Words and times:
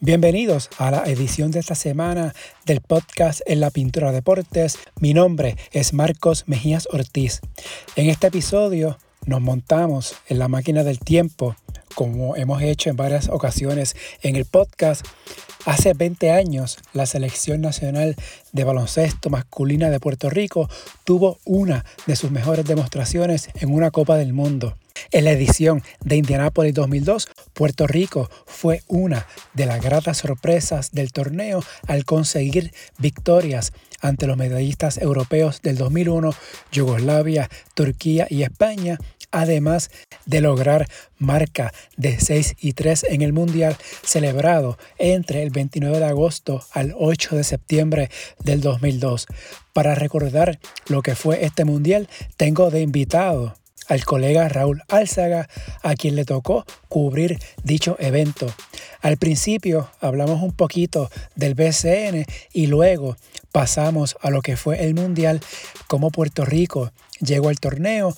Bienvenidos 0.00 0.70
a 0.78 0.92
la 0.92 1.02
edición 1.06 1.50
de 1.50 1.58
esta 1.58 1.74
semana 1.74 2.32
del 2.64 2.80
podcast 2.80 3.40
En 3.46 3.58
la 3.58 3.70
Pintura 3.70 4.12
Deportes. 4.12 4.78
Mi 5.00 5.12
nombre 5.12 5.56
es 5.72 5.92
Marcos 5.92 6.44
Mejías 6.46 6.86
Ortiz. 6.92 7.40
En 7.96 8.08
este 8.08 8.28
episodio 8.28 8.96
nos 9.26 9.40
montamos 9.40 10.14
en 10.28 10.38
la 10.38 10.46
máquina 10.46 10.84
del 10.84 11.00
tiempo, 11.00 11.56
como 11.96 12.36
hemos 12.36 12.62
hecho 12.62 12.90
en 12.90 12.96
varias 12.96 13.28
ocasiones 13.28 13.96
en 14.22 14.36
el 14.36 14.44
podcast. 14.44 15.04
Hace 15.66 15.94
20 15.94 16.30
años, 16.30 16.78
la 16.92 17.06
Selección 17.06 17.60
Nacional 17.60 18.14
de 18.52 18.62
Baloncesto 18.62 19.30
Masculina 19.30 19.90
de 19.90 19.98
Puerto 19.98 20.30
Rico 20.30 20.70
tuvo 21.02 21.40
una 21.44 21.84
de 22.06 22.14
sus 22.14 22.30
mejores 22.30 22.64
demostraciones 22.64 23.50
en 23.56 23.74
una 23.74 23.90
Copa 23.90 24.16
del 24.16 24.32
Mundo. 24.32 24.76
En 25.10 25.24
la 25.24 25.30
edición 25.30 25.82
de 26.04 26.16
Indianápolis 26.16 26.74
2002, 26.74 27.28
Puerto 27.54 27.86
Rico 27.86 28.28
fue 28.44 28.82
una 28.88 29.26
de 29.54 29.64
las 29.64 29.80
gratas 29.80 30.18
sorpresas 30.18 30.92
del 30.92 31.12
torneo 31.12 31.64
al 31.86 32.04
conseguir 32.04 32.74
victorias 32.98 33.72
ante 34.02 34.26
los 34.26 34.36
medallistas 34.36 34.98
europeos 34.98 35.62
del 35.62 35.78
2001, 35.78 36.34
Yugoslavia, 36.72 37.48
Turquía 37.72 38.26
y 38.28 38.42
España, 38.42 38.98
además 39.30 39.90
de 40.26 40.42
lograr 40.42 40.86
marca 41.16 41.72
de 41.96 42.20
6 42.20 42.56
y 42.60 42.74
3 42.74 43.06
en 43.08 43.22
el 43.22 43.32
Mundial 43.32 43.78
celebrado 44.02 44.76
entre 44.98 45.42
el 45.42 45.48
29 45.48 46.00
de 46.00 46.04
agosto 46.04 46.62
al 46.72 46.94
8 46.98 47.34
de 47.34 47.44
septiembre 47.44 48.10
del 48.44 48.60
2002. 48.60 49.26
Para 49.72 49.94
recordar 49.94 50.58
lo 50.88 51.00
que 51.00 51.14
fue 51.14 51.46
este 51.46 51.64
Mundial, 51.64 52.10
tengo 52.36 52.70
de 52.70 52.82
invitado 52.82 53.54
al 53.88 54.04
colega 54.04 54.48
Raúl 54.48 54.82
Álzaga, 54.88 55.48
a 55.82 55.94
quien 55.94 56.14
le 56.14 56.24
tocó 56.24 56.64
cubrir 56.88 57.38
dicho 57.64 57.96
evento. 57.98 58.46
Al 59.00 59.16
principio 59.16 59.90
hablamos 60.00 60.42
un 60.42 60.52
poquito 60.52 61.10
del 61.34 61.54
BCN 61.54 62.24
y 62.52 62.66
luego 62.66 63.16
pasamos 63.50 64.16
a 64.20 64.30
lo 64.30 64.42
que 64.42 64.56
fue 64.56 64.84
el 64.84 64.94
Mundial, 64.94 65.40
cómo 65.86 66.10
Puerto 66.10 66.44
Rico 66.44 66.92
llegó 67.20 67.48
al 67.48 67.60
torneo 67.60 68.14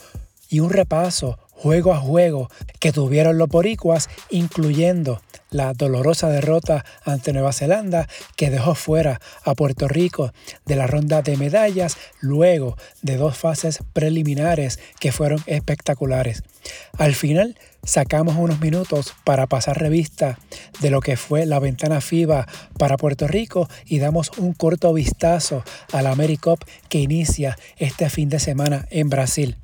y 0.49 0.61
un 0.61 0.71
repaso 0.71 1.39
juego 1.63 1.93
a 1.93 1.99
juego 1.99 2.49
que 2.79 2.91
tuvieron 2.91 3.37
los 3.37 3.49
boricuas, 3.49 4.09
incluyendo 4.31 5.21
la 5.51 5.75
dolorosa 5.75 6.31
derrota 6.31 6.87
ante 7.05 7.33
Nueva 7.35 7.53
Zelanda 7.53 8.09
que 8.37 8.51
dejó 8.51 8.75
fuera 8.75 9.21
a 9.45 9.55
Puerto 9.55 9.87
Rico 9.87 10.33
de 10.65 10.77
la 10.77 10.87
ronda 10.87 11.21
de 11.21 11.37
medallas 11.37 11.99
luego 12.21 12.79
de 13.03 13.17
dos 13.17 13.37
fases 13.37 13.81
preliminares 13.93 14.79
que 15.01 15.13
fueron 15.13 15.43
espectaculares. 15.47 16.45
Al 16.97 17.15
final 17.15 17.59
sacamos 17.83 18.37
unos 18.37 18.61
minutos 18.61 19.15
para 19.25 19.47
pasar 19.47 19.79
revista 19.79 20.39
de 20.81 20.91
lo 20.91 21.01
que 21.01 21.17
fue 21.17 21.47
la 21.47 21.59
ventana 21.59 22.01
FIBA 22.01 22.47
para 22.79 22.97
Puerto 22.97 23.27
Rico 23.27 23.69
y 23.87 23.99
damos 23.99 24.31
un 24.39 24.53
corto 24.53 24.93
vistazo 24.93 25.65
a 25.93 26.03
la 26.03 26.13
AmeriCup 26.13 26.63
que 26.89 26.99
inicia 26.99 27.59
este 27.77 28.11
fin 28.11 28.29
de 28.29 28.39
semana 28.39 28.87
en 28.91 29.09
Brasil. 29.09 29.57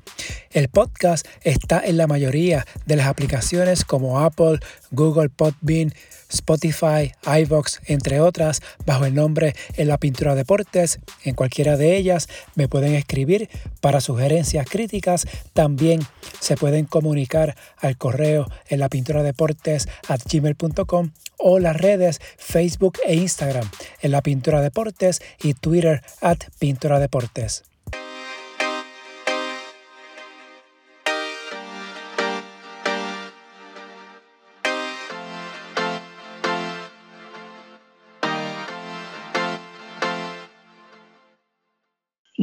El 0.51 0.69
podcast 0.69 1.27
está 1.43 1.79
en 1.85 1.97
la 1.97 2.07
mayoría 2.07 2.65
de 2.85 2.95
las 2.95 3.07
aplicaciones 3.07 3.85
como 3.85 4.19
Apple, 4.19 4.59
Google 4.91 5.29
Podbean, 5.29 5.93
Spotify, 6.29 7.13
iVox, 7.25 7.79
entre 7.85 8.19
otras, 8.19 8.61
bajo 8.85 9.05
el 9.05 9.15
nombre 9.15 9.55
En 9.75 9.87
la 9.87 9.97
Pintura 9.97 10.35
Deportes. 10.35 10.99
En 11.23 11.35
cualquiera 11.35 11.77
de 11.77 11.95
ellas 11.95 12.27
me 12.55 12.67
pueden 12.67 12.95
escribir 12.95 13.49
para 13.81 14.01
sugerencias 14.01 14.67
críticas. 14.69 15.25
También 15.53 16.01
se 16.39 16.57
pueden 16.57 16.85
comunicar 16.85 17.55
al 17.77 17.97
correo 17.97 18.47
en 18.67 18.79
la 18.79 18.89
pintura 18.89 19.23
deportes 19.23 19.87
at 20.07 20.21
gmail.com 20.29 21.11
o 21.37 21.59
las 21.59 21.75
redes 21.75 22.19
Facebook 22.37 22.99
e 23.05 23.15
Instagram 23.15 23.69
en 24.01 24.11
la 24.11 24.21
pintura 24.21 24.61
deportes 24.61 25.21
y 25.41 25.53
Twitter 25.53 26.01
at 26.21 26.39
pintura 26.59 26.99
deportes. 26.99 27.63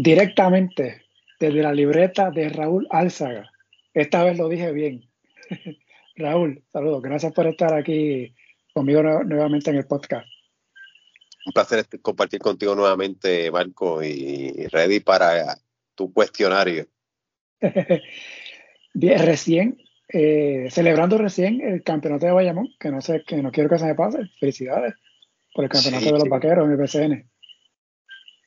Directamente 0.04 1.02
desde 1.40 1.62
la 1.62 1.72
libreta 1.72 2.30
de 2.30 2.50
Raúl 2.50 2.86
Álzaga. 2.90 3.50
Esta 3.94 4.22
vez 4.22 4.36
lo 4.36 4.50
dije 4.50 4.70
bien. 4.70 5.08
Raúl, 6.16 6.62
saludos. 6.72 7.02
Gracias 7.02 7.32
por 7.32 7.46
estar 7.46 7.72
aquí 7.72 8.34
conmigo 8.74 9.02
nuevamente 9.02 9.70
en 9.70 9.76
el 9.76 9.86
podcast. 9.86 10.28
Un 11.46 11.52
placer 11.52 11.86
compartir 12.02 12.40
contigo 12.40 12.74
nuevamente, 12.74 13.50
Marco, 13.50 14.02
y 14.02 14.66
ready 14.66 15.00
para 15.00 15.58
tu 15.94 16.12
cuestionario. 16.12 16.86
Bien, 18.94 19.18
recién, 19.26 19.78
eh, 20.08 20.68
celebrando 20.70 21.18
recién 21.18 21.60
el 21.62 21.82
campeonato 21.82 22.26
de 22.26 22.32
Bayamón, 22.32 22.68
que 22.78 22.90
no 22.90 23.00
sé, 23.00 23.24
que 23.26 23.42
no 23.42 23.50
quiero 23.50 23.68
que 23.68 23.78
se 23.78 23.86
me 23.86 23.94
pase. 23.94 24.18
Felicidades 24.38 24.94
por 25.54 25.64
el 25.64 25.70
campeonato 25.70 26.04
de 26.04 26.12
los 26.12 26.28
vaqueros 26.28 26.66
en 26.66 26.70
el 26.72 26.76
BCN 26.76 27.33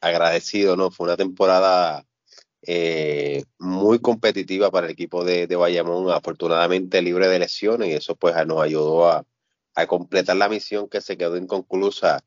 agradecido, 0.01 0.75
¿no? 0.75 0.91
Fue 0.91 1.05
una 1.05 1.17
temporada 1.17 2.05
eh, 2.61 3.45
muy 3.59 3.99
competitiva 3.99 4.71
para 4.71 4.87
el 4.87 4.93
equipo 4.93 5.23
de, 5.23 5.47
de, 5.47 5.55
Bayamón, 5.55 6.11
afortunadamente 6.11 7.01
libre 7.01 7.27
de 7.27 7.39
lesiones, 7.39 7.89
y 7.89 7.93
eso 7.93 8.15
pues 8.15 8.35
nos 8.45 8.61
ayudó 8.61 9.09
a, 9.09 9.25
completar 9.87 10.35
la 10.37 10.49
misión 10.49 10.89
que 10.89 11.01
se 11.01 11.17
quedó 11.17 11.37
inconclusa 11.37 12.23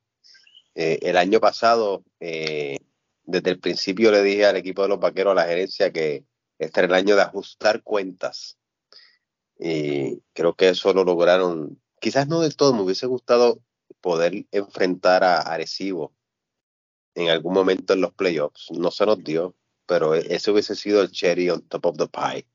eh, 0.76 1.00
el 1.02 1.16
año 1.16 1.40
pasado. 1.40 2.04
Eh, 2.20 2.78
desde 3.24 3.50
el 3.50 3.60
principio 3.60 4.12
le 4.12 4.22
dije 4.22 4.46
al 4.46 4.56
equipo 4.56 4.82
de 4.82 4.88
los 4.88 5.00
vaqueros, 5.00 5.32
a 5.32 5.34
la 5.34 5.46
gerencia, 5.46 5.92
que 5.92 6.24
este 6.58 6.80
era 6.80 6.86
el 6.88 6.94
año 6.94 7.16
de 7.16 7.22
ajustar 7.22 7.82
cuentas. 7.82 8.56
Y 9.58 10.22
creo 10.32 10.54
que 10.54 10.68
eso 10.70 10.92
lo 10.94 11.04
lograron. 11.04 11.80
Quizás 12.00 12.28
no 12.28 12.40
del 12.40 12.56
todo, 12.56 12.72
me 12.72 12.82
hubiese 12.82 13.06
gustado 13.06 13.60
poder 14.00 14.46
enfrentar 14.52 15.24
a 15.24 15.40
Arecibo 15.40 16.14
en 17.14 17.28
algún 17.28 17.54
momento 17.54 17.92
en 17.92 18.00
los 18.00 18.12
playoffs. 18.12 18.70
No 18.70 18.90
se 18.90 19.06
nos 19.06 19.22
dio, 19.22 19.54
pero 19.86 20.14
e-, 20.14 20.34
ese 20.34 20.50
hubiese 20.50 20.74
sido 20.74 21.02
el 21.02 21.10
cherry 21.10 21.50
on 21.50 21.62
top 21.62 21.86
of 21.86 21.96
the 21.96 22.08
pie. 22.08 22.46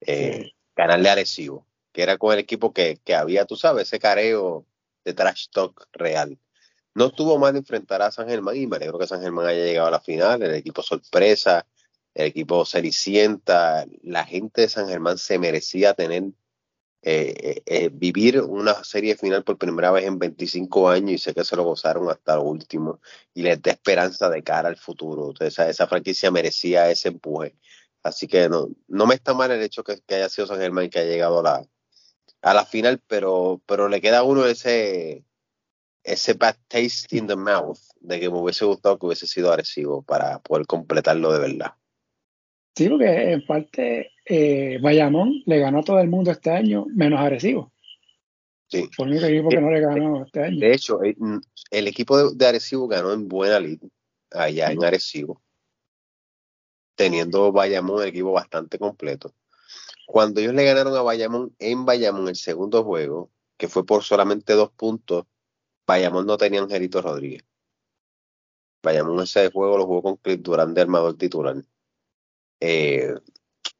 Eh, 0.00 0.52
ganarle 0.76 1.08
a 1.08 1.12
Arecibo, 1.12 1.66
que 1.92 2.02
era 2.02 2.16
con 2.18 2.32
el 2.32 2.38
equipo 2.38 2.72
que, 2.72 3.00
que, 3.04 3.14
había, 3.14 3.44
tú 3.44 3.56
sabes, 3.56 3.88
ese 3.88 3.98
careo 3.98 4.64
de 5.04 5.14
trash 5.14 5.48
talk 5.50 5.88
real. 5.92 6.38
No 6.94 7.06
estuvo 7.06 7.38
mal 7.38 7.56
enfrentar 7.56 8.02
a 8.02 8.10
San 8.10 8.28
Germán 8.28 8.56
y 8.56 8.66
me 8.66 8.76
alegro 8.76 8.98
que 8.98 9.06
San 9.06 9.20
Germán 9.20 9.46
haya 9.46 9.64
llegado 9.64 9.88
a 9.88 9.92
la 9.92 10.00
final, 10.00 10.42
el 10.42 10.54
equipo 10.54 10.82
sorpresa, 10.82 11.66
el 12.14 12.26
equipo 12.26 12.64
Cenicienta, 12.64 13.86
la 14.02 14.24
gente 14.24 14.62
de 14.62 14.68
San 14.68 14.88
Germán 14.88 15.18
se 15.18 15.38
merecía 15.38 15.94
tener 15.94 16.24
eh, 17.02 17.34
eh, 17.38 17.62
eh, 17.66 17.90
vivir 17.92 18.40
una 18.40 18.82
serie 18.82 19.16
final 19.16 19.44
por 19.44 19.56
primera 19.56 19.92
vez 19.92 20.04
en 20.04 20.18
25 20.18 20.90
años 20.90 21.12
y 21.12 21.18
sé 21.18 21.32
que 21.32 21.44
se 21.44 21.54
lo 21.54 21.62
gozaron 21.62 22.10
hasta 22.10 22.34
lo 22.36 22.42
último 22.42 23.00
y 23.32 23.42
les 23.42 23.62
da 23.62 23.70
esperanza 23.70 24.28
de 24.28 24.42
cara 24.42 24.68
al 24.68 24.76
futuro. 24.76 25.32
Esa, 25.38 25.68
esa 25.68 25.86
franquicia 25.86 26.30
merecía 26.30 26.90
ese 26.90 27.08
empuje. 27.08 27.56
Así 28.02 28.26
que 28.26 28.48
no, 28.48 28.68
no 28.88 29.06
me 29.06 29.14
está 29.14 29.34
mal 29.34 29.50
el 29.50 29.62
hecho 29.62 29.84
que, 29.84 30.00
que 30.06 30.16
haya 30.16 30.28
sido 30.28 30.48
San 30.48 30.58
Germán 30.58 30.90
que 30.90 30.98
haya 30.98 31.10
llegado 31.10 31.40
a 31.40 31.42
la, 31.42 31.68
a 32.42 32.54
la 32.54 32.66
final, 32.66 33.00
pero, 33.06 33.62
pero 33.66 33.88
le 33.88 34.00
queda 34.00 34.18
a 34.18 34.22
uno 34.24 34.46
ese, 34.46 35.24
ese 36.02 36.34
bad 36.34 36.56
taste 36.68 37.16
in 37.16 37.26
the 37.26 37.36
mouth 37.36 37.78
de 38.00 38.20
que 38.20 38.30
me 38.30 38.38
hubiese 38.38 38.64
gustado 38.64 38.98
que 38.98 39.06
hubiese 39.06 39.26
sido 39.26 39.50
agresivo 39.50 40.02
para 40.02 40.40
poder 40.40 40.66
completarlo 40.66 41.32
de 41.32 41.40
verdad. 41.40 41.77
Sí, 42.78 42.88
porque 42.88 43.32
en 43.32 43.44
parte 43.44 44.12
eh, 44.24 44.78
Bayamón 44.80 45.42
le 45.46 45.58
ganó 45.58 45.80
a 45.80 45.82
todo 45.82 45.98
el 45.98 46.06
mundo 46.06 46.30
este 46.30 46.52
año, 46.52 46.86
menos 46.94 47.18
Arecibo. 47.18 47.72
Sí. 48.68 48.88
Por 48.96 49.08
el 49.08 49.24
equipo 49.24 49.48
que 49.48 49.60
no 49.60 49.72
le 49.72 49.80
ganó 49.80 50.22
este 50.24 50.44
año. 50.44 50.60
De 50.60 50.74
hecho, 50.74 51.02
eh, 51.02 51.16
el, 51.72 51.88
equipo 51.88 52.30
de, 52.32 52.46
Arecibo 52.46 52.86
ganó 52.86 53.12
en 53.12 53.26
buena 53.26 53.58
lid 53.58 53.80
allá 54.30 54.70
en 54.70 54.84
Arecibo, 54.84 55.42
teniendo 56.94 57.50
Bayamón 57.50 58.00
el 58.02 58.10
equipo 58.10 58.30
bastante 58.30 58.78
completo. 58.78 59.34
Cuando 60.06 60.38
ellos 60.38 60.54
le 60.54 60.62
ganaron 60.62 60.94
a 60.96 61.02
Bayamón 61.02 61.56
en 61.58 61.84
Bayamón 61.84 62.28
el 62.28 62.36
segundo 62.36 62.84
juego, 62.84 63.32
que 63.56 63.66
fue 63.66 63.84
por 63.84 64.04
solamente 64.04 64.52
dos 64.52 64.70
puntos, 64.70 65.26
Bayamón 65.84 66.26
no 66.26 66.36
tenía 66.36 66.60
Angelito 66.60 67.02
Rodríguez. 67.02 67.42
Bayamón 68.84 69.20
ese 69.20 69.50
juego 69.50 69.78
lo 69.78 69.84
jugó 69.84 70.02
con 70.02 70.16
Clip 70.18 70.40
Durán 70.42 70.74
de 70.74 70.82
armador 70.82 71.16
titular. 71.18 71.56
Eh, 72.60 73.14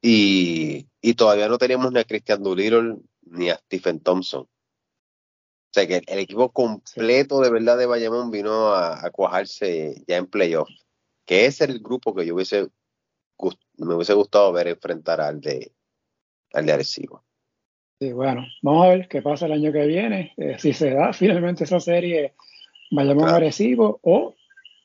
y, 0.01 0.85
todavía 1.15 1.47
no 1.47 1.57
teníamos 1.57 1.91
ni 1.91 1.99
a 1.99 2.05
Christian 2.05 2.41
Doolittle 2.43 2.97
ni 3.23 3.49
a 3.49 3.55
Stephen 3.55 3.99
Thompson. 3.99 4.41
O 4.41 5.71
sea 5.71 5.87
que 5.87 6.01
el, 6.07 6.19
equipo 6.19 6.51
completo 6.51 7.41
de 7.41 7.51
verdad 7.51 7.77
de 7.77 7.85
Bayamón 7.85 8.31
vino 8.31 8.73
a, 8.73 9.09
cuajarse 9.11 10.03
ya 10.07 10.17
en 10.17 10.27
playoff. 10.27 10.69
Que 11.25 11.45
ese 11.45 11.65
es 11.65 11.69
el 11.69 11.79
grupo 11.79 12.15
que 12.15 12.25
yo 12.25 12.35
hubiese 12.35 12.69
me 13.77 13.95
hubiese 13.95 14.13
gustado 14.13 14.51
ver 14.51 14.67
enfrentar 14.67 15.21
al 15.21 15.39
de 15.39 15.71
al 16.53 16.65
de 16.65 16.73
Arecibo. 16.73 17.23
Sí, 17.99 18.11
bueno, 18.11 18.45
vamos 18.61 18.85
a 18.85 18.89
ver 18.89 19.07
qué 19.07 19.21
pasa 19.21 19.45
el 19.45 19.53
año 19.53 19.71
que 19.71 19.85
viene. 19.85 20.33
Eh, 20.37 20.57
si 20.57 20.73
se 20.73 20.91
da 20.91 21.13
finalmente 21.13 21.65
esa 21.65 21.79
serie, 21.79 22.33
vayamos 22.91 23.23
claro. 23.23 23.37
agresivo 23.37 23.99
o 24.03 24.35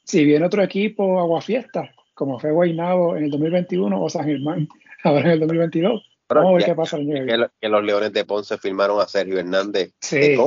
si 0.04 0.24
viene 0.24 0.46
otro 0.46 0.62
equipo 0.62 1.18
aguafiesta, 1.18 1.94
como 2.14 2.38
fue 2.38 2.52
Guaynabo 2.52 3.16
en 3.16 3.24
el 3.24 3.30
2021 3.30 4.02
o 4.02 4.08
San 4.08 4.24
Germán 4.24 4.68
ahora 5.04 5.26
en 5.26 5.30
el 5.32 5.40
2022. 5.40 6.02
Vamos 6.28 6.50
a 6.50 6.54
ver 6.54 6.64
qué 6.64 6.74
pasa 6.74 6.96
el 6.96 7.10
año 7.10 7.50
que 7.60 7.68
los 7.68 7.84
Leones 7.84 8.12
de 8.12 8.24
Ponce 8.24 8.56
firmaron 8.56 9.00
a 9.00 9.06
Sergio 9.06 9.38
Hernández. 9.38 9.92
Sí. 10.00 10.16
es 10.16 10.38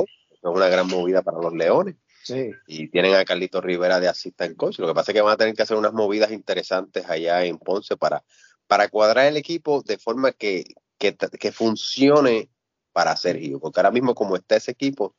una 0.42 0.68
gran 0.68 0.88
movida 0.88 1.22
para 1.22 1.38
los 1.38 1.52
Leones. 1.52 1.96
Sí. 2.24 2.50
Y 2.66 2.88
tienen 2.88 3.14
a 3.14 3.24
Carlito 3.24 3.60
Rivera 3.60 4.00
de 4.00 4.10
en 4.40 4.54
coach. 4.54 4.78
Lo 4.80 4.88
que 4.88 4.94
pasa 4.94 5.12
es 5.12 5.14
que 5.14 5.22
van 5.22 5.32
a 5.32 5.36
tener 5.36 5.54
que 5.54 5.62
hacer 5.62 5.76
unas 5.76 5.92
movidas 5.92 6.32
interesantes 6.32 7.08
allá 7.08 7.44
en 7.44 7.58
Ponce 7.58 7.96
para, 7.96 8.24
para 8.66 8.88
cuadrar 8.88 9.26
el 9.26 9.36
equipo 9.36 9.82
de 9.82 9.98
forma 9.98 10.32
que, 10.32 10.64
que, 10.98 11.16
que 11.16 11.52
funcione 11.52 12.50
para 12.92 13.16
Sergio. 13.16 13.60
Porque 13.60 13.80
ahora 13.80 13.92
mismo 13.92 14.14
como 14.14 14.36
está 14.36 14.56
ese 14.56 14.72
equipo, 14.72 15.14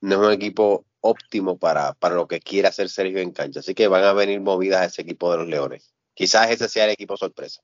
no 0.00 0.14
es 0.14 0.20
un 0.28 0.32
equipo 0.32 0.86
óptimo 1.00 1.58
para, 1.58 1.92
para 1.94 2.14
lo 2.14 2.26
que 2.26 2.40
quiere 2.40 2.68
hacer 2.68 2.88
Sergio 2.88 3.18
en 3.18 3.32
cancha. 3.32 3.60
Así 3.60 3.74
que 3.74 3.88
van 3.88 4.04
a 4.04 4.12
venir 4.14 4.40
movidas 4.40 4.80
a 4.80 4.84
ese 4.86 5.02
equipo 5.02 5.30
de 5.30 5.38
los 5.38 5.48
Leones. 5.48 5.93
Quizás 6.14 6.50
ese 6.50 6.68
sea 6.68 6.84
el 6.84 6.92
equipo 6.92 7.16
sorpresa. 7.16 7.62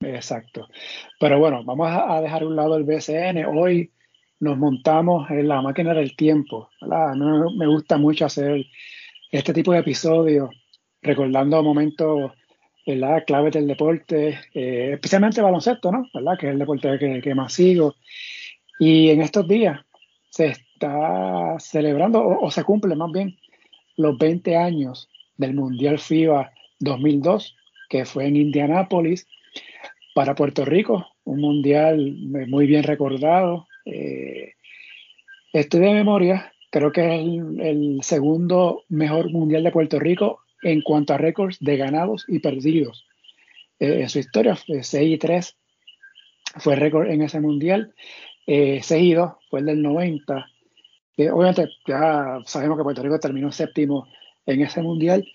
Exacto. 0.00 0.68
Pero 1.20 1.38
bueno, 1.38 1.62
vamos 1.64 1.88
a 1.90 2.20
dejar 2.20 2.44
un 2.44 2.56
lado 2.56 2.76
el 2.76 2.84
BCN. 2.84 3.44
Hoy 3.46 3.92
nos 4.42 4.58
montamos 4.58 5.30
en 5.30 5.46
la 5.46 5.62
máquina 5.62 5.94
del 5.94 6.16
tiempo. 6.16 6.68
¿verdad? 6.80 7.14
me 7.14 7.66
gusta 7.66 7.96
mucho 7.96 8.26
hacer 8.26 8.66
este 9.30 9.54
tipo 9.54 9.72
de 9.72 9.78
episodios, 9.78 10.50
recordando 11.00 11.62
momentos 11.62 12.32
¿verdad? 12.84 13.22
claves 13.24 13.52
del 13.52 13.68
deporte, 13.68 14.40
eh, 14.52 14.90
especialmente 14.94 15.40
baloncesto, 15.40 15.92
¿no? 15.92 16.08
¿verdad? 16.12 16.36
que 16.38 16.48
es 16.48 16.52
el 16.52 16.58
deporte 16.58 17.20
que, 17.22 17.34
más 17.34 17.52
sigo. 17.52 17.94
Y 18.80 19.10
en 19.10 19.22
estos 19.22 19.46
días 19.46 19.80
se 20.30 20.46
está 20.46 21.56
celebrando, 21.60 22.20
o, 22.20 22.46
o 22.46 22.50
se 22.50 22.64
cumple 22.64 22.96
más 22.96 23.12
bien, 23.12 23.36
los 23.96 24.18
20 24.18 24.56
años 24.56 25.08
del 25.36 25.54
Mundial 25.54 26.00
FIBA 26.00 26.50
2002, 26.80 27.56
que 27.92 28.06
fue 28.06 28.26
en 28.26 28.36
Indianápolis, 28.36 29.28
para 30.14 30.34
Puerto 30.34 30.64
Rico, 30.64 31.08
un 31.24 31.42
mundial 31.42 32.16
muy 32.48 32.66
bien 32.66 32.84
recordado, 32.84 33.66
eh, 33.84 34.54
estoy 35.52 35.80
de 35.80 35.92
memoria, 35.92 36.54
creo 36.70 36.90
que 36.90 37.02
es 37.02 37.20
el, 37.20 37.98
segundo 38.00 38.84
mejor 38.88 39.30
mundial 39.30 39.62
de 39.62 39.72
Puerto 39.72 39.98
Rico 39.98 40.40
en 40.62 40.80
cuanto 40.80 41.12
a 41.12 41.18
récords 41.18 41.58
de 41.60 41.76
ganados 41.76 42.24
y 42.28 42.38
perdidos. 42.38 43.06
Eh, 43.78 44.00
en 44.00 44.08
su 44.08 44.20
historia, 44.20 44.56
6 44.56 44.94
y 44.94 45.18
3 45.18 45.54
fue 46.60 46.76
récord 46.76 47.10
en 47.10 47.20
ese 47.20 47.40
mundial. 47.40 47.94
Eh, 48.46 48.80
6 48.82 49.02
y 49.02 49.12
2 49.12 49.32
fue 49.50 49.60
el 49.60 49.66
del 49.66 49.82
90. 49.82 50.46
obviamente 51.30 51.68
ya 51.86 52.38
sabemos 52.46 52.78
que 52.78 52.84
Puerto 52.84 53.02
Rico 53.02 53.20
terminó 53.20 53.52
séptimo 53.52 54.08
en 54.46 54.62
ese 54.62 54.80
mundial, 54.80 55.26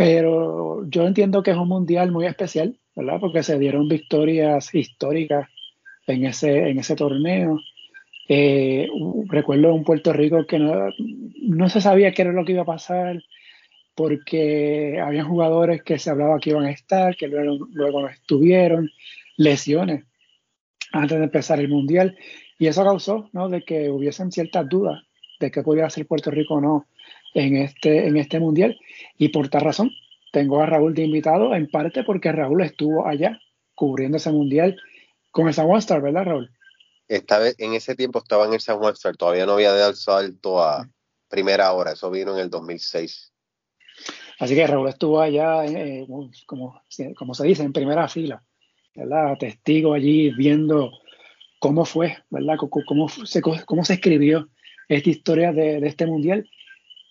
pero 0.00 0.88
yo 0.88 1.06
entiendo 1.06 1.42
que 1.42 1.50
es 1.50 1.58
un 1.58 1.68
mundial 1.68 2.10
muy 2.10 2.24
especial, 2.24 2.78
¿verdad? 2.96 3.20
Porque 3.20 3.42
se 3.42 3.58
dieron 3.58 3.86
victorias 3.86 4.74
históricas 4.74 5.50
en 6.06 6.24
ese, 6.24 6.70
en 6.70 6.78
ese 6.78 6.96
torneo. 6.96 7.60
Eh, 8.26 8.88
recuerdo 9.26 9.74
un 9.74 9.84
Puerto 9.84 10.14
Rico 10.14 10.46
que 10.46 10.58
no, 10.58 11.68
se 11.68 11.82
sabía 11.82 12.12
qué 12.12 12.22
era 12.22 12.32
lo 12.32 12.46
que 12.46 12.52
iba 12.52 12.62
a 12.62 12.64
pasar 12.64 13.22
porque 13.94 14.98
había 15.04 15.22
jugadores 15.22 15.82
que 15.82 15.98
se 15.98 16.08
hablaba 16.08 16.40
que 16.40 16.48
iban 16.48 16.64
a 16.64 16.70
estar, 16.70 17.14
que 17.14 17.28
luego, 17.28 17.68
luego 17.70 18.00
no 18.00 18.08
estuvieron, 18.08 18.90
lesiones 19.36 20.06
antes 20.92 21.18
de 21.18 21.24
empezar 21.24 21.60
el 21.60 21.68
Mundial. 21.68 22.16
Y 22.58 22.68
eso 22.68 22.82
causó 22.84 23.28
¿no? 23.34 23.50
de 23.50 23.60
que 23.64 23.90
hubiesen 23.90 24.32
ciertas 24.32 24.66
dudas 24.66 25.02
de 25.40 25.50
qué 25.50 25.62
podía 25.62 25.84
hacer 25.84 26.06
Puerto 26.06 26.30
Rico 26.30 26.54
o 26.54 26.60
no 26.62 26.86
en 27.34 27.58
este, 27.58 28.06
en 28.06 28.16
este 28.16 28.40
Mundial. 28.40 28.78
Y 29.20 29.28
por 29.28 29.48
tal 29.48 29.60
razón, 29.60 29.92
tengo 30.32 30.60
a 30.60 30.66
Raúl 30.66 30.94
de 30.94 31.04
invitado, 31.04 31.54
en 31.54 31.70
parte 31.70 32.02
porque 32.02 32.32
Raúl 32.32 32.62
estuvo 32.62 33.06
allá 33.06 33.38
cubriendo 33.74 34.16
ese 34.16 34.32
Mundial 34.32 34.76
con 35.30 35.46
el 35.46 35.54
San 35.54 35.66
Juan 35.66 35.78
Star, 35.78 36.02
¿verdad, 36.02 36.24
Raúl? 36.24 36.50
esta 37.10 37.40
vez, 37.40 37.56
en 37.58 37.74
ese 37.74 37.96
tiempo 37.96 38.20
estaba 38.20 38.46
en 38.46 38.54
el 38.54 38.60
San 38.60 38.78
Juan 38.78 38.94
todavía 39.18 39.44
no 39.44 39.52
había 39.52 39.72
dado 39.72 39.90
el 39.90 39.96
salto 39.96 40.62
a 40.62 40.88
primera 41.28 41.72
hora, 41.72 41.92
eso 41.92 42.10
vino 42.10 42.34
en 42.34 42.44
el 42.44 42.50
2006. 42.50 43.32
Así 44.38 44.54
que 44.54 44.66
Raúl 44.66 44.88
estuvo 44.88 45.20
allá, 45.20 45.66
eh, 45.66 46.06
como, 46.46 46.80
como 47.16 47.34
se 47.34 47.44
dice, 47.44 47.64
en 47.64 47.72
primera 47.72 48.08
fila, 48.08 48.42
¿verdad? 48.94 49.36
Testigo 49.38 49.92
allí 49.92 50.30
viendo 50.30 50.92
cómo 51.58 51.84
fue, 51.84 52.16
¿verdad? 52.30 52.56
Cómo, 52.86 53.08
se, 53.08 53.42
cómo 53.42 53.84
se 53.84 53.94
escribió 53.94 54.48
esta 54.88 55.10
historia 55.10 55.52
de, 55.52 55.80
de, 55.80 55.88
este 55.88 56.06
mundial, 56.06 56.48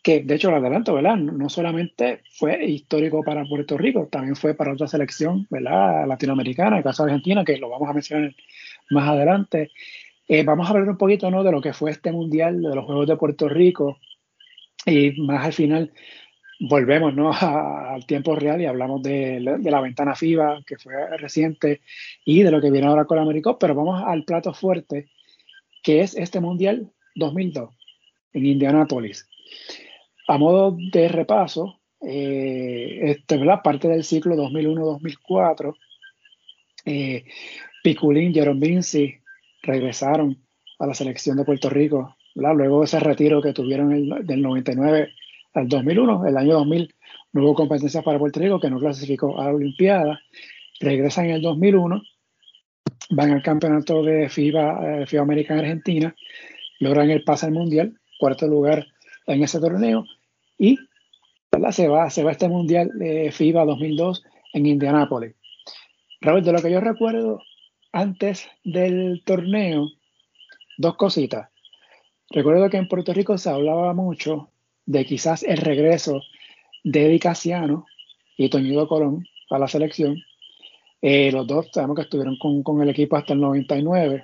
que 0.01 0.21
de 0.21 0.35
hecho 0.35 0.49
lo 0.51 0.57
adelanto, 0.57 0.93
¿verdad? 0.93 1.17
No 1.17 1.49
solamente 1.49 2.21
fue 2.31 2.65
histórico 2.65 3.23
para 3.23 3.43
Puerto 3.45 3.77
Rico, 3.77 4.07
también 4.11 4.35
fue 4.35 4.53
para 4.53 4.73
otra 4.73 4.87
selección, 4.87 5.45
¿verdad? 5.49 6.07
Latinoamericana, 6.07 6.77
el 6.77 6.83
caso 6.83 7.03
de 7.03 7.11
Argentina, 7.11 7.43
que 7.43 7.57
lo 7.57 7.69
vamos 7.69 7.89
a 7.89 7.93
mencionar 7.93 8.33
más 8.89 9.09
adelante. 9.09 9.71
Eh, 10.27 10.43
vamos 10.43 10.67
a 10.67 10.71
hablar 10.71 10.89
un 10.89 10.97
poquito 10.97 11.29
¿no? 11.31 11.43
de 11.43 11.51
lo 11.51 11.61
que 11.61 11.73
fue 11.73 11.91
este 11.91 12.11
mundial, 12.11 12.61
de 12.61 12.75
los 12.75 12.85
Juegos 12.85 13.07
de 13.07 13.17
Puerto 13.17 13.49
Rico, 13.49 13.97
y 14.85 15.19
más 15.21 15.45
al 15.45 15.53
final 15.53 15.91
volvemos 16.59 17.13
¿no? 17.13 17.31
al 17.33 18.05
tiempo 18.05 18.35
real 18.35 18.61
y 18.61 18.65
hablamos 18.65 19.01
de, 19.01 19.39
la 19.39 19.81
ventana 19.81 20.15
FIBA, 20.15 20.63
que 20.65 20.77
fue 20.77 20.93
reciente, 21.17 21.81
y 22.25 22.43
de 22.43 22.51
lo 22.51 22.61
que 22.61 22.71
viene 22.71 22.87
ahora 22.87 23.05
con 23.05 23.19
América, 23.19 23.57
pero 23.59 23.75
vamos 23.75 24.01
al 24.05 24.23
plato 24.23 24.53
fuerte, 24.53 25.09
que 25.83 26.01
es 26.01 26.15
este 26.15 26.39
mundial 26.39 26.91
2002 27.15 27.69
en 28.33 28.45
Indianápolis. 28.45 29.27
A 30.29 30.37
modo 30.37 30.77
de 30.77 31.07
repaso, 31.07 31.79
eh, 32.01 32.99
este, 33.01 33.39
parte 33.63 33.87
del 33.87 34.03
ciclo 34.03 34.35
2001-2004, 34.35 35.75
eh, 36.85 37.25
Piculín, 37.83 38.31
Jerome 38.31 38.59
Vinci 38.59 39.15
regresaron 39.63 40.37
a 40.77 40.85
la 40.85 40.93
selección 40.93 41.35
de 41.35 41.45
Puerto 41.45 41.67
Rico, 41.71 42.15
luego 42.35 42.81
de 42.81 42.85
ese 42.85 42.99
retiro 42.99 43.41
que 43.41 43.53
tuvieron 43.53 43.91
el, 43.91 44.27
del 44.27 44.43
99 44.43 45.09
al 45.55 45.67
2001, 45.67 46.27
el 46.27 46.37
año 46.37 46.53
2000 46.53 46.93
no 47.33 47.43
hubo 47.43 47.55
competencias 47.55 48.03
para 48.03 48.19
Puerto 48.19 48.39
Rico 48.39 48.59
que 48.59 48.69
no 48.69 48.77
clasificó 48.77 49.41
a 49.41 49.45
la 49.45 49.55
Olimpiada, 49.55 50.21
regresan 50.79 51.25
en 51.25 51.31
el 51.31 51.41
2001, 51.41 52.03
van 53.09 53.31
al 53.31 53.41
campeonato 53.41 54.03
de 54.03 54.29
FIBA, 54.29 55.01
eh, 55.01 55.07
FIBA 55.07 55.23
América 55.23 55.55
en 55.55 55.59
Argentina, 55.61 56.15
logran 56.79 57.09
el 57.09 57.23
pase 57.23 57.47
al 57.47 57.53
Mundial, 57.53 57.99
cuarto 58.19 58.45
lugar 58.47 58.85
en 59.25 59.41
ese 59.41 59.59
torneo, 59.59 60.05
y 60.59 60.77
se 61.71 61.87
va, 61.87 62.09
se 62.09 62.23
va 62.23 62.31
este 62.31 62.47
Mundial 62.47 62.91
de 62.95 63.31
FIBA 63.31 63.65
2002 63.65 64.23
en 64.53 64.65
Indianápolis. 64.65 65.35
Raúl, 66.21 66.43
de 66.43 66.51
lo 66.51 66.61
que 66.61 66.71
yo 66.71 66.81
recuerdo 66.81 67.41
antes 67.91 68.47
del 68.63 69.23
torneo, 69.25 69.87
dos 70.77 70.95
cositas. 70.95 71.49
Recuerdo 72.29 72.69
que 72.69 72.77
en 72.77 72.87
Puerto 72.87 73.13
Rico 73.13 73.37
se 73.37 73.49
hablaba 73.49 73.93
mucho 73.93 74.51
de 74.85 75.05
quizás 75.05 75.43
el 75.43 75.57
regreso 75.57 76.21
de 76.83 77.05
Eddie 77.05 77.19
Casiano 77.19 77.85
y 78.37 78.49
Toñito 78.49 78.87
Colón 78.87 79.25
a 79.49 79.57
la 79.57 79.67
selección. 79.67 80.21
Eh, 81.01 81.31
los 81.31 81.47
dos 81.47 81.69
sabemos 81.71 81.95
que 81.95 82.03
estuvieron 82.03 82.37
con, 82.37 82.81
el 82.81 82.89
equipo 82.89 83.15
hasta 83.15 83.33
el 83.33 83.41
99. 83.41 84.23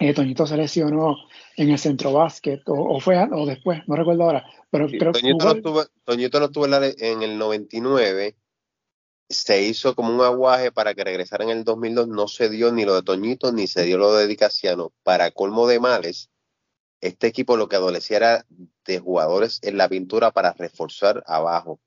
Eh, 0.00 0.14
Toñito 0.14 0.46
se 0.46 0.56
lesionó 0.56 1.16
en 1.56 1.70
el 1.70 1.78
centro 1.78 2.12
básquet, 2.12 2.62
o, 2.66 2.98
fue 3.00 3.16
o 3.30 3.46
después, 3.46 3.80
no 3.86 3.96
recuerdo 3.96 4.24
ahora. 4.24 4.44
Pero, 4.70 4.86
Toñito, 5.12 5.44
no 5.44 5.52
estuvo, 5.52 5.84
Toñito 6.04 6.38
no 6.40 6.46
estuvo 6.46 6.66
en 6.66 7.22
el 7.22 7.38
99 7.38 8.36
se 9.32 9.62
hizo 9.62 9.94
como 9.94 10.14
un 10.14 10.20
aguaje 10.20 10.72
para 10.72 10.94
que 10.94 11.04
regresara 11.04 11.44
en 11.44 11.50
el 11.50 11.64
2002, 11.64 12.08
no 12.08 12.28
se 12.28 12.48
dio 12.48 12.70
ni 12.72 12.84
lo 12.84 12.94
de 12.94 13.02
Toñito 13.02 13.52
ni 13.52 13.66
se 13.66 13.82
dio 13.84 13.98
lo 13.98 14.14
de 14.14 14.26
Dicasiano. 14.26 14.92
Para 15.02 15.30
colmo 15.30 15.66
de 15.66 15.80
males, 15.80 16.30
este 17.00 17.26
equipo 17.26 17.56
lo 17.56 17.68
que 17.68 17.76
adolecía 17.76 18.16
era 18.18 18.46
de 18.84 18.98
jugadores 18.98 19.58
en 19.62 19.78
la 19.78 19.88
pintura 19.88 20.30
para 20.32 20.52
reforzar 20.52 21.22
abajo, 21.26 21.80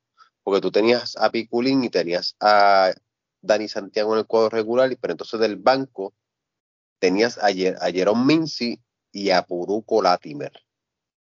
porque 0.43 0.61
tú 0.61 0.71
tenías 0.71 1.15
a 1.17 1.29
Piculín 1.29 1.83
y 1.83 1.89
tenías 1.89 2.35
a 2.39 2.93
Dani 3.41 3.67
Santiago 3.67 4.13
en 4.13 4.19
el 4.19 4.25
cuadro 4.25 4.49
regular, 4.49 4.95
pero 4.99 5.11
entonces 5.11 5.39
del 5.39 5.55
banco 5.55 6.13
tenías 6.99 7.37
a, 7.37 7.47
a 7.47 7.91
Jerome 7.91 8.25
Mincy 8.25 8.81
y 9.15 9.29
a 9.29 9.43
Puruco 9.43 10.01
Latimer, 10.01 10.51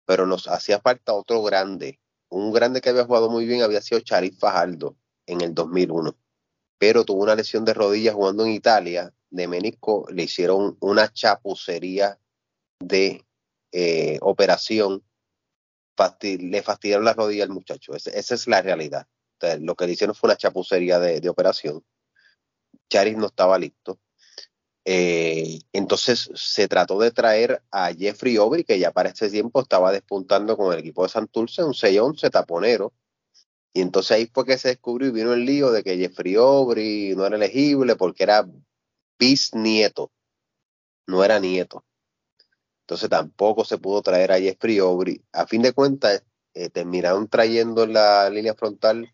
pero 0.04 0.26
nos 0.26 0.48
hacía 0.48 0.80
falta 0.80 1.14
otro 1.14 1.44
grande, 1.44 2.00
un 2.28 2.52
grande 2.52 2.80
que 2.80 2.88
había 2.88 3.04
jugado 3.04 3.30
muy 3.30 3.46
bien 3.46 3.62
había 3.62 3.80
sido 3.80 4.00
Charif 4.00 4.36
Fajardo 4.36 4.96
en 5.26 5.40
el 5.42 5.54
2001, 5.54 6.16
pero 6.76 7.04
tuvo 7.04 7.22
una 7.22 7.36
lesión 7.36 7.64
de 7.64 7.72
rodilla 7.72 8.12
jugando 8.12 8.44
en 8.44 8.50
Italia, 8.50 9.14
de 9.30 9.46
menisco, 9.46 10.06
le 10.10 10.24
hicieron 10.24 10.76
una 10.80 11.12
chapucería 11.12 12.18
de 12.80 13.24
eh, 13.70 14.18
operación, 14.22 15.04
le 16.20 16.62
fastidiaron 16.62 17.04
la 17.04 17.12
rodilla 17.12 17.44
al 17.44 17.50
muchacho, 17.50 17.94
esa 17.94 18.34
es 18.34 18.48
la 18.48 18.60
realidad. 18.60 19.06
lo 19.60 19.76
que 19.76 19.86
le 19.86 19.92
hicieron 19.92 20.16
fue 20.16 20.30
una 20.30 20.36
chapucería 20.36 20.98
de, 20.98 21.28
operación. 21.28 21.84
Charis 22.90 23.16
no 23.16 23.26
estaba 23.26 23.56
listo. 23.56 24.00
Eh, 24.84 25.60
entonces 25.72 26.30
se 26.34 26.68
trató 26.68 26.98
de 26.98 27.10
traer 27.10 27.62
a 27.70 27.92
Jeffrey 27.92 28.36
Aubrey, 28.36 28.64
que 28.64 28.78
ya 28.78 28.92
para 28.92 29.10
ese 29.10 29.30
tiempo 29.30 29.60
estaba 29.60 29.92
despuntando 29.92 30.56
con 30.56 30.72
el 30.72 30.80
equipo 30.80 31.02
de 31.02 31.08
Santurce, 31.08 31.64
un 31.64 31.72
6-11 31.72 32.30
taponero. 32.30 32.92
Y 33.72 33.80
entonces 33.80 34.12
ahí 34.12 34.30
fue 34.32 34.44
que 34.44 34.58
se 34.58 34.68
descubrió 34.68 35.08
y 35.08 35.12
vino 35.12 35.32
el 35.32 35.44
lío 35.44 35.72
de 35.72 35.82
que 35.82 35.96
Jeffrey 35.96 36.36
Aubrey 36.36 37.14
no 37.16 37.26
era 37.26 37.36
elegible 37.36 37.96
porque 37.96 38.22
era 38.24 38.46
bisnieto, 39.18 40.12
no 41.06 41.24
era 41.24 41.40
nieto. 41.40 41.84
Entonces 42.82 43.08
tampoco 43.08 43.64
se 43.64 43.78
pudo 43.78 44.02
traer 44.02 44.32
a 44.32 44.38
Jeffrey 44.38 44.78
Aubrey. 44.78 45.24
A 45.32 45.46
fin 45.46 45.62
de 45.62 45.72
cuentas, 45.72 46.22
eh, 46.52 46.68
terminaron 46.70 47.28
trayendo 47.28 47.84
en 47.84 47.94
la 47.94 48.28
línea 48.30 48.54
frontal 48.54 49.12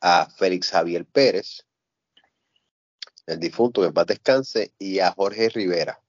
a 0.00 0.28
Félix 0.36 0.70
Javier 0.70 1.06
Pérez, 1.06 1.64
el 3.26 3.40
difunto 3.40 3.80
que 3.80 3.88
en 3.88 3.94
paz 3.94 4.06
descanse, 4.06 4.72
y 4.78 4.98
a 5.00 5.12
Jorge 5.12 5.48
Rivera, 5.48 6.00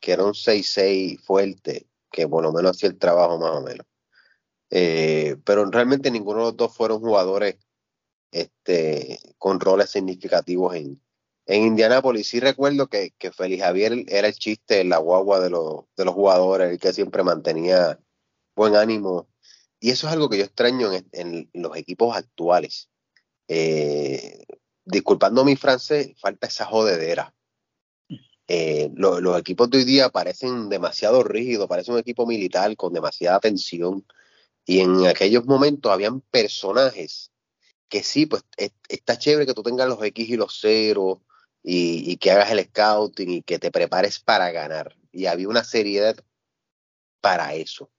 que 0.00 0.12
era 0.12 0.24
un 0.24 0.34
6-6 0.34 1.20
fuerte, 1.20 1.86
que 2.10 2.28
por 2.28 2.42
lo 2.42 2.52
menos 2.52 2.72
hacía 2.76 2.88
el 2.88 2.98
trabajo 2.98 3.38
más 3.38 3.52
o 3.52 3.62
menos. 3.62 3.86
Eh, 4.70 5.36
pero 5.44 5.64
realmente 5.66 6.10
ninguno 6.10 6.40
de 6.40 6.44
los 6.46 6.56
dos 6.56 6.74
fueron 6.74 7.00
jugadores 7.00 7.56
este, 8.32 9.18
con 9.38 9.60
roles 9.60 9.90
significativos 9.90 10.74
en, 10.74 11.00
en 11.46 11.62
Indianápolis. 11.62 12.28
Sí 12.28 12.40
recuerdo 12.40 12.88
que, 12.88 13.12
que 13.18 13.32
Félix 13.32 13.62
Javier 13.62 14.04
era 14.08 14.28
el 14.28 14.34
chiste 14.34 14.84
la 14.84 14.98
guagua 14.98 15.40
de 15.40 15.50
los, 15.50 15.84
de 15.96 16.04
los 16.04 16.14
jugadores, 16.14 16.70
el 16.70 16.78
que 16.78 16.92
siempre 16.92 17.22
mantenía 17.22 17.98
buen 18.54 18.76
ánimo. 18.76 19.28
Y 19.80 19.90
eso 19.90 20.06
es 20.06 20.12
algo 20.12 20.28
que 20.28 20.38
yo 20.38 20.44
extraño 20.44 20.90
en, 21.12 21.50
los 21.54 21.76
equipos 21.76 22.16
actuales. 22.16 22.90
Eh, 23.48 24.44
disculpando 24.86 25.44
mi 25.44 25.56
francés, 25.56 26.14
falta 26.18 26.46
esa 26.46 26.64
jodedera. 26.64 27.34
Eh, 28.48 28.90
los 28.94 29.38
equipos 29.38 29.68
de 29.68 29.78
hoy 29.78 29.84
día 29.84 30.08
parecen 30.08 30.68
demasiado 30.68 31.24
rígidos, 31.24 31.66
parece 31.68 31.90
un 31.90 31.98
equipo 31.98 32.26
militar 32.26 32.74
con 32.76 32.92
demasiada 32.92 33.40
tensión. 33.40 34.06
Y 34.64 34.80
en 34.80 35.06
aquellos 35.06 35.44
momentos 35.44 35.92
habían 35.92 36.20
personajes 36.20 37.32
que 37.88 38.02
sí, 38.02 38.26
pues 38.26 38.44
está 38.88 39.18
chévere 39.18 39.46
que 39.46 39.54
tú 39.54 39.62
tengas 39.62 39.88
los 39.88 40.02
X 40.02 40.28
y 40.28 40.36
los 40.36 40.60
ceros 40.60 41.18
y, 41.62 42.16
que 42.18 42.30
hagas 42.30 42.50
el 42.52 42.64
scouting 42.64 43.30
y 43.30 43.42
que 43.42 43.58
te 43.58 43.70
prepares 43.70 44.20
para 44.20 44.50
ganar. 44.52 44.96
Y 45.12 45.26
había 45.26 45.48
una 45.48 45.64
seriedad 45.64 46.16
para 47.20 47.54
eso. 47.54 47.90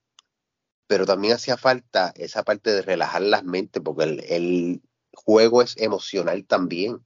Pero 0.86 1.04
también 1.06 1.34
hacía 1.34 1.58
falta 1.58 2.12
esa 2.16 2.42
parte 2.44 2.72
de 2.72 2.82
relajar 2.82 3.22
las 3.22 3.44
mentes, 3.44 3.82
porque 3.82 4.04
el 4.04 4.82
juego 5.24 5.62
es 5.62 5.76
emocional 5.76 6.44
también. 6.46 7.04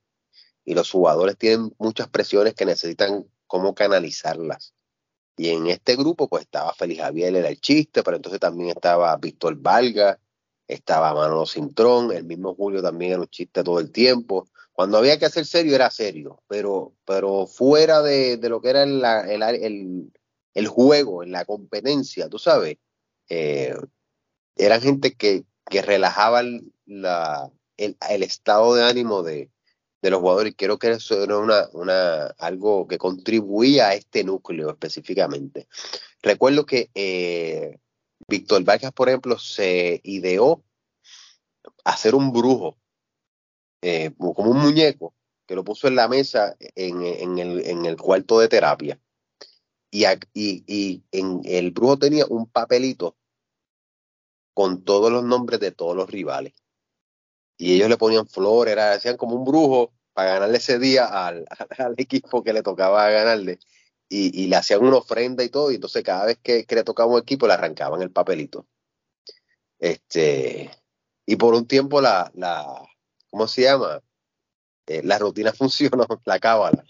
Y 0.65 0.75
los 0.75 0.91
jugadores 0.91 1.37
tienen 1.37 1.75
muchas 1.79 2.09
presiones 2.09 2.55
que 2.55 2.65
necesitan 2.65 3.27
cómo 3.47 3.75
canalizarlas. 3.75 4.75
Y 5.37 5.49
en 5.49 5.67
este 5.67 5.97
grupo, 5.97 6.29
pues 6.29 6.45
estaba 6.45 6.73
Félix 6.75 7.01
Javier, 7.01 7.35
era 7.35 7.49
el 7.49 7.61
chiste, 7.61 8.03
pero 8.03 8.17
entonces 8.17 8.41
también 8.41 8.71
estaba 8.71 9.17
Víctor 9.17 9.57
Valga, 9.57 10.19
estaba 10.69 11.15
Manolo 11.15 11.47
Cintrón, 11.47 12.13
el 12.13 12.25
mismo 12.25 12.55
Julio 12.55 12.83
también 12.83 13.13
era 13.13 13.21
un 13.21 13.29
chiste 13.29 13.65
todo 13.65 13.81
el 13.81 13.91
tiempo. 13.91 14.47
Cuando 14.73 14.99
había 14.99 15.19
que 15.19 15.27
hacer 15.27 15.45
serio, 15.45 15.75
era 15.75 15.91
serio, 15.91 16.43
pero, 16.49 16.95
pero 17.05 17.47
fuera 17.47 18.03
de, 18.03 18.39
lo 18.43 18.61
que 18.61 18.71
era 18.71 18.83
el, 18.85 19.03
el, 19.05 20.13
el, 20.55 20.69
juego, 20.69 21.23
en 21.23 21.33
la 21.33 21.45
competencia, 21.45 22.29
tú 22.29 22.39
sabes, 22.39 22.79
eh, 23.29 23.75
eran 24.57 24.81
gente 24.81 25.15
que, 25.15 25.45
que 25.69 25.83
relajaban 25.83 26.73
la, 26.87 27.51
el, 27.85 28.23
estado 28.23 28.75
de 28.75 28.85
ánimo 28.85 29.23
de, 29.23 29.51
de 30.03 30.11
los 30.11 30.21
jugadores. 30.21 30.53
Y 30.53 30.57
creo 30.57 30.79
que 30.79 30.91
eso 30.91 31.23
era 31.23 31.39
una, 31.39 31.69
una, 31.73 32.27
algo 32.39 32.87
que 32.87 32.99
contribuía 32.99 33.89
a 33.89 33.95
este 33.95 34.25
núcleo 34.25 34.71
específicamente. 34.71 35.69
Recuerdo 36.23 36.67
que 36.67 36.91
eh, 36.95 37.79
Víctor 38.29 38.65
Vargas, 38.65 38.93
por 38.93 39.09
ejemplo, 39.09 39.39
se 39.39 40.01
ideó 40.05 40.63
hacer 41.85 42.15
un 42.15 42.33
brujo, 42.33 42.79
eh, 43.81 44.13
como 44.17 44.51
un 44.51 44.59
muñeco, 44.59 45.15
que 45.47 45.55
lo 45.55 45.65
puso 45.65 45.89
en 45.89 45.97
la 45.97 46.09
mesa 46.09 46.57
en, 46.61 47.03
en, 47.03 47.39
el, 47.39 47.67
en 47.67 47.87
el, 47.87 47.97
cuarto 47.97 48.39
de 48.39 48.49
terapia. 48.49 49.01
Y, 49.91 50.05
y, 50.33 50.65
y 50.67 51.05
en 51.13 51.43
el 51.45 51.71
brujo 51.73 51.99
tenía 51.99 52.25
un 52.27 52.47
papelito 52.47 53.17
con 54.55 54.85
todos 54.85 55.11
los 55.11 55.25
nombres 55.25 55.61
de 55.61 55.73
todos 55.73 55.97
los 55.97 56.11
rivales 56.11 56.62
y 57.63 57.75
ellos 57.75 57.89
le 57.89 57.97
ponían 57.97 58.27
flores, 58.27 58.73
era, 58.73 58.93
hacían 58.93 59.17
como 59.17 59.37
un 59.37 59.45
brujo 59.45 59.93
para 60.15 60.33
ganarle 60.33 60.59
ese 60.59 60.81
día 60.81 61.05
al, 61.05 61.47
al 61.79 61.95
equipo 61.97 62.43
que 62.43 62.53
le 62.53 62.61
tocaba 62.61 63.09
ganarle. 63.09 63.61
Y, 64.09 64.43
y, 64.43 64.49
le 64.49 64.57
hacían 64.57 64.85
una 64.85 64.97
ofrenda 64.97 65.45
y 65.45 65.49
todo, 65.49 65.71
y 65.71 65.77
entonces 65.77 66.03
cada 66.03 66.27
vez 66.27 66.39
que, 66.43 66.67
le 66.69 66.83
tocaba 66.83 67.13
un 67.13 67.21
equipo 67.21 67.47
le 67.47 67.53
arrancaban 67.53 68.03
el 68.03 68.11
papelito. 68.11 68.67
Este, 69.79 70.73
y 71.25 71.37
por 71.37 71.55
un 71.55 71.69
tiempo 71.69 72.01
la, 72.01 72.33
la 72.35 72.67
¿cómo 73.31 73.47
se 73.47 73.63
llama? 73.63 74.03
Eh, 74.89 75.03
la 75.05 75.19
rutina 75.19 75.53
funcionó, 75.57 76.05
la 76.25 76.41
cábala, 76.41 76.85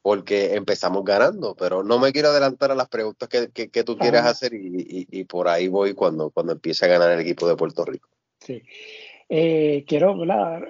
porque 0.00 0.54
empezamos 0.54 1.04
ganando, 1.04 1.54
pero 1.56 1.84
no 1.84 1.98
me 1.98 2.10
quiero 2.10 2.30
adelantar 2.30 2.70
a 2.70 2.74
las 2.74 2.88
preguntas 2.88 3.28
que, 3.28 3.50
que, 3.50 3.84
tú 3.84 3.98
quieras 3.98 4.24
hacer 4.24 4.54
y, 4.54 4.66
y, 4.66 5.20
y, 5.20 5.24
por 5.24 5.46
ahí 5.46 5.68
voy 5.68 5.92
cuando, 5.92 6.30
cuando 6.30 6.52
empiece 6.52 6.86
a 6.86 6.88
ganar 6.88 7.10
el 7.10 7.20
equipo 7.20 7.46
de 7.46 7.54
Puerto 7.54 7.84
Rico. 7.84 8.08
Sí. 8.40 8.62
Eh, 9.28 9.84
quiero, 9.86 10.16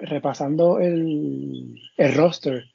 repasando 0.01 0.79
el, 0.79 1.75
el, 1.97 2.15
roster 2.15 2.65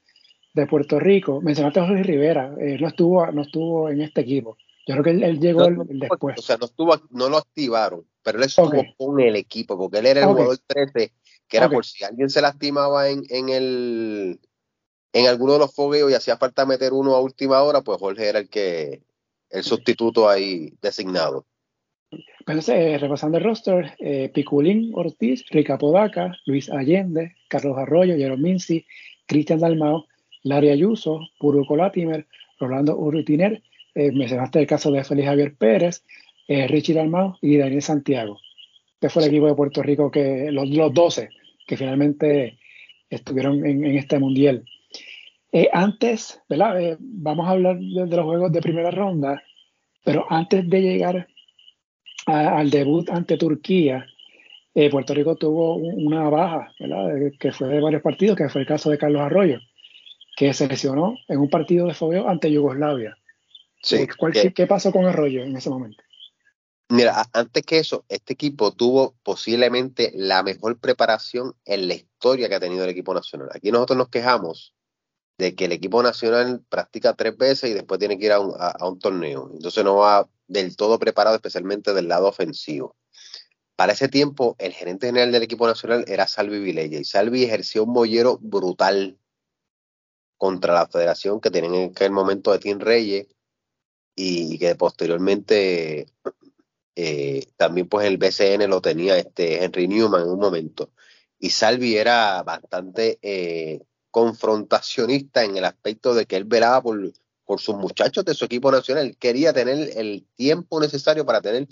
de 0.54 0.66
Puerto 0.66 1.00
Rico, 1.00 1.40
mencionaste 1.40 1.80
a 1.80 1.86
Jorge 1.86 2.02
Rivera, 2.02 2.54
eh, 2.60 2.76
no, 2.80 2.88
estuvo, 2.88 3.26
no 3.32 3.42
estuvo 3.42 3.88
en 3.88 4.02
este 4.02 4.20
equipo. 4.20 4.56
Yo 4.86 4.94
creo 4.94 5.04
que 5.04 5.24
él, 5.24 5.40
llegó 5.40 5.68
después. 5.88 6.38
O 6.38 6.42
sea, 6.42 6.56
no, 6.56 6.66
estuvo, 6.66 6.94
no 7.10 7.28
lo 7.28 7.38
activaron, 7.38 8.04
pero 8.22 8.38
él 8.38 8.44
estuvo 8.44 8.82
con 8.96 9.20
el 9.20 9.36
equipo, 9.36 9.78
porque 9.78 9.98
él 9.98 10.06
era 10.06 10.20
el 10.20 10.26
jugador 10.26 10.58
13, 10.66 11.12
que 11.48 11.56
era 11.56 11.68
por 11.68 11.84
si 11.84 12.04
alguien 12.04 12.30
se 12.30 12.42
lastimaba 12.42 13.08
en, 13.08 13.22
en 13.28 13.48
el 13.48 14.40
en 15.12 15.26
alguno 15.26 15.54
de 15.54 15.58
los 15.58 15.74
fogueos 15.74 16.10
y 16.10 16.14
hacía 16.14 16.36
falta 16.36 16.66
meter 16.66 16.92
uno 16.92 17.14
a 17.14 17.20
última 17.20 17.62
hora, 17.62 17.82
pues 17.82 17.98
Jorge 17.98 18.28
era 18.28 18.38
el 18.38 18.48
que 18.48 19.02
el 19.50 19.64
sustituto 19.64 20.28
ahí 20.28 20.72
designado. 20.80 21.46
Eh, 22.50 22.98
repasando 22.98 23.38
el 23.38 23.44
roster, 23.44 23.92
eh, 24.00 24.28
Piculín 24.34 24.90
Ortiz, 24.94 25.44
Rica 25.50 25.78
Podaca, 25.78 26.36
Luis 26.46 26.68
Allende, 26.68 27.36
Carlos 27.48 27.78
Arroyo, 27.78 28.16
Jerome 28.16 28.42
Minci, 28.42 28.84
Cristian 29.24 29.60
Dalmao, 29.60 30.06
Larry 30.42 30.70
Ayuso, 30.70 31.20
Puruco 31.38 31.76
Latimer, 31.76 32.26
Rolando 32.58 32.96
Urrutiner, 32.98 33.62
eh, 33.94 34.10
mencionaste 34.10 34.58
el 34.58 34.66
caso 34.66 34.90
de 34.90 35.04
Félix 35.04 35.28
Javier 35.28 35.54
Pérez, 35.54 36.04
eh, 36.48 36.66
Richie 36.66 36.92
Dalmao 36.92 37.38
y 37.40 37.56
Daniel 37.56 37.82
Santiago. 37.82 38.40
Este 38.94 39.10
fue 39.10 39.22
el 39.22 39.28
equipo 39.28 39.46
de 39.46 39.54
Puerto 39.54 39.80
Rico 39.84 40.10
que 40.10 40.50
los, 40.50 40.68
los 40.68 40.92
12 40.92 41.28
que 41.68 41.76
finalmente 41.76 42.58
estuvieron 43.08 43.64
en, 43.64 43.84
este 43.96 44.18
mundial. 44.18 44.64
antes, 45.72 46.42
¿verdad? 46.48 46.96
vamos 46.98 47.46
a 47.46 47.50
hablar 47.50 47.78
de, 47.78 48.06
de, 48.06 48.16
los 48.16 48.24
juegos 48.24 48.50
de 48.50 48.60
primera 48.60 48.90
ronda, 48.90 49.40
pero 50.04 50.26
antes 50.28 50.68
de 50.68 50.82
llegar 50.82 51.28
al 52.26 52.70
debut 52.70 53.08
ante 53.10 53.36
Turquía, 53.36 54.06
eh, 54.74 54.90
Puerto 54.90 55.14
Rico 55.14 55.36
tuvo 55.36 55.76
una 55.76 56.28
baja, 56.28 56.72
¿verdad? 56.78 57.32
que 57.38 57.52
fue 57.52 57.68
de 57.68 57.80
varios 57.80 58.02
partidos, 58.02 58.36
que 58.36 58.48
fue 58.48 58.60
el 58.62 58.66
caso 58.66 58.90
de 58.90 58.98
Carlos 58.98 59.22
Arroyo, 59.22 59.58
que 60.36 60.52
se 60.54 60.68
lesionó 60.68 61.16
en 61.28 61.38
un 61.38 61.50
partido 61.50 61.86
de 61.86 61.94
fogueo 61.94 62.28
ante 62.28 62.50
Yugoslavia. 62.50 63.16
Sí, 63.82 64.06
¿Qué 64.54 64.66
pasó 64.66 64.92
con 64.92 65.06
Arroyo 65.06 65.42
en 65.42 65.56
ese 65.56 65.70
momento? 65.70 66.02
Mira, 66.90 67.24
antes 67.32 67.64
que 67.64 67.78
eso, 67.78 68.04
este 68.08 68.32
equipo 68.32 68.72
tuvo 68.72 69.14
posiblemente 69.22 70.10
la 70.14 70.42
mejor 70.42 70.78
preparación 70.78 71.54
en 71.64 71.86
la 71.86 71.94
historia 71.94 72.48
que 72.48 72.56
ha 72.56 72.60
tenido 72.60 72.82
el 72.82 72.90
equipo 72.90 73.14
nacional. 73.14 73.48
Aquí 73.54 73.70
nosotros 73.70 73.96
nos 73.96 74.08
quejamos 74.08 74.74
de 75.38 75.54
que 75.54 75.66
el 75.66 75.72
equipo 75.72 76.02
nacional 76.02 76.62
practica 76.68 77.14
tres 77.14 77.36
veces 77.36 77.70
y 77.70 77.74
después 77.74 78.00
tiene 78.00 78.18
que 78.18 78.26
ir 78.26 78.32
a 78.32 78.40
un, 78.40 78.98
torneo. 78.98 79.50
Entonces 79.54 79.84
no 79.84 79.96
va 79.96 80.28
del 80.50 80.76
todo 80.76 80.98
preparado, 80.98 81.36
especialmente 81.36 81.94
del 81.94 82.08
lado 82.08 82.28
ofensivo. 82.28 82.96
Para 83.76 83.94
ese 83.94 84.08
tiempo, 84.08 84.56
el 84.58 84.72
gerente 84.72 85.06
general 85.06 85.32
del 85.32 85.44
equipo 85.44 85.66
nacional 85.66 86.04
era 86.08 86.26
Salvi 86.26 86.58
Vilella 86.58 86.98
y 86.98 87.04
Salvi 87.04 87.44
ejerció 87.44 87.84
un 87.84 87.92
mollero 87.92 88.38
brutal 88.42 89.16
contra 90.36 90.74
la 90.74 90.86
federación 90.88 91.40
que 91.40 91.50
tenía 91.50 91.84
en 91.84 91.90
aquel 91.90 92.10
momento 92.10 92.52
de 92.52 92.58
Tim 92.58 92.78
Reyes 92.78 93.28
y 94.14 94.58
que 94.58 94.74
posteriormente 94.74 96.08
eh, 96.96 97.46
también 97.56 97.88
pues 97.88 98.06
el 98.06 98.18
BCN 98.18 98.68
lo 98.68 98.82
tenía 98.82 99.16
este 99.16 99.64
Henry 99.64 99.86
Newman 99.88 100.22
en 100.22 100.30
un 100.30 100.40
momento. 100.40 100.92
Y 101.38 101.50
Salvi 101.50 101.96
era 101.96 102.42
bastante 102.42 103.18
eh, 103.22 103.80
confrontacionista 104.10 105.44
en 105.44 105.56
el 105.56 105.64
aspecto 105.64 106.14
de 106.14 106.26
que 106.26 106.36
él 106.36 106.44
velaba 106.44 106.82
por, 106.82 107.00
por 107.50 107.60
sus 107.60 107.74
muchachos 107.74 108.24
de 108.24 108.32
su 108.32 108.44
equipo 108.44 108.70
nacional. 108.70 109.16
quería 109.18 109.52
tener 109.52 109.98
el 109.98 110.24
tiempo 110.36 110.78
necesario 110.78 111.26
para 111.26 111.40
tener 111.40 111.66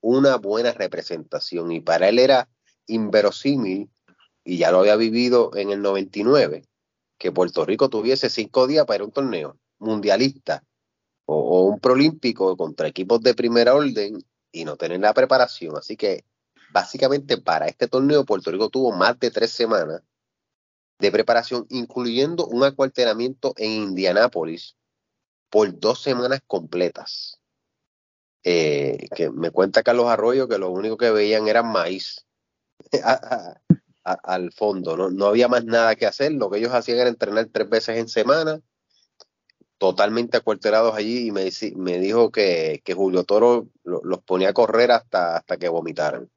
una 0.00 0.36
buena 0.36 0.70
representación 0.70 1.72
y 1.72 1.80
para 1.80 2.08
él 2.08 2.20
era 2.20 2.48
inverosímil, 2.86 3.90
y 4.44 4.58
ya 4.58 4.70
lo 4.70 4.78
había 4.78 4.94
vivido 4.94 5.50
en 5.56 5.70
el 5.70 5.82
99, 5.82 6.62
que 7.18 7.32
Puerto 7.32 7.64
Rico 7.64 7.88
tuviese 7.88 8.30
cinco 8.30 8.68
días 8.68 8.86
para 8.86 8.98
ir 8.98 9.00
a 9.00 9.04
un 9.06 9.10
torneo. 9.10 9.58
mundialista 9.80 10.62
o, 11.24 11.62
un 11.62 11.80
prolímpico 11.80 12.56
contra 12.56 12.86
equipos 12.86 13.20
de 13.20 13.34
primera 13.34 13.74
orden 13.74 14.24
y 14.52 14.64
no 14.64 14.76
tener 14.76 15.00
la 15.00 15.14
preparación. 15.14 15.76
Así 15.76 15.96
que 15.96 16.24
básicamente 16.70 17.38
para 17.38 17.66
este 17.66 17.88
torneo 17.88 18.24
Puerto 18.24 18.52
Rico 18.52 18.68
tuvo 18.68 18.92
más 18.92 19.18
de 19.18 19.32
tres 19.32 19.50
semanas 19.50 20.00
de 21.00 21.10
preparación, 21.10 21.66
incluyendo 21.70 22.46
un 22.46 22.62
acuartelamiento 22.62 23.52
en 23.56 23.72
Indianápolis 23.72 24.76
por 25.54 25.78
dos 25.78 26.02
semanas 26.02 26.40
completas. 26.48 27.38
Eh, 28.42 29.06
que 29.14 29.30
me 29.30 29.52
cuenta 29.52 29.84
Carlos 29.84 30.08
Arroyo 30.08 30.48
que 30.48 30.58
lo 30.58 30.68
único 30.70 30.96
que 30.96 31.12
veían 31.12 31.46
era 31.46 31.62
maíz 31.62 32.26
al 34.02 34.50
fondo, 34.50 34.96
¿no? 34.96 35.10
no 35.10 35.26
había 35.26 35.46
más 35.46 35.64
nada 35.64 35.94
que 35.94 36.06
hacer, 36.06 36.32
lo 36.32 36.50
que 36.50 36.58
ellos 36.58 36.72
hacían 36.72 36.98
era 36.98 37.08
entrenar 37.08 37.48
tres 37.52 37.70
veces 37.70 37.98
en 37.98 38.08
semana, 38.08 38.60
totalmente 39.78 40.38
acuartelados 40.38 40.96
allí 40.96 41.28
y 41.28 41.30
me, 41.30 41.48
me 41.76 42.00
dijo 42.00 42.32
que, 42.32 42.82
Julio 42.92 43.22
Toro 43.22 43.68
los 43.84 44.24
ponía 44.24 44.48
a 44.48 44.54
correr 44.54 44.90
hasta, 44.90 45.36
hasta 45.36 45.56
que 45.56 45.68
vomitaran. 45.68 46.28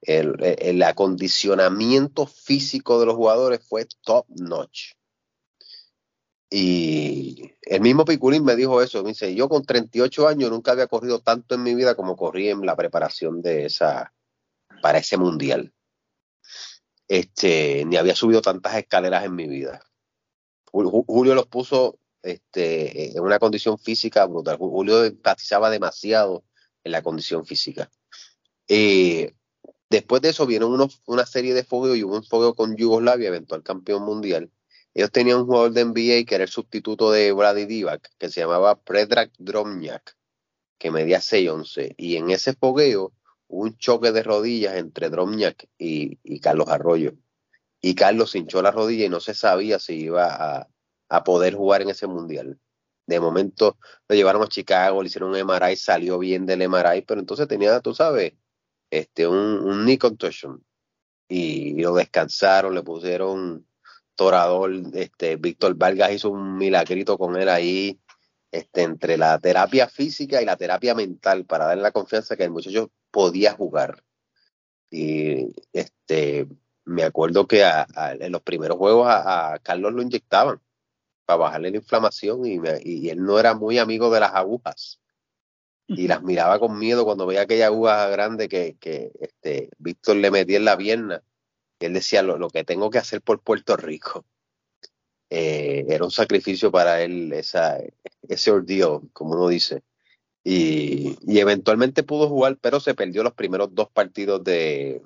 El, 0.00 0.82
acondicionamiento 0.82 2.26
físico 2.26 2.98
de 2.98 3.04
los 3.04 3.14
jugadores 3.14 3.60
fue 3.68 3.86
top 4.00 4.24
notch. 4.30 4.94
Y 6.50 7.52
el 7.62 7.80
mismo 7.82 8.04
Piculín 8.04 8.44
me 8.44 8.56
dijo 8.56 8.80
eso, 8.80 9.02
me 9.02 9.10
dice, 9.10 9.34
yo 9.34 9.48
con 9.48 9.64
38 9.64 10.28
años 10.28 10.50
nunca 10.50 10.72
había 10.72 10.86
corrido 10.86 11.20
tanto 11.20 11.54
en 11.54 11.62
mi 11.62 11.74
vida 11.74 11.94
como 11.94 12.16
corrí 12.16 12.48
en 12.48 12.64
la 12.64 12.74
preparación 12.74 13.42
de 13.42 13.66
esa, 13.66 14.14
para 14.80 14.98
ese 14.98 15.18
mundial. 15.18 15.74
Este, 17.06 17.84
ni 17.86 17.96
había 17.96 18.14
subido 18.14 18.40
tantas 18.42 18.74
escaleras 18.76 19.24
en 19.24 19.34
mi 19.34 19.46
vida. 19.46 19.82
Julio 20.70 21.34
los 21.34 21.46
puso 21.46 21.98
este, 22.22 23.16
en 23.16 23.22
una 23.22 23.38
condición 23.38 23.78
física 23.78 24.24
brutal. 24.26 24.56
Julio 24.58 25.04
enfatizaba 25.04 25.70
demasiado 25.70 26.44
en 26.84 26.92
la 26.92 27.02
condición 27.02 27.44
física. 27.44 27.90
Eh, 28.68 29.34
después 29.88 30.22
de 30.22 30.30
eso 30.30 30.46
viene 30.46 30.66
una 30.66 31.26
serie 31.26 31.54
de 31.54 31.64
fogueos 31.64 31.96
y 31.96 32.04
hubo 32.04 32.16
un 32.16 32.24
fogueo 32.24 32.54
con 32.54 32.76
Yugoslavia, 32.76 33.28
eventual 33.28 33.62
campeón 33.62 34.04
mundial. 34.04 34.50
Ellos 34.98 35.12
tenían 35.12 35.38
un 35.38 35.46
jugador 35.46 35.70
de 35.70 35.84
NBA 35.84 36.26
que 36.26 36.34
era 36.34 36.42
el 36.42 36.50
sustituto 36.50 37.12
de 37.12 37.30
Brady 37.30 37.66
Divac, 37.66 38.10
que 38.18 38.28
se 38.30 38.40
llamaba 38.40 38.80
Predrag 38.80 39.30
Dromniak, 39.38 40.16
que 40.76 40.90
medía 40.90 41.20
6'11. 41.20 41.94
Y 41.96 42.16
en 42.16 42.30
ese 42.32 42.54
fogueo 42.54 43.12
hubo 43.46 43.62
un 43.62 43.78
choque 43.78 44.10
de 44.10 44.24
rodillas 44.24 44.74
entre 44.74 45.08
Dromniak 45.08 45.68
y, 45.78 46.40
Carlos 46.40 46.68
Arroyo. 46.68 47.12
Y 47.80 47.94
Carlos 47.94 48.34
hinchó 48.34 48.60
la 48.60 48.72
rodilla 48.72 49.06
y 49.06 49.08
no 49.08 49.20
se 49.20 49.34
sabía 49.34 49.78
si 49.78 50.00
iba 50.00 50.34
a, 50.34 50.68
a 51.08 51.22
poder 51.22 51.54
jugar 51.54 51.82
en 51.82 51.90
ese 51.90 52.08
mundial. 52.08 52.58
De 53.06 53.20
momento 53.20 53.78
lo 54.08 54.16
llevaron 54.16 54.42
a 54.42 54.48
Chicago, 54.48 55.00
le 55.00 55.06
hicieron 55.06 55.30
un 55.30 55.38
MRI, 55.46 55.76
salió 55.76 56.18
bien 56.18 56.44
del 56.44 56.68
MRI, 56.68 57.02
pero 57.02 57.20
entonces 57.20 57.46
tenía, 57.46 57.78
tú 57.78 57.94
sabes, 57.94 58.32
este, 58.90 59.28
un, 59.28 59.60
un 59.60 59.84
knee 59.84 59.96
contusion. 59.96 60.64
Y, 61.28 61.80
lo 61.80 61.94
descansaron, 61.94 62.74
le 62.74 62.82
pusieron 62.82 63.67
torador, 64.18 64.72
este, 64.94 65.36
Víctor 65.36 65.76
Vargas 65.76 66.10
hizo 66.10 66.30
un 66.30 66.58
milagrito 66.58 67.16
con 67.16 67.36
él 67.36 67.48
ahí, 67.48 68.00
este, 68.50 68.82
entre 68.82 69.16
la 69.16 69.38
terapia 69.38 69.88
física 69.88 70.42
y 70.42 70.44
la 70.44 70.56
terapia 70.56 70.92
mental 70.92 71.44
para 71.44 71.66
darle 71.66 71.84
la 71.84 71.92
confianza 71.92 72.36
que 72.36 72.42
el 72.42 72.50
muchacho 72.50 72.90
podía 73.12 73.52
jugar. 73.52 74.02
Y 74.90 75.54
este, 75.72 76.48
me 76.84 77.04
acuerdo 77.04 77.46
que 77.46 77.62
en 77.64 78.32
los 78.32 78.42
primeros 78.42 78.76
juegos 78.76 79.06
a, 79.08 79.56
Carlos 79.62 79.92
lo 79.92 80.02
inyectaban 80.02 80.60
para 81.24 81.36
bajarle 81.38 81.70
la 81.70 81.76
inflamación 81.76 82.44
y, 82.44 82.58
y, 82.82 83.10
él 83.10 83.22
no 83.22 83.38
era 83.38 83.54
muy 83.54 83.78
amigo 83.78 84.10
de 84.10 84.20
las 84.20 84.34
agujas 84.34 84.98
y 85.86 86.08
las 86.08 86.22
miraba 86.24 86.58
con 86.58 86.76
miedo 86.76 87.04
cuando 87.04 87.26
veía 87.26 87.42
aquella 87.42 87.66
aguja 87.66 88.08
grande 88.08 88.48
que, 88.48 88.76
que 88.80 89.12
este, 89.20 89.70
Víctor 89.78 90.16
le 90.16 90.32
metía 90.32 90.56
en 90.56 90.64
la 90.64 90.76
pierna. 90.76 91.22
Él 91.80 91.94
decía, 91.94 92.22
lo, 92.22 92.48
que 92.50 92.64
tengo 92.64 92.90
que 92.90 92.98
hacer 92.98 93.22
por 93.22 93.40
Puerto 93.40 93.76
Rico. 93.76 94.24
Eh, 95.30 95.84
era 95.88 96.04
un 96.04 96.10
sacrificio 96.10 96.70
para 96.70 97.02
él 97.02 97.32
ese 97.32 98.50
ordeal, 98.50 99.00
como 99.12 99.34
uno 99.34 99.48
dice. 99.48 99.82
Y, 100.44 101.16
eventualmente 101.38 102.02
pudo 102.02 102.28
jugar, 102.28 102.56
pero 102.60 102.80
se 102.80 102.94
perdió 102.94 103.22
los 103.22 103.34
primeros 103.34 103.74
dos 103.74 103.90
partidos 103.90 104.42
de, 104.42 105.02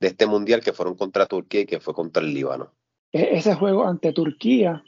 de 0.00 0.08
este 0.08 0.26
mundial 0.26 0.60
que 0.60 0.72
fueron 0.72 0.96
contra 0.96 1.26
Turquía 1.26 1.60
y 1.60 1.66
que 1.66 1.80
fue 1.80 1.94
contra 1.94 2.22
el 2.22 2.34
Líbano. 2.34 2.72
E, 3.12 3.36
ese 3.36 3.54
juego 3.54 3.86
ante 3.86 4.12
Turquía 4.12 4.82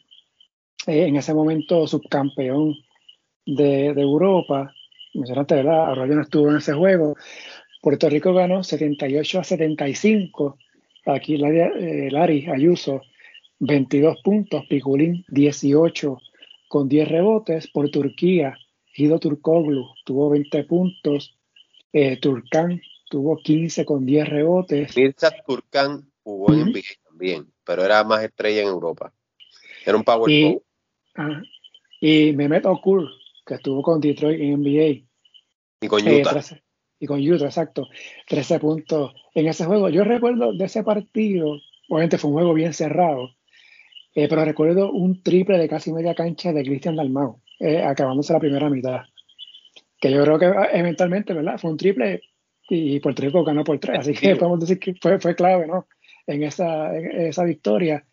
eh, 0.87 1.07
en 1.07 1.17
ese 1.17 1.33
momento 1.33 1.87
subcampeón 1.87 2.75
de, 3.47 3.89
Europa. 3.89 4.73
Mencionaste, 5.15 5.55
¿verdad? 5.57 5.93
Arroyo 5.93 6.15
no 6.17 6.23
estuvo 6.23 6.51
en 6.51 6.57
ese 6.57 6.73
juego. 6.73 7.15
Puerto 7.81 8.09
Rico 8.09 8.33
ganó 8.33 8.65
78 8.65 9.41
a 9.41 9.45
75. 9.45 10.59
Aquí 11.07 11.35
eh, 11.35 12.09
Lari 12.11 12.47
Ayuso, 12.49 13.03
22 13.59 14.23
puntos. 14.23 14.65
Piculín, 14.67 15.25
18 15.29 16.19
con 16.69 16.89
10 16.89 17.09
rebotes. 17.09 17.69
Por 17.69 17.91
Turquía, 17.91 18.57
Guido 18.97 19.19
Turkoglu 19.19 19.87
tuvo 20.05 20.31
20 20.31 20.65
puntos. 20.65 21.37
Eh, 21.93 22.19
Turcán 22.19 22.81
tuvo 23.09 23.37
15 23.37 23.85
con 23.85 24.07
10 24.07 24.29
rebotes. 24.29 24.97
Mirza 24.97 25.31
Turcán 25.47 26.11
jugó 26.23 26.53
en 26.53 26.71
NBA 26.71 26.81
también, 27.05 27.47
pero 27.65 27.85
era 27.85 28.03
más 28.05 28.25
estrella 28.25 28.63
en 28.63 28.69
Europa. 28.69 29.13
Era 29.85 29.97
un 29.97 30.05
power 30.05 30.31
y, 30.31 30.59
Ah, 31.17 31.43
y 32.01 32.33
Mehmet 32.33 32.67
Okur, 32.67 33.09
que 33.47 33.55
estuvo 33.55 33.83
con 33.83 34.01
Detroit 34.01 34.41
en 34.41 34.61
NBA. 34.61 35.07
Y 35.81 35.89
con 35.89 36.07
eh, 36.07 36.21
Utah. 36.21 36.43
Y 36.99 37.07
con 37.07 37.21
Utah, 37.21 37.47
exacto. 37.47 37.89
13 38.29 38.61
puntos 38.61 39.13
en 39.35 39.49
ese 39.49 39.65
juego. 39.65 39.89
Yo 39.89 40.05
recuerdo 40.05 40.53
de 40.53 40.65
ese 40.65 40.83
partido, 40.83 41.59
obviamente 41.89 42.19
fue 42.19 42.31
un 42.31 42.37
juego 42.37 42.55
bien 42.55 42.73
cerrado, 42.73 43.31
eh, 44.15 44.29
pero 44.29 44.45
recuerdo 44.45 44.93
un 44.93 45.23
triple 45.23 45.59
de 45.59 45.69
casi 45.69 45.93
media 45.93 46.15
cancha 46.15 46.53
de 46.53 46.63
Cristian 46.63 46.97
Dalmau, 46.97 47.41
eh, 47.61 47.83
acabándose 47.83 48.33
la 48.33 48.41
primera 48.41 48.71
mitad. 48.71 49.03
Que 50.01 50.11
yo 50.11 50.23
creo 50.23 50.39
que 50.39 50.47
ah, 50.47 50.69
eventualmente, 50.73 51.33
¿verdad? 51.35 51.59
Fue 51.59 51.71
un 51.71 51.77
triple 51.77 52.23
y 52.69 53.01
Puerto 53.01 53.23
Rico 53.23 53.45
ganó 53.45 53.65
por 53.65 53.79
tres. 53.79 54.01
Así 54.01 54.15
que 54.15 54.37
podemos 54.37 54.61
decir 54.61 54.79
que 54.79 54.95
fue, 54.95 55.19
fue 55.19 55.35
clave, 55.35 55.67
¿no? 55.67 55.87
En 56.27 56.43
esa, 56.43 56.97
en 56.97 57.27
esa 57.27 57.45
victoria. 57.45 58.05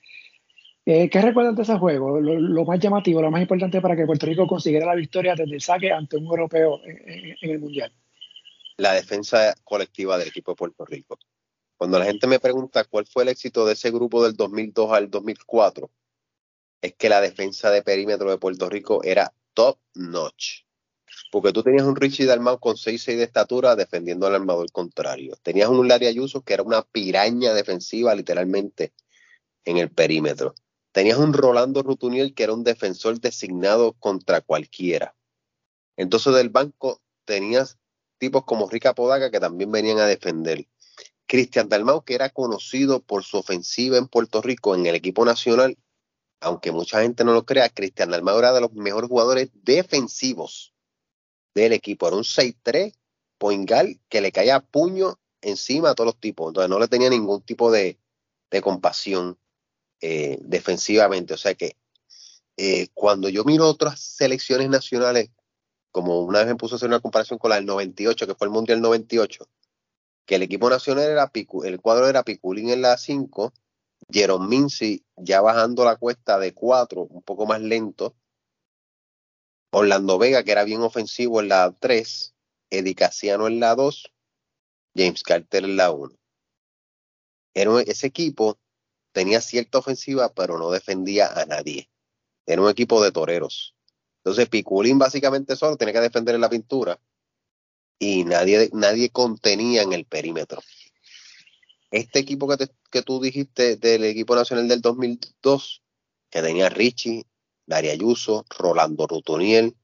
Eh, 0.85 1.09
¿Qué 1.09 1.21
recuerdas 1.21 1.55
de 1.55 1.61
ese 1.61 1.77
juego? 1.77 2.19
Lo, 2.19 2.65
más 2.65 2.79
llamativo, 2.79 3.21
lo 3.21 3.29
más 3.29 3.41
importante 3.41 3.79
para 3.81 3.95
que 3.95 4.05
Puerto 4.05 4.25
Rico 4.25 4.47
consiguiera 4.47 4.87
la 4.87 4.95
victoria 4.95 5.35
desde 5.35 5.53
el 5.53 5.61
saque 5.61 5.91
ante 5.91 6.17
un 6.17 6.25
europeo 6.25 6.81
en, 6.83 7.35
el 7.49 7.59
Mundial. 7.59 7.91
La 8.81 8.93
defensa 8.93 9.53
colectiva 9.63 10.17
del 10.17 10.29
equipo 10.29 10.53
de 10.53 10.55
Puerto 10.55 10.85
Rico. 10.85 11.19
Cuando 11.77 11.99
la 11.99 12.05
gente 12.05 12.25
me 12.25 12.39
pregunta 12.39 12.83
cuál 12.83 13.05
fue 13.05 13.21
el 13.21 13.29
éxito 13.29 13.63
de 13.63 13.73
ese 13.73 13.91
grupo 13.91 14.23
del 14.23 14.35
2002 14.35 14.91
al 14.91 15.11
2004, 15.11 15.87
es 16.81 16.95
que 16.95 17.07
la 17.07 17.21
defensa 17.21 17.69
de 17.69 17.83
perímetro 17.83 18.31
de 18.31 18.39
Puerto 18.39 18.67
Rico 18.69 19.03
era 19.03 19.35
top 19.53 19.77
notch. 19.93 20.63
Porque 21.31 21.51
tú 21.51 21.61
tenías 21.61 21.85
un 21.85 21.95
Richie 21.95 22.25
Dalmau 22.25 22.59
con 22.59 22.75
6'6 22.75 23.17
de 23.17 23.23
estatura 23.23 23.75
defendiendo 23.75 24.25
al 24.25 24.33
armador 24.33 24.71
contrario. 24.71 25.35
Tenías 25.43 25.69
un 25.69 25.87
Larry 25.87 26.07
Ayuso 26.07 26.41
que 26.41 26.55
era 26.55 26.63
una 26.63 26.81
piraña 26.81 27.53
defensiva 27.53 28.15
literalmente 28.15 28.93
en 29.63 29.77
el 29.77 29.91
perímetro. 29.91 30.55
Tenías 30.91 31.19
un 31.19 31.33
Rolando 31.33 31.83
Rutuniel 31.83 32.33
que 32.33 32.45
era 32.45 32.53
un 32.53 32.63
defensor 32.63 33.19
designado 33.19 33.93
contra 33.93 34.41
cualquiera. 34.41 35.15
Entonces 35.97 36.33
del 36.33 36.49
banco 36.49 36.99
tenías 37.25 37.77
tipos 38.21 38.45
como 38.45 38.69
Rica 38.69 38.93
Podaca 38.93 39.31
que 39.31 39.39
también 39.39 39.71
venían 39.71 39.97
a 39.97 40.05
defender. 40.05 40.67
Cristian 41.25 41.67
Dalmau, 41.67 42.03
que 42.03 42.13
era 42.13 42.29
conocido 42.29 43.01
por 43.01 43.23
su 43.23 43.37
ofensiva 43.37 43.97
en 43.97 44.07
Puerto 44.07 44.41
Rico 44.41 44.75
en 44.75 44.85
el 44.85 44.93
equipo 44.95 45.25
nacional, 45.25 45.77
aunque 46.39 46.71
mucha 46.71 47.01
gente 47.01 47.23
no 47.23 47.33
lo 47.33 47.45
crea, 47.45 47.69
Cristian 47.69 48.11
Dalmau 48.11 48.37
era 48.37 48.53
de 48.53 48.61
los 48.61 48.73
mejores 48.73 49.09
jugadores 49.09 49.49
defensivos 49.53 50.73
del 51.55 51.73
equipo. 51.73 52.07
Era 52.07 52.17
un 52.17 52.23
6-3 52.23 52.93
poingal 53.39 53.99
que 54.07 54.21
le 54.21 54.31
caía 54.31 54.59
puño 54.59 55.19
encima 55.41 55.89
a 55.89 55.95
todos 55.95 56.07
los 56.07 56.19
tipos. 56.19 56.47
Entonces 56.47 56.69
no 56.69 56.79
le 56.79 56.87
tenía 56.87 57.09
ningún 57.09 57.41
tipo 57.41 57.71
de, 57.71 57.97
de 58.51 58.61
compasión. 58.61 59.37
Eh, 60.03 60.39
defensivamente. 60.41 61.35
O 61.35 61.37
sea 61.37 61.53
que 61.53 61.77
eh, 62.57 62.87
cuando 62.93 63.29
yo 63.29 63.43
miro 63.43 63.67
otras 63.67 63.99
selecciones 63.99 64.67
nacionales, 64.67 65.29
como 65.91 66.21
una 66.21 66.39
vez 66.39 66.47
me 66.47 66.55
puso 66.55 66.75
a 66.75 66.77
hacer 66.77 66.89
una 66.89 66.99
comparación 66.99 67.39
con 67.39 67.49
la 67.49 67.57
del 67.57 67.65
98, 67.65 68.27
que 68.27 68.35
fue 68.35 68.47
el 68.47 68.53
Mundial 68.53 68.81
98, 68.81 69.47
que 70.25 70.35
el 70.35 70.43
equipo 70.43 70.69
nacional 70.69 71.05
era 71.05 71.31
el 71.33 71.81
cuadro 71.81 72.07
era 72.07 72.23
Piculín 72.23 72.69
en 72.69 72.81
la 72.81 72.97
5, 72.97 73.53
Jerome 74.09 74.47
Mincy 74.47 75.05
ya 75.15 75.41
bajando 75.41 75.85
la 75.85 75.97
cuesta 75.97 76.39
de 76.39 76.53
4, 76.53 77.03
un 77.03 77.21
poco 77.23 77.45
más 77.45 77.61
lento, 77.61 78.15
Orlando 79.71 80.17
Vega, 80.17 80.43
que 80.43 80.51
era 80.51 80.63
bien 80.63 80.81
ofensivo 80.81 81.39
en 81.39 81.49
la 81.49 81.73
3, 81.79 82.33
Eddie 82.69 82.95
Casiano 82.95 83.47
en 83.47 83.59
la 83.59 83.75
2, 83.75 84.11
James 84.95 85.23
Carter 85.23 85.63
en 85.63 85.77
la 85.77 85.91
1. 85.91 86.13
Era 87.53 87.81
ese 87.81 88.07
equipo 88.07 88.57
tenía 89.11 89.41
cierta 89.41 89.77
ofensiva, 89.79 90.33
pero 90.33 90.57
no 90.57 90.71
defendía 90.71 91.27
a 91.27 91.45
nadie. 91.45 91.89
Era 92.45 92.61
un 92.61 92.69
equipo 92.69 93.03
de 93.03 93.11
toreros. 93.11 93.75
Entonces 94.23 94.49
Piculín 94.49 94.99
básicamente 94.99 95.55
solo 95.55 95.77
tenía 95.77 95.93
que 95.93 96.01
defender 96.01 96.35
en 96.35 96.41
la 96.41 96.49
pintura 96.49 96.99
y 97.97 98.23
nadie, 98.23 98.69
nadie 98.73 99.09
contenía 99.09 99.81
en 99.81 99.93
el 99.93 100.05
perímetro. 100.05 100.61
Este 101.89 102.19
equipo 102.19 102.47
que, 102.47 102.69
que 102.91 103.01
tú 103.01 103.19
dijiste 103.19 103.77
del 103.77 104.03
equipo 104.05 104.35
nacional 104.35 104.67
del 104.67 104.81
2002, 104.81 105.83
que 106.29 106.41
tenía 106.41 106.69
Richie, 106.69 107.25
Daria 107.65 107.93
Ayuso, 107.93 108.45
Rolando 108.57 109.07
Rutoniel, 109.07 109.75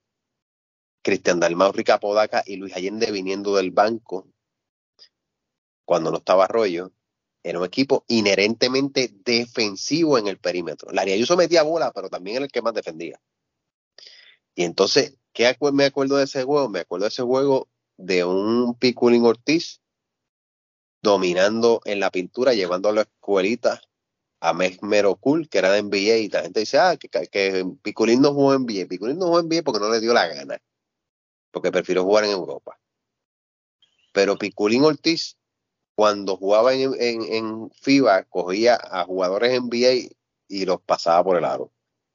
Cristian 1.02 1.40
Dalmau, 1.40 1.72
Rica 1.72 2.00
Podaca 2.00 2.44
y 2.46 2.58
Luis 2.58 2.76
Allende 2.76 3.12
viniendo 3.12 3.56
del 3.56 3.72
banco 3.72 4.28
cuando 5.86 6.12
no 6.12 6.18
estaba 6.18 6.44
Arroyo, 6.44 6.92
era 7.42 7.60
un 7.60 7.66
equipo 7.66 8.04
inherentemente 8.10 9.10
defensivo 9.24 10.18
en 10.18 10.28
el 10.28 10.38
perímetro. 10.38 10.90
Daria 10.92 11.16
Ayuso 11.16 11.38
metía 11.38 11.64
bola, 11.64 11.92
pero 11.94 12.10
también 12.10 12.38
era 12.38 12.46
el 12.46 12.52
que 12.52 12.62
más 12.62 12.74
defendía. 12.74 13.22
Y 14.58 14.64
entonces, 14.64 15.16
¿qué 15.34 15.56
me 15.72 15.86
acuerdo 15.86 16.18
de 16.18 16.24
ese 16.24 16.44
juego? 16.44 16.68
Me 16.68 16.80
acuerdo 16.80 17.04
de 17.04 17.10
ese 17.10 17.22
juego 17.22 17.70
de 17.96 18.26
un 18.26 18.74
Piculín 18.74 19.24
Ortiz 19.24 19.82
dominando 21.04 21.80
en 21.86 22.00
la 22.00 22.10
pintura, 22.10 22.56
llevando 22.56 22.90
a 22.90 22.92
la 22.92 23.02
escuelita 23.02 23.80
a 24.40 24.54
Mesmero 24.54 25.16
Cool, 25.18 25.48
que 25.48 25.60
era 25.60 25.72
de 25.72 25.84
NBA, 25.84 26.18
y 26.18 26.30
la 26.30 26.42
gente 26.42 26.62
dice, 26.62 26.80
ah, 26.80 26.98
que, 26.98 27.08
que 27.08 27.66
Piculín 27.84 28.20
no 28.20 28.34
jugó 28.34 28.56
en 28.56 28.64
NBA. 28.64 28.88
Piculín 28.88 29.20
no 29.20 29.28
jugó 29.28 29.40
en 29.42 29.46
NBA 29.46 29.62
porque 29.62 29.80
no 29.80 29.92
le 29.92 30.00
dio 30.00 30.12
la 30.12 30.28
gana, 30.28 30.60
porque 31.52 31.72
prefirió 31.72 32.04
jugar 32.04 32.24
en 32.24 32.32
Europa. 32.32 32.80
Pero 34.12 34.40
Piculín 34.40 34.86
Ortiz, 34.86 35.38
cuando 35.94 36.36
jugaba 36.36 36.74
en, 36.74 36.96
en, 37.00 37.70
FIBA, 37.70 38.24
cogía 38.24 38.76
a 38.82 39.06
jugadores 39.06 39.62
NBA 39.62 40.16
y 40.48 40.66
los 40.66 40.82
pasaba 40.82 41.24
por 41.24 41.38
el 41.38 41.46
aro. 41.46 41.72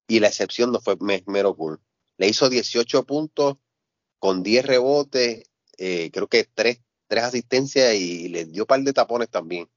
Y 0.09 0.18
la 0.18 0.26
excepción 0.26 0.72
no 0.72 0.81
fue 0.81 0.96
Mesmero 1.00 1.55
Cool. 1.55 1.81
Le 2.18 2.29
hizo 2.29 2.48
18 2.48 3.05
puntos 3.05 3.57
con 4.18 4.44
10 4.44 4.66
rebotes, 4.66 5.51
eh, 5.79 6.11
creo 6.12 6.29
que 6.29 6.44
3, 6.44 6.81
tres 7.09 7.25
asistencias 7.25 7.94
y 7.94 8.29
le 8.29 8.44
dio 8.44 8.62
un 8.62 8.66
par 8.66 8.81
de 8.83 8.92
tapones 8.92 9.29
también 9.29 9.68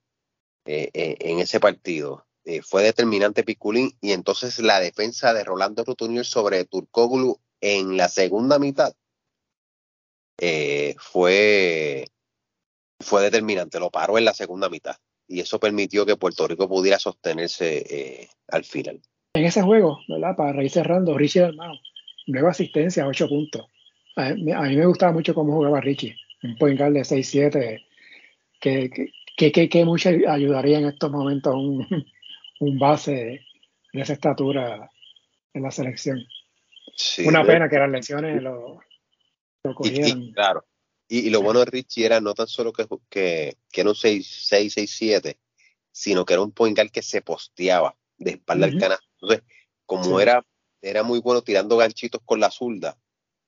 eh, 0.66 0.92
eh, 0.94 1.18
en 1.20 1.40
ese 1.40 1.60
partido. 1.60 2.28
Fue 2.62 2.84
determinante 2.84 3.44
Piculín 3.44 3.98
y 4.02 4.12
entonces 4.12 4.60
la 4.60 4.80
defensa 4.80 5.34
de 5.34 5.44
Rolando 5.44 5.84
Rutunier 5.84 6.28
sobre 6.28 6.64
Turcoglu 6.66 7.42
en 7.60 7.98
la 7.98 8.08
segunda 8.08 8.60
mitad 8.60 8.94
fue, 11.00 12.06
fue 13.00 13.24
determinante, 13.24 13.80
lo 13.80 13.90
paró 13.90 14.20
en 14.20 14.26
la 14.26 14.36
segunda 14.36 14.70
mitad 14.70 14.96
y 15.28 15.40
eso 15.40 15.60
permitió 15.60 16.06
que 16.06 16.18
Puerto 16.18 16.48
Rico 16.48 16.70
pudiera 16.70 17.00
sostenerse 17.00 18.30
al 18.48 18.64
final. 18.64 19.02
En 19.34 19.46
ese 19.46 19.64
juego. 19.64 19.98
Para 20.38 20.64
ir 20.64 20.70
cerrando, 20.70 21.18
Richie 21.18 21.42
Dalmao, 21.42 21.80
nueva 22.28 22.52
asistencia, 22.52 23.08
ocho 23.08 23.28
puntos. 23.28 23.66
A 24.16 24.34
mí, 24.34 24.52
a 24.52 24.62
mí, 24.62 24.78
me 24.78 24.86
gustaba 24.86 25.12
mucho 25.12 25.34
cómo 25.34 25.54
jugaba 25.54 25.82
Richie, 25.82 26.16
un 26.44 26.58
point 26.58 26.80
guard 26.80 26.94
de 26.94 27.02
6-7, 27.02 27.86
que, 28.60 29.12
que, 29.36 29.52
que, 29.52 29.70
que, 29.70 29.86
mucho 29.86 30.10
ayudaría 30.10 30.80
en 30.80 30.86
estos 30.86 31.12
momentos 31.12 31.54
un, 31.54 31.86
un 32.60 32.80
base 32.80 33.42
de 33.92 34.02
esa 34.02 34.14
estatura 34.14 34.90
en 35.54 35.64
la 35.64 35.72
selección. 35.72 36.26
Una 37.26 37.44
pena 37.44 37.70
que 37.70 37.78
las 37.78 37.90
lesiones 37.90 38.42
lo, 38.42 38.80
lo 39.64 39.76
cogieran. 39.76 40.22
Y, 40.22 40.34
claro. 40.34 40.66
Y, 41.08 41.30
lo 41.30 41.42
bueno 41.42 41.60
de 41.60 41.66
Richie 41.66 42.06
era 42.06 42.20
no 42.20 42.34
tan 42.34 42.48
solo 42.48 42.74
que, 42.74 42.88
que, 43.10 43.58
que 43.72 43.82
era 43.82 43.90
un 43.90 43.96
6-6-7, 43.96 45.38
sino 45.92 46.26
que 46.26 46.34
era 46.34 46.42
un 46.42 46.52
point 46.52 46.76
guard 46.76 46.90
que 46.90 47.02
se 47.02 47.22
posteaba 47.22 47.96
de 48.18 48.32
espalda 48.32 48.66
al 48.66 48.78
canal. 48.78 49.00
Entonces, 49.14 49.44
como 49.86 50.20
era, 50.20 50.46
era 50.86 51.04
muy 51.04 51.20
bueno 51.20 51.42
tirando 51.42 51.78
ganchitos 51.78 52.22
con 52.24 52.40
la 52.40 52.52
zurda, 52.52 52.98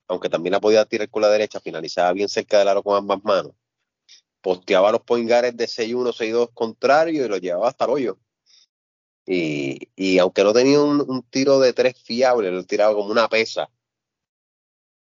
aunque 0.08 0.30
también 0.30 0.54
la 0.54 0.60
podía 0.60 0.86
tirar 0.86 1.10
con 1.10 1.21
la 1.21 1.30
derecha, 1.30 1.60
finalizaba 1.60 2.12
bien 2.13 2.30
cerca 2.30 2.60
del 2.60 2.67
aro 2.67 2.84
con 2.84 2.97
ambas 2.97 3.23
manos. 3.23 3.54
Posteaba 4.41 4.91
los 4.91 5.02
point 5.02 5.30
guards 5.30 5.56
de 5.56 5.67
6-1, 5.67 6.13
6-2 6.13 6.50
contrario 6.54 7.26
y 7.26 7.28
lo 7.28 7.38
llevaba 7.38 7.69
hasta 7.69 7.86
el 7.86 7.91
hoyo. 7.91 8.19
Y, 9.26 9.89
y 9.95 10.17
aunque 10.19 10.43
no 10.43 10.54
tenía 10.54 10.82
un, 10.82 11.23
tiro 11.30 11.60
de 11.60 11.73
tres 11.73 12.02
fiable, 12.02 12.50
lo 12.50 12.63
tiraba 12.63 12.93
como 12.93 13.12
una 13.12 13.28
pesa 13.28 13.69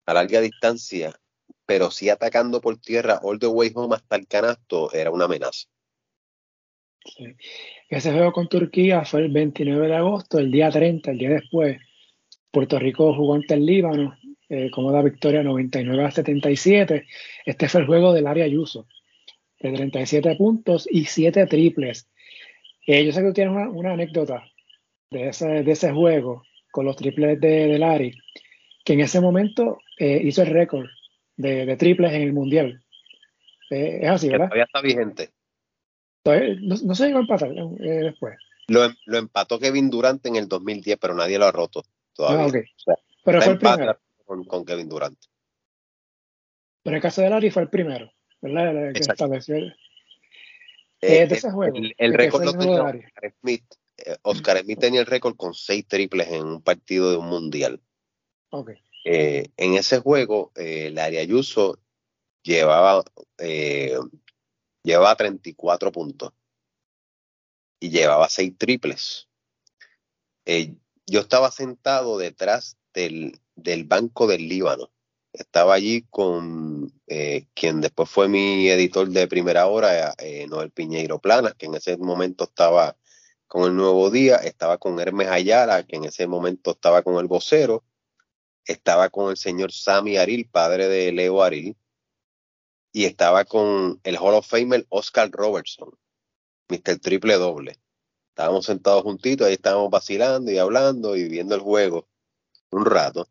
a 0.04 0.14
larga 0.14 0.40
distancia, 0.40 1.18
pero 1.64 1.90
sí 1.90 2.10
atacando 2.10 2.60
por 2.60 2.76
tierra 2.78 3.20
all 3.22 3.38
the 3.38 3.46
way 3.46 3.72
home 3.74 3.94
hasta 3.94 4.16
el 4.16 4.26
canasto, 4.26 4.92
era 4.92 5.10
una 5.10 5.24
amenaza. 5.24 5.68
Ese 7.88 8.12
juego 8.12 8.32
con 8.32 8.48
Turquía 8.48 9.04
fue 9.04 9.20
el 9.20 9.32
29 9.32 9.86
de 9.86 9.96
agosto, 9.96 10.38
el 10.38 10.50
día 10.50 10.70
30, 10.70 11.12
el 11.12 11.18
día 11.18 11.30
después. 11.30 11.78
Puerto 12.50 12.78
Rico 12.78 13.14
jugó 13.14 13.34
ante 13.34 13.54
el 13.54 13.66
Líbano, 13.66 14.16
eh, 14.48 14.70
como 14.70 14.92
da 14.92 15.02
victoria 15.02 15.42
99 15.42 16.04
a 16.04 16.10
77. 16.10 17.06
Este 17.44 17.68
fue 17.68 17.80
el 17.82 17.86
juego 17.86 18.12
del 18.12 18.26
área 18.26 18.44
Ayuso, 18.44 18.86
de 19.60 19.72
37 19.72 20.36
puntos 20.36 20.88
y 20.90 21.04
7 21.04 21.46
triples. 21.46 22.08
Eh, 22.86 23.04
yo 23.04 23.12
sé 23.12 23.20
que 23.20 23.28
tú 23.28 23.32
tienes 23.32 23.68
una, 23.72 23.92
anécdota 23.92 24.44
de 25.10 25.28
ese, 25.28 25.64
de 25.64 25.72
ese 25.72 25.92
juego 25.92 26.44
con 26.70 26.86
los 26.86 26.96
triples 26.96 27.40
de, 27.40 27.66
de 27.68 27.78
Larry, 27.78 28.16
que 28.84 28.92
en 28.92 29.00
ese 29.00 29.20
momento 29.20 29.78
eh, 29.98 30.20
hizo 30.22 30.42
el 30.42 30.48
récord 30.48 30.86
de, 31.36 31.76
triples 31.76 32.12
en 32.12 32.22
el 32.22 32.32
Mundial. 32.32 32.82
Eh, 33.70 34.00
es 34.02 34.08
así, 34.08 34.28
¿verdad? 34.28 34.46
Todavía 34.46 34.64
está 34.64 34.80
vigente. 34.80 35.30
no, 36.24 36.94
se 36.94 37.06
llegó 37.06 37.18
a 37.18 37.22
empatar 37.22 37.52
después. 37.52 38.36
Lo, 38.68 38.88
lo, 39.06 39.18
empató 39.18 39.58
Kevin 39.58 39.90
Durant 39.90 40.24
en 40.26 40.36
el 40.36 40.48
2010, 40.48 40.98
pero 41.00 41.14
nadie 41.14 41.38
lo 41.38 41.46
ha 41.46 41.52
roto 41.52 41.84
todavía. 42.16 42.64
Ah, 42.88 42.94
pero 43.24 43.42
fue 43.42 43.52
el 43.52 43.58
primero. 43.58 43.98
Con, 44.24 44.64
Kevin 44.64 44.88
Durant. 44.88 45.18
Pero 46.82 46.96
el 46.96 47.02
caso 47.02 47.22
de 47.22 47.30
Larry 47.30 47.50
fue 47.50 47.62
el 47.62 47.68
primero, 47.68 48.12
¿verdad? 48.40 48.92
Que 48.92 49.00
estableció 49.00 49.56
eh, 49.56 49.74
eh, 51.00 51.28
ese 51.30 51.50
juego. 51.50 51.76
El, 51.98 52.14
récord 52.14 52.44
lo 52.44 52.52
tenía 52.52 52.82
Oscar 52.82 53.34
Smith. 53.40 53.64
Eh, 53.98 54.16
Oscar 54.22 54.58
Smith 54.60 54.78
tenía 54.78 55.00
el 55.00 55.06
récord 55.06 55.36
con 55.36 55.54
seis 55.54 55.86
triples 55.86 56.28
en 56.28 56.44
un 56.44 56.62
partido 56.62 57.10
de 57.10 57.16
un 57.16 57.26
mundial. 57.26 57.80
Okay. 58.50 58.76
en 59.04 59.74
ese 59.74 59.98
juego, 59.98 60.52
el 60.54 60.98
área 60.98 61.20
Ayuso 61.20 61.78
llevaba, 62.42 63.04
llevaba 64.82 65.16
34 65.16 65.92
puntos 65.92 66.32
y 67.80 67.90
llevaba 67.90 68.28
seis 68.28 68.56
triples. 68.56 69.28
Yo 71.06 71.20
estaba 71.20 71.50
sentado 71.50 72.18
detrás 72.18 72.76
del, 72.92 73.40
del 73.54 73.84
banco 73.84 74.26
del 74.26 74.48
Líbano 74.48 74.90
estaba 75.38 75.74
allí 75.74 76.02
con 76.10 76.92
eh, 77.06 77.46
quien 77.54 77.80
después 77.80 78.08
fue 78.08 78.28
mi 78.28 78.68
editor 78.68 79.08
de 79.08 79.28
primera 79.28 79.66
hora, 79.66 80.14
eh, 80.18 80.46
Noel 80.48 80.70
Piñeiro 80.70 81.20
Plana, 81.20 81.52
que 81.56 81.66
en 81.66 81.74
ese 81.74 81.96
momento 81.96 82.44
estaba 82.44 82.96
con 83.46 83.64
el 83.64 83.76
Nuevo 83.76 84.10
Día, 84.10 84.36
estaba 84.36 84.78
con 84.78 84.98
Hermes 84.98 85.28
Ayala, 85.28 85.84
que 85.84 85.96
en 85.96 86.04
ese 86.04 86.26
momento 86.26 86.72
estaba 86.72 87.02
con 87.02 87.16
el 87.18 87.26
vocero, 87.26 87.84
estaba 88.64 89.10
con 89.10 89.30
el 89.30 89.36
señor 89.36 89.72
Sammy 89.72 90.16
Aril, 90.16 90.48
padre 90.48 90.88
de 90.88 91.12
Leo 91.12 91.42
Aril, 91.42 91.76
y 92.92 93.04
estaba 93.04 93.44
con 93.44 94.00
el 94.04 94.16
Hall 94.16 94.34
of 94.34 94.48
Famer 94.48 94.86
Oscar 94.88 95.30
Robertson, 95.30 95.90
Mr. 96.68 96.98
Triple 96.98 97.34
Doble. 97.34 97.78
Estábamos 98.36 98.66
sentados 98.66 99.02
juntitos, 99.02 99.46
ahí 99.46 99.54
estábamos 99.54 99.88
vacilando 99.88 100.50
y 100.52 100.58
hablando 100.58 101.16
y 101.16 101.26
viendo 101.26 101.54
el 101.54 101.62
juego 101.62 102.06
un 102.70 102.84
rato. 102.84 103.26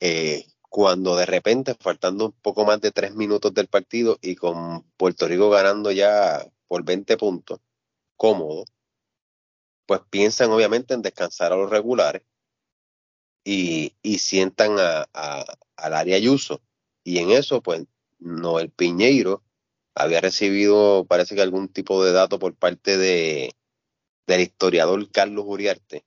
Eh, 0.00 0.46
cuando 0.70 1.16
de 1.16 1.26
repente, 1.26 1.74
faltando 1.78 2.24
un 2.24 2.32
poco 2.32 2.64
más 2.64 2.80
de 2.80 2.92
tres 2.92 3.14
minutos 3.14 3.52
del 3.52 3.68
partido 3.68 4.18
y 4.22 4.34
con 4.36 4.84
Puerto 4.96 5.28
Rico 5.28 5.50
ganando 5.50 5.92
ya 5.92 6.50
por 6.66 6.82
20 6.82 7.18
puntos, 7.18 7.60
cómodo, 8.16 8.64
pues 9.84 10.00
piensan 10.08 10.50
obviamente 10.50 10.94
en 10.94 11.02
descansar 11.02 11.52
a 11.52 11.56
los 11.56 11.68
regulares 11.68 12.22
y, 13.44 13.94
sientan 14.18 14.76
a, 14.78 15.06
al 15.76 15.94
área 15.94 16.16
Ayuso. 16.16 16.62
Y 17.04 17.18
en 17.18 17.32
eso, 17.32 17.62
pues, 17.62 17.84
Noel 18.18 18.70
Piñeiro 18.70 19.42
había 19.94 20.22
recibido, 20.22 21.04
parece 21.04 21.34
que 21.34 21.42
algún 21.42 21.68
tipo 21.68 22.02
de 22.02 22.12
dato 22.12 22.38
por 22.38 22.54
parte 22.54 22.96
de, 22.96 23.54
del 24.32 24.42
historiador 24.42 25.10
Carlos 25.10 25.44
Uriarte. 25.46 26.04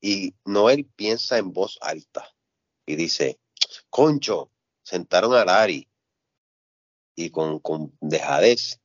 Y 0.00 0.34
Noel 0.44 0.84
piensa 0.84 1.38
en 1.38 1.52
voz 1.52 1.78
alta 1.80 2.34
y 2.84 2.96
dice, 2.96 3.38
Concho, 3.88 4.50
sentaron 4.82 5.34
a 5.34 5.44
Lari 5.44 5.88
y 7.14 7.30
con, 7.30 7.60
con 7.60 7.96
dejadez. 8.00 8.80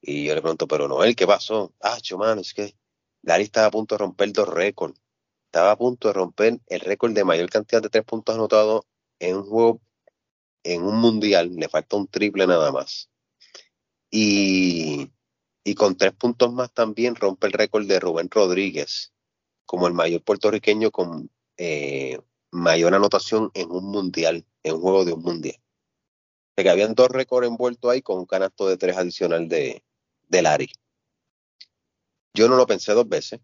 Y 0.00 0.24
yo 0.24 0.34
le 0.34 0.42
pregunto, 0.42 0.68
pero 0.68 0.88
Noel, 0.88 1.16
¿qué 1.16 1.26
pasó? 1.26 1.74
Ah, 1.80 1.98
mano, 2.18 2.40
es 2.40 2.54
que 2.54 2.76
Lari 3.22 3.44
estaba 3.44 3.68
a 3.68 3.70
punto 3.70 3.94
de 3.94 4.00
romper 4.00 4.32
dos 4.32 4.48
récords. 4.48 5.00
Estaba 5.46 5.72
a 5.72 5.76
punto 5.76 6.08
de 6.08 6.14
romper 6.14 6.60
el 6.66 6.80
récord 6.80 7.12
de 7.12 7.24
mayor 7.24 7.48
cantidad 7.50 7.82
de 7.82 7.90
tres 7.90 8.04
puntos 8.04 8.34
anotados 8.34 8.84
en 9.18 9.36
un 9.36 9.44
juego, 9.44 9.80
en 10.64 10.82
un 10.82 10.96
mundial. 10.98 11.54
Le 11.54 11.68
falta 11.68 11.96
un 11.96 12.08
triple 12.08 12.46
nada 12.46 12.72
más. 12.72 13.10
Y, 14.10 15.11
y 15.64 15.74
con 15.74 15.96
tres 15.96 16.12
puntos 16.12 16.52
más 16.52 16.72
también 16.72 17.14
rompe 17.14 17.46
el 17.46 17.52
récord 17.52 17.86
de 17.86 18.00
Rubén 18.00 18.28
Rodríguez 18.30 19.12
como 19.64 19.86
el 19.86 19.94
mayor 19.94 20.22
puertorriqueño 20.22 20.90
con 20.90 21.30
eh, 21.56 22.18
mayor 22.50 22.94
anotación 22.94 23.50
en 23.54 23.70
un 23.70 23.84
mundial, 23.84 24.44
en 24.62 24.74
un 24.74 24.80
juego 24.80 25.04
de 25.04 25.12
un 25.12 25.22
mundial. 25.22 25.56
De 26.56 26.62
que 26.62 26.70
habían 26.70 26.94
dos 26.94 27.08
récords 27.08 27.48
envueltos 27.48 27.90
ahí 27.90 28.02
con 28.02 28.18
un 28.18 28.26
canasto 28.26 28.68
de 28.68 28.76
tres 28.76 28.96
adicional 28.96 29.48
de, 29.48 29.82
de 30.28 30.42
Larry. 30.42 30.70
Yo 32.34 32.48
no 32.48 32.56
lo 32.56 32.66
pensé 32.66 32.92
dos 32.92 33.08
veces. 33.08 33.40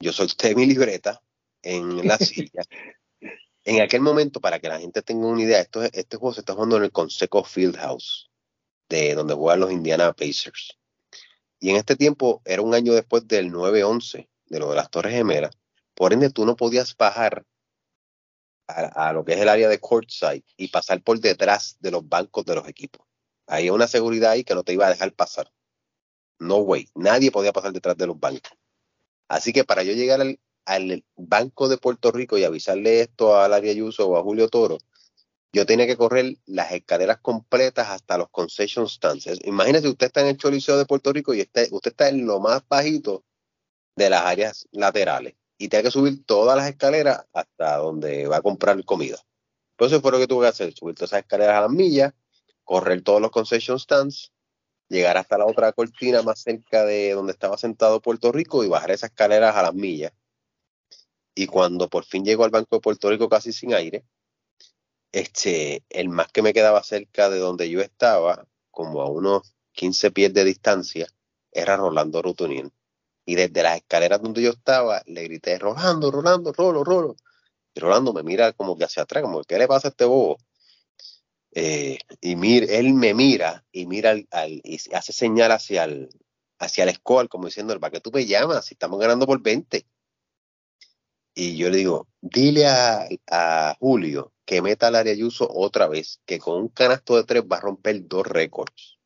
Yo 0.00 0.12
solté 0.12 0.54
mi 0.56 0.66
libreta 0.66 1.22
en 1.62 2.06
la 2.06 2.18
silla. 2.18 2.62
en 3.64 3.80
aquel 3.80 4.00
momento, 4.00 4.40
para 4.40 4.58
que 4.58 4.68
la 4.68 4.80
gente 4.80 5.02
tenga 5.02 5.26
una 5.26 5.42
idea, 5.42 5.60
esto, 5.60 5.82
este 5.82 6.16
juego 6.16 6.34
se 6.34 6.40
está 6.40 6.54
jugando 6.54 6.76
en 6.78 6.84
el 6.84 6.92
Conseco 6.92 7.44
Fieldhouse, 7.44 8.30
de 8.88 9.14
donde 9.14 9.34
juegan 9.34 9.60
los 9.60 9.72
Indiana 9.72 10.12
Pacers. 10.12 10.78
Y 11.58 11.70
en 11.70 11.76
este 11.76 11.96
tiempo 11.96 12.42
era 12.44 12.62
un 12.62 12.74
año 12.74 12.92
después 12.92 13.26
del 13.26 13.50
9-11, 13.52 14.28
de 14.46 14.58
lo 14.58 14.70
de 14.70 14.76
las 14.76 14.90
Torres 14.90 15.14
Gemelas. 15.14 15.56
Por 15.94 16.12
ende, 16.12 16.30
tú 16.30 16.44
no 16.44 16.56
podías 16.56 16.96
bajar 16.96 17.44
a, 18.68 19.12
lo 19.12 19.24
que 19.24 19.34
es 19.34 19.40
el 19.40 19.48
área 19.48 19.68
de 19.68 19.78
courtside 19.78 20.44
y 20.56 20.68
pasar 20.68 21.02
por 21.02 21.20
detrás 21.20 21.76
de 21.80 21.90
los 21.90 22.08
bancos 22.08 22.44
de 22.44 22.56
los 22.56 22.68
equipos. 22.68 23.06
Hay 23.46 23.70
una 23.70 23.86
seguridad 23.86 24.32
ahí 24.32 24.44
que 24.44 24.54
no 24.54 24.64
te 24.64 24.72
iba 24.72 24.86
a 24.86 24.90
dejar 24.90 25.12
pasar. 25.12 25.52
No 26.38 26.56
way. 26.58 26.88
Nadie 26.94 27.30
podía 27.30 27.52
pasar 27.52 27.72
detrás 27.72 27.96
de 27.96 28.06
los 28.06 28.18
bancos. 28.18 28.52
Así 29.28 29.52
que 29.52 29.64
para 29.64 29.82
yo 29.82 29.92
llegar 29.92 30.20
al, 30.20 30.40
al 30.64 31.04
Banco 31.16 31.68
de 31.68 31.78
Puerto 31.78 32.12
Rico 32.12 32.36
y 32.36 32.44
avisarle 32.44 33.00
esto 33.00 33.36
a 33.36 33.48
Larry 33.48 33.70
Ayuso 33.70 34.08
o 34.08 34.18
a 34.18 34.22
Julio 34.22 34.48
Toro, 34.48 34.78
yo 35.56 35.64
tenía 35.64 35.86
que 35.86 35.96
correr 35.96 36.36
las 36.44 36.70
escaleras 36.72 37.16
completas 37.22 37.88
hasta 37.88 38.18
los 38.18 38.28
concession 38.28 38.86
stands. 38.86 39.26
Imagínese, 39.46 39.88
usted 39.88 40.08
está 40.08 40.20
en 40.20 40.26
el 40.26 40.36
Choliseo 40.36 40.76
de 40.76 40.84
Puerto 40.84 41.14
Rico 41.14 41.32
y 41.32 41.40
usted, 41.40 41.68
usted 41.70 41.92
está 41.92 42.10
en 42.10 42.26
lo 42.26 42.40
más 42.40 42.62
bajito 42.68 43.24
de 43.96 44.10
las 44.10 44.26
áreas 44.26 44.68
laterales 44.70 45.34
y 45.56 45.68
tiene 45.68 45.84
que 45.84 45.90
subir 45.90 46.26
todas 46.26 46.58
las 46.58 46.68
escaleras 46.68 47.24
hasta 47.32 47.78
donde 47.78 48.26
va 48.28 48.36
a 48.36 48.42
comprar 48.42 48.84
comida. 48.84 49.16
Pues 49.76 49.90
eso 49.92 50.02
fue 50.02 50.12
lo 50.12 50.18
que 50.18 50.26
tuve 50.26 50.44
que 50.44 50.48
hacer, 50.48 50.74
subir 50.74 50.94
todas 50.94 51.12
esas 51.12 51.20
escaleras 51.20 51.56
a 51.56 51.62
las 51.62 51.70
millas, 51.70 52.12
correr 52.62 53.00
todos 53.00 53.22
los 53.22 53.30
concession 53.30 53.80
stands, 53.80 54.34
llegar 54.90 55.16
hasta 55.16 55.38
la 55.38 55.46
otra 55.46 55.72
cortina 55.72 56.20
más 56.20 56.38
cerca 56.38 56.84
de 56.84 57.12
donde 57.12 57.32
estaba 57.32 57.56
sentado 57.56 58.02
Puerto 58.02 58.30
Rico 58.30 58.62
y 58.62 58.68
bajar 58.68 58.90
esas 58.90 59.08
escaleras 59.08 59.56
a 59.56 59.62
las 59.62 59.72
millas. 59.72 60.12
Y 61.34 61.46
cuando 61.46 61.88
por 61.88 62.04
fin 62.04 62.26
llego 62.26 62.44
al 62.44 62.50
Banco 62.50 62.76
de 62.76 62.80
Puerto 62.80 63.08
Rico 63.08 63.30
casi 63.30 63.54
sin 63.54 63.72
aire, 63.72 64.04
este, 65.16 65.82
el 65.88 66.10
más 66.10 66.30
que 66.30 66.42
me 66.42 66.52
quedaba 66.52 66.82
cerca 66.82 67.30
de 67.30 67.38
donde 67.38 67.70
yo 67.70 67.80
estaba, 67.80 68.46
como 68.70 69.00
a 69.00 69.08
unos 69.08 69.54
15 69.72 70.10
pies 70.10 70.34
de 70.34 70.44
distancia, 70.44 71.08
era 71.50 71.78
Rolando 71.78 72.20
Rutunien. 72.20 72.70
Y 73.24 73.34
desde 73.34 73.62
las 73.62 73.78
escaleras 73.78 74.20
donde 74.20 74.42
yo 74.42 74.50
estaba, 74.50 75.02
le 75.06 75.24
grité, 75.24 75.58
Rolando, 75.58 76.10
Rolando, 76.10 76.52
Rolo, 76.52 76.84
Rolo. 76.84 77.16
Y 77.74 77.80
Rolando 77.80 78.12
me 78.12 78.22
mira 78.22 78.52
como 78.52 78.76
que 78.76 78.84
hacia 78.84 79.04
atrás, 79.04 79.22
como, 79.22 79.42
¿qué 79.44 79.58
le 79.58 79.66
pasa 79.66 79.88
a 79.88 79.90
este 79.92 80.04
bobo? 80.04 80.36
Eh, 81.52 81.96
y 82.20 82.36
mir, 82.36 82.70
él 82.70 82.92
me 82.92 83.14
mira 83.14 83.64
y 83.72 83.86
mira 83.86 84.10
al, 84.10 84.60
y 84.62 84.78
hace 84.92 85.14
señal 85.14 85.50
hacia 85.52 85.84
el, 85.84 86.10
hacia 86.58 86.84
el 86.84 86.94
score, 86.94 87.30
como 87.30 87.46
diciendo, 87.46 87.80
¿para 87.80 87.90
qué 87.90 88.00
tú 88.00 88.10
me 88.12 88.26
llamas 88.26 88.66
si 88.66 88.74
estamos 88.74 89.00
ganando 89.00 89.26
por 89.26 89.40
20? 89.40 89.86
Y 91.34 91.56
yo 91.56 91.70
le 91.70 91.78
digo, 91.78 92.06
dile 92.20 92.66
a, 92.66 93.08
a 93.30 93.76
Julio 93.80 94.34
que 94.46 94.62
meta 94.62 94.86
al 94.86 94.94
área 94.94 95.12
Ayuso 95.12 95.48
otra 95.52 95.88
vez, 95.88 96.22
que 96.24 96.38
con 96.38 96.56
un 96.62 96.68
canasto 96.68 97.16
de 97.16 97.24
tres 97.24 97.42
va 97.42 97.56
a 97.56 97.60
romper 97.60 98.06
dos 98.06 98.26
récords. 98.26 98.98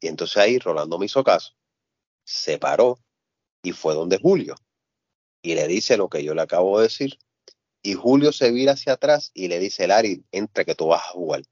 Y 0.00 0.08
entonces 0.08 0.36
ahí 0.36 0.58
Rolando 0.58 0.98
me 0.98 1.06
hizo 1.06 1.24
caso, 1.24 1.54
se 2.24 2.58
paró 2.58 3.00
y 3.62 3.72
fue 3.72 3.94
donde 3.94 4.18
Julio. 4.18 4.54
Y 5.42 5.54
le 5.54 5.66
dice 5.66 5.96
lo 5.96 6.08
que 6.08 6.22
yo 6.22 6.34
le 6.34 6.42
acabo 6.42 6.78
de 6.78 6.84
decir. 6.84 7.18
Y 7.82 7.94
Julio 7.94 8.32
se 8.32 8.50
vira 8.50 8.72
hacia 8.72 8.94
atrás 8.94 9.30
y 9.34 9.48
le 9.48 9.58
dice, 9.58 9.86
Larry, 9.86 10.24
entra 10.32 10.64
que 10.64 10.74
tú 10.74 10.88
vas 10.88 11.02
a 11.02 11.10
jugar. 11.10 11.42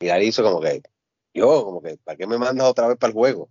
Y 0.00 0.06
Larry 0.06 0.28
hizo 0.28 0.42
como 0.42 0.60
que, 0.60 0.82
yo, 1.32 1.64
como 1.64 1.80
que, 1.82 1.98
¿para 1.98 2.16
qué 2.16 2.26
me 2.26 2.38
mandas 2.38 2.66
otra 2.66 2.88
vez 2.88 2.98
para 2.98 3.10
el 3.10 3.14
juego? 3.14 3.50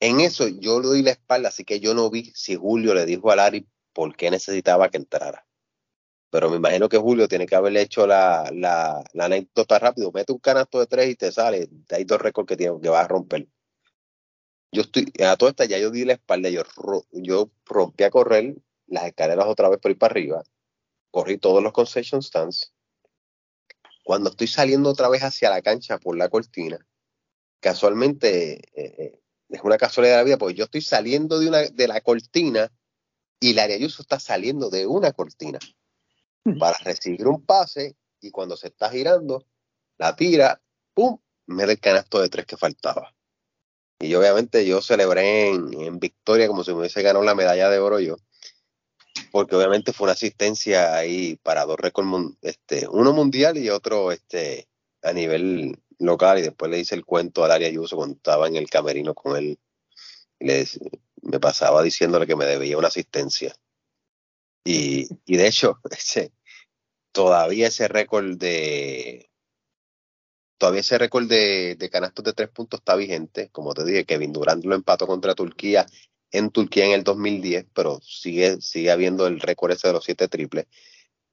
En 0.00 0.20
eso 0.20 0.48
yo 0.48 0.80
le 0.80 0.88
doy 0.88 1.02
la 1.02 1.10
espalda, 1.12 1.50
así 1.50 1.64
que 1.64 1.78
yo 1.80 1.94
no 1.94 2.10
vi 2.10 2.32
si 2.34 2.56
Julio 2.56 2.94
le 2.94 3.06
dijo 3.06 3.30
a 3.30 3.36
Larry 3.36 3.68
por 3.92 4.16
qué 4.16 4.30
necesitaba 4.30 4.90
que 4.90 4.96
entrara. 4.96 5.47
Pero 6.30 6.50
me 6.50 6.56
imagino 6.56 6.88
que 6.88 6.98
Julio 6.98 7.26
tiene 7.26 7.46
que 7.46 7.54
haberle 7.54 7.80
hecho 7.80 8.06
la, 8.06 8.50
la, 8.52 9.02
la 9.14 9.24
anécdota 9.24 9.78
rápido. 9.78 10.12
Mete 10.12 10.32
un 10.32 10.38
canasto 10.38 10.78
de 10.78 10.86
tres 10.86 11.08
y 11.10 11.14
te 11.14 11.32
sale. 11.32 11.70
Hay 11.90 12.04
dos 12.04 12.20
récords 12.20 12.46
que, 12.46 12.56
tiene, 12.56 12.78
que 12.80 12.88
vas 12.88 13.04
a 13.04 13.08
romper. 13.08 13.48
Yo 14.70 14.82
estoy, 14.82 15.10
a 15.24 15.36
toda 15.36 15.50
esta 15.52 15.64
ya 15.64 15.78
yo 15.78 15.90
di 15.90 16.04
la 16.04 16.12
espalda, 16.14 16.50
yo, 16.50 16.62
yo 17.12 17.50
rompí 17.64 18.04
a 18.04 18.10
correr 18.10 18.56
las 18.86 19.04
escaleras 19.04 19.46
otra 19.46 19.70
vez 19.70 19.78
por 19.80 19.90
ir 19.90 19.98
para 19.98 20.12
arriba. 20.12 20.42
Corrí 21.10 21.38
todos 21.38 21.62
los 21.62 21.72
concession 21.72 22.22
stands. 22.22 22.74
Cuando 24.04 24.28
estoy 24.28 24.46
saliendo 24.46 24.90
otra 24.90 25.08
vez 25.08 25.22
hacia 25.22 25.48
la 25.48 25.62
cancha 25.62 25.98
por 25.98 26.16
la 26.16 26.28
cortina, 26.28 26.78
casualmente, 27.60 28.54
eh, 28.74 28.94
eh, 28.98 29.20
es 29.48 29.62
una 29.62 29.78
casualidad 29.78 30.14
de 30.14 30.18
la 30.18 30.24
vida, 30.24 30.38
porque 30.38 30.54
yo 30.54 30.64
estoy 30.64 30.82
saliendo 30.82 31.38
de, 31.38 31.48
una, 31.48 31.62
de 31.62 31.88
la 31.88 32.02
cortina 32.02 32.70
y 33.40 33.54
Larry 33.54 33.74
Ayuso 33.74 34.02
está 34.02 34.20
saliendo 34.20 34.68
de 34.68 34.86
una 34.86 35.12
cortina 35.12 35.58
para 36.58 36.78
recibir 36.78 37.26
un 37.26 37.44
pase 37.44 37.96
y 38.20 38.30
cuando 38.30 38.56
se 38.56 38.68
está 38.68 38.90
girando, 38.90 39.44
la 39.98 40.16
tira, 40.16 40.60
¡pum! 40.94 41.18
Me 41.46 41.66
da 41.66 41.72
el 41.72 41.80
canasto 41.80 42.20
de 42.20 42.28
tres 42.28 42.46
que 42.46 42.56
faltaba. 42.56 43.14
Y 44.00 44.14
obviamente 44.14 44.64
yo 44.64 44.80
celebré 44.80 45.48
en, 45.48 45.98
victoria 45.98 46.46
como 46.46 46.62
si 46.62 46.72
me 46.72 46.78
hubiese 46.78 47.02
ganado 47.02 47.24
la 47.24 47.34
medalla 47.34 47.68
de 47.68 47.78
oro 47.78 47.98
yo, 47.98 48.16
porque 49.32 49.56
obviamente 49.56 49.92
fue 49.92 50.06
una 50.06 50.12
asistencia 50.12 50.94
ahí 50.94 51.36
para 51.42 51.64
dos 51.64 51.78
récords, 51.78 52.36
este, 52.42 52.86
uno 52.88 53.12
mundial 53.12 53.58
y 53.58 53.70
otro 53.70 54.12
este, 54.12 54.68
a 55.02 55.12
nivel 55.12 55.80
local. 55.98 56.38
Y 56.38 56.42
después 56.42 56.70
le 56.70 56.78
hice 56.78 56.94
el 56.94 57.04
cuento 57.04 57.44
al 57.44 57.50
área 57.50 57.68
Ayuso 57.68 57.96
cuando 57.96 58.16
estaba 58.16 58.46
en 58.46 58.56
el 58.56 58.70
camerino 58.70 59.14
con 59.14 59.36
él. 59.36 59.58
le, 60.38 60.66
me 61.22 61.40
pasaba 61.40 61.82
diciéndole 61.82 62.26
que 62.26 62.36
me 62.36 62.46
debía 62.46 62.78
una 62.78 62.88
asistencia. 62.88 63.54
Y, 64.70 65.08
de 65.36 65.46
hecho, 65.46 65.80
todavía 67.12 67.68
ese 67.68 67.88
récord 67.88 68.36
de 68.36 69.30
todavía 70.58 70.80
ese 70.80 70.98
récord 70.98 71.26
de, 71.26 71.88
canastos 71.90 72.22
de 72.24 72.34
tres 72.34 72.50
puntos 72.50 72.80
está 72.80 72.94
vigente. 72.94 73.48
Como 73.50 73.72
te 73.72 73.84
dije, 73.84 74.04
Kevin 74.04 74.34
Durant 74.34 74.64
lo 74.64 74.74
empató 74.74 75.06
contra 75.06 75.34
Turquía 75.34 75.86
en 76.30 76.50
Turquía 76.50 76.84
en 76.84 76.92
el 76.92 77.02
2010, 77.02 77.66
pero 77.72 78.00
sigue, 78.02 78.60
sigue 78.60 78.90
habiendo 78.90 79.26
el 79.26 79.40
récord 79.40 79.72
ese 79.72 79.88
de 79.88 79.94
los 79.94 80.04
siete 80.04 80.28
triples. 80.28 80.66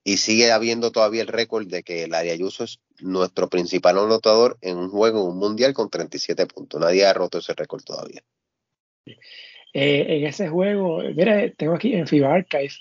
Y 0.05 0.17
sigue 0.17 0.53
habiendo 0.53 0.91
todavía 0.91 1.23
el 1.23 1.27
récord 1.27 1.67
de 1.67 1.83
que 1.83 2.03
el 2.03 2.13
Ayuso 2.13 2.63
es 2.63 2.79
nuestro 3.01 3.49
principal 3.49 3.97
anotador 3.97 4.57
en 4.61 4.77
un 4.77 4.89
juego, 4.89 5.23
en 5.23 5.31
un 5.31 5.39
mundial 5.39 5.73
con 5.73 5.89
37 5.89 6.45
puntos. 6.45 6.79
Nadie 6.79 7.05
ha 7.05 7.13
roto 7.13 7.39
ese 7.39 7.53
récord 7.53 7.83
todavía. 7.83 8.23
Eh, 9.73 10.05
en 10.07 10.25
ese 10.25 10.47
juego, 10.47 11.01
mira, 11.13 11.51
tengo 11.57 11.73
aquí 11.73 11.95
en 11.95 12.07
FIBA 12.07 12.33
Archive, 12.33 12.71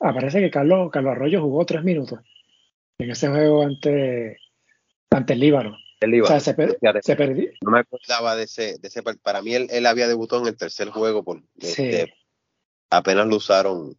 aparece 0.00 0.40
que 0.40 0.50
Carlos, 0.50 0.90
Carlos 0.90 1.12
Arroyo 1.12 1.40
jugó 1.40 1.64
tres 1.64 1.82
minutos 1.82 2.20
en 2.98 3.10
ese 3.10 3.28
juego 3.28 3.62
ante, 3.62 4.38
ante 5.10 5.32
el 5.32 5.40
Líbano. 5.40 5.76
El 6.00 6.10
Líbano. 6.10 6.40
se, 6.40 6.54
perdió. 6.54 7.50
No 7.62 7.70
me 7.70 7.80
acordaba 7.80 8.36
de 8.36 8.44
ese, 8.44 8.78
de 8.78 8.88
ese. 8.88 9.02
Para 9.02 9.42
mí, 9.42 9.54
él, 9.54 9.68
él 9.70 9.86
había 9.86 10.08
debutado 10.08 10.42
en 10.42 10.48
el 10.48 10.56
tercer 10.56 10.88
juego. 10.90 11.24
Por, 11.24 11.42
este, 11.58 12.14
apenas 12.90 13.26
lo 13.26 13.36
usaron, 13.36 13.96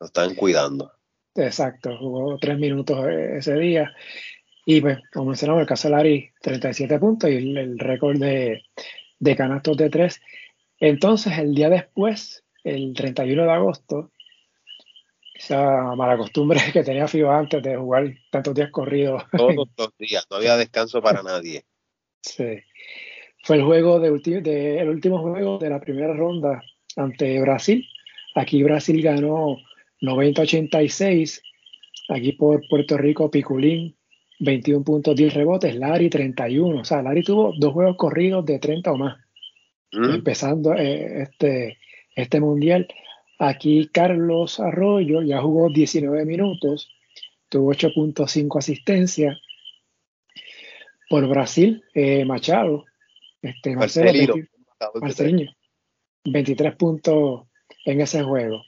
lo 0.00 0.06
estaban 0.06 0.34
cuidando. 0.34 0.92
Exacto, 1.34 1.96
jugó 1.98 2.36
tres 2.38 2.58
minutos 2.58 3.06
ese 3.08 3.54
día. 3.54 3.92
Y 4.64 4.80
pues, 4.80 4.98
como 5.12 5.30
mencionamos, 5.30 5.62
el 5.62 5.66
caso 5.66 5.88
Larry, 5.88 6.30
37 6.42 6.98
puntos 6.98 7.30
y 7.30 7.56
el, 7.56 7.78
récord 7.78 8.18
de, 8.18 8.64
de 9.18 9.36
canastos 9.36 9.76
de 9.76 9.88
tres. 9.88 10.20
Entonces, 10.78 11.38
el 11.38 11.54
día 11.54 11.70
después, 11.70 12.44
el 12.64 12.92
31 12.94 13.44
de 13.44 13.50
agosto, 13.50 14.12
esa 15.38 15.94
mala 15.94 16.16
costumbre 16.16 16.58
que 16.72 16.82
tenía 16.82 17.06
FIBA 17.06 17.38
antes 17.38 17.62
de 17.62 17.76
jugar 17.76 18.12
tantos 18.30 18.54
días 18.54 18.70
corridos. 18.70 19.22
Todos 19.36 19.54
los 19.78 19.96
días, 19.96 20.26
no 20.30 20.36
había 20.36 20.56
descanso 20.56 21.00
para 21.00 21.22
nadie. 21.22 21.64
Sí. 22.22 22.58
Fue 23.44 23.56
el 23.56 23.62
juego 23.62 24.00
de, 24.00 24.10
de, 24.40 24.80
el 24.80 24.88
último 24.88 25.18
juego 25.18 25.58
de 25.58 25.70
la 25.70 25.80
primera 25.80 26.12
ronda 26.12 26.60
ante 26.96 27.40
Brasil. 27.40 27.86
Aquí 28.34 28.62
Brasil 28.62 29.00
ganó 29.00 29.56
90-86. 30.02 31.40
Aquí 32.08 32.32
por 32.32 32.66
Puerto 32.68 32.98
Rico, 32.98 33.30
Piculín, 33.30 33.96
21 34.40 34.84
puntos, 34.84 35.14
10 35.14 35.34
rebotes. 35.34 35.76
Lari, 35.76 36.10
31. 36.10 36.80
O 36.80 36.84
sea, 36.84 37.00
Lari 37.00 37.22
tuvo 37.22 37.52
dos 37.56 37.72
juegos 37.72 37.96
corridos 37.96 38.44
de 38.44 38.58
30 38.58 38.92
o 38.92 38.96
más. 38.96 39.16
Mm. 39.92 40.14
Empezando 40.14 40.74
eh, 40.74 41.22
este, 41.22 41.78
este 42.16 42.40
mundial. 42.40 42.88
Aquí 43.38 43.88
Carlos 43.92 44.58
Arroyo 44.58 45.22
ya 45.22 45.40
jugó 45.40 45.68
19 45.70 46.24
minutos, 46.24 46.90
tuvo 47.48 47.72
8.5 47.72 48.58
asistencias. 48.58 49.38
Por 51.08 51.26
Brasil, 51.26 51.82
eh, 51.94 52.24
Machado, 52.24 52.84
este, 53.40 53.74
Marcelo, 53.74 54.34
23 56.24 56.76
puntos 56.76 57.46
en 57.84 58.00
ese 58.00 58.22
juego. 58.22 58.62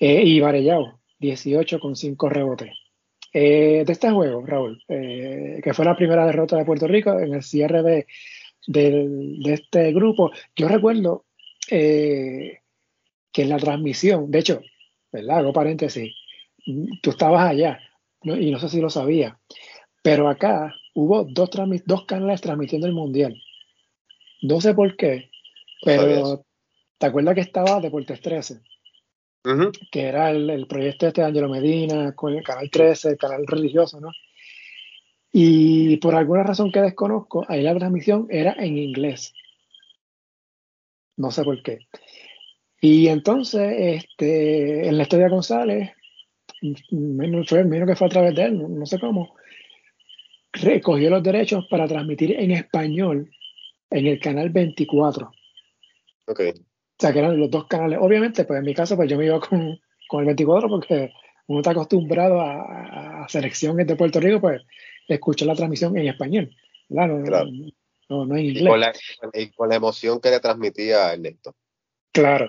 Eh, 0.00 0.22
y 0.24 0.40
Varellao, 0.40 1.00
18 1.20 1.78
con 1.78 1.94
5 1.94 2.28
rebotes. 2.28 2.72
Eh, 3.32 3.84
de 3.86 3.92
este 3.92 4.10
juego, 4.10 4.44
Raúl, 4.44 4.82
que 4.88 5.72
fue 5.72 5.84
la 5.84 5.96
primera 5.96 6.26
derrota 6.26 6.56
de 6.56 6.64
Puerto 6.64 6.86
Rico 6.86 7.18
en 7.18 7.34
el 7.34 7.42
cierre 7.42 7.82
de, 7.82 8.06
este 9.44 9.92
grupo, 9.92 10.32
yo 10.56 10.68
recuerdo 10.68 11.24
eh, 11.70 12.61
que 13.32 13.42
en 13.42 13.48
la 13.48 13.58
transmisión, 13.58 14.30
de 14.30 14.38
hecho, 14.38 14.62
¿verdad? 15.10 15.38
Hago 15.38 15.52
paréntesis, 15.52 16.14
tú 17.02 17.10
estabas 17.10 17.50
allá 17.50 17.80
y 18.22 18.50
no 18.50 18.58
sé 18.58 18.68
si 18.68 18.80
lo 18.80 18.90
sabía, 18.90 19.38
pero 20.02 20.28
acá 20.28 20.74
hubo 20.94 21.24
dos, 21.24 21.50
dos 21.86 22.04
canales 22.04 22.40
transmitiendo 22.40 22.86
el 22.86 22.92
Mundial. 22.92 23.40
No 24.42 24.60
sé 24.60 24.74
por 24.74 24.96
qué, 24.96 25.30
pero 25.82 26.44
¿te 26.98 27.06
acuerdas 27.06 27.34
que 27.34 27.40
estaba 27.40 27.80
Deportes 27.80 28.20
13? 28.20 28.60
que 29.90 30.02
era 30.02 30.30
el, 30.30 30.66
proyecto 30.68 31.08
este 31.08 31.20
de 31.20 31.26
Angelo 31.26 31.48
Medina, 31.48 32.14
con 32.14 32.32
el 32.32 32.44
Canal 32.44 32.70
13, 32.70 33.10
el 33.10 33.18
canal 33.18 33.44
religioso, 33.46 34.00
¿no? 34.00 34.12
Y 35.32 35.96
por 35.96 36.14
alguna 36.14 36.44
razón 36.44 36.70
que 36.70 36.80
desconozco, 36.80 37.44
ahí 37.48 37.62
la 37.62 37.74
transmisión 37.74 38.26
era 38.30 38.52
en 38.52 38.78
inglés. 38.78 39.32
No 41.16 41.30
sé 41.30 41.42
por 41.42 41.62
qué. 41.62 41.88
Y 42.82 43.08
entonces, 43.08 44.02
este, 44.02 44.88
en 44.88 44.98
la 44.98 45.04
historia 45.04 45.30
González, 45.30 45.92
menos, 46.90 47.48
fue, 47.48 47.64
menos 47.64 47.88
que 47.88 47.96
fue 47.96 48.08
a 48.08 48.10
través 48.10 48.34
de 48.34 48.42
él, 48.42 48.78
no, 48.78 48.84
sé 48.84 48.98
cómo, 48.98 49.34
recogió 50.52 51.08
los 51.08 51.22
derechos 51.22 51.66
para 51.70 51.88
transmitir 51.88 52.32
en 52.38 52.50
español 52.50 53.30
en 53.88 54.06
el 54.06 54.20
canal 54.20 54.50
24. 54.50 55.32
Ok 56.26 56.40
sea, 57.02 57.12
que 57.12 57.18
eran 57.18 57.38
los 57.38 57.50
dos 57.50 57.66
canales. 57.66 57.98
Obviamente, 58.00 58.44
pues 58.44 58.58
en 58.58 58.64
mi 58.64 58.74
caso, 58.74 58.96
pues 58.96 59.10
yo 59.10 59.18
me 59.18 59.26
iba 59.26 59.40
con, 59.40 59.60
el 59.60 60.26
24 60.26 60.68
porque 60.68 61.12
uno 61.46 61.60
está 61.60 61.72
acostumbrado 61.72 62.40
a, 62.40 63.24
a, 63.24 63.28
selecciones 63.28 63.86
de 63.86 63.96
Puerto 63.96 64.20
Rico, 64.20 64.40
pues 64.40 64.62
escuchar 65.08 65.48
la 65.48 65.54
transmisión 65.54 65.96
en 65.98 66.08
español. 66.08 66.50
Claro, 66.88 67.18
No, 67.18 68.26
no, 68.26 68.36
en 68.36 68.46
inglés. 68.46 68.62
Y 69.34 69.48
con, 69.50 69.68
la, 69.68 69.76
emoción 69.76 70.20
que 70.20 70.30
le 70.30 70.40
transmitía 70.40 71.12
Ernesto. 71.12 71.54
Claro. 72.12 72.48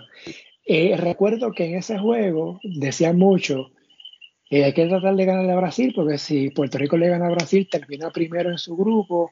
Eh, 0.65 0.95
recuerdo 0.97 1.52
que 1.54 1.65
en 1.65 1.76
ese 1.76 1.99
juego 1.99 2.60
decían 2.63 3.17
mucho, 3.17 3.71
eh, 4.49 4.65
hay 4.65 4.73
que 4.73 4.88
tratar 4.88 5.15
de 5.15 5.26
ganarle 5.26 5.54
a 5.54 5.58
Brasil, 5.58 5.93
porque 5.95 6.17
si 6.17 6.52
Puerto 6.52 6.78
Rico 6.78 6.97
le 6.97 7.10
gana 7.10 7.28
a 7.28 7.32
Brasil, 7.32 7.67
termina 7.71 8.12
primero 8.12 8.52
en 8.52 8.58
su 8.60 8.76
grupo, 8.78 9.32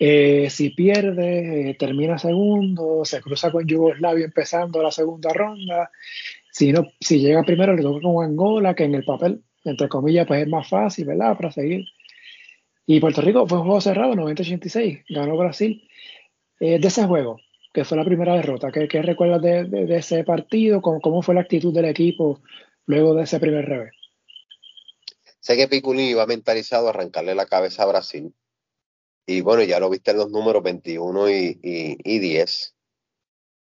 eh, 0.00 0.48
si 0.50 0.70
pierde, 0.70 1.70
eh, 1.70 1.74
termina 1.76 2.18
segundo, 2.18 3.04
se 3.04 3.20
cruza 3.22 3.52
con 3.52 3.66
Yugoslavia 3.66 4.26
empezando 4.26 4.82
la 4.82 4.90
segunda 4.92 5.32
ronda. 5.32 5.90
Si, 6.52 6.72
no, 6.72 6.86
si 7.00 7.20
llega 7.20 7.42
primero, 7.44 7.74
le 7.76 7.82
toca 7.82 8.00
con 8.02 8.24
Angola, 8.24 8.74
que 8.74 8.84
en 8.84 8.94
el 8.96 9.04
papel, 9.04 9.42
entre 9.64 9.88
comillas, 9.88 10.26
pues 10.26 10.42
es 10.42 10.48
más 10.48 10.68
fácil, 10.68 11.06
¿verdad? 11.06 11.36
Para 11.36 11.52
seguir. 11.52 11.86
Y 12.86 13.00
Puerto 13.00 13.20
Rico 13.20 13.46
fue 13.46 13.58
un 13.58 13.64
juego 13.64 13.80
cerrado, 13.80 14.14
90-86, 14.14 15.04
ganó 15.08 15.36
Brasil. 15.36 15.82
Eh, 16.60 16.78
de 16.78 16.88
ese 16.88 17.04
juego, 17.06 17.38
que 17.74 17.84
fue 17.84 17.98
la 17.98 18.04
primera 18.04 18.36
derrota, 18.36 18.70
¿qué, 18.72 18.88
qué 18.88 19.02
recuerdas 19.02 19.42
de, 19.42 19.96
ese 19.96 20.24
partido? 20.24 20.80
¿Cómo, 20.80 21.00
¿Cómo, 21.00 21.20
fue 21.22 21.34
la 21.34 21.42
actitud 21.42 21.74
del 21.74 21.86
equipo 21.86 22.40
luego 22.86 23.14
de 23.14 23.24
ese 23.24 23.40
primer 23.40 23.66
revés? 23.66 23.92
Sé 25.40 25.56
que 25.56 25.68
Piculín 25.68 26.06
iba 26.06 26.24
mentalizado 26.24 26.86
a 26.86 26.90
arrancarle 26.90 27.34
la 27.34 27.46
cabeza 27.46 27.82
a 27.82 27.86
Brasil 27.86 28.32
y 29.26 29.40
bueno, 29.40 29.62
ya 29.62 29.80
lo 29.80 29.90
viste 29.90 30.10
en 30.10 30.18
los 30.18 30.30
números 30.30 30.62
21 30.62 31.30
y, 31.30 31.58
y, 31.62 32.18
10. 32.18 32.74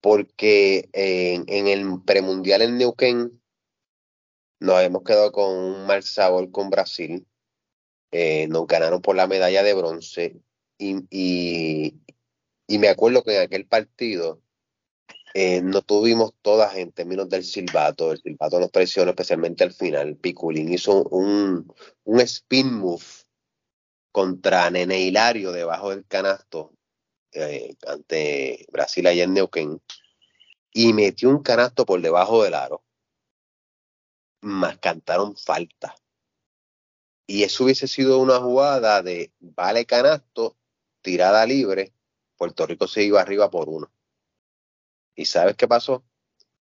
Porque 0.02 0.90
en, 0.94 1.68
el 1.68 2.02
premundial 2.04 2.64
en 2.64 2.78
Neuquén 2.78 3.42
nos 4.60 4.82
hemos 4.82 5.04
quedado 5.04 5.32
con 5.32 5.56
un 5.56 5.86
mal 5.86 6.04
sabor 6.04 6.50
con 6.52 6.70
Brasil. 6.70 7.28
Eh, 8.12 8.48
nos 8.48 8.66
ganaron 8.66 9.02
por 9.02 9.16
la 9.16 9.28
medalla 9.28 9.62
de 9.62 9.74
bronce. 9.74 10.42
Y, 10.78 11.06
y, 11.10 12.02
me 12.67 12.89
acuerdo 12.89 13.23
que 13.23 13.36
en 13.36 13.41
aquel 13.43 13.67
partido 13.67 14.41
eh, 15.34 15.62
no 15.62 15.82
tuvimos 15.82 16.34
todas 16.41 16.75
en 16.75 16.91
términos 16.91 17.30
del 17.30 17.43
silbato. 17.43 18.12
El 18.12 18.21
silbato 18.21 18.60
nos 18.60 18.71
presionó 18.71 19.12
especialmente 19.12 19.63
al 19.63 19.73
final. 19.73 20.15
Piculín 20.15 20.73
hizo 20.73 21.04
un, 21.10 21.73
un 22.06 22.19
spin 22.21 22.73
move 22.73 23.04
contra 24.12 24.69
Nene 24.69 25.01
Hilario 25.01 25.51
debajo 25.51 25.89
del 25.89 26.06
canasto 26.08 26.71
eh, 27.34 27.75
ante 27.86 28.65
Brasil 28.71 29.06
allá 29.08 29.25
en 29.25 29.34
Neuquén 29.34 29.82
y 30.71 30.93
metió 30.93 31.30
un 31.30 31.43
canasto 31.43 31.86
por 31.86 32.01
debajo 32.01 32.43
del 32.43 32.54
aro. 32.54 32.84
Más 34.41 34.78
cantaron 34.78 35.36
falta. 35.36 35.95
Y 37.28 37.43
eso 37.43 37.65
hubiese 37.65 37.88
sido 37.88 38.19
una 38.19 38.39
jugada 38.39 39.01
de 39.01 39.34
vale 39.39 39.86
canasto, 39.86 40.56
tirada 41.01 41.45
libre, 41.45 41.93
Puerto 42.38 42.65
Rico 42.65 42.88
se 42.88 43.04
iba 43.04 43.21
arriba 43.21 43.50
por 43.50 43.69
uno. 43.69 43.91
¿Y 45.15 45.26
sabes 45.26 45.56
qué 45.56 45.67
pasó? 45.67 46.04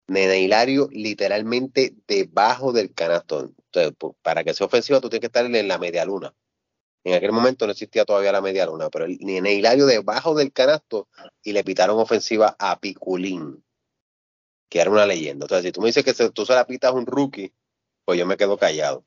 Nene 0.08 0.39
Hilario 0.39 0.88
literalmente 0.91 1.95
debajo 2.08 2.71
del 2.71 2.93
canasto. 2.93 3.51
Entonces, 3.71 3.93
para 4.21 4.43
que 4.43 4.54
sea 4.54 4.67
ofensivo, 4.67 5.01
tú 5.01 5.10
tienes 5.10 5.21
que 5.21 5.28
estar 5.28 5.45
en 5.45 5.67
la 5.67 5.78
media 5.78 6.06
luna. 6.06 6.34
En 7.04 7.13
aquel 7.13 7.32
momento 7.32 7.65
no 7.65 7.71
existía 7.71 8.04
todavía 8.04 8.32
la 8.32 8.41
media 8.41 8.65
luna, 8.65 8.89
pero 8.89 9.06
el, 9.06 9.17
ni 9.19 9.38
en 9.38 9.45
Hilario 9.45 9.86
debajo 9.86 10.34
del 10.34 10.51
canasto 10.51 11.08
y 11.43 11.54
le 11.54 11.63
pitaron 11.63 11.99
ofensiva 11.99 12.56
a 12.58 12.80
Piculín, 12.80 13.63
que 14.69 14.80
era 14.80 14.89
una 14.89 15.06
leyenda. 15.06 15.45
Entonces, 15.45 15.65
si 15.65 15.71
tú 15.71 15.82
me 15.82 15.88
dices 15.88 16.04
que 16.04 16.13
tú 16.32 16.45
se 16.45 16.54
la 16.54 16.65
pitas 16.65 16.91
a 16.91 16.93
un 16.93 17.06
rookie, 17.06 17.54
pues 18.06 18.17
yo 18.17 18.25
me 18.25 18.38
quedo 18.38 18.58
callado. 18.58 19.06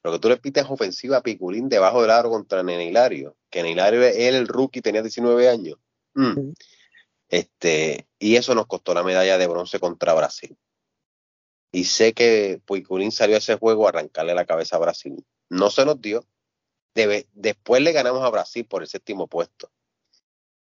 Pero 0.00 0.14
que 0.14 0.18
tú 0.20 0.28
le 0.28 0.36
pites 0.36 0.64
ofensiva 0.68 1.18
a 1.18 1.22
Piculín 1.22 1.68
debajo 1.68 2.02
del 2.02 2.12
aro 2.12 2.30
contra 2.30 2.62
Nene 2.62 2.86
Hilario, 2.86 3.36
que 3.50 3.62
Nene 3.62 3.72
Hilario 3.72 4.04
él, 4.04 4.34
el 4.36 4.46
rookie, 4.48 4.80
tenía 4.80 5.02
19 5.02 5.48
años. 5.48 5.76
Mm. 6.20 6.52
Este, 7.28 8.08
y 8.18 8.36
eso 8.36 8.54
nos 8.54 8.66
costó 8.66 8.92
la 8.92 9.02
medalla 9.02 9.38
de 9.38 9.46
bronce 9.46 9.78
contra 9.78 10.14
Brasil. 10.14 10.56
Y 11.72 11.84
sé 11.84 12.12
que 12.12 12.60
Piculín 12.66 13.12
salió 13.12 13.36
a 13.36 13.38
ese 13.38 13.56
juego 13.56 13.86
a 13.86 13.90
arrancarle 13.90 14.34
la 14.34 14.44
cabeza 14.44 14.76
a 14.76 14.80
Brasil. 14.80 15.24
No 15.48 15.70
se 15.70 15.84
nos 15.84 16.00
dio, 16.00 16.26
después 16.94 17.82
le 17.82 17.92
ganamos 17.92 18.22
a 18.24 18.30
Brasil 18.30 18.66
por 18.66 18.82
el 18.82 18.88
séptimo 18.88 19.28
puesto. 19.28 19.70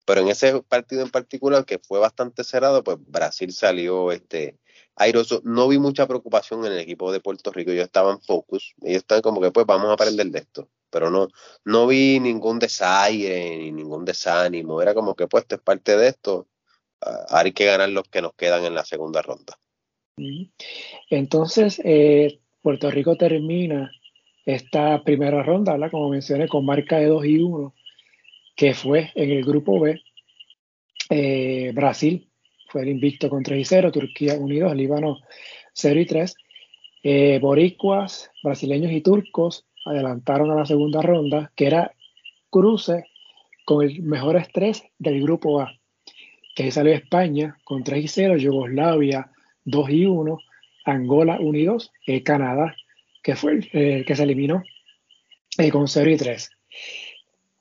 Pero 0.04 0.22
en 0.22 0.28
ese 0.28 0.60
partido 0.62 1.02
en 1.02 1.10
particular, 1.10 1.64
que 1.64 1.78
fue 1.78 2.00
bastante 2.00 2.42
cerrado, 2.42 2.82
pues 2.82 2.96
Brasil 3.00 3.52
salió 3.52 4.10
este, 4.10 4.58
airoso. 4.96 5.40
No 5.44 5.68
vi 5.68 5.78
mucha 5.78 6.08
preocupación 6.08 6.66
en 6.66 6.72
el 6.72 6.78
equipo 6.78 7.12
de 7.12 7.20
Puerto 7.20 7.52
Rico. 7.52 7.70
Ellos 7.70 7.84
estaban 7.84 8.20
focus. 8.20 8.74
Ellos 8.82 9.02
estaban 9.02 9.22
como 9.22 9.40
que, 9.40 9.52
pues, 9.52 9.66
vamos 9.66 9.88
a 9.88 9.92
aprender 9.92 10.26
de 10.26 10.40
esto. 10.40 10.68
Pero 10.90 11.10
no, 11.10 11.28
no 11.64 11.86
vi 11.86 12.20
ningún 12.20 12.58
desaire 12.58 13.56
ni 13.56 13.72
ningún 13.72 14.04
desánimo. 14.04 14.82
Era 14.82 14.94
como 14.94 15.14
que, 15.14 15.26
pues, 15.26 15.44
esto 15.44 15.56
es 15.56 15.60
parte 15.62 15.96
de 15.96 16.08
esto. 16.08 16.48
Ah, 17.00 17.26
hay 17.30 17.52
que 17.52 17.66
ganar 17.66 17.88
los 17.88 18.04
que 18.08 18.22
nos 18.22 18.34
quedan 18.34 18.64
en 18.64 18.74
la 18.74 18.84
segunda 18.84 19.22
ronda. 19.22 19.58
Entonces, 21.08 21.80
eh, 21.84 22.40
Puerto 22.60 22.90
Rico 22.90 23.16
termina 23.16 23.90
esta 24.44 25.02
primera 25.02 25.42
ronda, 25.42 25.72
¿verdad? 25.72 25.90
como 25.90 26.10
mencioné, 26.10 26.48
con 26.48 26.64
marca 26.64 26.98
de 26.98 27.06
2 27.06 27.24
y 27.24 27.38
1, 27.38 27.74
que 28.56 28.74
fue 28.74 29.10
en 29.14 29.30
el 29.30 29.44
grupo 29.44 29.80
B. 29.80 30.02
Eh, 31.08 31.72
Brasil 31.74 32.30
fue 32.68 32.82
el 32.82 32.88
invicto 32.88 33.30
con 33.30 33.42
3 33.42 33.60
y 33.60 33.64
0, 33.64 33.92
Turquía 33.92 34.34
1 34.34 34.54
y 34.54 34.58
2, 34.58 34.76
Líbano 34.76 35.18
0 35.72 36.00
y 36.00 36.06
3. 36.06 36.34
Eh, 37.02 37.38
boricuas, 37.40 38.30
brasileños 38.42 38.92
y 38.92 39.00
turcos 39.00 39.66
adelantaron 39.84 40.50
a 40.50 40.56
la 40.56 40.66
segunda 40.66 41.02
ronda, 41.02 41.52
que 41.54 41.66
era 41.66 41.94
cruce 42.50 43.06
con 43.64 43.84
el 43.84 44.02
mejor 44.02 44.36
estrés 44.36 44.82
del 44.98 45.22
grupo 45.22 45.60
A, 45.60 45.72
que 46.54 46.64
ahí 46.64 46.70
salió 46.70 46.92
España 46.92 47.58
con 47.64 47.84
3 47.84 48.04
y 48.04 48.08
0, 48.08 48.36
Yugoslavia 48.36 49.30
2 49.64 49.90
y 49.90 50.06
1, 50.06 50.38
Angola 50.84 51.38
1 51.40 51.58
y 51.58 51.64
2, 51.64 51.92
eh, 52.06 52.22
Canadá 52.22 52.74
que 53.22 53.36
fue 53.36 53.52
el 53.52 53.70
eh, 53.72 54.04
que 54.06 54.16
se 54.16 54.22
eliminó 54.22 54.62
eh, 55.58 55.70
con 55.70 55.88
0 55.88 56.10
y 56.10 56.16
3. 56.16 56.50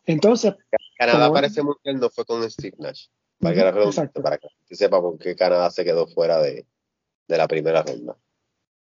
Entonces. 0.06 0.56
Canadá 0.98 1.32
parece 1.32 1.62
muy 1.64 1.76
mundial 1.76 2.02
no 2.02 2.10
fue 2.10 2.26
con 2.26 2.50
Steve 2.50 2.76
Nash. 2.80 3.08
Para 3.40 3.56
que, 3.56 4.22
para 4.22 4.38
que 4.38 4.76
sepa 4.76 5.00
por 5.00 5.18
qué 5.18 5.34
Canadá 5.34 5.72
se 5.72 5.86
quedó 5.86 6.08
fuera 6.08 6.42
de, 6.42 6.66
la 7.28 7.48
primera 7.48 7.84
ronda. 7.84 8.18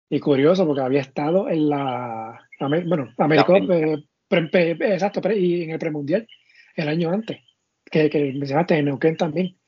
Y 0.08 0.20
curioso, 0.20 0.66
porque 0.66 0.82
había 0.82 1.00
estado 1.00 1.48
en 1.48 1.68
la. 1.68 2.48
Bueno, 2.60 3.12
América. 3.18 3.56
Eh, 3.56 4.76
exacto, 4.80 5.20
y 5.32 5.62
en 5.62 5.70
el 5.70 5.78
premundial 5.78 6.26
el 6.76 6.88
año 6.88 7.10
antes. 7.10 7.38
Que, 7.84 8.10
que 8.10 8.32
mencionaste 8.32 8.76
en 8.76 8.86
Neuquén 8.86 9.16
también. 9.16 9.58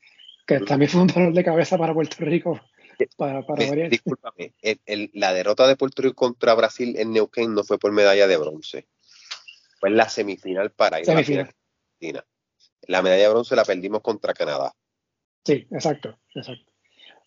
Que 0.45 0.59
también 0.61 0.89
fue 0.89 1.01
un 1.01 1.07
dolor 1.07 1.33
de 1.33 1.43
cabeza 1.43 1.77
para 1.77 1.93
Puerto 1.93 2.17
Rico 2.19 2.59
para, 3.15 3.43
Discúlpame, 3.89 4.53
la 5.13 5.33
derrota 5.33 5.67
de 5.67 5.75
Puerto 5.75 6.01
Rico 6.01 6.15
contra 6.15 6.53
Brasil 6.53 6.95
en 6.97 7.11
Neuquén 7.11 7.53
no 7.53 7.63
fue 7.63 7.77
por 7.77 7.91
medalla 7.91 8.27
de 8.27 8.37
bronce. 8.37 8.87
Fue 9.79 9.89
en 9.89 9.97
la 9.97 10.09
semifinal 10.09 10.71
para 10.71 10.99
ir 10.99 11.09
a 11.11 11.15
la 11.15 11.23
final. 11.23 11.53
La 12.87 13.01
medalla 13.01 13.23
de 13.23 13.29
bronce 13.29 13.55
la 13.55 13.65
perdimos 13.65 14.01
contra 14.01 14.33
Canadá. 14.33 14.73
Sí, 15.43 15.67
exacto, 15.71 16.17
exacto. 16.33 16.71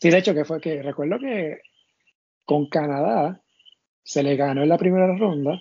Sí, 0.01 0.11
de 0.11 0.19
hecho 0.19 0.35
que 0.35 0.45
fue 0.45 0.61
que 0.61 0.83
recuerdo 0.83 1.19
que 1.19 1.61
con 2.45 2.67
Canadá 2.67 3.41
se 4.03 4.23
le 4.23 4.37
ganó 4.37 4.63
en 4.63 4.69
la 4.69 4.79
primera 4.79 5.07
ronda. 5.17 5.61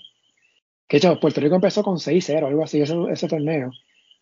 Que 0.88 0.98
hecho, 0.98 1.20
Puerto 1.20 1.40
Rico 1.40 1.56
empezó 1.56 1.84
con 1.84 1.98
6-0, 1.98 2.48
algo 2.48 2.64
así, 2.64 2.82
ese, 2.82 2.96
ese 3.12 3.28
torneo. 3.28 3.72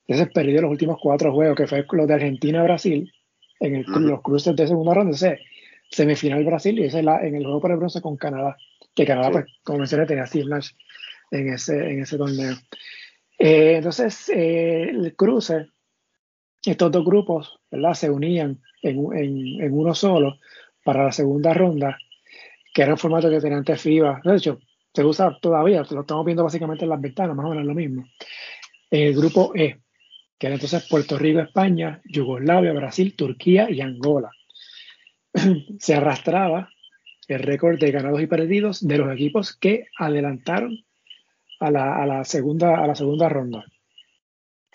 Entonces 0.05 0.33
perdió 0.33 0.61
los 0.61 0.71
últimos 0.71 0.97
cuatro 1.01 1.33
juegos, 1.33 1.55
que 1.55 1.67
fue 1.67 1.85
los 1.91 2.07
de 2.07 2.13
Argentina 2.13 2.63
Brasil, 2.63 3.11
en 3.59 3.75
el, 3.75 3.83
los 3.83 4.21
cruces 4.21 4.55
de 4.55 4.67
segunda 4.67 4.93
ronda. 4.93 5.11
Entonces, 5.11 5.39
semifinal 5.89 6.43
Brasil 6.43 6.77
y 6.79 6.85
ese 6.85 7.03
la, 7.03 7.25
en 7.25 7.35
el 7.35 7.43
juego 7.43 7.61
por 7.61 7.71
el 7.71 7.77
bronce 7.77 8.01
con 8.01 8.17
Canadá. 8.17 8.57
Que 8.93 9.05
Canadá, 9.05 9.31
pues, 9.31 9.45
como 9.63 9.79
mencioné, 9.79 10.05
tenía 10.05 10.25
Steve 10.25 10.45
Nash 10.45 10.71
en 11.31 11.53
ese, 11.53 11.91
en 11.91 12.01
ese 12.01 12.17
torneo. 12.17 12.55
Eh, 13.39 13.75
entonces, 13.77 14.29
eh, 14.29 14.89
el 14.89 15.15
cruce, 15.15 15.67
estos 16.65 16.91
dos 16.91 17.05
grupos, 17.05 17.59
¿verdad? 17.69 17.93
Se 17.93 18.09
unían 18.09 18.61
en, 18.81 18.97
en, 19.13 19.61
en 19.61 19.73
uno 19.73 19.93
solo 19.93 20.39
para 20.83 21.03
la 21.03 21.11
segunda 21.11 21.53
ronda, 21.53 21.97
que 22.77 22.83
era 22.83 22.93
un 22.93 22.99
formato 22.99 23.27
que 23.27 23.39
tenía 23.39 23.57
antes 23.57 23.81
FIBA. 23.81 24.21
De 24.23 24.35
hecho, 24.35 24.59
se 24.93 25.03
usa 25.03 25.35
todavía, 25.41 25.81
lo 25.89 26.01
estamos 26.01 26.23
viendo 26.23 26.43
básicamente 26.43 26.83
en 26.83 26.91
las 26.91 27.01
ventanas, 27.01 27.35
más 27.35 27.47
o 27.47 27.49
menos 27.49 27.65
lo 27.65 27.73
mismo. 27.73 28.05
El 28.91 29.15
grupo 29.15 29.51
E, 29.55 29.79
que 30.37 30.45
era 30.45 30.53
entonces 30.53 30.87
Puerto 30.87 31.17
Rico, 31.17 31.39
España, 31.39 31.99
Yugoslavia, 32.05 32.73
Brasil, 32.73 33.15
Turquía 33.15 33.67
y 33.71 33.81
Angola. 33.81 34.29
se 35.79 35.95
arrastraba 35.95 36.69
el 37.27 37.39
récord 37.39 37.79
de 37.79 37.89
ganados 37.89 38.21
y 38.21 38.27
perdidos 38.27 38.87
de 38.87 38.99
los 38.99 39.11
equipos 39.11 39.57
que 39.57 39.87
adelantaron 39.97 40.77
a 41.59 41.71
la, 41.71 42.23
segunda, 42.25 42.77
a 42.77 42.85
la 42.85 42.93
segunda 42.93 43.27
ronda. 43.27 43.65